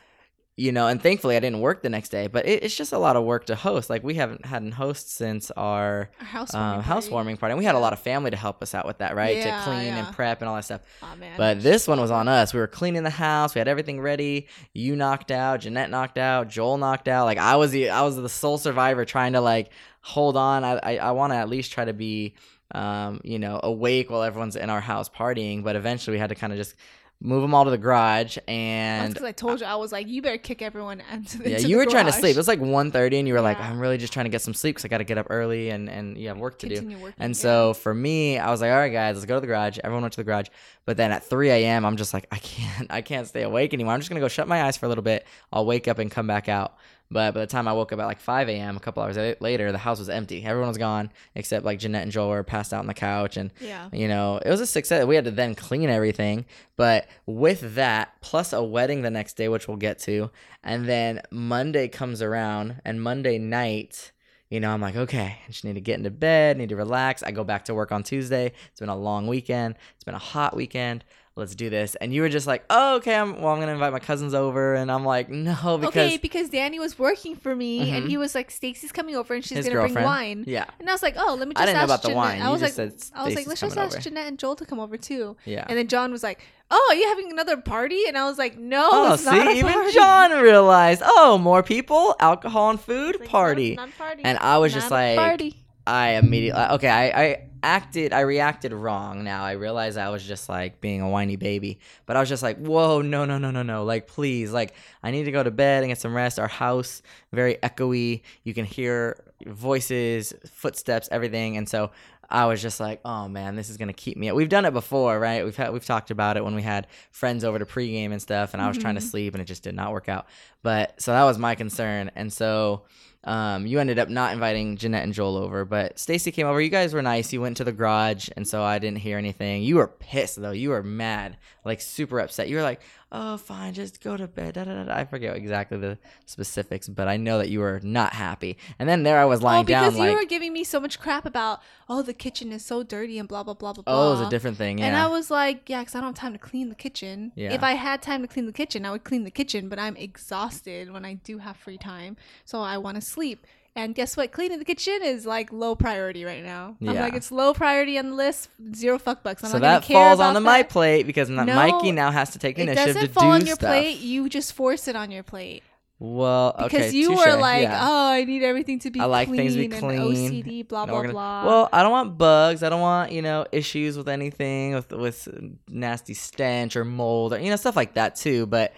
you 0.56 0.72
know, 0.72 0.88
and 0.88 1.02
thankfully 1.02 1.36
I 1.36 1.40
didn't 1.40 1.62
work 1.62 1.82
the 1.82 1.90
next 1.90 2.10
day. 2.10 2.28
But 2.28 2.46
it, 2.46 2.64
it's 2.64 2.76
just 2.76 2.94
a 2.94 2.98
lot 3.00 3.16
of 3.16 3.24
work 3.24 3.46
to 3.48 3.56
host. 3.56 3.90
Like 3.90 4.04
we 4.04 4.14
haven't 4.14 4.46
had 4.46 4.64
a 4.64 4.70
host 4.72 5.12
since 5.12 5.50
our 5.52 6.12
Our 6.20 6.26
housewarming 6.26 6.68
um, 6.68 6.74
party. 6.76 6.88
housewarming 6.88 7.38
party, 7.38 7.52
and 7.54 7.60
we 7.60 7.66
had 7.66 7.74
a 7.76 7.80
lot 7.80 7.94
of 7.94 8.00
family 8.00 8.30
to 8.30 8.38
help 8.38 8.62
us 8.62 8.76
out 8.76 8.86
with 8.86 9.00
that, 9.00 9.16
right? 9.16 9.38
Yeah, 9.38 9.58
to 9.58 9.64
clean 9.64 9.86
yeah. 9.88 10.06
and 10.06 10.16
prep 10.16 10.42
and 10.42 10.50
all 10.50 10.56
that 10.56 10.66
stuff. 10.66 10.82
Aw, 11.02 11.16
man. 11.16 11.38
But 11.38 11.64
this 11.64 11.88
one 11.88 12.00
was 12.00 12.12
on 12.12 12.28
us. 12.28 12.54
We 12.54 12.60
were 12.60 12.68
cleaning 12.68 13.02
the 13.04 13.10
house. 13.10 13.56
We 13.56 13.60
had 13.60 13.68
everything 13.68 14.00
ready. 14.00 14.48
You 14.74 14.96
knocked 14.96 15.32
out. 15.32 15.62
Jeanette 15.62 15.90
knocked 15.90 16.20
out. 16.20 16.50
Joel 16.50 16.78
knocked 16.78 17.08
out. 17.08 17.26
Like 17.26 17.40
I 17.40 17.56
was 17.56 17.72
the 17.72 17.90
I 17.90 18.04
was 18.04 18.16
the 18.16 18.30
sole 18.30 18.60
survivor 18.60 19.06
trying 19.06 19.34
to 19.34 19.42
like 19.42 19.72
hold 20.02 20.38
on. 20.38 20.64
I 20.64 20.80
I, 20.84 20.98
I 20.98 21.12
want 21.12 21.34
to 21.34 21.38
at 21.38 21.50
least 21.50 21.72
try 21.72 21.86
to 21.86 21.94
be 21.94 22.36
um 22.76 23.22
you 23.24 23.38
know 23.40 23.60
awake 23.64 24.10
while 24.10 24.24
everyone's 24.24 24.56
in 24.56 24.70
our 24.70 24.82
house 24.82 25.10
partying. 25.10 25.64
But 25.64 25.76
eventually 25.76 26.16
we 26.16 26.20
had 26.20 26.30
to 26.30 26.36
kind 26.36 26.54
of 26.54 26.58
just 26.58 26.76
move 27.24 27.42
them 27.42 27.56
all 27.56 27.64
to 27.64 27.72
the 27.72 27.78
garage 27.78 28.38
and 28.50 29.14
because 29.14 29.26
I 29.26 29.32
told 29.32 29.62
you, 29.62 29.66
I 29.66 29.76
was 29.76 29.94
like, 29.94 30.08
you 30.08 30.22
better 30.22 30.38
kick 30.38 30.62
everyone 30.62 31.02
into 31.12 31.38
the 31.38 31.50
yeah, 31.50 31.56
into 31.56 31.70
you 31.70 31.80
the 31.80 31.86
were 31.86 31.90
trying 31.90 32.06
to 32.06 32.12
sleep. 32.12 32.36
It 32.36 32.38
was 32.38 32.50
like 32.50 32.60
1.30 32.60 33.20
and 33.20 33.28
you 33.28 33.34
were 33.34 33.42
like, 33.42 33.60
I'm 33.60 33.80
really 33.80 33.98
just 33.98 34.12
trying 34.12 34.26
to 34.26 34.30
get 34.30 34.42
some 34.42 34.54
sleep 34.54 34.76
because 34.76 34.84
I 34.86 34.90
got 34.90 34.98
to 34.98 35.06
get 35.06 35.18
up 35.18 35.28
early 35.30 35.70
and, 35.70 35.90
and 35.90 36.18
you 36.18 36.28
have 36.28 36.38
work 36.38 36.60
to 36.60 36.68
Continue 36.68 36.98
do. 36.98 37.04
working, 37.04 37.16
and 37.20 37.32
yeah. 37.32 37.42
so 37.42 37.74
for 37.74 37.94
me, 37.94 38.38
I 38.38 38.52
was 38.52 38.60
like, 38.62 38.72
all 38.72 38.78
right, 38.78 38.92
guys, 38.92 39.16
let's 39.16 39.26
go 39.26 39.36
to 39.36 39.42
the 39.42 39.48
garage. 39.48 39.80
Everyone 39.84 40.04
went 40.04 40.14
to 40.14 40.20
the 40.20 40.26
garage. 40.26 40.48
But 40.86 40.98
then 40.98 41.14
at 41.14 41.24
3 41.24 41.50
a.m., 41.50 41.86
I'm 41.86 41.96
just 41.96 42.14
like, 42.14 42.28
I 42.30 42.38
can't, 42.40 42.88
I 42.92 43.02
can't 43.02 43.26
stay 43.26 43.44
awake 43.44 43.74
anymore. 43.74 43.94
I'm 43.94 44.02
just 44.02 44.10
going 44.10 44.20
to 44.20 44.26
go 44.26 44.28
shut 44.28 44.48
my 44.48 44.64
eyes 44.64 44.76
for 44.76 44.86
a 44.86 44.90
little 44.90 45.04
bit. 45.04 45.26
I'll 45.52 45.66
wake 45.66 45.88
up 45.88 46.00
and 46.00 46.12
come 46.12 46.28
back 46.28 46.50
out. 46.50 46.76
But 47.12 47.36
by 47.36 47.42
the 47.42 47.48
time 47.48 47.68
I 47.68 47.74
woke 47.74 47.92
up 47.94 48.00
at 48.00 48.06
like 48.06 48.20
5 48.20 48.50
a.m., 48.50 48.76
a 48.76 48.80
couple 48.80 49.04
hours 49.04 49.18
later, 49.40 49.72
the 49.72 49.78
house 49.78 50.00
was 50.00 50.10
empty. 50.10 50.44
Everyone 50.44 50.70
was 50.70 50.80
gone 50.80 51.12
except 51.36 51.64
like 51.64 51.78
Jeanette 51.78 52.02
and 52.04 52.12
Joel 52.12 52.30
were 52.30 52.44
passed 52.44 52.74
out 52.74 52.80
on 52.80 52.88
the 52.88 52.94
couch. 52.96 53.38
And 53.38 53.52
Yeah. 53.60 53.90
you 53.94 54.08
know, 54.08 54.38
it 54.44 54.50
was 54.50 54.62
a 54.62 54.66
success. 54.66 55.06
We 55.06 55.16
had 55.16 55.26
to 55.26 55.32
then 55.32 55.54
clean 55.54 55.90
everything. 55.90 56.46
But 56.76 57.08
with 57.28 57.76
that, 57.76 58.20
plus 58.22 58.52
a 58.52 58.64
wedding 58.64 59.04
the 59.04 59.12
next 59.12 59.34
day, 59.38 59.48
which 59.48 59.68
we'll 59.68 59.78
get 59.78 60.00
to, 60.00 60.32
and 60.64 60.86
then 60.90 61.22
Monday 61.30 61.88
comes 61.88 62.22
around, 62.22 62.82
and 62.84 63.00
Monday 63.02 63.38
night, 63.38 64.12
you 64.50 64.60
know, 64.60 64.72
I'm 64.72 64.82
like, 64.82 64.96
okay, 64.96 65.38
I 65.48 65.52
just 65.52 65.66
need 65.66 65.74
to 65.76 65.82
get 65.82 65.98
into 65.98 66.10
bed, 66.10 66.58
need 66.58 66.70
to 66.70 66.76
relax. 66.76 67.22
I 67.22 67.32
go 67.32 67.44
back 67.44 67.66
to 67.66 67.76
work 67.76 67.92
on 67.92 68.02
Tuesday. 68.04 68.54
It's 68.72 68.80
been 68.80 68.90
a 68.90 68.96
long 68.96 69.28
weekend, 69.28 69.76
it's 69.96 70.04
been 70.04 70.16
a 70.16 70.20
hot 70.20 70.56
weekend. 70.56 71.04
Let's 71.36 71.56
do 71.56 71.72
this. 71.72 71.96
And 71.96 72.14
you 72.14 72.22
were 72.22 72.30
just 72.30 72.46
like, 72.46 72.64
oh, 72.70 72.98
okay, 72.98 73.16
I'm, 73.16 73.42
well, 73.42 73.52
I'm 73.52 73.58
going 73.58 73.66
to 73.68 73.74
invite 73.74 73.92
my 73.92 73.98
cousins 73.98 74.36
over. 74.36 74.76
And 74.76 74.92
I'm 74.92 75.04
like, 75.04 75.30
no, 75.30 75.52
because 75.80 75.88
okay, 75.88 76.18
because 76.18 76.50
Danny 76.50 76.78
was 76.80 77.00
working 77.00 77.36
for 77.36 77.56
me, 77.56 77.90
and 77.90 78.06
Mhm. 78.06 78.10
he 78.10 78.18
was 78.18 78.36
like, 78.36 78.52
"Stacy's 78.52 78.92
coming 78.92 79.16
over, 79.16 79.34
and 79.34 79.44
she's 79.44 79.68
gonna 79.68 79.80
bring 79.90 79.96
wine." 80.06 80.44
Yeah. 80.46 80.66
And 80.80 80.88
I 80.88 80.92
was 80.94 81.02
like, 81.02 81.16
"Oh, 81.18 81.34
let 81.34 81.48
me 81.48 81.56
just 81.56 81.64
I 81.64 81.66
didn't 81.66 81.78
know 81.78 81.82
ask 81.82 81.90
about 81.90 82.02
the 82.04 82.08
Jeanette." 82.10 82.18
wine. 82.18 82.42
I 82.42 82.46
You 82.46 82.52
was 82.52 82.62
just 82.62 82.78
like, 82.78 82.92
I 83.16 83.24
was 83.26 83.36
like, 83.36 83.48
let's 83.48 83.62
just 83.62 83.78
ask 83.78 83.94
over. 83.96 84.02
Jeanette 84.04 84.28
and 84.28 84.38
Joel 84.38 84.56
to 84.58 84.66
come 84.66 84.80
over 84.80 84.96
too. 84.96 85.36
Yeah. 85.46 85.66
And 85.68 85.76
then 85.76 85.88
John 85.88 86.12
was 86.12 86.22
like, 86.22 86.40
"Oh, 86.70 86.88
are 86.92 86.96
you 86.96 87.08
having 87.10 87.32
another 87.32 87.58
party?" 87.58 88.04
And 88.08 88.16
I 88.16 88.26
was 88.26 88.38
like, 88.38 88.58
"No, 88.60 88.90
Oh, 88.92 89.14
it's 89.16 89.26
not 89.26 89.36
a 89.48 89.52
see, 89.54 89.58
even 89.60 89.74
party." 89.74 89.92
John 89.94 90.32
realized, 90.40 91.02
oh, 91.04 91.40
more 91.40 91.64
people, 91.64 92.16
alcohol 92.20 92.70
and 92.70 92.80
food, 92.80 93.20
like, 93.20 93.30
party. 93.30 93.74
Not, 93.76 93.88
not 93.90 93.98
party. 93.98 94.24
And 94.24 94.38
I 94.38 94.60
was 94.60 94.72
just 94.72 94.92
Not 94.92 94.98
a 95.02 95.16
like, 95.16 95.18
party. 95.18 95.63
I 95.86 96.12
immediately 96.12 96.62
okay. 96.62 96.90
I, 96.90 97.24
I 97.24 97.48
acted. 97.62 98.14
I 98.14 98.22
reacted 98.22 98.74
wrong. 98.74 99.24
Now 99.24 99.44
I 99.44 99.54
realize 99.54 99.98
I 99.98 100.10
was 100.10 100.24
just 100.24 100.50
like 100.50 100.82
being 100.82 101.02
a 101.02 101.10
whiny 101.10 101.36
baby. 101.36 101.80
But 102.06 102.18
I 102.18 102.20
was 102.20 102.30
just 102.30 102.44
like, 102.44 102.58
whoa, 102.58 103.02
no, 103.02 103.26
no, 103.26 103.38
no, 103.38 103.52
no, 103.52 103.64
no. 103.64 103.84
Like, 103.84 104.08
please, 104.08 104.52
like, 104.52 104.76
I 105.02 105.12
need 105.12 105.24
to 105.26 105.32
go 105.32 105.44
to 105.44 105.52
bed 105.52 105.84
and 105.84 105.90
get 105.90 106.00
some 106.00 106.14
rest. 106.14 106.40
Our 106.40 106.48
house 106.48 107.02
very 107.32 107.56
echoey. 107.56 108.22
You 108.44 108.54
can 108.54 108.66
hear 108.66 109.24
voices, 109.46 110.34
footsteps, 110.46 111.10
everything. 111.12 111.58
And 111.58 111.68
so 111.68 111.92
I 112.30 112.46
was 112.46 112.62
just 112.62 112.80
like, 112.80 113.00
oh 113.06 113.28
man, 113.28 113.56
this 113.56 113.70
is 113.70 113.78
gonna 113.78 113.94
keep 113.94 114.18
me. 114.18 114.32
We've 114.32 114.50
done 114.50 114.66
it 114.66 114.74
before, 114.74 115.20
right? 115.20 115.44
We've 115.44 115.56
had 115.56 115.72
we've 115.72 115.86
talked 115.86 116.12
about 116.12 116.38
it 116.38 116.44
when 116.44 116.56
we 116.56 116.62
had 116.62 116.88
friends 117.12 117.44
over 117.44 117.60
to 117.60 117.66
pregame 117.66 118.12
and 118.12 118.22
stuff, 118.22 118.54
and 118.54 118.62
I 118.62 118.68
was 118.68 118.78
trying 118.78 118.96
to 118.96 119.02
mm-hmm. 119.02 119.10
sleep 119.10 119.34
and 119.36 119.42
it 119.42 119.46
just 119.46 119.64
did 119.64 119.76
not 119.76 119.92
work 119.92 120.10
out. 120.10 120.28
But 120.64 121.00
so 121.00 121.12
that 121.12 121.24
was 121.24 121.38
my 121.38 121.56
concern, 121.56 122.10
and 122.16 122.32
so 122.32 122.84
um, 123.26 123.66
you 123.66 123.80
ended 123.80 124.00
up 124.00 124.10
not 124.10 124.34
inviting 124.34 124.76
Jeanette 124.76 125.04
and 125.04 125.14
Joel 125.14 125.38
over, 125.38 125.64
but 125.64 125.98
Stacy 125.98 126.32
came 126.32 126.46
over. 126.46 126.60
You 126.60 126.70
guys 126.70 126.94
were 126.94 127.02
nice. 127.02 127.32
You 127.32 127.40
went 127.40 127.58
to 127.58 127.64
the 127.64 127.72
garage, 127.72 128.30
and 128.36 128.48
so 128.48 128.64
I 128.64 128.80
didn't 128.80 129.00
hear 129.00 129.18
anything. 129.18 129.64
You 129.64 129.78
were 129.78 129.88
pissed 129.88 130.42
though. 130.42 130.52
You 130.52 130.70
were 130.70 130.84
mad, 130.84 131.38
like 131.64 131.80
super 131.80 132.20
upset. 132.20 132.50
You 132.50 132.58
were 132.58 132.64
like, 132.64 132.82
"Oh, 133.14 133.38
fine, 133.38 133.74
just 133.74 134.04
go 134.04 134.18
to 134.18 134.28
bed." 134.28 134.56
Da, 134.56 134.64
da, 134.66 134.84
da. 134.84 134.94
I 134.94 135.06
forget 135.06 135.36
exactly 135.38 135.78
the 135.78 135.98
specifics, 136.26 136.90
but 136.90 137.08
I 137.08 137.16
know 137.18 137.38
that 137.38 137.50
you 137.50 137.60
were 137.60 137.80
not 137.84 138.14
happy. 138.14 138.58
And 138.80 138.90
then 138.90 139.04
there 139.04 139.20
I 139.20 139.26
was 139.26 139.42
lying 139.42 139.66
down. 139.66 139.84
oh, 139.84 139.88
because 139.88 139.98
down, 139.98 140.08
you 140.08 140.14
like, 140.14 140.24
were 140.24 140.30
giving 140.30 140.52
me 140.52 140.64
so 140.64 140.80
much 140.80 141.00
crap 141.00 141.26
about, 141.26 141.62
oh, 141.88 142.02
the 142.02 142.14
kitchen 142.14 142.52
is 142.52 142.66
so 142.66 142.84
dirty 142.84 143.20
and 143.20 143.30
blah 143.30 143.44
blah 143.44 143.54
blah 143.54 143.74
blah 143.74 143.84
blah. 143.84 143.94
"Oh, 143.94 144.08
it 144.08 144.20
was 144.20 144.28
a 144.28 144.30
different 144.30 144.58
thing." 144.58 144.80
Yeah. 144.80 144.88
And 144.88 144.96
I 144.96 145.08
was 145.08 145.30
like, 145.32 145.70
yeah, 145.70 145.80
because 145.82 145.96
I 145.96 146.02
don't 146.02 146.18
have 146.18 146.22
time 146.22 146.34
to 146.34 146.40
clean 146.40 146.70
the 146.70 146.76
kitchen. 146.76 147.32
Yeah. 147.36 147.54
If 147.54 147.64
I 147.64 147.74
had 147.74 148.02
time 148.02 148.22
to 148.24 148.28
clean 148.28 148.48
the 148.48 148.52
kitchen, 148.52 148.86
I 148.86 148.92
would 148.92 149.04
clean 149.04 149.24
the 149.24 149.32
kitchen, 149.32 149.70
but 149.70 149.78
I'm 149.80 149.96
exhausted 149.96 150.92
when 150.92 151.06
I 151.06 151.14
do 151.16 151.38
have 151.38 151.56
free 151.58 151.78
time. 151.78 152.18
So 152.46 152.62
I 152.62 152.78
want 152.78 152.96
to 152.96 153.02
sleep. 153.02 153.46
And 153.76 153.96
guess 153.96 154.16
what? 154.16 154.32
Cleaning 154.32 154.60
the 154.60 154.66
kitchen 154.66 155.00
is 155.02 155.26
like 155.26 155.52
low 155.52 155.76
priority 155.76 156.26
right 156.26 156.44
now. 156.44 156.76
Yeah. 156.80 156.92
I'm 156.92 156.98
like, 156.98 157.16
it's 157.16 157.32
low 157.32 157.54
priority 157.56 157.98
on 157.98 158.12
the 158.12 158.16
list, 158.16 158.50
zero 158.76 159.00
fuck 159.00 159.24
bucks. 159.24 159.44
I'm 159.44 159.50
so 159.50 159.58
not 159.58 159.62
that 159.62 159.84
care 159.84 159.96
falls 159.96 160.20
onto 160.20 160.42
my 160.42 160.62
plate 160.62 161.08
because 161.08 161.28
No, 161.30 161.44
Mikey 161.44 161.92
now 161.92 162.12
has 162.12 162.30
to 162.32 162.40
take 162.40 162.56
the 162.56 162.64
It 162.64 162.76
doesn't 162.76 163.14
fall 163.14 163.32
on 163.32 163.46
your 163.46 163.56
stuff. 163.56 163.70
plate. 163.70 164.00
You 164.00 164.30
just 164.30 164.54
force 164.54 164.88
it 164.88 164.96
on 164.96 165.10
your 165.10 165.24
plate. 165.24 165.64
Well, 166.06 166.54
okay, 166.60 166.64
Because 166.80 166.94
you 166.94 167.12
touche, 167.12 167.26
were 167.26 167.38
like, 167.38 167.62
yeah. 167.62 167.80
oh, 167.82 168.12
I 168.12 168.26
need 168.26 168.44
everything 168.44 168.78
to 168.80 168.92
be 168.92 169.00
I 169.00 169.06
like 169.06 169.30
clean 169.30 169.38
things 169.38 169.54
to 169.54 169.60
be 169.60 169.74
and 169.74 169.84
OCD, 169.84 170.68
blah, 170.68 170.86
blah, 170.86 171.02
organi- 171.02 171.12
blah. 171.12 171.46
Well, 171.46 171.70
I 171.72 171.82
don't 171.82 171.94
want 171.94 172.18
bugs. 172.18 172.62
I 172.62 172.68
don't 172.68 172.82
want 172.82 173.14
you 173.14 173.22
know 173.22 173.46
issues 173.54 173.96
with 173.96 174.10
anything 174.10 174.74
with 174.74 174.92
with 174.92 175.30
nasty 175.70 176.14
stench 176.14 176.76
or 176.76 176.84
mold 176.84 177.32
or 177.32 177.40
you 177.40 177.50
know 177.50 177.56
stuff 177.56 177.78
like 177.78 177.94
that 177.94 178.18
too. 178.18 178.46
But 178.48 178.74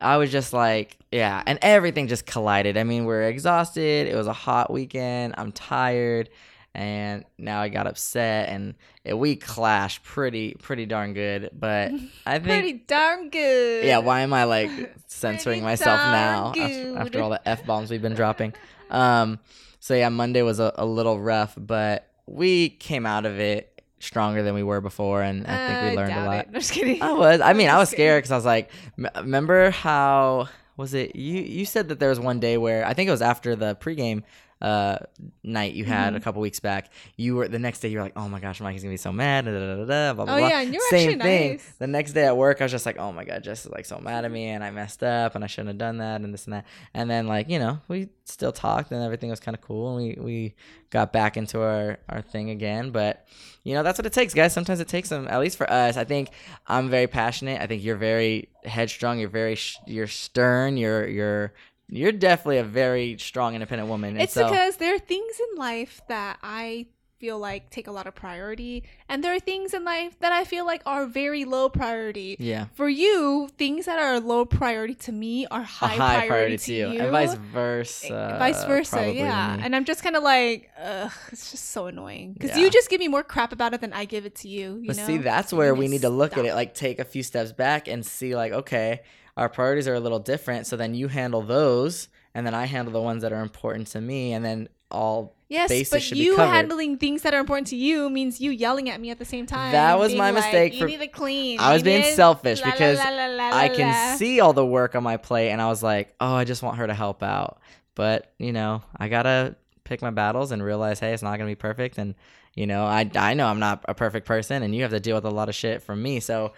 I 0.00 0.16
was 0.16 0.32
just 0.32 0.54
like, 0.54 0.96
yeah, 1.12 1.42
and 1.44 1.58
everything 1.60 2.08
just 2.08 2.24
collided. 2.24 2.78
I 2.78 2.84
mean, 2.84 3.04
we're 3.04 3.24
exhausted. 3.24 4.08
It 4.08 4.16
was 4.16 4.26
a 4.26 4.32
hot 4.32 4.72
weekend. 4.72 5.34
I'm 5.36 5.52
tired, 5.52 6.30
and 6.74 7.24
now 7.38 7.60
I 7.60 7.68
got 7.68 7.86
upset, 7.86 8.48
and 8.48 8.74
we 9.18 9.36
clashed 9.36 10.02
pretty 10.04 10.54
pretty 10.54 10.86
darn 10.86 11.14
good. 11.14 11.50
But 11.52 11.92
I 12.26 12.38
think 12.38 12.44
Pretty 12.44 12.72
darn 12.74 13.30
good. 13.30 13.84
yeah, 13.84 13.98
why 13.98 14.20
am 14.20 14.32
I 14.32 14.44
like 14.44 14.70
censoring 15.06 15.62
myself 15.62 15.98
now 15.98 16.52
after, 16.56 16.98
after 16.98 17.22
all 17.22 17.30
the 17.30 17.48
f 17.48 17.66
bombs 17.66 17.90
we've 17.90 18.02
been 18.02 18.14
dropping? 18.14 18.54
Um, 18.90 19.38
so 19.80 19.94
yeah, 19.94 20.08
Monday 20.10 20.42
was 20.42 20.60
a, 20.60 20.72
a 20.76 20.86
little 20.86 21.18
rough, 21.20 21.54
but 21.56 22.06
we 22.26 22.68
came 22.70 23.06
out 23.06 23.26
of 23.26 23.38
it 23.40 23.82
stronger 23.98 24.42
than 24.42 24.54
we 24.54 24.62
were 24.62 24.80
before, 24.80 25.22
and 25.22 25.46
I 25.46 25.66
think 25.68 25.90
we 25.90 25.96
learned 25.96 26.12
a 26.12 26.24
lot. 26.24 26.38
It. 26.38 26.46
I'm 26.48 26.54
just 26.54 26.72
kidding. 26.72 27.02
I 27.02 27.12
was. 27.12 27.40
I 27.40 27.52
mean, 27.52 27.68
I 27.68 27.78
was 27.78 27.88
scared 27.90 28.18
because 28.22 28.32
I 28.32 28.36
was 28.36 28.44
like, 28.44 28.70
m- 28.98 29.08
remember 29.16 29.70
how 29.70 30.48
was 30.76 30.94
it? 30.94 31.16
You 31.16 31.42
you 31.42 31.64
said 31.64 31.88
that 31.88 31.98
there 31.98 32.08
was 32.10 32.20
one 32.20 32.38
day 32.40 32.56
where 32.56 32.86
I 32.86 32.94
think 32.94 33.08
it 33.08 33.10
was 33.10 33.22
after 33.22 33.56
the 33.56 33.74
pregame 33.76 34.22
uh 34.60 34.98
night 35.42 35.72
you 35.74 35.84
had 35.84 36.08
Mm-hmm. 36.08 36.16
a 36.16 36.20
couple 36.20 36.40
weeks 36.42 36.60
back. 36.60 36.90
You 37.16 37.36
were 37.36 37.48
the 37.48 37.58
next 37.58 37.80
day. 37.80 37.88
You 37.88 37.98
were 37.98 38.04
like, 38.04 38.12
oh 38.16 38.28
my 38.28 38.40
gosh, 38.40 38.60
Mikey's 38.60 38.82
gonna 38.82 38.92
be 38.92 38.96
so 38.98 39.12
mad. 39.12 39.44
Da, 39.46 39.52
da, 39.52 39.58
da, 39.58 39.76
da, 39.76 39.84
da, 39.84 40.12
blah, 40.14 40.24
blah, 40.24 40.34
Oh, 40.34 40.38
blah. 40.38 40.48
yeah, 40.48 40.60
and 40.60 40.74
you 40.74 40.80
were 40.80 40.96
Same 40.98 41.10
actually 41.10 41.22
thing. 41.22 41.50
nice. 41.52 41.72
The 41.78 41.86
next 41.86 42.12
day 42.12 42.26
at 42.26 42.36
work, 42.36 42.60
I 42.60 42.64
was 42.64 42.72
just 42.72 42.84
like, 42.86 42.98
oh 42.98 43.12
my 43.12 43.24
god, 43.24 43.42
Jess 43.42 43.64
is 43.64 43.72
like 43.72 43.86
so 43.86 43.98
mad 43.98 44.24
at 44.24 44.30
me, 44.30 44.48
and 44.48 44.62
I 44.62 44.70
messed 44.70 45.02
up, 45.02 45.34
and 45.34 45.42
I 45.42 45.46
shouldn't 45.46 45.68
have 45.68 45.78
done 45.78 45.98
that, 45.98 46.20
and 46.20 46.32
this 46.34 46.44
and 46.44 46.54
that. 46.54 46.66
And 46.94 47.10
then 47.10 47.26
like 47.26 47.48
you 47.48 47.58
know, 47.58 47.80
we 47.88 48.08
still 48.24 48.52
talked, 48.52 48.92
and 48.92 49.02
everything 49.02 49.30
was 49.30 49.40
kind 49.40 49.54
of 49.54 49.60
cool, 49.62 49.96
and 49.96 50.18
we 50.18 50.22
we 50.22 50.54
got 50.90 51.12
back 51.12 51.36
into 51.36 51.60
our 51.62 51.98
our 52.08 52.20
thing 52.22 52.50
again. 52.50 52.90
But 52.90 53.26
you 53.64 53.74
know, 53.74 53.82
that's 53.82 53.98
what 53.98 54.06
it 54.06 54.12
takes, 54.12 54.32
guys. 54.34 54.52
Sometimes 54.52 54.80
it 54.80 54.88
takes 54.88 55.08
them. 55.10 55.26
At 55.28 55.38
least 55.40 55.56
for 55.58 55.70
us, 55.70 55.96
I 55.96 56.04
think 56.04 56.30
I'm 56.66 56.88
very 56.88 57.06
passionate. 57.06 57.60
I 57.60 57.66
think 57.66 57.82
you're 57.84 57.96
very 57.96 58.48
headstrong. 58.64 59.18
You're 59.18 59.28
very 59.28 59.54
sh- 59.54 59.78
you're 59.86 60.06
stern. 60.06 60.76
You're 60.76 61.06
you're 61.08 61.52
you're 61.90 62.12
definitely 62.12 62.58
a 62.58 62.64
very 62.64 63.16
strong, 63.18 63.54
independent 63.54 63.88
woman. 63.88 64.10
And 64.14 64.22
It's 64.22 64.34
so, 64.34 64.44
because 64.48 64.76
there 64.76 64.94
are 64.94 64.98
things 64.98 65.40
in 65.52 65.58
life 65.58 66.00
that 66.08 66.38
I 66.42 66.86
feel 67.18 67.38
like 67.38 67.68
take 67.68 67.86
a 67.86 67.90
lot 67.92 68.06
of 68.06 68.14
priority, 68.14 68.82
and 69.06 69.22
there 69.22 69.34
are 69.34 69.38
things 69.40 69.74
in 69.74 69.84
life 69.84 70.18
that 70.20 70.32
I 70.32 70.44
feel 70.44 70.64
like 70.64 70.80
are 70.86 71.04
very 71.04 71.44
low 71.44 71.68
priority. 71.68 72.36
yeah, 72.40 72.68
For 72.72 72.88
you, 72.88 73.50
things 73.58 73.84
that 73.84 73.98
are 73.98 74.18
low 74.20 74.46
priority 74.46 74.94
to 74.94 75.12
me 75.12 75.46
are 75.50 75.60
a 75.60 75.64
high, 75.64 75.88
high 75.96 76.26
priority, 76.28 76.56
to 76.56 76.72
you, 76.72 76.86
and 76.86 77.10
vice 77.10 77.34
versa. 77.34 78.32
Eh, 78.34 78.38
vice 78.38 78.64
versa, 78.64 79.12
yeah. 79.12 79.58
And 79.60 79.76
I'm 79.76 79.84
just 79.84 80.02
kind 80.02 80.16
of 80.16 80.22
like, 80.22 80.70
ugh, 80.82 81.12
it's 81.30 81.50
just 81.50 81.68
so 81.68 81.88
annoying 81.88 82.32
because 82.32 82.50
Yeah. 82.56 82.60
you 82.64 82.70
just 82.70 82.88
give 82.88 83.00
me 83.00 83.08
more 83.08 83.22
crap 83.22 83.52
about 83.52 83.74
it 83.74 83.82
than 83.82 83.92
I 83.92 84.06
give 84.06 84.24
it 84.24 84.36
to 84.36 84.48
you. 84.48 84.76
you 84.80 84.86
But 84.86 84.96
know? 84.96 85.04
see, 85.06 85.18
that's 85.18 85.52
where 85.52 85.74
we 85.74 85.88
need 85.88 86.00
to 86.02 86.10
look 86.10 86.38
at 86.38 86.46
it, 86.46 86.54
like 86.54 86.72
take 86.72 86.98
a 87.00 87.04
few 87.04 87.22
steps 87.22 87.52
back 87.52 87.86
and 87.86 88.04
see, 88.06 88.34
like, 88.34 88.52
okay, 88.52 89.02
our 89.36 89.48
priorities 89.48 89.88
are 89.88 89.94
a 89.94 90.00
little 90.00 90.18
different. 90.18 90.66
So 90.66 90.76
then 90.76 90.94
you 90.94 91.08
handle 91.08 91.42
those, 91.42 92.08
and 92.34 92.46
then 92.46 92.54
I 92.54 92.66
handle 92.66 92.92
the 92.92 93.00
ones 93.00 93.22
that 93.22 93.32
are 93.32 93.42
important 93.42 93.88
to 93.88 94.00
me, 94.00 94.32
and 94.32 94.44
then 94.44 94.68
all 94.90 95.36
Yes, 95.48 95.68
bases 95.68 95.90
but 95.90 96.16
you 96.16 96.36
handling 96.36 96.96
things 96.96 97.22
that 97.22 97.32
are 97.34 97.40
important 97.40 97.68
to 97.68 97.76
you 97.76 98.08
means 98.10 98.40
you 98.40 98.50
yelling 98.50 98.88
at 98.90 99.00
me 99.00 99.10
at 99.10 99.18
the 99.18 99.24
same 99.24 99.46
time. 99.46 99.72
That 99.72 99.98
was 99.98 100.14
my 100.14 100.30
like, 100.30 100.44
mistake 100.44 100.72
You 100.74 100.80
for- 100.80 100.86
need 100.86 101.00
to 101.00 101.06
clean. 101.08 101.58
I 101.60 101.72
was 101.72 101.82
being 101.82 102.02
selfish 102.14 102.60
la, 102.60 102.70
because 102.70 102.98
la, 102.98 103.26
la, 103.26 103.50
I 103.56 103.68
can 103.68 103.88
la." 103.88 104.16
see 104.16 104.40
all 104.40 104.52
the 104.52 104.66
work 104.66 104.94
on 104.94 105.02
my 105.02 105.16
plate, 105.16 105.50
and 105.50 105.60
I 105.60 105.68
was 105.68 105.82
like, 105.82 106.14
oh, 106.20 106.34
I 106.34 106.44
just 106.44 106.62
want 106.62 106.76
her 106.78 106.86
to 106.86 106.94
help 106.94 107.22
out. 107.22 107.60
But 107.94 108.32
you 108.38 108.52
know, 108.52 108.82
I 108.96 109.08
gotta 109.08 109.56
pick 109.84 110.02
my 110.02 110.10
battles 110.10 110.52
and 110.52 110.62
realize, 110.62 111.00
hey, 111.00 111.12
it's 111.12 111.22
not 111.22 111.36
gonna 111.36 111.50
be 111.50 111.56
perfect, 111.56 111.98
and 111.98 112.14
you 112.54 112.66
know, 112.66 112.84
I 112.84 113.10
I 113.16 113.34
know 113.34 113.46
I'm 113.46 113.58
not 113.60 113.84
a 113.88 113.94
perfect 113.94 114.26
person, 114.26 114.62
and 114.62 114.74
you 114.74 114.82
have 114.82 114.92
to 114.92 115.00
deal 115.00 115.16
with 115.16 115.24
a 115.24 115.30
lot 115.30 115.48
of 115.48 115.54
shit 115.54 115.82
from 115.82 116.00
me, 116.02 116.20
so 116.20 116.52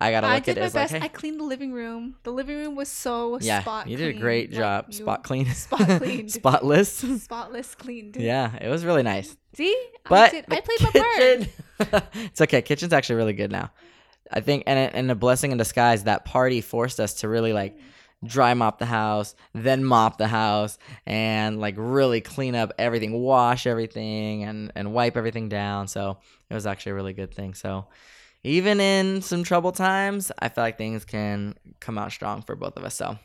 I 0.00 0.10
gotta 0.10 0.26
I 0.26 0.34
look 0.36 0.44
did 0.44 0.52
at 0.52 0.56
it 0.58 0.60
my 0.60 0.66
as 0.66 0.72
best. 0.72 0.92
like, 0.92 1.02
hey, 1.02 1.06
I 1.06 1.08
cleaned 1.08 1.38
the 1.40 1.44
living 1.44 1.72
room. 1.72 2.16
The 2.24 2.32
living 2.32 2.56
room 2.56 2.74
was 2.74 2.88
so 2.88 3.38
yeah, 3.40 3.60
spot. 3.62 3.86
you 3.88 3.96
did 3.96 4.14
a 4.16 4.18
great 4.18 4.50
Like, 4.50 4.58
job, 4.58 4.84
you- 4.88 4.94
spot 4.94 5.22
clean, 5.24 5.46
Spot 5.54 5.86
cleaned. 6.00 6.30
spotless. 6.32 6.92
Spotless 7.22 7.74
cleaned. 7.74 8.16
yeah, 8.16 8.56
it 8.60 8.68
was 8.68 8.84
really 8.84 9.02
nice. 9.04 9.36
See, 9.54 9.76
But 10.08 10.28
I, 10.28 10.30
did, 10.30 10.44
I 10.50 10.60
played 10.60 10.80
my 10.82 10.90
part. 11.90 12.04
it's 12.14 12.40
okay. 12.40 12.60
Kitchen's 12.62 12.92
actually 12.92 13.16
really 13.16 13.34
good 13.34 13.52
now. 13.52 13.70
I 14.32 14.40
think, 14.40 14.64
and 14.66 14.92
and 14.94 15.10
a 15.10 15.14
blessing 15.14 15.52
in 15.52 15.58
disguise. 15.58 16.04
That 16.04 16.24
party 16.24 16.60
forced 16.60 16.98
us 16.98 17.14
to 17.20 17.28
really 17.28 17.52
like 17.52 17.78
dry 18.24 18.54
mop 18.54 18.78
the 18.78 18.86
house, 18.86 19.34
then 19.52 19.84
mop 19.84 20.18
the 20.18 20.26
house, 20.26 20.76
and 21.06 21.60
like 21.60 21.74
really 21.78 22.20
clean 22.20 22.54
up 22.56 22.72
everything, 22.78 23.12
wash 23.12 23.66
everything, 23.66 24.42
and 24.42 24.72
and 24.74 24.92
wipe 24.92 25.16
everything 25.16 25.48
down. 25.48 25.86
So 25.86 26.18
it 26.50 26.54
was 26.54 26.66
actually 26.66 26.92
a 26.92 26.94
really 26.96 27.12
good 27.12 27.32
thing. 27.32 27.54
So 27.54 27.86
even 28.44 28.78
in 28.78 29.22
some 29.22 29.42
trouble 29.42 29.72
times, 29.72 30.30
I 30.38 30.48
feel 30.48 30.62
like 30.62 30.78
things 30.78 31.04
can 31.04 31.54
come 31.80 31.98
out 31.98 32.12
strong 32.12 32.42
for 32.42 32.54
both 32.54 32.76
of 32.76 32.84
us. 32.84 32.94
So. 32.94 33.18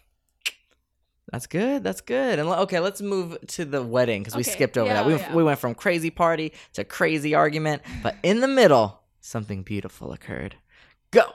That's 1.31 1.45
good. 1.45 1.83
That's 1.83 2.01
good. 2.01 2.39
And 2.39 2.49
okay, 2.49 2.79
let's 2.79 3.01
move 3.01 3.37
to 3.49 3.65
the 3.65 3.83
wedding 3.83 4.23
because 4.23 4.35
we 4.35 4.41
skipped 4.41 4.77
over 4.77 4.87
yeah, 4.87 4.93
that. 4.95 5.05
We, 5.05 5.15
yeah. 5.15 5.35
we 5.35 5.43
went 5.43 5.59
from 5.59 5.75
crazy 5.75 6.09
party 6.09 6.53
to 6.73 6.83
crazy 6.83 7.35
argument, 7.35 7.83
but 8.01 8.15
in 8.23 8.39
the 8.39 8.47
middle, 8.47 9.01
something 9.19 9.61
beautiful 9.61 10.11
occurred. 10.11 10.55
Go. 11.11 11.33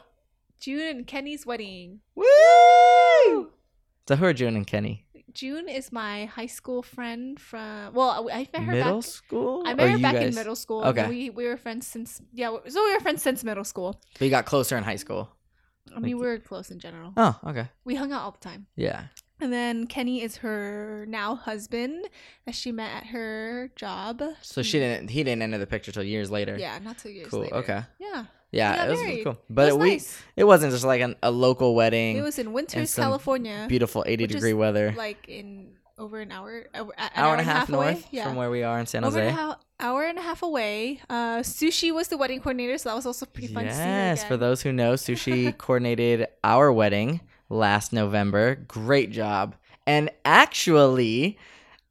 June 0.59 0.97
and 0.97 1.07
Kenny's 1.07 1.47
wedding. 1.47 2.01
Woo! 2.17 2.25
So 4.09 4.17
who 4.17 4.25
are 4.25 4.33
June 4.33 4.57
and 4.57 4.67
Kenny? 4.67 5.04
June 5.35 5.69
is 5.69 5.91
my 5.93 6.27
high 6.27 6.47
school 6.47 6.83
friend 6.83 7.39
from. 7.41 7.93
Well, 7.93 8.29
I 8.33 8.49
met 8.53 8.63
her 8.63 8.73
Middle 8.73 9.01
back. 9.01 9.05
school? 9.11 9.63
I 9.67 9.73
Or 9.73 9.77
met 9.77 9.91
her 9.91 9.97
you 9.97 10.03
back 10.03 10.15
in 10.17 10.35
middle 10.35 10.57
school. 10.57 10.85
Okay. 10.85 11.09
We 11.09 11.31
we 11.31 11.47
were 11.47 11.57
friends 11.57 11.87
since 11.87 12.23
yeah. 12.33 12.57
So 12.69 12.85
we 12.85 12.93
were 12.95 13.01
friends 13.01 13.23
since 13.23 13.43
middle 13.45 13.65
school. 13.65 14.01
So 14.19 14.25
you 14.25 14.31
got 14.31 14.47
closer 14.47 14.77
in 14.77 14.85
high 14.85 14.97
school. 14.97 15.29
I 15.91 16.01
mean, 16.01 16.13
Like- 16.13 16.21
we 16.23 16.27
were 16.29 16.39
close 16.39 16.71
in 16.71 16.79
general. 16.79 17.13
Oh, 17.17 17.39
okay. 17.49 17.69
We 17.85 17.95
hung 17.97 18.13
out 18.13 18.23
all 18.23 18.31
the 18.31 18.39
time. 18.39 18.67
Yeah. 18.77 19.05
And 19.41 19.53
then 19.53 19.87
Kenny 19.89 20.23
is 20.23 20.37
her 20.39 21.05
now 21.09 21.35
husband 21.35 22.07
that 22.47 22.55
she 22.55 22.71
met 22.73 22.91
at 22.95 23.07
her 23.07 23.71
job. 23.77 24.23
So 24.41 24.63
she 24.63 24.79
didn't. 24.79 25.11
He 25.11 25.25
didn't 25.25 25.43
enter 25.43 25.59
the 25.59 25.67
picture 25.67 25.91
till 25.93 26.05
years 26.05 26.31
later. 26.31 26.57
Yeah, 26.57 26.79
not 26.79 26.99
two 26.99 27.11
years 27.11 27.29
Cool. 27.29 27.41
later. 27.41 27.57
Okay. 27.57 27.83
Yeah. 27.99 28.25
Yeah, 28.55 28.87
it 28.87 28.91
was 28.91 29.01
married. 29.01 29.25
cool. 29.25 29.39
But 29.51 29.69
it 29.69 29.73
was 29.77 29.83
we 29.83 29.91
nice. 29.93 30.23
it 30.37 30.45
wasn't 30.45 30.73
just 30.73 30.85
like 30.85 31.01
an, 31.01 31.17
a 31.23 31.31
local 31.31 31.75
wedding. 31.75 32.17
It 32.17 32.23
was 32.23 32.39
in 32.39 32.53
Winters, 32.53 32.95
California. 32.95 33.67
beautiful 33.69 34.05
80 34.07 34.25
which 34.25 34.31
is 34.31 34.35
degree 34.37 34.53
weather. 34.53 34.95
Like 34.97 35.29
in 35.29 35.73
over 35.97 36.21
an 36.21 36.33
hour, 36.33 36.67
an 36.75 36.91
hour, 37.15 37.33
and 37.33 37.41
a 37.41 37.45
half, 37.45 37.69
away. 37.69 37.93
north 37.93 38.07
Yeah. 38.11 38.25
from 38.27 38.35
where 38.37 38.51
we 38.51 38.63
are 38.65 38.79
in 38.81 38.87
San 38.87 39.05
over 39.05 39.17
Jose. 39.21 39.33
an 39.33 39.39
hour, 39.39 39.57
hour 39.79 40.05
and 40.05 40.19
a 40.19 40.23
half 40.23 40.43
away. 40.43 41.01
Uh, 41.09 41.39
Sushi 41.39 41.95
was 41.95 42.09
the 42.09 42.17
wedding 42.17 42.41
coordinator, 42.41 42.77
so 42.79 42.89
that 42.89 42.97
was 42.97 43.07
also 43.07 43.27
pretty 43.27 43.47
fun 43.55 43.65
to 43.65 43.73
see. 43.73 43.79
Yes, 43.79 44.25
for 44.25 44.37
those 44.37 44.61
who 44.63 44.73
know, 44.73 44.95
Sushi 44.95 45.57
coordinated 45.59 46.27
our 46.43 46.73
wedding 46.73 47.21
last 47.49 47.93
November. 47.93 48.57
Great 48.57 49.13
job. 49.13 49.55
And 49.87 50.11
actually, 50.25 51.39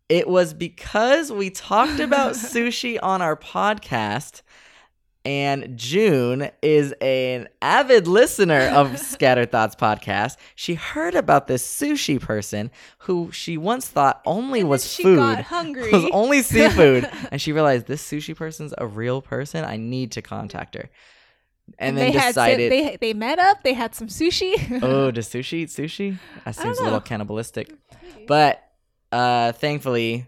it 0.09 0.27
was 0.27 0.53
because 0.53 1.31
we 1.31 1.49
talked 1.49 1.99
about 1.99 2.33
sushi 2.33 2.99
on 3.01 3.21
our 3.21 3.35
podcast. 3.37 4.41
And 5.25 5.77
June 5.77 6.49
is 6.61 6.93
an 6.99 7.47
avid 7.61 8.07
listener 8.07 8.69
of 8.73 8.99
Scattered 9.11 9.51
Thoughts 9.53 9.73
podcast. 9.73 10.35
She 10.55 10.73
heard 10.73 11.15
about 11.15 11.47
this 11.47 11.65
sushi 11.65 12.19
person 12.19 12.71
who 12.99 13.31
she 13.31 13.57
once 13.57 13.87
thought 13.87 14.21
only 14.25 14.61
And 14.61 14.69
was 14.69 14.91
she 14.91 15.03
food 15.03 15.17
got 15.17 15.43
hungry. 15.45 15.91
was 15.91 16.05
only 16.11 16.41
seafood, 16.43 17.09
and 17.31 17.41
she 17.41 17.53
realized 17.53 17.87
this 17.87 18.03
sushi 18.05 18.35
person's 18.35 18.73
a 18.77 18.85
real 18.85 19.21
person. 19.21 19.63
I 19.63 19.77
need 19.77 20.11
to 20.13 20.21
contact 20.21 20.75
her, 20.75 20.89
and, 21.79 21.97
then 21.97 22.11
they 22.11 22.19
decided, 22.19 22.69
they 22.69 22.97
they 22.99 23.13
met 23.13 23.39
up. 23.39 23.63
They 23.63 23.73
had 23.73 23.95
some 23.95 24.07
sushi. 24.07 24.81
oh, 24.83 25.09
does 25.11 25.29
sushi 25.29 25.53
eat 25.53 25.69
sushi? 25.69 26.17
That 26.43 26.55
seems 26.55 26.79
a 26.79 26.83
little 26.83 26.99
cannibalistic. 26.99 27.71
But 28.27 28.61
uh, 29.13 29.53
thankfully, 29.53 30.25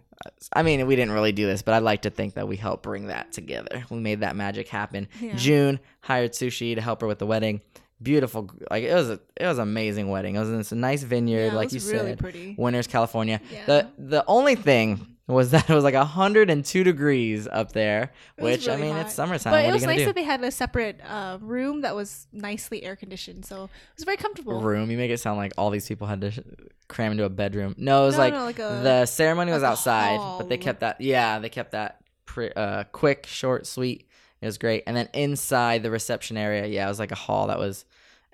I 0.53 0.63
mean, 0.63 0.85
we 0.87 0.95
didn't 0.95 1.13
really 1.13 1.31
do 1.31 1.45
this, 1.45 1.61
but 1.61 1.73
I'd 1.73 1.83
like 1.83 2.03
to 2.03 2.09
think 2.09 2.35
that 2.35 2.47
we 2.47 2.55
helped 2.57 2.83
bring 2.83 3.07
that 3.07 3.31
together. 3.31 3.85
We 3.89 3.99
made 3.99 4.21
that 4.21 4.35
magic 4.35 4.67
happen. 4.67 5.07
Yeah. 5.19 5.35
June 5.35 5.79
hired 6.01 6.31
Sushi 6.33 6.75
to 6.75 6.81
help 6.81 7.01
her 7.01 7.07
with 7.07 7.19
the 7.19 7.25
wedding. 7.25 7.61
Beautiful, 8.01 8.49
like 8.69 8.83
it 8.83 8.93
was 8.93 9.09
a 9.09 9.19
it 9.37 9.45
was 9.45 9.57
an 9.57 9.63
amazing 9.63 10.09
wedding. 10.09 10.35
It 10.35 10.39
was 10.39 10.49
in 10.49 10.57
this 10.57 10.71
nice 10.73 11.01
vineyard, 11.03 11.39
Yeah, 11.45 11.51
it 11.51 11.53
like 11.53 11.71
was 11.71 11.85
you 11.85 11.93
really 11.93 12.09
said, 12.11 12.19
pretty. 12.19 12.55
Winters, 12.57 12.87
California. 12.87 13.39
Yeah. 13.51 13.65
The 13.65 13.87
the 13.97 14.23
only 14.27 14.55
thing 14.55 15.14
was 15.27 15.51
that 15.51 15.69
it 15.69 15.73
was 15.73 15.83
like 15.83 15.95
102 15.95 16.83
degrees 16.83 17.47
up 17.51 17.71
there, 17.71 18.11
which 18.37 18.67
I 18.69 18.75
mean 18.75 18.93
hot. 18.93 19.05
it's 19.07 19.15
summertime. 19.15 19.51
But 19.53 19.63
what 19.63 19.65
it 19.65 19.69
are 19.69 19.73
was 19.73 19.83
nice 19.85 19.99
do? 19.99 20.05
that 20.05 20.15
they 20.15 20.23
had 20.23 20.43
a 20.43 20.51
separate 20.51 20.99
uh, 21.07 21.37
room 21.41 21.81
that 21.81 21.95
was 21.95 22.27
nicely 22.31 22.83
air 22.83 22.95
conditioned, 22.95 23.45
so 23.45 23.63
it 23.65 23.69
was 23.97 24.03
very 24.03 24.17
comfortable. 24.17 24.61
room. 24.61 24.91
You 24.91 24.97
make 24.97 25.09
it 25.11 25.19
sound 25.19 25.37
like 25.37 25.53
all 25.57 25.69
these 25.71 25.87
people 25.87 26.05
had 26.07 26.21
to 26.21 26.31
sh- 26.31 26.39
cram 26.87 27.11
into 27.13 27.23
a 27.25 27.29
bedroom. 27.29 27.73
No, 27.77 28.03
it 28.03 28.05
was 28.07 28.15
No, 28.15 28.21
like, 28.21 28.33
no, 28.33 28.43
like 28.45 28.59
a- 28.59 28.81
the 28.83 29.05
ceremony 29.07 29.51
was 29.51 29.63
outside, 29.63 30.17
but 30.37 30.47
they 30.49 30.57
kept 30.57 30.81
that. 30.81 31.01
Yeah, 31.01 31.39
they 31.39 31.49
kept 31.49 31.71
that 31.71 32.01
pre- 32.25 32.51
uh, 32.55 32.83
quick, 32.91 33.25
short, 33.25 33.65
sweet. 33.65 34.07
It 34.41 34.45
was 34.45 34.57
great. 34.59 34.83
And 34.85 34.95
then 34.95 35.09
inside 35.13 35.81
the 35.81 35.89
reception 35.89 36.37
area, 36.37 36.67
yeah, 36.67 36.85
it 36.85 36.89
was 36.89 36.99
like 36.99 37.11
a 37.11 37.15
hall 37.15 37.47
that 37.47 37.57
was 37.57 37.85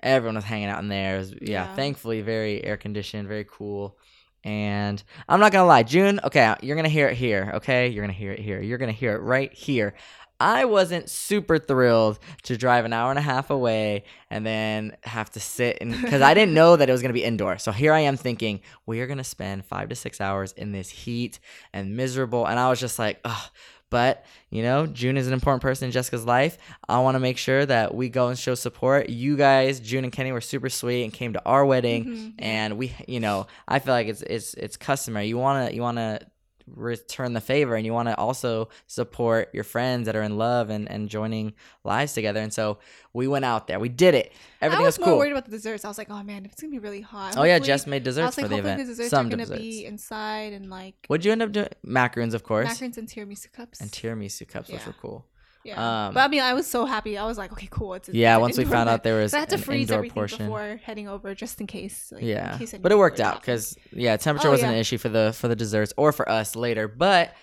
everyone 0.02 0.34
was 0.34 0.44
hanging 0.44 0.66
out 0.68 0.82
in 0.82 0.88
there. 0.88 1.14
It 1.14 1.18
was, 1.18 1.32
yeah, 1.40 1.48
Yeah. 1.64 1.74
thankfully 1.76 2.20
very 2.20 2.62
air 2.62 2.76
conditioned, 2.76 3.28
very 3.28 3.46
cool. 3.48 3.96
And 4.44 5.02
I'm 5.28 5.40
not 5.40 5.52
gonna 5.52 5.66
lie, 5.66 5.84
June. 5.84 6.20
Okay, 6.24 6.54
you're 6.62 6.76
gonna 6.76 6.88
hear 6.88 7.08
it 7.08 7.16
here. 7.16 7.52
Okay, 7.54 7.88
you're 7.88 8.02
gonna 8.02 8.12
hear 8.12 8.32
it 8.32 8.40
here. 8.40 8.60
You're 8.60 8.78
gonna 8.78 8.92
hear 8.92 9.14
it 9.14 9.20
right 9.20 9.52
here. 9.52 9.94
I 10.40 10.64
wasn't 10.64 11.08
super 11.08 11.56
thrilled 11.56 12.18
to 12.42 12.56
drive 12.56 12.84
an 12.84 12.92
hour 12.92 13.10
and 13.10 13.18
a 13.18 13.22
half 13.22 13.50
away 13.50 14.02
and 14.28 14.44
then 14.44 14.96
have 15.04 15.30
to 15.30 15.40
sit 15.40 15.78
and 15.80 15.92
because 15.92 16.20
I 16.20 16.34
didn't 16.34 16.54
know 16.60 16.74
that 16.74 16.88
it 16.88 16.92
was 16.92 17.00
gonna 17.00 17.14
be 17.14 17.22
indoor. 17.22 17.58
So 17.58 17.70
here 17.70 17.92
I 17.92 18.00
am 18.00 18.16
thinking 18.16 18.60
we 18.84 19.00
are 19.00 19.06
gonna 19.06 19.22
spend 19.22 19.64
five 19.64 19.88
to 19.90 19.94
six 19.94 20.20
hours 20.20 20.50
in 20.52 20.72
this 20.72 20.90
heat 20.90 21.38
and 21.72 21.96
miserable, 21.96 22.44
and 22.46 22.58
I 22.58 22.68
was 22.70 22.80
just 22.80 22.98
like, 22.98 23.20
ugh. 23.24 23.50
But 23.92 24.24
you 24.50 24.62
know, 24.62 24.86
June 24.86 25.16
is 25.16 25.26
an 25.28 25.32
important 25.34 25.62
person 25.62 25.86
in 25.86 25.92
Jessica's 25.92 26.24
life. 26.26 26.58
I 26.88 26.98
want 27.00 27.14
to 27.14 27.20
make 27.20 27.38
sure 27.38 27.64
that 27.64 27.94
we 27.94 28.08
go 28.08 28.28
and 28.28 28.38
show 28.38 28.54
support. 28.54 29.08
You 29.10 29.36
guys, 29.36 29.80
June 29.80 30.04
and 30.04 30.12
Kenny, 30.12 30.32
were 30.32 30.40
super 30.40 30.68
sweet 30.68 31.04
and 31.04 31.12
came 31.12 31.32
to 31.34 31.42
our 31.46 31.64
wedding, 31.64 32.04
Mhm. 32.04 32.32
and 32.38 32.76
we, 32.78 32.92
you 33.06 33.20
know, 33.20 33.46
I 33.68 33.78
feel 33.78 33.94
like 33.94 34.08
it's 34.08 34.22
it's 34.22 34.54
it's 34.54 34.76
customary. 34.76 35.26
You 35.28 35.38
wanna 35.38 35.70
you 35.70 35.82
wanna 35.82 36.20
return 36.66 37.32
the 37.32 37.40
favor 37.40 37.74
and 37.74 37.84
you 37.86 37.92
want 37.92 38.08
to 38.08 38.16
also 38.16 38.68
support 38.86 39.50
your 39.52 39.64
friends 39.64 40.06
that 40.06 40.16
are 40.16 40.22
in 40.22 40.36
love 40.38 40.70
and, 40.70 40.90
and 40.90 41.08
joining 41.08 41.52
lives 41.84 42.12
together 42.12 42.40
and 42.40 42.52
so 42.52 42.78
we 43.12 43.26
went 43.28 43.44
out 43.44 43.66
there 43.66 43.78
we 43.80 43.88
did 43.88 44.14
it 44.14 44.32
everything 44.60 44.84
I 44.84 44.86
was, 44.86 44.98
was, 44.98 45.06
more 45.06 45.18
worried 45.18 45.32
about 45.32 45.44
the 45.44 45.50
desserts. 45.50 45.84
I 45.84 45.88
was 45.88 45.98
like, 45.98 46.10
oh 46.10 46.22
man, 46.22 46.44
if 46.44 46.52
it's 46.52 46.60
gonna 46.60 46.70
be 46.70 46.78
really 46.78 47.00
hot. 47.00 47.36
oh 47.36 47.42
yeah 47.44 47.58
jess 47.58 47.86
made 47.86 48.02
I 48.02 48.04
desserts 48.04 48.36
was 48.36 48.38
like, 48.38 48.44
for 48.44 48.48
the 48.48 48.58
event 48.58 48.78
the 48.80 48.86
desserts 48.86 49.10
some 49.10 49.26
are 49.26 49.30
gonna 49.30 49.42
desserts 49.44 49.60
be 49.60 49.84
inside 49.84 50.52
and 50.52 50.70
like 50.70 50.94
what'd 51.08 51.24
you 51.24 51.32
end 51.32 51.42
up 51.42 51.52
doing 51.52 51.68
macaroons 51.82 52.34
of 52.34 52.42
course 52.42 52.68
macarons 52.68 52.96
and 52.98 53.08
tiramisu 53.08 53.50
cups. 53.52 53.80
and 53.80 53.90
tiramisu 53.90 54.46
cups 54.48 54.68
which 54.68 54.80
Yeah. 54.80 54.86
were 54.86 54.94
cool 55.00 55.26
yeah, 55.64 56.06
um, 56.06 56.14
but 56.14 56.20
I 56.20 56.28
mean, 56.28 56.42
I 56.42 56.54
was 56.54 56.66
so 56.66 56.84
happy. 56.86 57.16
I 57.16 57.24
was 57.24 57.38
like, 57.38 57.52
okay, 57.52 57.68
cool. 57.70 57.94
It's 57.94 58.08
yeah 58.08 58.34
it's 58.36 58.40
once 58.40 58.58
we 58.58 58.64
found 58.64 58.88
event. 58.88 58.90
out 58.90 59.02
there 59.04 59.20
was 59.20 59.30
So 59.30 59.38
I 59.38 59.40
had 59.40 59.50
to 59.50 59.58
freeze 59.58 59.90
everything 59.90 60.14
portion 60.14 60.38
before 60.46 60.80
heading 60.82 61.08
over, 61.08 61.34
just 61.34 61.60
in 61.60 61.66
case. 61.66 62.12
Like, 62.12 62.22
yeah 62.22 62.54
in 62.54 62.58
case 62.58 62.74
but 62.80 62.90
it 62.92 62.98
worked 62.98 63.20
out 63.20 63.40
because 63.40 63.76
yeah 63.92 64.16
temperature 64.16 64.48
Oh, 64.48 64.52
wasn't 64.52 64.72
an 64.72 64.78
issue 64.78 64.98
for 64.98 65.08
the 65.08 65.32
for 65.36 65.48
the 65.48 65.56
desserts 65.56 65.92
or 65.96 66.12
for 66.12 66.28
us 66.28 66.56
later 66.56 66.88
but 66.88 67.34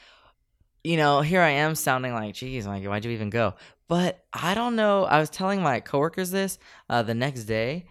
you 0.84 0.98
know 0.98 1.22
here 1.22 1.42
i 1.42 1.50
am 1.50 1.76
sounding 1.76 2.14
like 2.14 2.34
geez 2.34 2.66
like 2.66 2.84
why'd 2.86 3.04
you 3.04 3.12
even 3.12 3.30
go 3.30 3.54
but 3.88 4.24
i 4.34 4.54
don't 4.54 4.76
know 4.76 5.04
i 5.06 5.20
was 5.20 5.30
telling 5.30 5.62
my 5.62 5.80
coworkers 5.80 6.32
this 6.32 6.58
uh, 6.90 7.02
the 7.04 7.14
next 7.14 7.44
day 7.44 7.86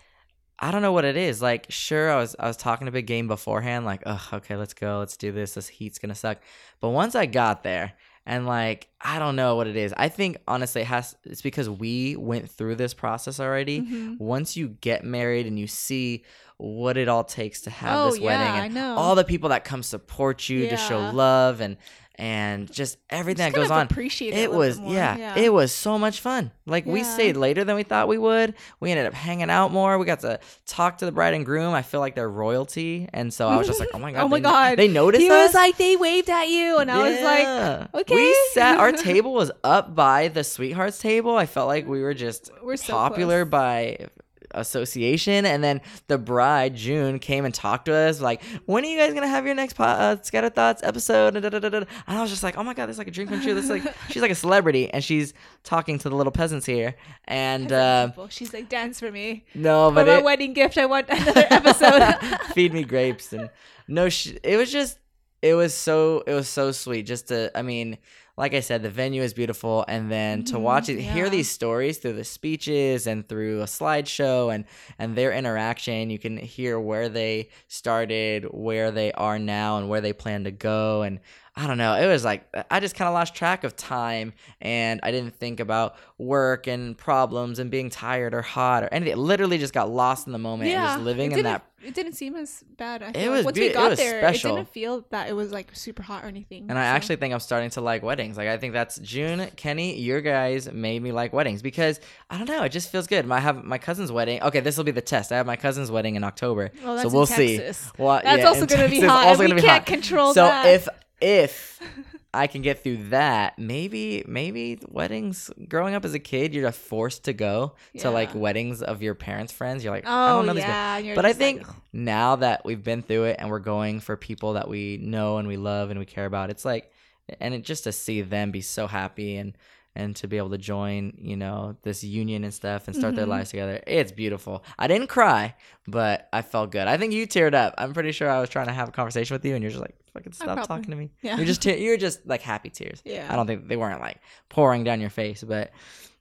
i 0.59 0.71
don't 0.71 0.83
know 0.83 0.93
what 0.93 1.05
it 1.05 1.17
is 1.17 1.43
like 1.43 1.67
sure 1.69 2.11
i 2.11 2.17
was 2.17 2.35
i 2.39 2.47
was 2.47 2.57
talking 2.57 2.89
a 2.89 2.91
big 2.91 3.07
game 3.07 3.29
beforehand 3.29 3.85
like 3.85 4.03
oh 4.07 4.29
okay 4.33 4.57
let's 4.57 4.75
go 4.75 4.99
let's 5.01 5.17
do 5.17 5.33
this 5.33 5.55
this 5.55 5.69
heat's 5.69 5.99
gonna 5.99 6.15
suck 6.15 6.39
but 6.81 6.89
once 6.91 7.15
i 7.15 7.27
got 7.27 7.63
there 7.63 7.93
and 8.29 8.47
like 8.47 8.89
i 9.01 9.19
don't 9.19 9.35
know 9.37 9.57
what 9.57 9.67
it 9.67 9.75
is 9.77 9.93
i 9.97 10.09
think 10.09 10.37
honestly 10.47 10.83
it 10.83 10.87
has 10.87 11.17
it's 11.25 11.43
because 11.43 11.69
we 11.69 12.15
went 12.15 12.49
through 12.51 12.77
this 12.77 12.95
process 12.95 13.41
already 13.41 13.81
Mhm. 13.81 14.19
once 14.21 14.57
you 14.57 14.69
get 14.81 15.03
married 15.05 15.47
and 15.47 15.59
you 15.59 15.67
see 15.67 16.23
what 16.59 16.97
it 16.97 17.09
all 17.09 17.25
takes 17.25 17.63
to 17.63 17.71
have 17.71 17.97
Oh, 17.99 18.11
this 18.11 18.21
wedding 18.21 18.47
yeah, 18.47 18.63
and 18.65 18.65
I 18.65 18.69
know. 18.81 18.97
all 18.97 19.15
the 19.15 19.25
people 19.25 19.49
that 19.51 19.65
come 19.65 19.83
support 19.83 20.49
you 20.49 20.69
to 20.69 20.77
show 20.77 21.11
love 21.11 21.61
and 21.61 21.77
and 22.21 22.71
just 22.73 22.99
everything 23.11 23.47
Just 23.47 23.55
that 23.55 23.61
goes 23.61 23.71
on 23.71 23.87
appreciate 23.87 24.35
it. 24.35 24.39
it 24.41 24.53
was 24.53 24.81
more, 24.81 24.93
yeah, 24.93 25.39
it 25.39 25.53
was 25.53 25.73
so 25.73 25.99
much 25.99 26.21
fun 26.21 26.51
like 26.67 26.85
we 26.85 27.05
stayed 27.05 27.37
later 27.37 27.63
than 27.63 27.77
we 27.77 27.85
thought 27.85 28.09
we 28.09 28.19
would 28.19 28.55
we 28.81 28.91
ended 28.91 29.07
up 29.07 29.15
hanging 29.15 29.51
out 29.51 29.71
more 29.73 29.97
we 29.99 30.05
got 30.05 30.21
to 30.21 30.41
talk 30.67 30.99
to 30.99 31.05
the 31.07 31.13
bride 31.13 31.33
and 31.35 31.47
groom 31.47 31.73
i 31.75 31.83
feel 31.83 32.01
like 32.01 32.17
they're 32.17 32.29
royalty 32.29 33.09
and 33.13 33.33
so 33.33 33.47
i 33.49 33.57
was 33.57 33.67
just 33.69 33.79
like 33.79 33.89
oh 33.95 33.99
my 33.99 34.11
god 34.13 34.25
oh 34.25 34.29
my 34.29 34.39
they, 34.39 34.43
god, 34.43 34.79
they 34.79 34.89
noticed 34.89 35.23
He 35.23 35.31
us 35.31 35.49
was 35.49 35.55
like, 35.55 35.77
they 35.77 35.95
waved 35.97 36.29
at 36.29 36.49
you, 36.49 36.79
and 36.79 36.91
I 36.91 37.09
was 37.09 37.21
like, 37.23 37.95
okay. 38.03 38.15
We 38.15 38.37
sat. 38.53 38.79
Our 38.79 38.93
table 39.09 39.33
was 39.33 39.51
up 39.63 39.95
by 39.95 40.29
the 40.29 40.43
sweethearts 40.45 40.99
table. 40.99 41.37
I 41.37 41.47
felt 41.47 41.69
like 41.69 41.87
we 41.87 42.03
were 42.03 42.15
just 42.15 42.51
We're 42.63 42.77
so 42.77 42.93
popular 42.93 43.45
close. 43.45 43.51
by 43.51 44.09
association. 44.53 45.45
And 45.47 45.63
then 45.63 45.81
the 46.07 46.19
bride 46.19 46.75
June 46.75 47.19
came 47.19 47.45
and 47.45 47.55
talked 47.55 47.87
to 47.87 47.95
us 47.95 48.21
like, 48.21 48.43
"When 48.67 48.85
are 48.85 48.87
you 48.89 48.99
guys 48.99 49.15
gonna 49.15 49.29
have 49.29 49.47
your 49.47 49.55
next 49.55 49.75
po- 49.75 49.85
uh, 49.85 50.17
Scattered 50.23 50.55
Thoughts 50.55 50.83
episode?" 50.83 51.37
And 51.37 51.87
I 52.07 52.21
was 52.21 52.31
just 52.31 52.43
like, 52.43 52.57
"Oh 52.59 52.63
my 52.63 52.75
god, 52.75 52.87
this 52.87 52.95
is 52.95 52.99
like 52.99 53.09
a 53.09 53.11
dream 53.11 53.29
come 53.29 53.41
true." 53.41 53.55
This 53.55 53.65
is 53.65 53.71
like 53.71 53.83
she's 54.11 54.23
like 54.23 54.31
a 54.31 54.35
celebrity, 54.35 54.91
and 54.93 55.03
she's 55.03 55.35
talking 55.65 55.99
to 55.99 56.09
the 56.09 56.17
little 56.17 56.33
peasants 56.33 56.67
here. 56.67 56.95
And 57.25 57.71
uh, 57.73 58.13
She's 58.31 58.53
like, 58.55 58.69
dance 58.69 59.01
for 59.01 59.11
me. 59.11 59.45
no, 59.55 59.91
For 59.91 59.97
but 59.97 60.07
my 60.07 60.19
it, 60.19 60.25
wedding 60.25 60.53
gift, 60.53 60.79
I 60.79 60.87
want 60.87 61.09
another 61.09 61.47
episode. 61.51 62.03
feed 62.55 62.73
me 62.73 62.85
grapes 62.85 63.33
and 63.33 63.51
no 63.87 64.09
sh- 64.09 64.33
it 64.43 64.57
was 64.57 64.71
just 64.73 64.99
it 65.43 65.55
was 65.55 65.73
so 65.75 66.23
it 66.27 66.35
was 66.35 66.49
so 66.49 66.73
sweet 66.73 67.03
just 67.07 67.29
to 67.29 67.51
i 67.57 67.63
mean 67.63 67.97
like 68.39 68.55
i 68.55 68.61
said 68.61 68.83
the 68.83 68.89
venue 68.91 69.23
is 69.23 69.35
beautiful 69.35 69.85
and 69.89 70.11
then 70.11 70.45
to 70.45 70.55
Mhm, 70.57 70.61
watch 70.61 70.89
it 70.89 70.99
hear 71.01 71.29
these 71.29 71.51
stories 71.51 71.99
through 71.99 72.15
the 72.15 72.25
speeches 72.25 73.07
and 73.07 73.29
through 73.29 73.61
a 73.61 73.67
slideshow 73.67 74.55
and 74.55 74.65
and 74.99 75.15
their 75.17 75.33
interaction 75.33 76.09
you 76.09 76.19
can 76.19 76.37
hear 76.39 76.79
where 76.81 77.09
they 77.09 77.49
started 77.67 78.45
where 78.51 78.91
they 78.91 79.13
are 79.13 79.39
now 79.39 79.79
and 79.79 79.89
where 79.89 80.01
they 80.01 80.13
plan 80.13 80.45
to 80.45 80.51
go 80.53 81.03
and 81.03 81.21
I 81.61 81.67
don't 81.67 81.77
know. 81.77 81.95
It 81.95 82.07
was 82.07 82.25
like 82.25 82.45
I 82.71 82.79
just 82.79 82.95
kind 82.95 83.09
of 83.09 83.15
lost 83.15 83.35
track 83.35 83.65
of 83.65 83.75
time, 83.75 84.33
and 84.61 85.01
I 85.03 85.11
didn't 85.11 85.35
think 85.35 85.59
about 85.59 85.97
work 86.17 86.69
and 86.69 86.97
problems 86.97 87.59
and 87.59 87.69
being 87.69 87.91
tired 87.91 88.33
or 88.33 88.43
hot 88.43 88.85
or 88.85 88.89
anything. 88.93 89.17
Literally, 89.17 89.59
just 89.59 89.75
got 89.75 89.91
lost 89.91 90.29
in 90.29 90.33
the 90.33 90.39
moment 90.39 90.71
and 90.71 90.87
just 90.87 91.01
living 91.01 91.33
in 91.33 91.43
that 91.43 91.65
It 91.83 91.95
didn't 91.95 92.13
seem 92.13 92.37
as 92.37 92.63
bad. 92.77 93.03
I 93.03 93.09
It 93.09 93.15
feel 93.17 93.23
like. 93.23 93.37
was 93.39 93.45
once 93.47 93.57
beau- 93.57 93.61
we 93.63 93.67
it 93.71 93.75
got 93.75 93.91
was 93.91 93.99
there. 93.99 94.21
special. 94.21 94.53
It 94.53 94.57
didn't 94.59 94.69
feel 94.73 95.05
that 95.11 95.29
it 95.29 95.33
was 95.33 95.51
like 95.51 95.71
super 95.75 96.03
hot 96.05 96.23
or 96.25 96.29
anything. 96.29 96.67
And 96.69 96.79
I 96.79 96.85
actually 96.85 97.17
think 97.17 97.35
I'm 97.35 97.41
starting 97.41 97.71
to 97.71 97.81
like 97.81 98.05
weddings. 98.05 98.37
Like 98.37 98.47
I 98.47 98.57
think 98.57 98.73
that's 98.73 98.99
June, 99.01 99.49
Kenny, 99.57 99.99
your 99.99 100.21
guys 100.21 100.71
made 100.73 101.03
me 101.03 101.11
like 101.11 101.33
weddings 101.33 101.61
because 101.61 101.99
I 102.31 102.39
don't 102.39 102.49
know, 102.49 102.63
it 102.63 102.69
just 102.71 102.91
feels 102.93 103.09
good. 103.09 103.29
I 103.29 103.41
have 103.41 103.65
my 103.65 103.79
cousin's 103.79 104.13
wedding. 104.13 104.41
Okay, 104.43 104.61
this 104.61 104.77
will 104.77 104.85
be 104.85 104.93
the 104.93 105.01
test. 105.03 105.33
I 105.33 105.37
have 105.39 105.47
my 105.47 105.57
cousin's 105.57 105.91
wedding 105.91 106.15
in 106.15 106.23
October, 106.23 106.71
Well, 106.85 106.99
so 107.03 107.09
we'll 107.09 107.27
see. 107.27 107.59
Well, 107.99 108.21
That's 108.23 108.39
yeah, 108.43 108.47
also 108.49 108.65
gonna 108.67 108.89
be 108.89 109.01
hot, 109.01 109.27
also 109.27 109.43
we 109.45 109.53
be 109.55 109.61
can't 109.61 109.79
hot. 109.83 109.87
control 109.87 110.35
so 110.35 110.45
that. 110.45 110.67
if 110.67 110.89
if 111.21 111.81
I 112.35 112.47
can 112.47 112.63
get 112.63 112.83
through 112.83 113.09
that, 113.09 113.59
maybe 113.59 114.23
maybe 114.27 114.79
weddings. 114.89 115.51
Growing 115.69 115.95
up 115.95 116.05
as 116.05 116.15
a 116.15 116.19
kid, 116.19 116.53
you're 116.55 116.67
just 116.67 116.79
forced 116.79 117.25
to 117.25 117.33
go 117.33 117.75
to 117.99 118.11
like 118.11 118.35
weddings 118.35 118.83
of 118.83 119.03
your 119.03 119.15
parents' 119.15 119.53
friends. 119.53 119.83
You're 119.83 119.93
like, 119.95 120.07
I 120.07 120.31
Oh 120.33 120.37
don't 120.37 120.47
know 120.47 120.53
these 120.55 120.65
people. 120.65 120.75
yeah, 120.75 120.97
and 120.99 121.17
But 121.17 121.25
I 121.25 121.31
just 121.31 121.41
like, 121.41 121.57
think 121.57 121.67
now 121.93 122.37
that 122.37 122.65
we've 122.65 122.83
been 122.85 123.03
through 123.03 123.25
it 123.25 123.37
and 123.39 123.51
we're 123.51 123.59
going 123.61 124.01
for 124.01 124.17
people 124.17 124.53
that 124.55 124.69
we 124.69 124.99
know 124.99 125.39
and 125.39 125.49
we 125.49 125.57
love 125.57 125.91
and 125.91 125.99
we 125.99 126.07
care 126.07 126.27
about, 126.27 126.51
it's 126.51 126.65
like, 126.65 126.93
and 127.41 127.55
it, 127.55 127.63
just 127.65 127.85
to 127.85 127.93
see 127.93 128.21
them 128.23 128.51
be 128.51 128.61
so 128.61 128.87
happy 128.87 129.37
and 129.37 129.57
and 129.99 130.15
to 130.17 130.27
be 130.29 130.37
able 130.39 130.51
to 130.51 130.59
join, 130.59 131.13
you 131.19 131.37
know, 131.37 131.77
this 131.83 132.03
union 132.05 132.45
and 132.45 132.55
stuff 132.55 132.87
and 132.89 132.97
start 132.97 133.15
their 133.17 133.27
Mhm. 133.27 133.31
lives 133.37 133.51
together, 133.51 133.83
it's 133.87 134.13
beautiful. 134.13 134.65
I 134.79 134.87
didn't 134.87 135.09
cry, 135.09 135.55
but 135.87 136.29
I 136.33 136.43
felt 136.43 136.71
good. 136.71 136.87
I 136.87 136.97
think 136.97 137.13
you 137.13 137.27
teared 137.27 137.55
up. 137.55 137.75
I'm 137.79 137.93
pretty 137.93 138.13
sure 138.13 138.31
I 138.31 138.41
was 138.41 138.49
trying 138.49 138.67
to 138.69 138.73
have 138.73 138.89
a 138.89 138.93
conversation 138.93 139.35
with 139.35 139.45
you, 139.45 139.55
and 139.55 139.63
you're 139.63 139.71
just 139.71 139.83
like, 139.83 139.97
"Fucking 140.15 140.33
stop 140.33 140.47
probably- 140.57 140.67
talking 140.67 140.91
to 140.93 140.97
me." 140.97 141.11
yeah. 141.23 141.37
You're 141.37 141.47
just 141.47 141.63
te- 141.63 141.83
you're 141.85 141.97
just 141.97 142.27
like 142.27 142.43
happy 142.43 142.71
tears. 142.71 143.03
yeah. 143.05 143.27
I 143.31 143.37
don't 143.37 143.47
think 143.47 143.69
they 143.69 143.77
weren't 143.77 144.01
like 144.01 144.19
pouring 144.49 144.85
down 144.85 145.01
your 145.01 145.11
face, 145.11 145.43
but 145.43 145.73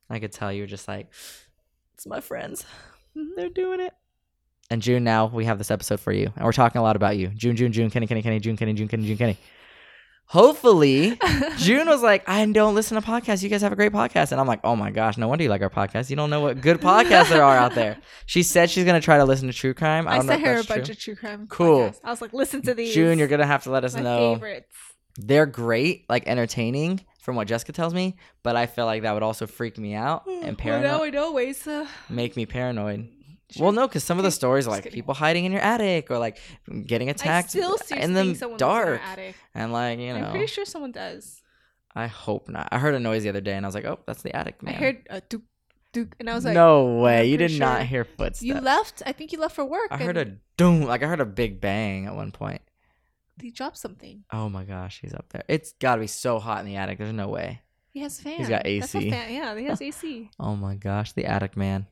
I 0.10 0.20
could 0.20 0.32
tell 0.32 0.52
you 0.52 0.64
were 0.64 0.68
just 0.68 0.88
like, 0.88 1.08
it's 1.94 2.06
my 2.08 2.20
friends. 2.20 2.66
Mhm. 3.16 3.36
They're 3.36 3.50
doing 3.50 3.80
it. 3.80 3.94
And 4.70 4.82
June, 4.82 5.04
now 5.04 5.28
we 5.28 5.46
have 5.46 5.58
this 5.60 5.72
episode 5.72 6.00
for 6.00 6.12
you, 6.12 6.32
and 6.36 6.44
we're 6.44 6.52
talking 6.52 6.80
a 6.80 6.84
lot 6.84 6.96
about 6.98 7.16
you. 7.18 7.28
June, 7.30 7.56
June, 7.56 7.72
June, 7.72 7.90
Kenny, 7.90 8.06
Kenny, 8.06 8.22
Kenny, 8.22 8.40
June, 8.40 8.58
Kenny, 8.58 8.74
June, 8.74 8.88
Kenny, 8.90 9.08
June, 9.08 9.18
Kenny. 9.18 9.38
Hopefully, 10.30 11.18
June 11.58 11.88
was 11.88 12.02
like, 12.04 12.28
I 12.28 12.46
don't 12.46 12.76
listen 12.76 13.02
to 13.02 13.08
podcasts. 13.08 13.42
You 13.42 13.50
guys 13.50 13.62
have 13.62 13.72
a 13.72 13.78
great 13.78 13.94
podcast. 13.94 14.34
And 14.34 14.42
I'm 14.42 14.48
like, 14.48 14.60
oh 14.64 14.76
my 14.76 14.92
gosh, 14.92 15.18
no 15.18 15.28
wonder 15.30 15.44
you 15.44 15.50
like 15.50 15.62
our 15.62 15.70
podcast. 15.70 16.10
You 16.10 16.18
don't 16.18 16.30
know 16.30 16.42
what 16.42 16.60
good 16.60 16.82
podcasts 16.82 17.30
there 17.30 17.44
are 17.44 17.56
out 17.56 17.76
there. 17.76 17.98
She 18.26 18.44
said 18.44 18.70
she's 18.70 18.84
going 18.84 19.00
to 19.00 19.04
try 19.04 19.18
to 19.20 19.24
listen 19.24 19.48
to 19.48 19.54
true 19.54 19.74
crime. 19.74 20.06
I, 20.06 20.12
I 20.12 20.18
don't 20.18 20.28
sent 20.28 20.42
if 20.42 20.48
her 20.48 20.54
a 20.60 20.64
bunch 20.66 20.86
true. 20.88 20.92
of 20.92 21.00
true 21.00 21.16
crime. 21.16 21.48
Cool. 21.48 21.90
podcasts. 21.90 22.00
I 22.04 22.10
was 22.10 22.22
like, 22.22 22.34
listen 22.34 22.62
to 22.64 22.74
these. 22.74 22.94
June, 22.94 23.18
you're 23.20 23.30
going 23.30 23.40
to 23.40 23.46
have 23.48 23.64
to 23.64 23.72
let 23.72 23.86
us 23.86 23.96
my 23.96 24.02
know. 24.02 24.34
favorites. 24.36 24.76
They're 25.18 25.46
great, 25.46 26.04
like 26.10 26.28
entertaining 26.28 27.06
from 27.22 27.38
what 27.38 27.48
Jessica 27.48 27.72
tells 27.72 27.94
me, 27.94 28.18
but 28.44 28.58
I 28.58 28.66
feel 28.66 28.86
like 28.86 29.04
that 29.04 29.14
would 29.14 29.24
also 29.24 29.48
freak 29.48 29.78
me 29.78 29.94
out 29.96 30.28
mm, 30.28 30.44
and 30.44 30.58
Well, 30.62 30.80
now 30.82 30.98
paranoid, 31.00 31.16
I 31.16 31.18
know 31.18 31.32
ways 31.32 31.64
to. 31.64 31.88
make 32.10 32.36
me 32.36 32.46
paranoid. 32.46 33.08
Well, 33.58 33.72
no, 33.72 33.88
because 33.88 34.04
some 34.04 34.18
of 34.18 34.24
the 34.26 34.32
stories 34.32 34.68
are 34.68 34.72
like 34.72 34.92
people 34.92 35.14
hiding 35.14 35.46
in 35.46 35.52
your 35.54 35.62
attic 35.62 36.12
or 36.12 36.18
like 36.18 36.38
getting 36.86 37.10
attacked 37.10 37.56
in 37.56 37.62
the 37.62 37.78
think 37.78 38.02
someone 38.02 38.14
lives 38.28 38.42
in 38.42 38.58
dark. 38.58 39.02
attic. 39.02 39.36
And 39.56 39.72
like 39.72 40.00
you 40.00 40.14
know, 40.14 40.26
I'm 40.26 40.32
pretty 40.32 40.48
sure 40.48 40.66
someone 40.66 40.92
does. 40.92 41.42
I 41.96 42.08
hope 42.08 42.50
not. 42.50 42.68
I 42.72 42.78
heard 42.78 42.94
a 42.94 43.00
noise 43.00 43.24
the 43.24 43.30
other 43.30 43.42
day, 43.42 43.54
and 43.54 43.66
I 43.66 43.68
was 43.68 43.74
like, 43.76 43.86
"Oh, 43.86 44.00
that's 44.06 44.22
the 44.22 44.36
attic 44.36 44.62
man." 44.62 44.76
I 44.76 44.78
heard 44.78 45.08
a 45.10 45.22
duke, 45.22 45.44
duke, 45.94 46.16
and 46.20 46.30
I 46.30 46.36
was 46.36 46.46
like, 46.46 46.54
no 46.54 47.00
way, 47.00 47.26
you 47.28 47.38
did 47.38 47.58
not 47.58 47.86
hear 47.86 48.04
footsteps. 48.04 48.44
"You 48.44 48.56
left? 48.56 49.02
I 49.06 49.14
think 49.14 49.32
you 49.32 49.40
left 49.40 49.56
for 49.56 49.66
work." 49.66 49.88
I 49.92 49.98
heard 49.98 50.18
a 50.18 50.36
doom, 50.58 50.84
like 50.84 51.02
I 51.02 51.08
heard 51.08 51.22
a 51.22 51.26
big 51.26 51.62
bang 51.62 52.06
at 52.06 52.16
one 52.16 52.32
point. 52.32 52.62
He 53.42 53.52
dropped 53.52 53.78
something. 53.78 54.26
Oh 54.32 54.50
my 54.50 54.64
gosh, 54.64 55.00
he's 55.02 55.14
up 55.14 55.30
there. 55.30 55.44
It's 55.48 55.74
got 55.74 55.96
to 55.96 56.02
be 56.02 56.08
so 56.08 56.40
hot 56.40 56.60
in 56.60 56.66
the 56.66 56.76
attic. 56.76 56.98
There's 56.98 57.14
no 57.14 57.30
way. 57.30 57.62
He 57.92 58.02
has 58.02 58.20
fan. 58.20 58.38
He's 58.38 58.50
got 58.50 58.64
That's 58.64 58.94
a 58.94 58.98
AC. 59.00 59.10
Yeah, 59.10 59.56
he 59.56 59.66
has 59.66 59.82
AC. 59.82 60.30
Oh 60.40 60.56
my 60.56 60.76
gosh, 60.76 61.14
the 61.14 61.26
attic 61.26 61.56
man. 61.58 61.88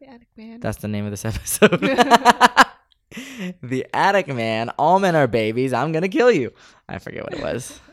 The 0.00 0.06
attic 0.08 0.28
man. 0.36 0.60
That's 0.60 0.78
the 0.78 0.88
name 0.88 1.04
of 1.04 1.10
this 1.10 1.24
episode. 1.32 1.80
the 3.62 3.86
attic 3.94 4.28
man. 4.28 4.70
All 4.78 4.98
men 4.98 5.16
are 5.16 5.26
babies. 5.26 5.72
I'm 5.72 5.92
gonna 5.92 6.08
kill 6.08 6.30
you. 6.30 6.52
I 6.88 6.98
forget 6.98 7.24
what 7.24 7.34
it 7.34 7.42
was. 7.42 7.80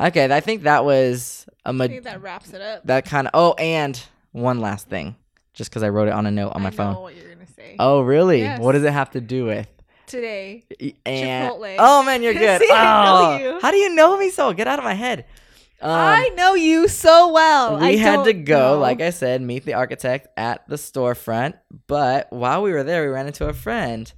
Okay, 0.00 0.24
I 0.34 0.40
think 0.40 0.62
that 0.62 0.86
was 0.86 1.44
a 1.66 1.68
I 1.68 1.72
ma- 1.72 1.86
think 1.86 2.04
that 2.04 2.22
wraps 2.22 2.54
it 2.54 2.62
up. 2.62 2.82
that 2.86 3.04
kind 3.04 3.26
of. 3.26 3.32
Oh, 3.34 3.52
and 3.58 4.02
one 4.32 4.58
last 4.58 4.88
thing, 4.88 5.16
just 5.52 5.68
because 5.70 5.82
I 5.82 5.90
wrote 5.90 6.08
it 6.08 6.14
on 6.14 6.24
a 6.24 6.30
note 6.30 6.52
on 6.54 6.62
my 6.62 6.68
I 6.68 6.70
phone. 6.70 6.94
know 6.94 7.00
what 7.02 7.14
you're 7.14 7.30
gonna 7.34 7.46
say. 7.46 7.76
Oh, 7.78 8.00
really? 8.00 8.38
Yes. 8.40 8.58
What 8.58 8.72
does 8.72 8.84
it 8.84 8.92
have 8.94 9.10
to 9.10 9.20
do 9.20 9.44
with? 9.44 9.68
Today, 10.06 10.64
And 11.04 11.50
Chipotle. 11.52 11.76
oh 11.78 12.02
man, 12.04 12.22
you're 12.22 12.32
good. 12.32 12.62
See, 12.62 12.70
I 12.72 13.42
oh, 13.44 13.58
how 13.60 13.70
do 13.70 13.76
you 13.76 13.94
know 13.94 14.16
me 14.16 14.30
so? 14.30 14.54
Get 14.54 14.66
out 14.66 14.78
of 14.78 14.84
my 14.86 14.94
head. 14.94 15.26
Um, 15.82 15.90
I 15.90 16.28
know 16.36 16.54
you 16.54 16.86
so 16.88 17.32
well. 17.32 17.78
we 17.78 17.86
I 17.86 17.96
had 17.96 18.24
to 18.24 18.32
go, 18.32 18.74
know. 18.74 18.80
like 18.80 19.00
I 19.00 19.10
said, 19.10 19.42
meet 19.42 19.64
the 19.64 19.74
architect 19.74 20.28
at 20.36 20.66
the 20.68 20.76
storefront. 20.76 21.54
But 21.86 22.28
while 22.30 22.62
we 22.62 22.72
were 22.72 22.84
there, 22.84 23.02
we 23.02 23.08
ran 23.08 23.26
into 23.26 23.46
a 23.48 23.52
friend, 23.52 24.12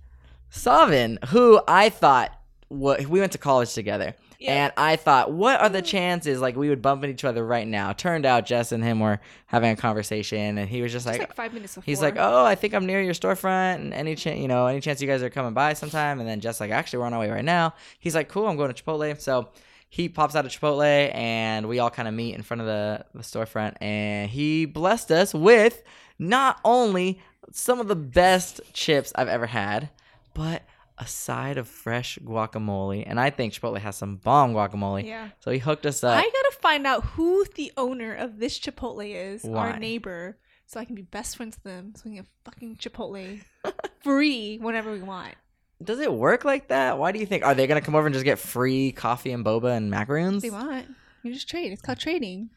Savin, 0.51 1.19
who 1.29 1.61
I 1.67 1.89
thought 1.89 2.39
we 2.69 3.05
went 3.07 3.33
to 3.33 3.39
college 3.39 3.73
together. 3.73 4.15
Yeah. 4.39 4.65
And 4.65 4.73
I 4.77 4.97
thought, 4.97 5.33
what 5.33 5.61
are 5.61 5.71
the 5.71 5.81
chances 5.81 6.41
like 6.41 6.55
we 6.55 6.69
would 6.69 6.83
bump 6.83 7.03
into 7.03 7.15
each 7.15 7.25
other 7.25 7.45
right 7.47 7.67
now? 7.67 7.93
Turned 7.93 8.27
out 8.27 8.45
Jess 8.45 8.73
and 8.73 8.85
him 8.85 9.01
were 9.01 9.21
having 9.47 9.71
a 9.71 9.77
conversation, 9.77 10.59
and 10.59 10.69
he 10.69 10.83
was 10.83 10.93
just 10.93 11.07
Just 11.07 11.19
like, 11.19 11.29
like 11.29 11.35
five 11.35 11.55
minutes 11.55 11.75
before. 11.77 11.87
He's 11.87 12.03
like, 12.03 12.17
oh, 12.19 12.45
I 12.45 12.55
think 12.55 12.75
I'm 12.75 12.85
near 12.85 13.01
your 13.01 13.15
storefront, 13.15 13.77
and 13.77 13.95
any 13.95 14.17
chance, 14.17 14.39
you 14.39 14.49
know, 14.49 14.67
any 14.67 14.81
chance 14.81 15.01
you 15.01 15.09
guys 15.09 15.23
are 15.23 15.31
coming 15.31 15.55
by 15.55 15.73
sometime? 15.73 16.21
And 16.21 16.29
then 16.29 16.41
Jess 16.41 16.61
like, 16.61 16.73
actually, 16.73 16.99
we're 16.99 17.07
on 17.07 17.15
our 17.15 17.21
way 17.21 17.31
right 17.31 17.45
now. 17.45 17.75
He's 17.99 18.15
like, 18.15 18.29
cool, 18.29 18.47
I'm 18.47 18.57
going 18.57 18.73
to 18.73 18.83
Chipotle. 18.83 19.19
So 19.19 19.49
he 19.95 20.09
pops 20.09 20.35
out 20.35 20.45
of 20.45 20.51
Chipotle, 20.51 21.15
and 21.15 21.69
we 21.69 21.79
all 21.79 21.89
kind 21.89 22.09
of 22.09 22.15
meet 22.15 22.35
in 22.35 22.43
front 22.43 22.61
of 22.61 22.67
the 22.67 23.07
the 23.15 23.23
storefront, 23.23 23.75
and 23.81 24.29
he 24.29 24.67
blessed 24.67 25.13
us 25.13 25.33
with 25.33 25.85
not 26.19 26.59
only 26.65 27.21
some 27.53 27.79
of 27.79 27.87
the 27.87 27.95
best 27.95 28.61
chips 28.73 29.13
I've 29.15 29.29
ever 29.29 29.47
had, 29.47 29.91
but 30.35 30.63
a 30.99 31.07
side 31.07 31.59
of 31.59 31.69
fresh 31.69 32.19
guacamole. 32.25 33.05
And 33.07 33.21
I 33.21 33.31
think 33.31 33.53
Chipotle 33.53 33.79
has 33.79 33.95
some 33.95 34.17
bomb 34.17 34.53
guacamole. 34.53 35.05
yeah. 35.07 35.29
So 35.39 35.53
he 35.53 35.59
hooked 35.59 35.87
us 35.87 36.03
up. 36.03 36.19
I 36.19 36.23
gotta 36.23 36.57
find 36.61 36.87
out 36.89 37.05
who 37.05 37.45
the 37.55 37.73
owner 37.77 38.15
of 38.15 38.41
this 38.41 38.59
Chipotle 38.59 39.09
is, 39.15 39.45
Why? 39.45 39.71
our 39.71 39.79
neighbor, 39.79 40.39
so 40.67 40.81
I 40.81 40.85
can 40.85 40.97
be 40.97 41.03
best 41.03 41.37
friends 41.37 41.57
with 41.57 41.63
them, 41.73 41.93
so 41.95 42.03
we 42.05 42.17
can 42.17 42.25
get 42.25 42.27
fucking 42.45 42.77
Chipotle 42.79 43.41
free 44.03 44.59
whenever 44.59 44.91
we 44.91 45.03
want. 45.03 45.37
Does 45.85 46.01
it 46.01 46.13
work 46.13 46.45
like 46.45 46.69
that? 46.69 46.99
Why 46.99 47.13
do 47.13 47.19
you 47.19 47.27
think? 47.27 47.45
Are 47.45 47.55
they 47.55 47.67
gonna 47.67 47.81
come 47.81 47.95
over 47.95 48.07
and 48.07 48.15
just 48.15 48.25
get 48.25 48.39
free 48.39 48.93
coffee 48.93 49.33
and 49.33 49.45
boba 49.45 49.77
and 49.77 49.91
macaroons? 49.91 50.43
They 50.43 50.51
want. 50.51 50.87
You 51.23 51.33
just 51.33 51.49
trade. 51.49 51.73
It's 51.73 51.83
called 51.83 51.99
trading. 51.99 52.51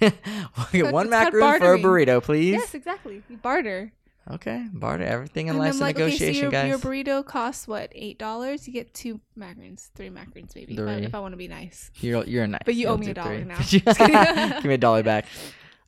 We'll 0.00 0.10
get 0.72 0.92
one 0.92 1.10
macaroon 1.10 1.58
for 1.58 1.74
a 1.74 1.78
burrito, 1.78 2.22
please. 2.22 2.52
Yes, 2.52 2.74
exactly. 2.74 3.22
You 3.28 3.36
barter. 3.38 3.92
Okay, 4.30 4.66
barter. 4.72 5.04
Everything 5.04 5.46
in 5.46 5.52
And 5.52 5.58
life's 5.58 5.76
I'm 5.78 5.82
a 5.82 5.84
like, 5.86 5.96
okay, 5.96 6.02
so 6.02 6.06
negotiation, 6.26 6.42
your, 6.42 6.50
guys. 6.50 6.68
your 6.68 6.78
burrito 6.78 7.24
costs 7.24 7.66
what 7.66 7.90
eight 7.94 8.18
dollars? 8.18 8.66
You 8.68 8.74
get 8.74 8.92
two 8.92 9.20
macaroons, 9.34 9.90
three 9.94 10.10
macaroons 10.10 10.54
maybe. 10.54 10.74
If 10.74 10.80
I, 10.80 10.96
Three. 10.96 11.04
if 11.06 11.14
I 11.14 11.20
want 11.20 11.32
to 11.32 11.36
be 11.38 11.48
nice. 11.48 11.90
You're 12.00 12.24
you're 12.24 12.46
nice. 12.46 12.60
But 12.64 12.74
you 12.74 12.82
You'll 12.82 12.92
owe 12.92 12.98
me 12.98 13.10
a 13.10 13.14
dollar 13.14 13.42
now. 13.44 13.58
Give 13.68 14.64
me 14.64 14.74
a 14.74 14.78
dollar 14.78 15.02
back. 15.12 15.24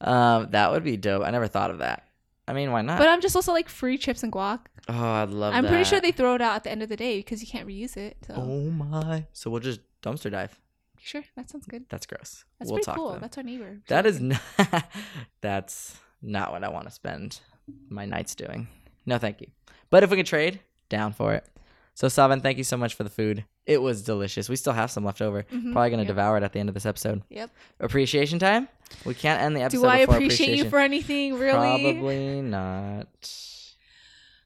Um, 0.01 0.49
that 0.53 0.73
would 0.73 0.83
be 0.85 0.97
dope. 0.97 1.23
I 1.23 1.31
never 1.31 1.47
thought 1.49 1.71
of 1.71 1.79
that. 1.79 2.05
I 2.51 2.53
mean, 2.53 2.73
why 2.73 2.83
not? 2.83 2.99
But 2.99 3.09
I'm 3.09 3.21
just 3.21 3.37
also 3.37 3.53
like 3.53 3.69
free 3.69 3.97
chips 3.97 4.23
and 4.23 4.33
guac. 4.33 4.61
oh, 4.89 4.95
I'd 4.95 5.31
love 5.31 5.53
that. 5.53 5.57
I'm 5.59 5.65
that. 5.65 5.69
pretty 5.71 5.85
sure 5.85 6.01
they 6.01 6.13
throw 6.13 6.35
it 6.35 6.43
out 6.43 6.57
at 6.57 6.65
the 6.65 6.71
end 6.71 6.83
of 6.83 6.89
the 6.89 6.97
day 6.97 7.19
because 7.19 7.41
you 7.41 7.47
can't 7.49 7.67
reuse 7.67 7.97
it. 7.97 8.17
So 8.27 8.35
Oh 8.37 8.71
my! 8.71 9.27
So 9.33 9.51
we'll 9.51 9.61
just 9.61 9.81
dumpster 10.03 10.31
dive. 10.31 10.59
sure, 11.01 11.23
that 11.37 11.49
sounds 11.49 11.67
good. 11.67 11.85
That's 11.89 12.07
gross. 12.07 12.45
That's 12.59 12.71
we'll 12.71 12.81
pretty 12.83 12.97
cool. 12.97 13.19
That's 13.21 13.37
our 13.39 13.45
neighbor. 13.45 13.81
That 13.89 14.05
is 14.07 14.21
not. 14.21 14.41
that's 15.41 15.97
not 16.23 16.53
what 16.53 16.65
I 16.65 16.69
want 16.69 16.87
to 16.87 16.91
spend 16.91 17.41
my 17.89 18.05
nights 18.05 18.35
doing. 18.35 18.69
No, 19.07 19.19
thank 19.19 19.41
you. 19.41 19.47
But 19.91 20.03
if 20.03 20.11
we 20.11 20.17
could 20.17 20.27
trade, 20.27 20.61
down 20.89 21.13
for 21.13 21.33
it. 21.35 21.47
So 21.95 22.09
Savan, 22.09 22.41
thank 22.41 22.57
you 22.59 22.65
so 22.65 22.77
much 22.77 22.95
for 22.95 23.03
the 23.05 23.11
food. 23.11 23.45
It 23.67 23.83
was 23.83 24.03
delicious. 24.03 24.49
We 24.49 24.57
still 24.57 24.73
have 24.73 24.91
some 24.91 25.05
left 25.05 25.21
over. 25.21 25.43
Mhm, 25.45 25.73
Probably 25.73 25.91
gonna 25.91 26.03
yep. 26.03 26.09
devour 26.09 26.37
it 26.39 26.43
at 26.43 26.53
the 26.53 26.59
end 26.59 26.69
of 26.69 26.75
this 26.75 26.87
episode. 26.87 27.23
Yep. 27.29 27.51
Appreciation 27.81 28.39
time. 28.39 28.69
We 29.05 29.15
can't 29.15 29.41
end 29.41 29.57
the 29.57 29.63
episode. 29.63 29.83
Do 29.83 29.87
I 29.87 29.99
appreciate 29.99 30.57
you 30.57 30.69
for 30.69 30.79
anything? 30.79 31.35
Really? 31.39 31.93
Probably 31.93 32.43
not. 32.43 33.07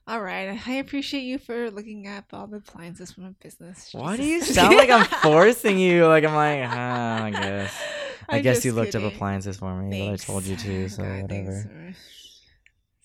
All 0.06 0.20
right. 0.20 0.60
I 0.66 0.72
appreciate 0.74 1.22
you 1.22 1.38
for 1.38 1.70
looking 1.70 2.06
up 2.06 2.26
all 2.32 2.46
the 2.46 2.58
appliances 2.58 3.12
from 3.12 3.24
a 3.24 3.30
business. 3.30 3.88
Why 3.92 4.16
do 4.16 4.22
you 4.24 4.42
sound 4.42 4.76
like 4.76 4.90
I'm 4.90 5.06
forcing 5.22 5.78
you? 5.78 6.06
Like 6.06 6.24
I'm 6.24 6.34
like, 6.34 6.60
ah, 6.68 7.24
I 7.24 7.30
guess. 7.30 7.82
I 8.28 8.36
I'm 8.36 8.42
guess 8.42 8.64
you 8.64 8.72
looked 8.72 8.94
up 8.94 9.02
appliances 9.02 9.58
for 9.58 9.74
me, 9.74 10.08
but 10.08 10.12
I 10.14 10.16
told 10.16 10.44
you 10.44 10.56
to, 10.56 10.88
so 10.88 11.02
God, 11.02 11.22
whatever. 11.22 11.70
thanks. 11.72 11.98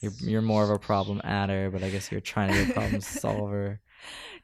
You're, 0.02 0.12
you're 0.20 0.42
more 0.42 0.64
of 0.64 0.70
a 0.70 0.80
problem 0.80 1.20
adder, 1.24 1.70
but 1.72 1.84
I 1.84 1.90
guess 1.90 2.12
you're 2.12 2.22
trying 2.22 2.54
to 2.54 2.66
be 2.66 2.72
a 2.72 2.74
problem 2.74 3.02
solver. 3.02 3.80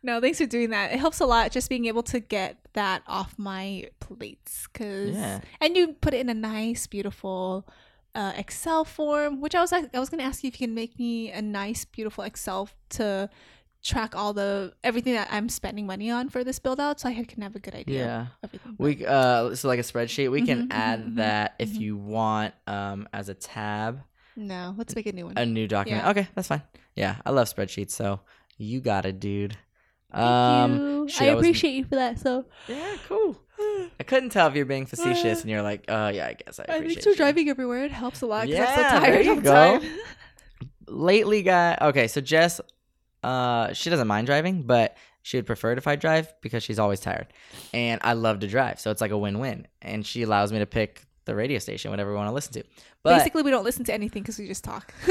No, 0.06 0.22
thanks 0.22 0.38
for 0.38 0.45
doing 0.45 0.70
that. 0.70 0.91
It 0.93 0.99
helps 0.99 1.20
a 1.20 1.26
lot 1.26 1.51
just 1.51 1.68
being 1.68 1.86
able 1.86 2.03
to 2.03 2.20
get 2.20 2.58
that 2.74 3.01
off 3.08 3.34
my 3.39 3.89
plates, 3.99 4.68
cause 4.68 5.16
Yeah. 5.16 5.41
and 5.60 5.76
you 5.76 5.93
put 5.93 6.14
it 6.14 6.20
in 6.20 6.30
a 6.30 6.34
nice, 6.34 6.86
beautiful 6.88 7.68
uh, 8.14 8.32
Excel 8.38 8.86
form. 8.86 9.41
Which 9.41 9.56
I 9.56 9.62
was 9.62 9.74
I 9.74 9.99
was 9.99 10.10
gonna 10.10 10.24
ask 10.24 10.43
you 10.43 10.47
if 10.49 10.62
you 10.62 10.68
can 10.68 10.76
make 10.76 10.97
me 10.99 11.32
a 11.32 11.41
nice, 11.41 11.86
beautiful 11.86 12.24
Excel 12.24 12.70
to 12.97 13.30
track 13.84 14.16
all 14.16 14.32
the 14.34 14.74
everything 14.84 15.14
that 15.14 15.28
I'm 15.32 15.49
spending 15.49 15.86
money 15.86 16.10
on 16.12 16.30
for 16.30 16.43
this 16.43 16.60
build 16.60 16.80
out, 16.80 16.99
so 16.99 17.10
I 17.10 17.24
can 17.24 17.41
have 17.41 17.56
a 17.56 17.60
good 17.60 17.76
idea. 17.76 18.32
Yeah. 18.43 18.60
We 18.78 19.06
uh 19.06 19.56
so 19.56 19.68
like 19.68 19.80
a 19.80 19.84
spreadsheet. 19.84 20.30
We 20.32 20.43
can 20.43 20.68
Mhm, 20.70 20.74
add 20.74 20.99
mhm, 21.01 21.10
mhm, 21.14 21.16
that 21.18 21.56
if 21.60 21.72
mhm. 21.74 21.80
you 21.82 21.97
want 21.97 22.53
um 22.68 23.08
as 23.12 23.28
a 23.30 23.34
tab, 23.34 24.01
no, 24.36 24.76
let's 24.78 24.95
make 24.95 25.08
a 25.08 25.14
new 25.14 25.26
one. 25.26 25.38
a 25.38 25.45
new 25.45 25.68
document. 25.68 26.03
Yeah. 26.06 26.12
Okay, 26.12 26.28
that's 26.36 26.47
fine. 26.47 26.62
Yeah, 26.95 27.16
I 27.26 27.32
love 27.32 27.47
spreadsheets. 27.53 27.91
So 27.91 28.22
you 28.58 28.80
got 28.82 29.06
it, 29.06 29.20
dude. 29.20 29.58
Thank 30.12 30.24
um, 30.24 30.76
you. 30.78 31.08
shit, 31.10 31.22
I 31.24 31.32
I 31.32 31.36
was- 31.36 31.43
appreciate 31.45 31.74
you 31.74 31.84
for 31.84 31.95
that. 31.95 32.20
So 32.20 32.45
Yeah, 32.68 32.95
cool. 33.08 33.38
I 33.99 34.03
couldn't 34.06 34.30
tell 34.30 34.47
if 34.47 34.56
you're 34.56 34.66
being 34.66 34.86
facetious 34.86 35.41
and 35.41 35.49
you're 35.49 35.62
like, 35.62 35.86
oh 35.88 36.08
yeah, 36.10 36.28
I 36.28 36.34
guess 36.34 36.60
I 36.60 36.64
appreciate 36.64 36.88
thanks 36.89 37.03
for 37.06 37.10
you. 37.12 37.16
driving 37.16 37.49
everywhere. 37.49 37.86
It 37.86 37.91
helps 37.91 38.22
a 38.22 38.26
lot. 38.26 38.41
'cause 38.47 38.49
I'm 38.56 38.56
Yeah, 38.56 38.76
so 38.76 38.99
there 38.99 39.14
tired 39.14 39.26
you 39.26 39.41
go. 39.41 39.82
Lately, 40.88 41.41
guy. 41.41 41.78
Okay, 41.82 42.08
so 42.08 42.22
Jess, 42.22 42.62
uh, 43.24 43.74
she 43.74 43.89
doesn't 43.89 44.08
mind 44.08 44.28
driving, 44.28 44.64
but 44.64 44.95
she 45.24 45.38
would 45.38 45.47
prefer 45.47 45.72
it 45.72 45.78
if 45.80 45.88
I 45.88 45.95
drive 45.95 46.32
because 46.41 46.62
she's 46.64 46.78
always 46.78 46.99
tired, 46.99 47.28
and 47.74 47.99
I 48.03 48.14
love 48.14 48.39
to 48.41 48.47
drive, 48.47 48.80
so 48.80 48.91
it's 48.91 49.01
like 49.01 49.10
a 49.12 49.18
win-win. 49.18 49.68
And 49.82 50.06
she 50.06 50.22
allows 50.22 50.51
me 50.53 50.60
to 50.60 50.68
pick 50.68 51.01
the 51.26 51.36
radio 51.36 51.59
station, 51.59 51.91
whatever 51.91 52.11
we 52.11 52.15
want 52.15 52.30
to 52.30 52.34
listen 52.34 52.53
to. 52.53 52.63
But 53.03 53.17
Basically, 53.17 53.43
we 53.43 53.51
don't 53.51 53.63
listen 53.63 53.84
to 53.86 53.93
anything 53.93 54.23
because 54.23 54.39
we 54.39 54.47
just 54.47 54.63
talk. 54.63 54.93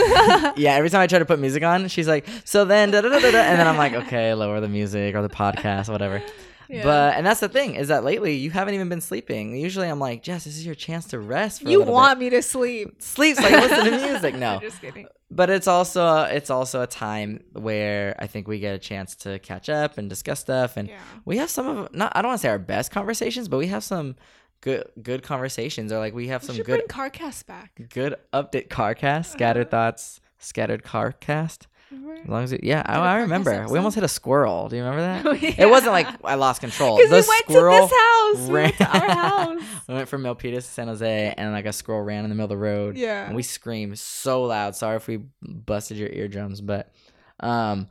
yeah, 0.57 0.75
every 0.75 0.91
time 0.91 1.01
I 1.01 1.07
try 1.07 1.19
to 1.19 1.25
put 1.25 1.39
music 1.39 1.63
on, 1.63 1.89
she's 1.89 2.09
like, 2.09 2.27
"So 2.45 2.65
then," 2.65 2.91
da, 2.91 3.01
da, 3.01 3.09
da, 3.09 3.19
da, 3.21 3.31
da," 3.31 3.39
and 3.39 3.59
then 3.59 3.67
I'm 3.67 3.77
like, 3.77 3.93
"Okay, 3.93 4.35
lower 4.35 4.61
the 4.61 4.69
music 4.69 5.15
or 5.15 5.23
the 5.23 5.29
podcast, 5.29 5.89
or 5.89 5.93
whatever." 5.93 6.23
Yeah. 6.69 6.83
But 6.83 7.15
and 7.17 7.27
that's 7.27 7.41
the 7.41 7.49
thing 7.49 7.75
is 7.75 7.89
that 7.89 8.05
lately 8.05 8.37
you 8.37 8.51
haven't 8.51 8.75
even 8.75 8.89
been 8.89 9.01
sleeping. 9.03 9.55
Usually 9.57 9.87
I'm 9.87 9.99
like, 10.01 10.23
Jess, 10.23 10.45
this 10.45 10.57
is 10.57 10.65
your 10.65 10.75
chance 10.75 11.07
to 11.09 11.19
rest. 11.19 11.63
For 11.63 11.69
you 11.69 11.83
want 11.83 12.19
me 12.19 12.31
to 12.31 12.41
sleep? 12.43 12.89
bit. 12.89 13.03
sleep, 13.03 13.37
can 13.37 13.61
listen 13.61 13.85
to 13.85 14.07
music. 14.07 14.35
No, 14.37 14.59
just 14.63 14.81
kidding. 14.81 15.07
but 15.31 15.51
it's 15.51 15.69
also 15.69 16.23
it's 16.23 16.49
also 16.51 16.81
a 16.83 16.87
time 16.87 17.45
where 17.53 18.17
I 18.19 18.27
think 18.27 18.49
we 18.49 18.61
get 18.61 18.75
a 18.75 18.79
chance 18.79 19.15
to 19.17 19.39
catch 19.41 19.69
up 19.69 19.99
and 19.99 20.09
discuss 20.09 20.41
stuff, 20.41 20.77
and 20.77 20.89
Yeah. 20.89 20.97
we 21.27 21.37
have 21.37 21.51
some 21.51 21.67
of 21.67 21.95
not 21.95 22.13
I 22.17 22.23
don't 22.23 22.31
want 22.31 22.41
to 22.41 22.43
say 22.43 22.49
our 22.49 22.59
best 22.59 22.91
conversations, 22.91 23.47
but 23.49 23.59
we 23.59 23.67
have 23.67 23.85
some 23.85 24.17
good 24.65 24.89
good 25.03 25.23
conversations, 25.23 25.93
or 25.93 25.99
like 25.99 26.15
we 26.15 26.29
have 26.29 26.43
We 26.43 26.47
some 26.55 26.57
good 26.65 26.89
CarCast 26.89 27.47
back. 27.47 27.81
good 27.91 28.17
update 28.33 28.69
carcast, 28.69 29.27
scattered 29.27 29.71
thoughts, 29.71 30.21
scattered 30.39 30.83
carcast. 30.83 31.67
As 31.93 32.29
long 32.29 32.43
as 32.43 32.51
it, 32.53 32.65
yeah, 32.65 32.83
I, 32.85 32.97
a 32.97 33.01
I 33.01 33.05
podcast 33.05 33.21
remember. 33.21 33.67
We 33.69 33.79
almost 33.79 33.95
hit 33.95 34.03
a 34.03 34.09
squirrel. 34.09 34.69
Do 34.69 34.75
you 34.77 34.83
remember 34.83 35.03
that? 35.03 35.27
Oh, 35.59 35.63
It 35.65 35.71
wasn't 35.71 35.93
like 35.93 36.09
I 36.25 36.35
lost 36.35 36.61
control. 36.61 36.97
Because 37.03 37.11
The 37.11 37.17
we 37.21 37.29
went 37.29 37.45
squirrel 37.45 37.77
to 37.89 37.95
this 37.95 38.01
house. 38.01 38.49
We 38.49 38.53
went 38.55 38.77
to 38.79 38.87
our 38.99 39.07
ran- 39.07 39.17
house. 39.59 39.63
we 39.87 39.95
went 39.95 40.09
from 40.09 40.23
Milpitas 40.25 40.55
to 40.57 40.63
San 40.63 40.89
Jose, 40.89 41.35
and 41.37 41.53
like 41.53 41.67
a 41.67 41.73
squirrel 41.73 42.03
ran 42.03 42.25
in 42.25 42.31
the 42.31 42.35
middle 42.35 42.45
of 42.47 42.49
the 42.51 42.57
road. 42.57 42.97
Yeah. 42.97 43.27
and 43.27 43.37
we 43.37 43.43
screamed 43.45 43.97
so 43.99 44.43
loud. 44.43 44.75
Sorry 44.75 44.97
if 44.97 45.07
we 45.07 45.21
busted 45.43 45.97
your 45.97 46.09
eardrums, 46.09 46.61
but 46.61 46.91
um, 47.39 47.87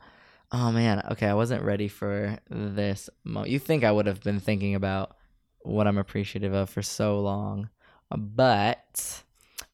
oh 0.52 0.70
man, 0.70 1.02
okay, 1.12 1.28
I 1.28 1.34
wasn't 1.34 1.62
ready 1.62 1.88
for 1.88 2.36
this. 2.50 3.08
Mo- 3.24 3.46
you 3.46 3.58
think 3.58 3.84
I 3.84 3.92
would 3.92 4.06
have 4.06 4.20
been 4.22 4.40
thinking 4.40 4.74
about 4.74 5.16
what 5.64 5.86
I'm 5.86 5.98
appreciative 5.98 6.52
of 6.54 6.70
for 6.70 6.82
so 6.82 7.20
long, 7.20 7.68
but 8.10 9.22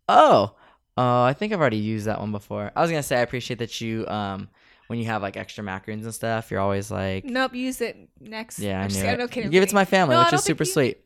oh, 0.08 0.54
Oh, 0.96 1.22
I 1.22 1.32
think 1.32 1.52
I've 1.52 1.60
already 1.60 1.78
used 1.78 2.06
that 2.06 2.20
one 2.20 2.32
before. 2.32 2.72
I 2.76 2.80
was 2.82 2.90
gonna 2.90 3.02
say 3.02 3.16
I 3.16 3.20
appreciate 3.20 3.58
that 3.60 3.80
you 3.80 4.06
um 4.08 4.48
when 4.88 4.98
you 4.98 5.06
have 5.06 5.22
like 5.22 5.36
extra 5.36 5.62
macaroons 5.64 6.04
and 6.04 6.14
stuff, 6.14 6.50
you're 6.50 6.60
always 6.60 6.90
like 6.90 7.24
Nope, 7.24 7.54
use 7.54 7.80
it 7.80 7.96
next. 8.20 8.58
Yeah, 8.58 8.80
I 8.82 8.88
knew 8.88 8.98
it. 9.00 9.30
Kidding, 9.30 9.44
You 9.44 9.50
give 9.50 9.62
it 9.62 9.68
to 9.70 9.74
my 9.74 9.84
family, 9.84 10.16
No, 10.16 10.24
which 10.24 10.32
is 10.32 10.42
super 10.44 10.64
you- 10.64 10.70
sweet. 10.70 10.98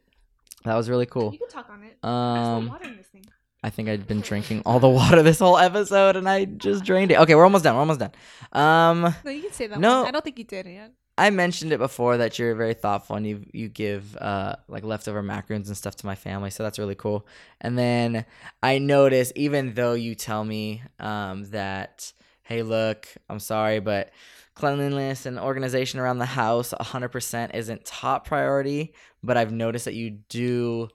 That 0.64 0.74
was 0.74 0.88
really 0.88 1.04
cool. 1.06 1.30
You 1.32 1.38
can 1.38 1.48
talk 1.48 1.68
on 1.68 1.82
it. 1.84 1.98
Um, 2.02 2.34
There's 2.54 2.66
no 2.66 2.72
water 2.72 2.84
in 2.88 2.96
this 2.96 3.06
thing. 3.08 3.26
I 3.62 3.70
think 3.70 3.88
I'd 3.90 4.06
been 4.06 4.22
drinking 4.22 4.62
all 4.64 4.80
the 4.80 4.88
water 5.00 5.22
this 5.22 5.38
whole 5.38 5.58
episode 5.58 6.16
and 6.16 6.26
I 6.28 6.46
just 6.46 6.84
drained 6.84 7.10
it. 7.10 7.18
Okay, 7.20 7.34
we're 7.34 7.44
almost 7.44 7.64
done. 7.64 7.74
We're 7.74 7.80
almost 7.80 8.00
done. 8.00 8.12
Um, 8.52 9.14
No, 9.24 9.30
you 9.30 9.42
can 9.42 9.52
say 9.52 9.66
that. 9.66 9.78
No. 9.78 10.00
one. 10.00 10.08
I 10.08 10.10
don't 10.10 10.24
think 10.24 10.38
you 10.38 10.44
did 10.44 10.66
it 10.66 10.72
yet. 10.72 10.92
I 11.16 11.30
mentioned 11.30 11.72
it 11.72 11.78
before 11.78 12.16
that 12.16 12.38
you're 12.38 12.54
very 12.56 12.74
thoughtful 12.74 13.14
and 13.16 13.26
you 13.26 13.46
you 13.52 13.68
give 13.68 14.16
uh 14.16 14.56
like 14.68 14.82
leftover 14.82 15.22
macaroons 15.22 15.68
and 15.68 15.76
stuff 15.76 15.94
to 15.96 16.06
my 16.06 16.14
family, 16.16 16.50
so 16.50 16.62
that's 16.62 16.78
really 16.78 16.96
cool. 16.96 17.26
And 17.60 17.78
then 17.78 18.24
I 18.62 18.78
notice 18.78 19.32
even 19.36 19.74
though 19.74 19.94
you 19.94 20.14
tell 20.16 20.44
me 20.44 20.82
um 20.98 21.44
that 21.50 22.12
hey 22.42 22.62
look, 22.62 23.08
I'm 23.30 23.38
sorry, 23.38 23.80
but 23.80 24.10
cleanliness 24.54 25.26
and 25.26 25.38
organization 25.38 26.00
around 26.00 26.18
the 26.18 26.26
house 26.26 26.72
100% 26.78 27.54
isn't 27.54 27.84
top 27.84 28.26
priority, 28.26 28.92
but 29.22 29.36
I've 29.36 29.52
noticed 29.52 29.84
that 29.86 29.94
you 29.94 30.10
do 30.28 30.88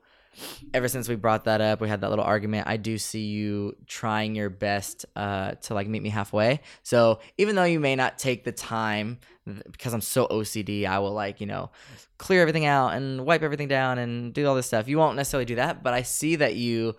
ever 0.74 0.88
since 0.88 1.08
we 1.10 1.16
brought 1.16 1.46
that 1.46 1.62
up, 1.62 1.82
we 1.82 1.90
had 1.90 2.02
that 2.02 2.10
little 2.10 2.26
argument. 2.26 2.68
I 2.68 2.78
do 2.78 2.98
see 2.98 3.26
you 3.26 3.76
trying 3.88 4.36
your 4.36 4.50
best 4.50 5.06
uh, 5.16 5.52
to 5.54 5.74
like 5.74 5.88
meet 5.88 6.02
me 6.02 6.10
halfway. 6.10 6.62
So 6.84 7.20
even 7.38 7.56
though 7.56 7.64
you 7.64 7.80
may 7.80 7.96
not 7.96 8.18
take 8.18 8.44
the 8.44 8.52
time, 8.52 9.20
because 9.46 9.94
I'm 9.94 10.02
so 10.02 10.28
OCD, 10.28 10.86
I 10.86 11.00
will 11.00 11.14
like 11.14 11.42
you 11.42 11.48
know 11.48 11.72
clear 12.18 12.42
everything 12.42 12.66
out 12.66 12.94
and 12.94 13.26
wipe 13.26 13.44
everything 13.44 13.68
down 13.68 13.98
and 13.98 14.34
do 14.34 14.46
all 14.48 14.56
this 14.56 14.68
stuff. 14.68 14.88
You 14.88 14.98
won't 14.98 15.16
necessarily 15.16 15.46
do 15.46 15.56
that, 15.56 15.84
but 15.84 15.94
I 15.94 16.04
see 16.04 16.36
that 16.38 16.56
you. 16.56 16.96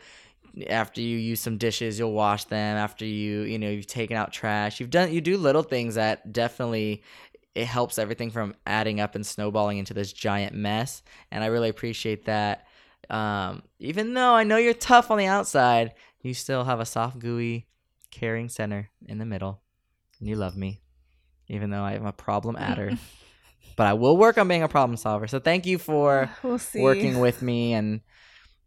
After 0.69 1.01
you 1.01 1.17
use 1.17 1.39
some 1.39 1.59
dishes, 1.59 1.97
you'll 1.97 2.12
wash 2.12 2.43
them. 2.47 2.77
After 2.77 3.05
you, 3.05 3.43
you 3.43 3.57
know, 3.57 3.71
you've 3.71 3.87
taken 3.87 4.17
out 4.17 4.33
trash. 4.33 4.81
You've 4.81 4.91
done, 4.91 5.12
you 5.12 5.21
do 5.21 5.37
little 5.37 5.62
things 5.62 5.95
that 5.95 6.33
definitely 6.33 7.05
it 7.55 7.67
helps 7.67 7.99
everything 7.99 8.31
from 8.31 8.55
adding 8.67 9.01
up 9.01 9.15
and 9.15 9.27
snowballing 9.27 9.79
into 9.79 9.95
this 9.95 10.12
giant 10.12 10.55
mess. 10.55 11.03
And 11.31 11.43
I 11.43 11.49
really 11.49 11.69
appreciate 11.69 12.27
that. 12.27 12.67
Um, 13.11 13.62
even 13.78 14.15
though 14.15 14.32
I 14.35 14.45
know 14.45 14.57
you're 14.57 14.74
tough 14.74 15.11
on 15.11 15.19
the 15.19 15.27
outside, 15.27 15.95
you 16.23 16.35
still 16.35 16.65
have 16.65 16.81
a 16.81 16.87
soft, 16.87 17.19
gooey, 17.19 17.66
caring 18.11 18.49
center 18.49 18.91
in 19.07 19.19
the 19.19 19.27
middle. 19.27 19.61
And 20.19 20.28
you 20.28 20.37
love 20.37 20.57
me, 20.57 20.81
even 21.49 21.70
though 21.70 21.82
I 21.82 21.95
am 21.95 22.07
a 22.07 22.12
problem 22.12 22.57
adder. 22.57 22.97
but 23.77 23.87
I 23.87 23.95
will 23.95 24.16
work 24.16 24.39
on 24.39 24.49
being 24.49 24.62
a 24.62 24.69
problem 24.69 24.97
solver. 24.97 25.27
So 25.27 25.41
thank 25.41 25.66
you 25.66 25.78
for 25.78 26.31
We'll 26.43 26.61
working 26.74 27.20
with 27.20 27.43
me 27.43 27.73
and 27.73 28.01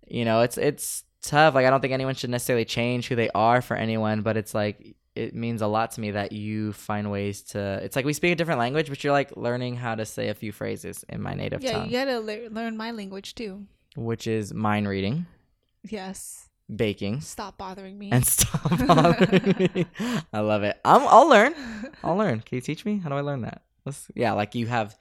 you 0.07 0.26
know 0.26 0.41
it's 0.41 0.57
it's 0.57 1.06
tough 1.22 1.56
like 1.56 1.65
i 1.65 1.70
don't 1.70 1.80
think 1.80 1.94
anyone 1.94 2.14
should 2.14 2.30
necessarily 2.30 2.65
change 2.65 3.07
who 3.07 3.15
they 3.15 3.30
are 3.34 3.61
for 3.61 3.78
anyone 3.78 4.22
but 4.22 4.36
it's 4.36 4.53
like 4.53 4.98
it 5.15 5.34
means 5.34 5.61
a 5.61 5.68
lot 5.68 5.91
to 5.91 6.02
me 6.02 6.11
that 6.11 6.34
you 6.34 6.74
find 6.74 7.10
ways 7.10 7.41
to 7.44 7.80
it's 7.82 7.95
like 7.95 8.03
we 8.03 8.11
speak 8.11 8.34
a 8.34 8.36
different 8.36 8.60
language 8.60 8.90
but 8.90 9.02
you're 9.03 9.14
like 9.14 9.36
learning 9.38 9.76
how 9.78 9.95
to 9.95 10.06
say 10.06 10.28
a 10.28 10.34
few 10.34 10.52
phrases 10.52 11.06
in 11.07 11.22
my 11.22 11.34
native 11.34 11.64
Yeah, 11.64 11.72
tongue 11.72 11.90
yeah 11.90 12.02
you 12.02 12.06
gotta 12.06 12.20
le- 12.20 12.49
learn 12.49 12.76
my 12.76 12.91
language 12.91 13.36
too. 13.36 13.65
Which 13.95 14.28
is 14.28 14.53
mind 14.53 14.88
reading 14.88 15.26
Yes. 15.84 16.49
baking. 16.74 17.22
Stop 17.22 17.57
bothering 17.57 17.98
me. 17.98 18.11
and 18.11 18.26
stop 18.26 18.70
bothering 18.88 19.56
me. 19.74 19.86
i 20.34 20.40
love 20.40 20.64
it. 20.64 20.80
I'm, 20.86 21.02
i'll 21.07 21.28
learn. 21.30 21.53
I'll 22.03 22.15
learn. 22.15 22.40
Can 22.40 22.56
you 22.56 22.61
teach 22.61 22.86
me? 22.86 22.99
How 22.99 23.10
do 23.10 23.15
i 23.15 23.22
learn 23.22 23.41
that? 23.41 23.64
Let's, 23.86 24.07
yeah 24.15 24.32
like 24.34 24.56
you 24.56 24.68
have 24.68 24.98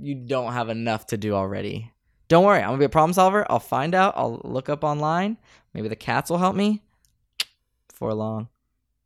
you 0.00 0.14
don't 0.14 0.52
have 0.52 0.68
enough 0.68 1.06
to 1.08 1.16
do 1.16 1.34
already. 1.34 1.92
Don't 2.28 2.44
worry. 2.44 2.60
I'm 2.60 2.68
gonna 2.68 2.78
be 2.78 2.84
a 2.84 2.88
problem 2.90 3.12
solver. 3.14 3.46
I'll 3.50 3.58
find 3.58 3.94
out. 3.94 4.14
I'll 4.16 4.40
look 4.44 4.68
up 4.68 4.84
online. 4.84 5.38
Maybe 5.74 5.88
the 5.88 5.96
cats 5.96 6.30
will 6.30 6.38
help 6.38 6.56
me. 6.56 6.82
Before 7.88 8.14
long 8.14 8.48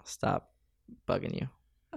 i'll 0.01 0.06
stop 0.06 0.51
bugging 1.09 1.40
you. 1.40 1.48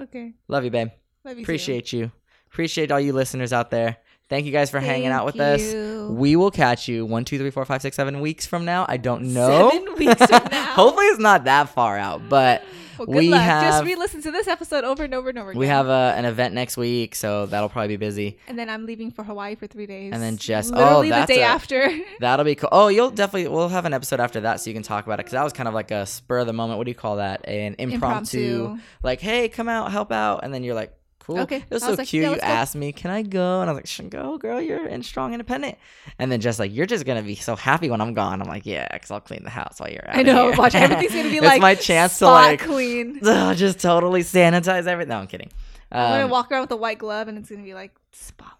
Okay. 0.02 0.34
love 0.48 0.64
you 0.64 0.72
babe. 0.72 0.90
Love 1.24 1.32
you 1.38 1.44
too. 1.44 1.46
appreciate 1.46 1.92
you. 1.94 2.12
Appreciate 2.48 2.92
all 2.92 3.00
you 3.00 3.12
listeners 3.14 3.52
out 3.54 3.70
there 3.72 3.98
thank 4.30 4.46
you 4.46 4.52
guys 4.52 4.70
for 4.70 4.80
hanging 4.80 5.08
out 5.10 5.26
with 5.26 5.36
Thank 5.36 5.62
us 5.62 6.10
we 6.10 6.36
will 6.36 6.52
catch 6.52 6.88
you 6.88 7.06
one 7.06 7.26
two 7.26 7.38
three 7.38 7.52
four 7.52 7.66
five 7.66 7.82
six 7.82 7.96
seven 7.96 8.22
weeks 8.22 8.46
from 8.46 8.66
now 8.66 8.86
i 8.88 8.98
don't 8.98 9.34
know 9.34 9.70
Seven 9.72 9.96
weeks 9.96 10.26
from 10.26 10.48
now. 10.52 10.66
hopefully 10.74 11.06
it's 11.08 11.20
not 11.20 11.46
that 11.46 11.70
far 11.70 11.98
out 11.98 12.28
but 12.30 12.64
Well, 12.98 13.08
good 13.08 13.16
we 13.18 13.30
luck. 13.30 13.42
have- 13.42 13.64
Just 13.64 13.84
re-listen 13.84 14.22
to 14.22 14.32
this 14.32 14.48
episode 14.48 14.84
over 14.86 15.04
and 15.04 15.14
over 15.14 15.28
and 15.28 15.38
over 15.38 15.50
again. 15.50 15.60
We 15.60 15.68
have 15.68 15.88
a, 15.90 16.14
an 16.16 16.24
event 16.24 16.54
next 16.54 16.78
week, 16.78 17.14
so 17.14 17.46
that'll 17.46 17.68
probably 17.68 17.90
be 17.90 17.98
busy. 17.98 18.38
and 18.48 18.58
then 18.58 18.70
I'm 18.70 18.86
leaving 18.86 19.12
for 19.12 19.22
Hawaii 19.22 19.56
for 19.56 19.68
three 19.68 19.86
days. 19.86 20.14
And 20.14 20.24
then 20.24 20.38
Jess- 20.38 20.72
oh, 20.74 20.78
literally 20.78 21.10
the 21.12 21.26
day 21.26 21.42
a- 21.42 21.46
after. 21.46 21.92
That'll 22.22 22.46
be 22.46 22.56
cool. 22.56 22.70
Oh, 22.72 22.88
you'll 22.88 23.12
definitely 23.12 23.50
we'll 23.50 23.68
have 23.68 23.84
an 23.84 23.94
episode 23.94 24.22
after 24.22 24.40
that, 24.42 24.62
so 24.62 24.70
you 24.70 24.74
can 24.74 24.82
talk 24.84 25.06
about 25.06 25.16
it 25.16 25.26
because 25.26 25.34
that 25.34 25.44
was 25.44 25.52
kind 25.52 25.68
of 25.68 25.74
like 25.74 25.92
a 25.92 26.06
spur 26.06 26.40
of 26.40 26.48
the 26.48 26.54
moment. 26.54 26.78
What 26.78 26.86
do 26.86 26.92
you 26.92 26.96
call 26.96 27.18
that? 27.18 27.46
An 27.50 27.76
impromptu, 27.80 28.38
Impromptu. 28.40 28.84
like, 29.04 29.20
hey, 29.20 29.50
come 29.50 29.68
out, 29.68 29.92
help 29.92 30.14
out, 30.14 30.46
and 30.46 30.54
then 30.54 30.64
you're 30.64 30.74
like, 30.76 30.94
cool. 31.26 31.40
Okay. 31.40 31.58
It 31.58 31.70
was 31.72 31.84
I 31.84 31.86
so 31.88 31.92
was 31.92 31.98
like, 32.00 32.08
cute. 32.08 32.24
yeah, 32.24 32.30
you 32.32 32.36
go. 32.36 32.42
asked 32.42 32.76
me, 32.76 32.92
can 32.92 33.12
I 33.12 33.22
go? 33.22 33.62
And 33.62 33.70
I 33.70 33.74
was 33.74 33.78
like, 33.78 33.88
should 33.88 34.10
go, 34.10 34.38
girl. 34.38 34.62
You're 34.62 34.88
in 34.88 35.04
strong, 35.04 35.34
independent. 35.34 35.78
And 36.20 36.32
then 36.32 36.40
just 36.42 36.60
like, 36.60 36.74
you're 36.74 36.86
just 36.86 37.06
gonna 37.06 37.24
be 37.24 37.36
so 37.36 37.56
happy 37.56 37.90
when 37.90 38.02
I'm 38.02 38.14
gone. 38.14 38.42
I'm 38.42 38.48
like, 38.48 38.66
yeah, 38.66 38.88
because 38.92 39.12
I'll 39.12 39.22
clean 39.22 39.44
the 39.44 39.50
house 39.50 39.80
while 39.80 39.90
you're 39.90 40.08
out. 40.10 40.18
I 40.18 40.22
know. 40.24 40.52
Watch 40.58 40.76
everything's 40.76 41.12
gonna 41.14 41.30
be 41.30 41.38
it's 41.38 41.46
like 41.46 41.62
my 41.62 41.76
chance 41.76 42.20
to 42.20 42.26
like 42.28 42.60
clean. 42.62 43.20
ugh, 43.26 43.56
just 43.66 43.80
totally 43.80 44.22
sanitize 44.22 44.88
everything. 44.88 45.10
No, 45.10 45.18
I'm 45.20 45.28
kidding. 45.28 45.52
I'm 45.92 46.12
gonna 46.12 46.24
Um, 46.26 46.30
walk 46.32 46.52
around 46.52 46.62
with 46.62 46.72
a 46.72 46.76
white 46.78 46.98
glove, 47.00 47.28
and 47.28 47.38
it's 47.38 47.50
gonna 47.50 47.64
be 47.64 47.74
like 47.74 47.92
spotless. 48.12 48.52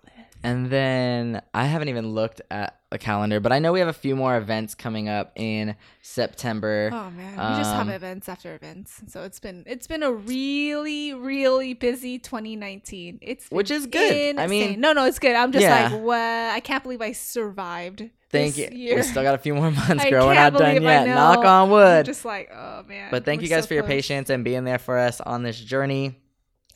And 0.44 0.70
then 0.70 1.42
I 1.54 1.66
haven't 1.66 1.90
even 1.90 2.08
looked 2.10 2.42
at 2.52 2.80
calendar, 2.98 3.40
but 3.40 3.52
I 3.52 3.60
know 3.60 3.72
we 3.74 3.80
have 3.80 3.88
a 3.88 3.94
few 3.94 4.16
more 4.16 4.38
events 4.38 4.76
coming 4.76 5.10
up 5.10 5.32
in 5.36 5.76
September. 6.02 6.90
Oh 6.94 7.10
man, 7.12 7.32
we 7.32 7.58
just 7.60 7.72
have 7.72 7.82
Um, 7.88 7.90
events 7.90 8.30
after 8.30 8.54
events, 8.56 9.02
so 9.08 9.24
it's 9.24 9.40
been 9.40 9.64
it's 9.68 9.88
been 9.88 10.04
a 10.04 10.12
really 10.12 11.14
really 11.14 11.74
busy 11.74 12.18
2019. 12.20 13.20
It's 13.22 13.48
Which 13.50 13.72
is 13.72 13.86
good. 13.88 14.38
I 14.38 14.48
mean- 14.48 14.80
no, 14.80 14.94
no, 14.94 15.06
it's 15.06 15.20
good. 15.20 15.36
I'm 15.36 15.52
just 15.52 15.64
Yeah. 15.64 15.90
like, 15.90 16.02
what? 16.02 16.18
I 16.20 16.60
can't 16.60 16.84
believe 16.84 17.02
I 17.02 17.12
survived. 17.12 18.10
Thank 18.32 18.58
you. 18.58 18.68
Year. 18.72 18.96
We 18.98 19.02
still 19.04 19.24
got 19.24 19.36
a 19.36 19.38
few 19.38 19.54
more 19.56 19.72
months, 19.88 20.06
girl. 20.06 20.28
We're 20.28 20.34
can't 20.34 20.58
done 20.58 20.82
yet. 20.82 21.08
Knock 21.08 21.40
on 21.40 21.46
I'm 21.46 21.70
wood. 21.70 22.06
just 22.06 22.26
like, 22.26 22.50
oh 22.54 22.84
man. 22.88 23.10
But 23.12 23.24
thank 23.26 23.40
we're 23.40 23.44
you 23.44 23.50
guys 23.50 23.64
so 23.64 23.68
for 23.70 23.74
your 23.76 23.84
patience 23.84 24.30
and 24.30 24.44
being 24.44 24.64
there 24.64 24.80
for 24.80 24.98
us 24.98 25.22
on 25.22 25.44
this 25.44 25.60
journey. 25.60 26.20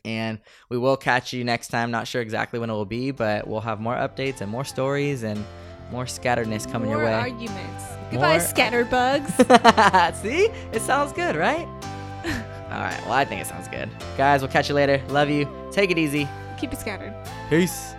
And 0.06 0.40
we 0.70 0.78
will 0.78 0.96
catch 0.96 1.34
you 1.34 1.44
next 1.44 1.68
time. 1.68 1.92
Not 1.92 2.08
sure 2.08 2.22
exactly 2.22 2.58
when 2.58 2.70
it 2.70 2.74
will 2.74 2.86
be, 2.86 3.12
but 3.12 3.46
we'll 3.48 3.60
have 3.60 3.82
more 3.82 3.96
updates 3.96 4.40
and 4.40 4.50
more 4.50 4.64
stories 4.64 5.24
and 5.24 5.44
more 5.92 6.06
scatteredness 6.06 6.70
coming 6.72 6.90
More 6.90 6.98
your 6.98 7.06
way. 7.08 7.14
arguments. 7.14 7.84
Goodbye, 8.12 8.38
More- 8.38 8.48
scatterbugs. 8.90 10.16
See? 10.22 10.50
It 10.72 10.82
sounds 10.82 11.12
good, 11.14 11.36
right? 11.36 11.68
All 12.72 12.80
right. 12.82 13.00
Well, 13.04 13.14
I 13.14 13.26
think 13.26 13.42
it 13.42 13.48
sounds 13.48 13.68
good. 13.68 13.90
Guys, 14.18 14.42
we'll 14.42 14.52
catch 14.52 14.70
you 14.70 14.76
later. 14.76 15.02
Love 15.10 15.30
you. 15.30 15.48
Take 15.72 15.90
it 15.92 15.98
easy. 15.98 16.28
Keep 16.60 16.74
it 16.74 16.80
scattered. 16.80 17.14
Peace. 17.50 17.94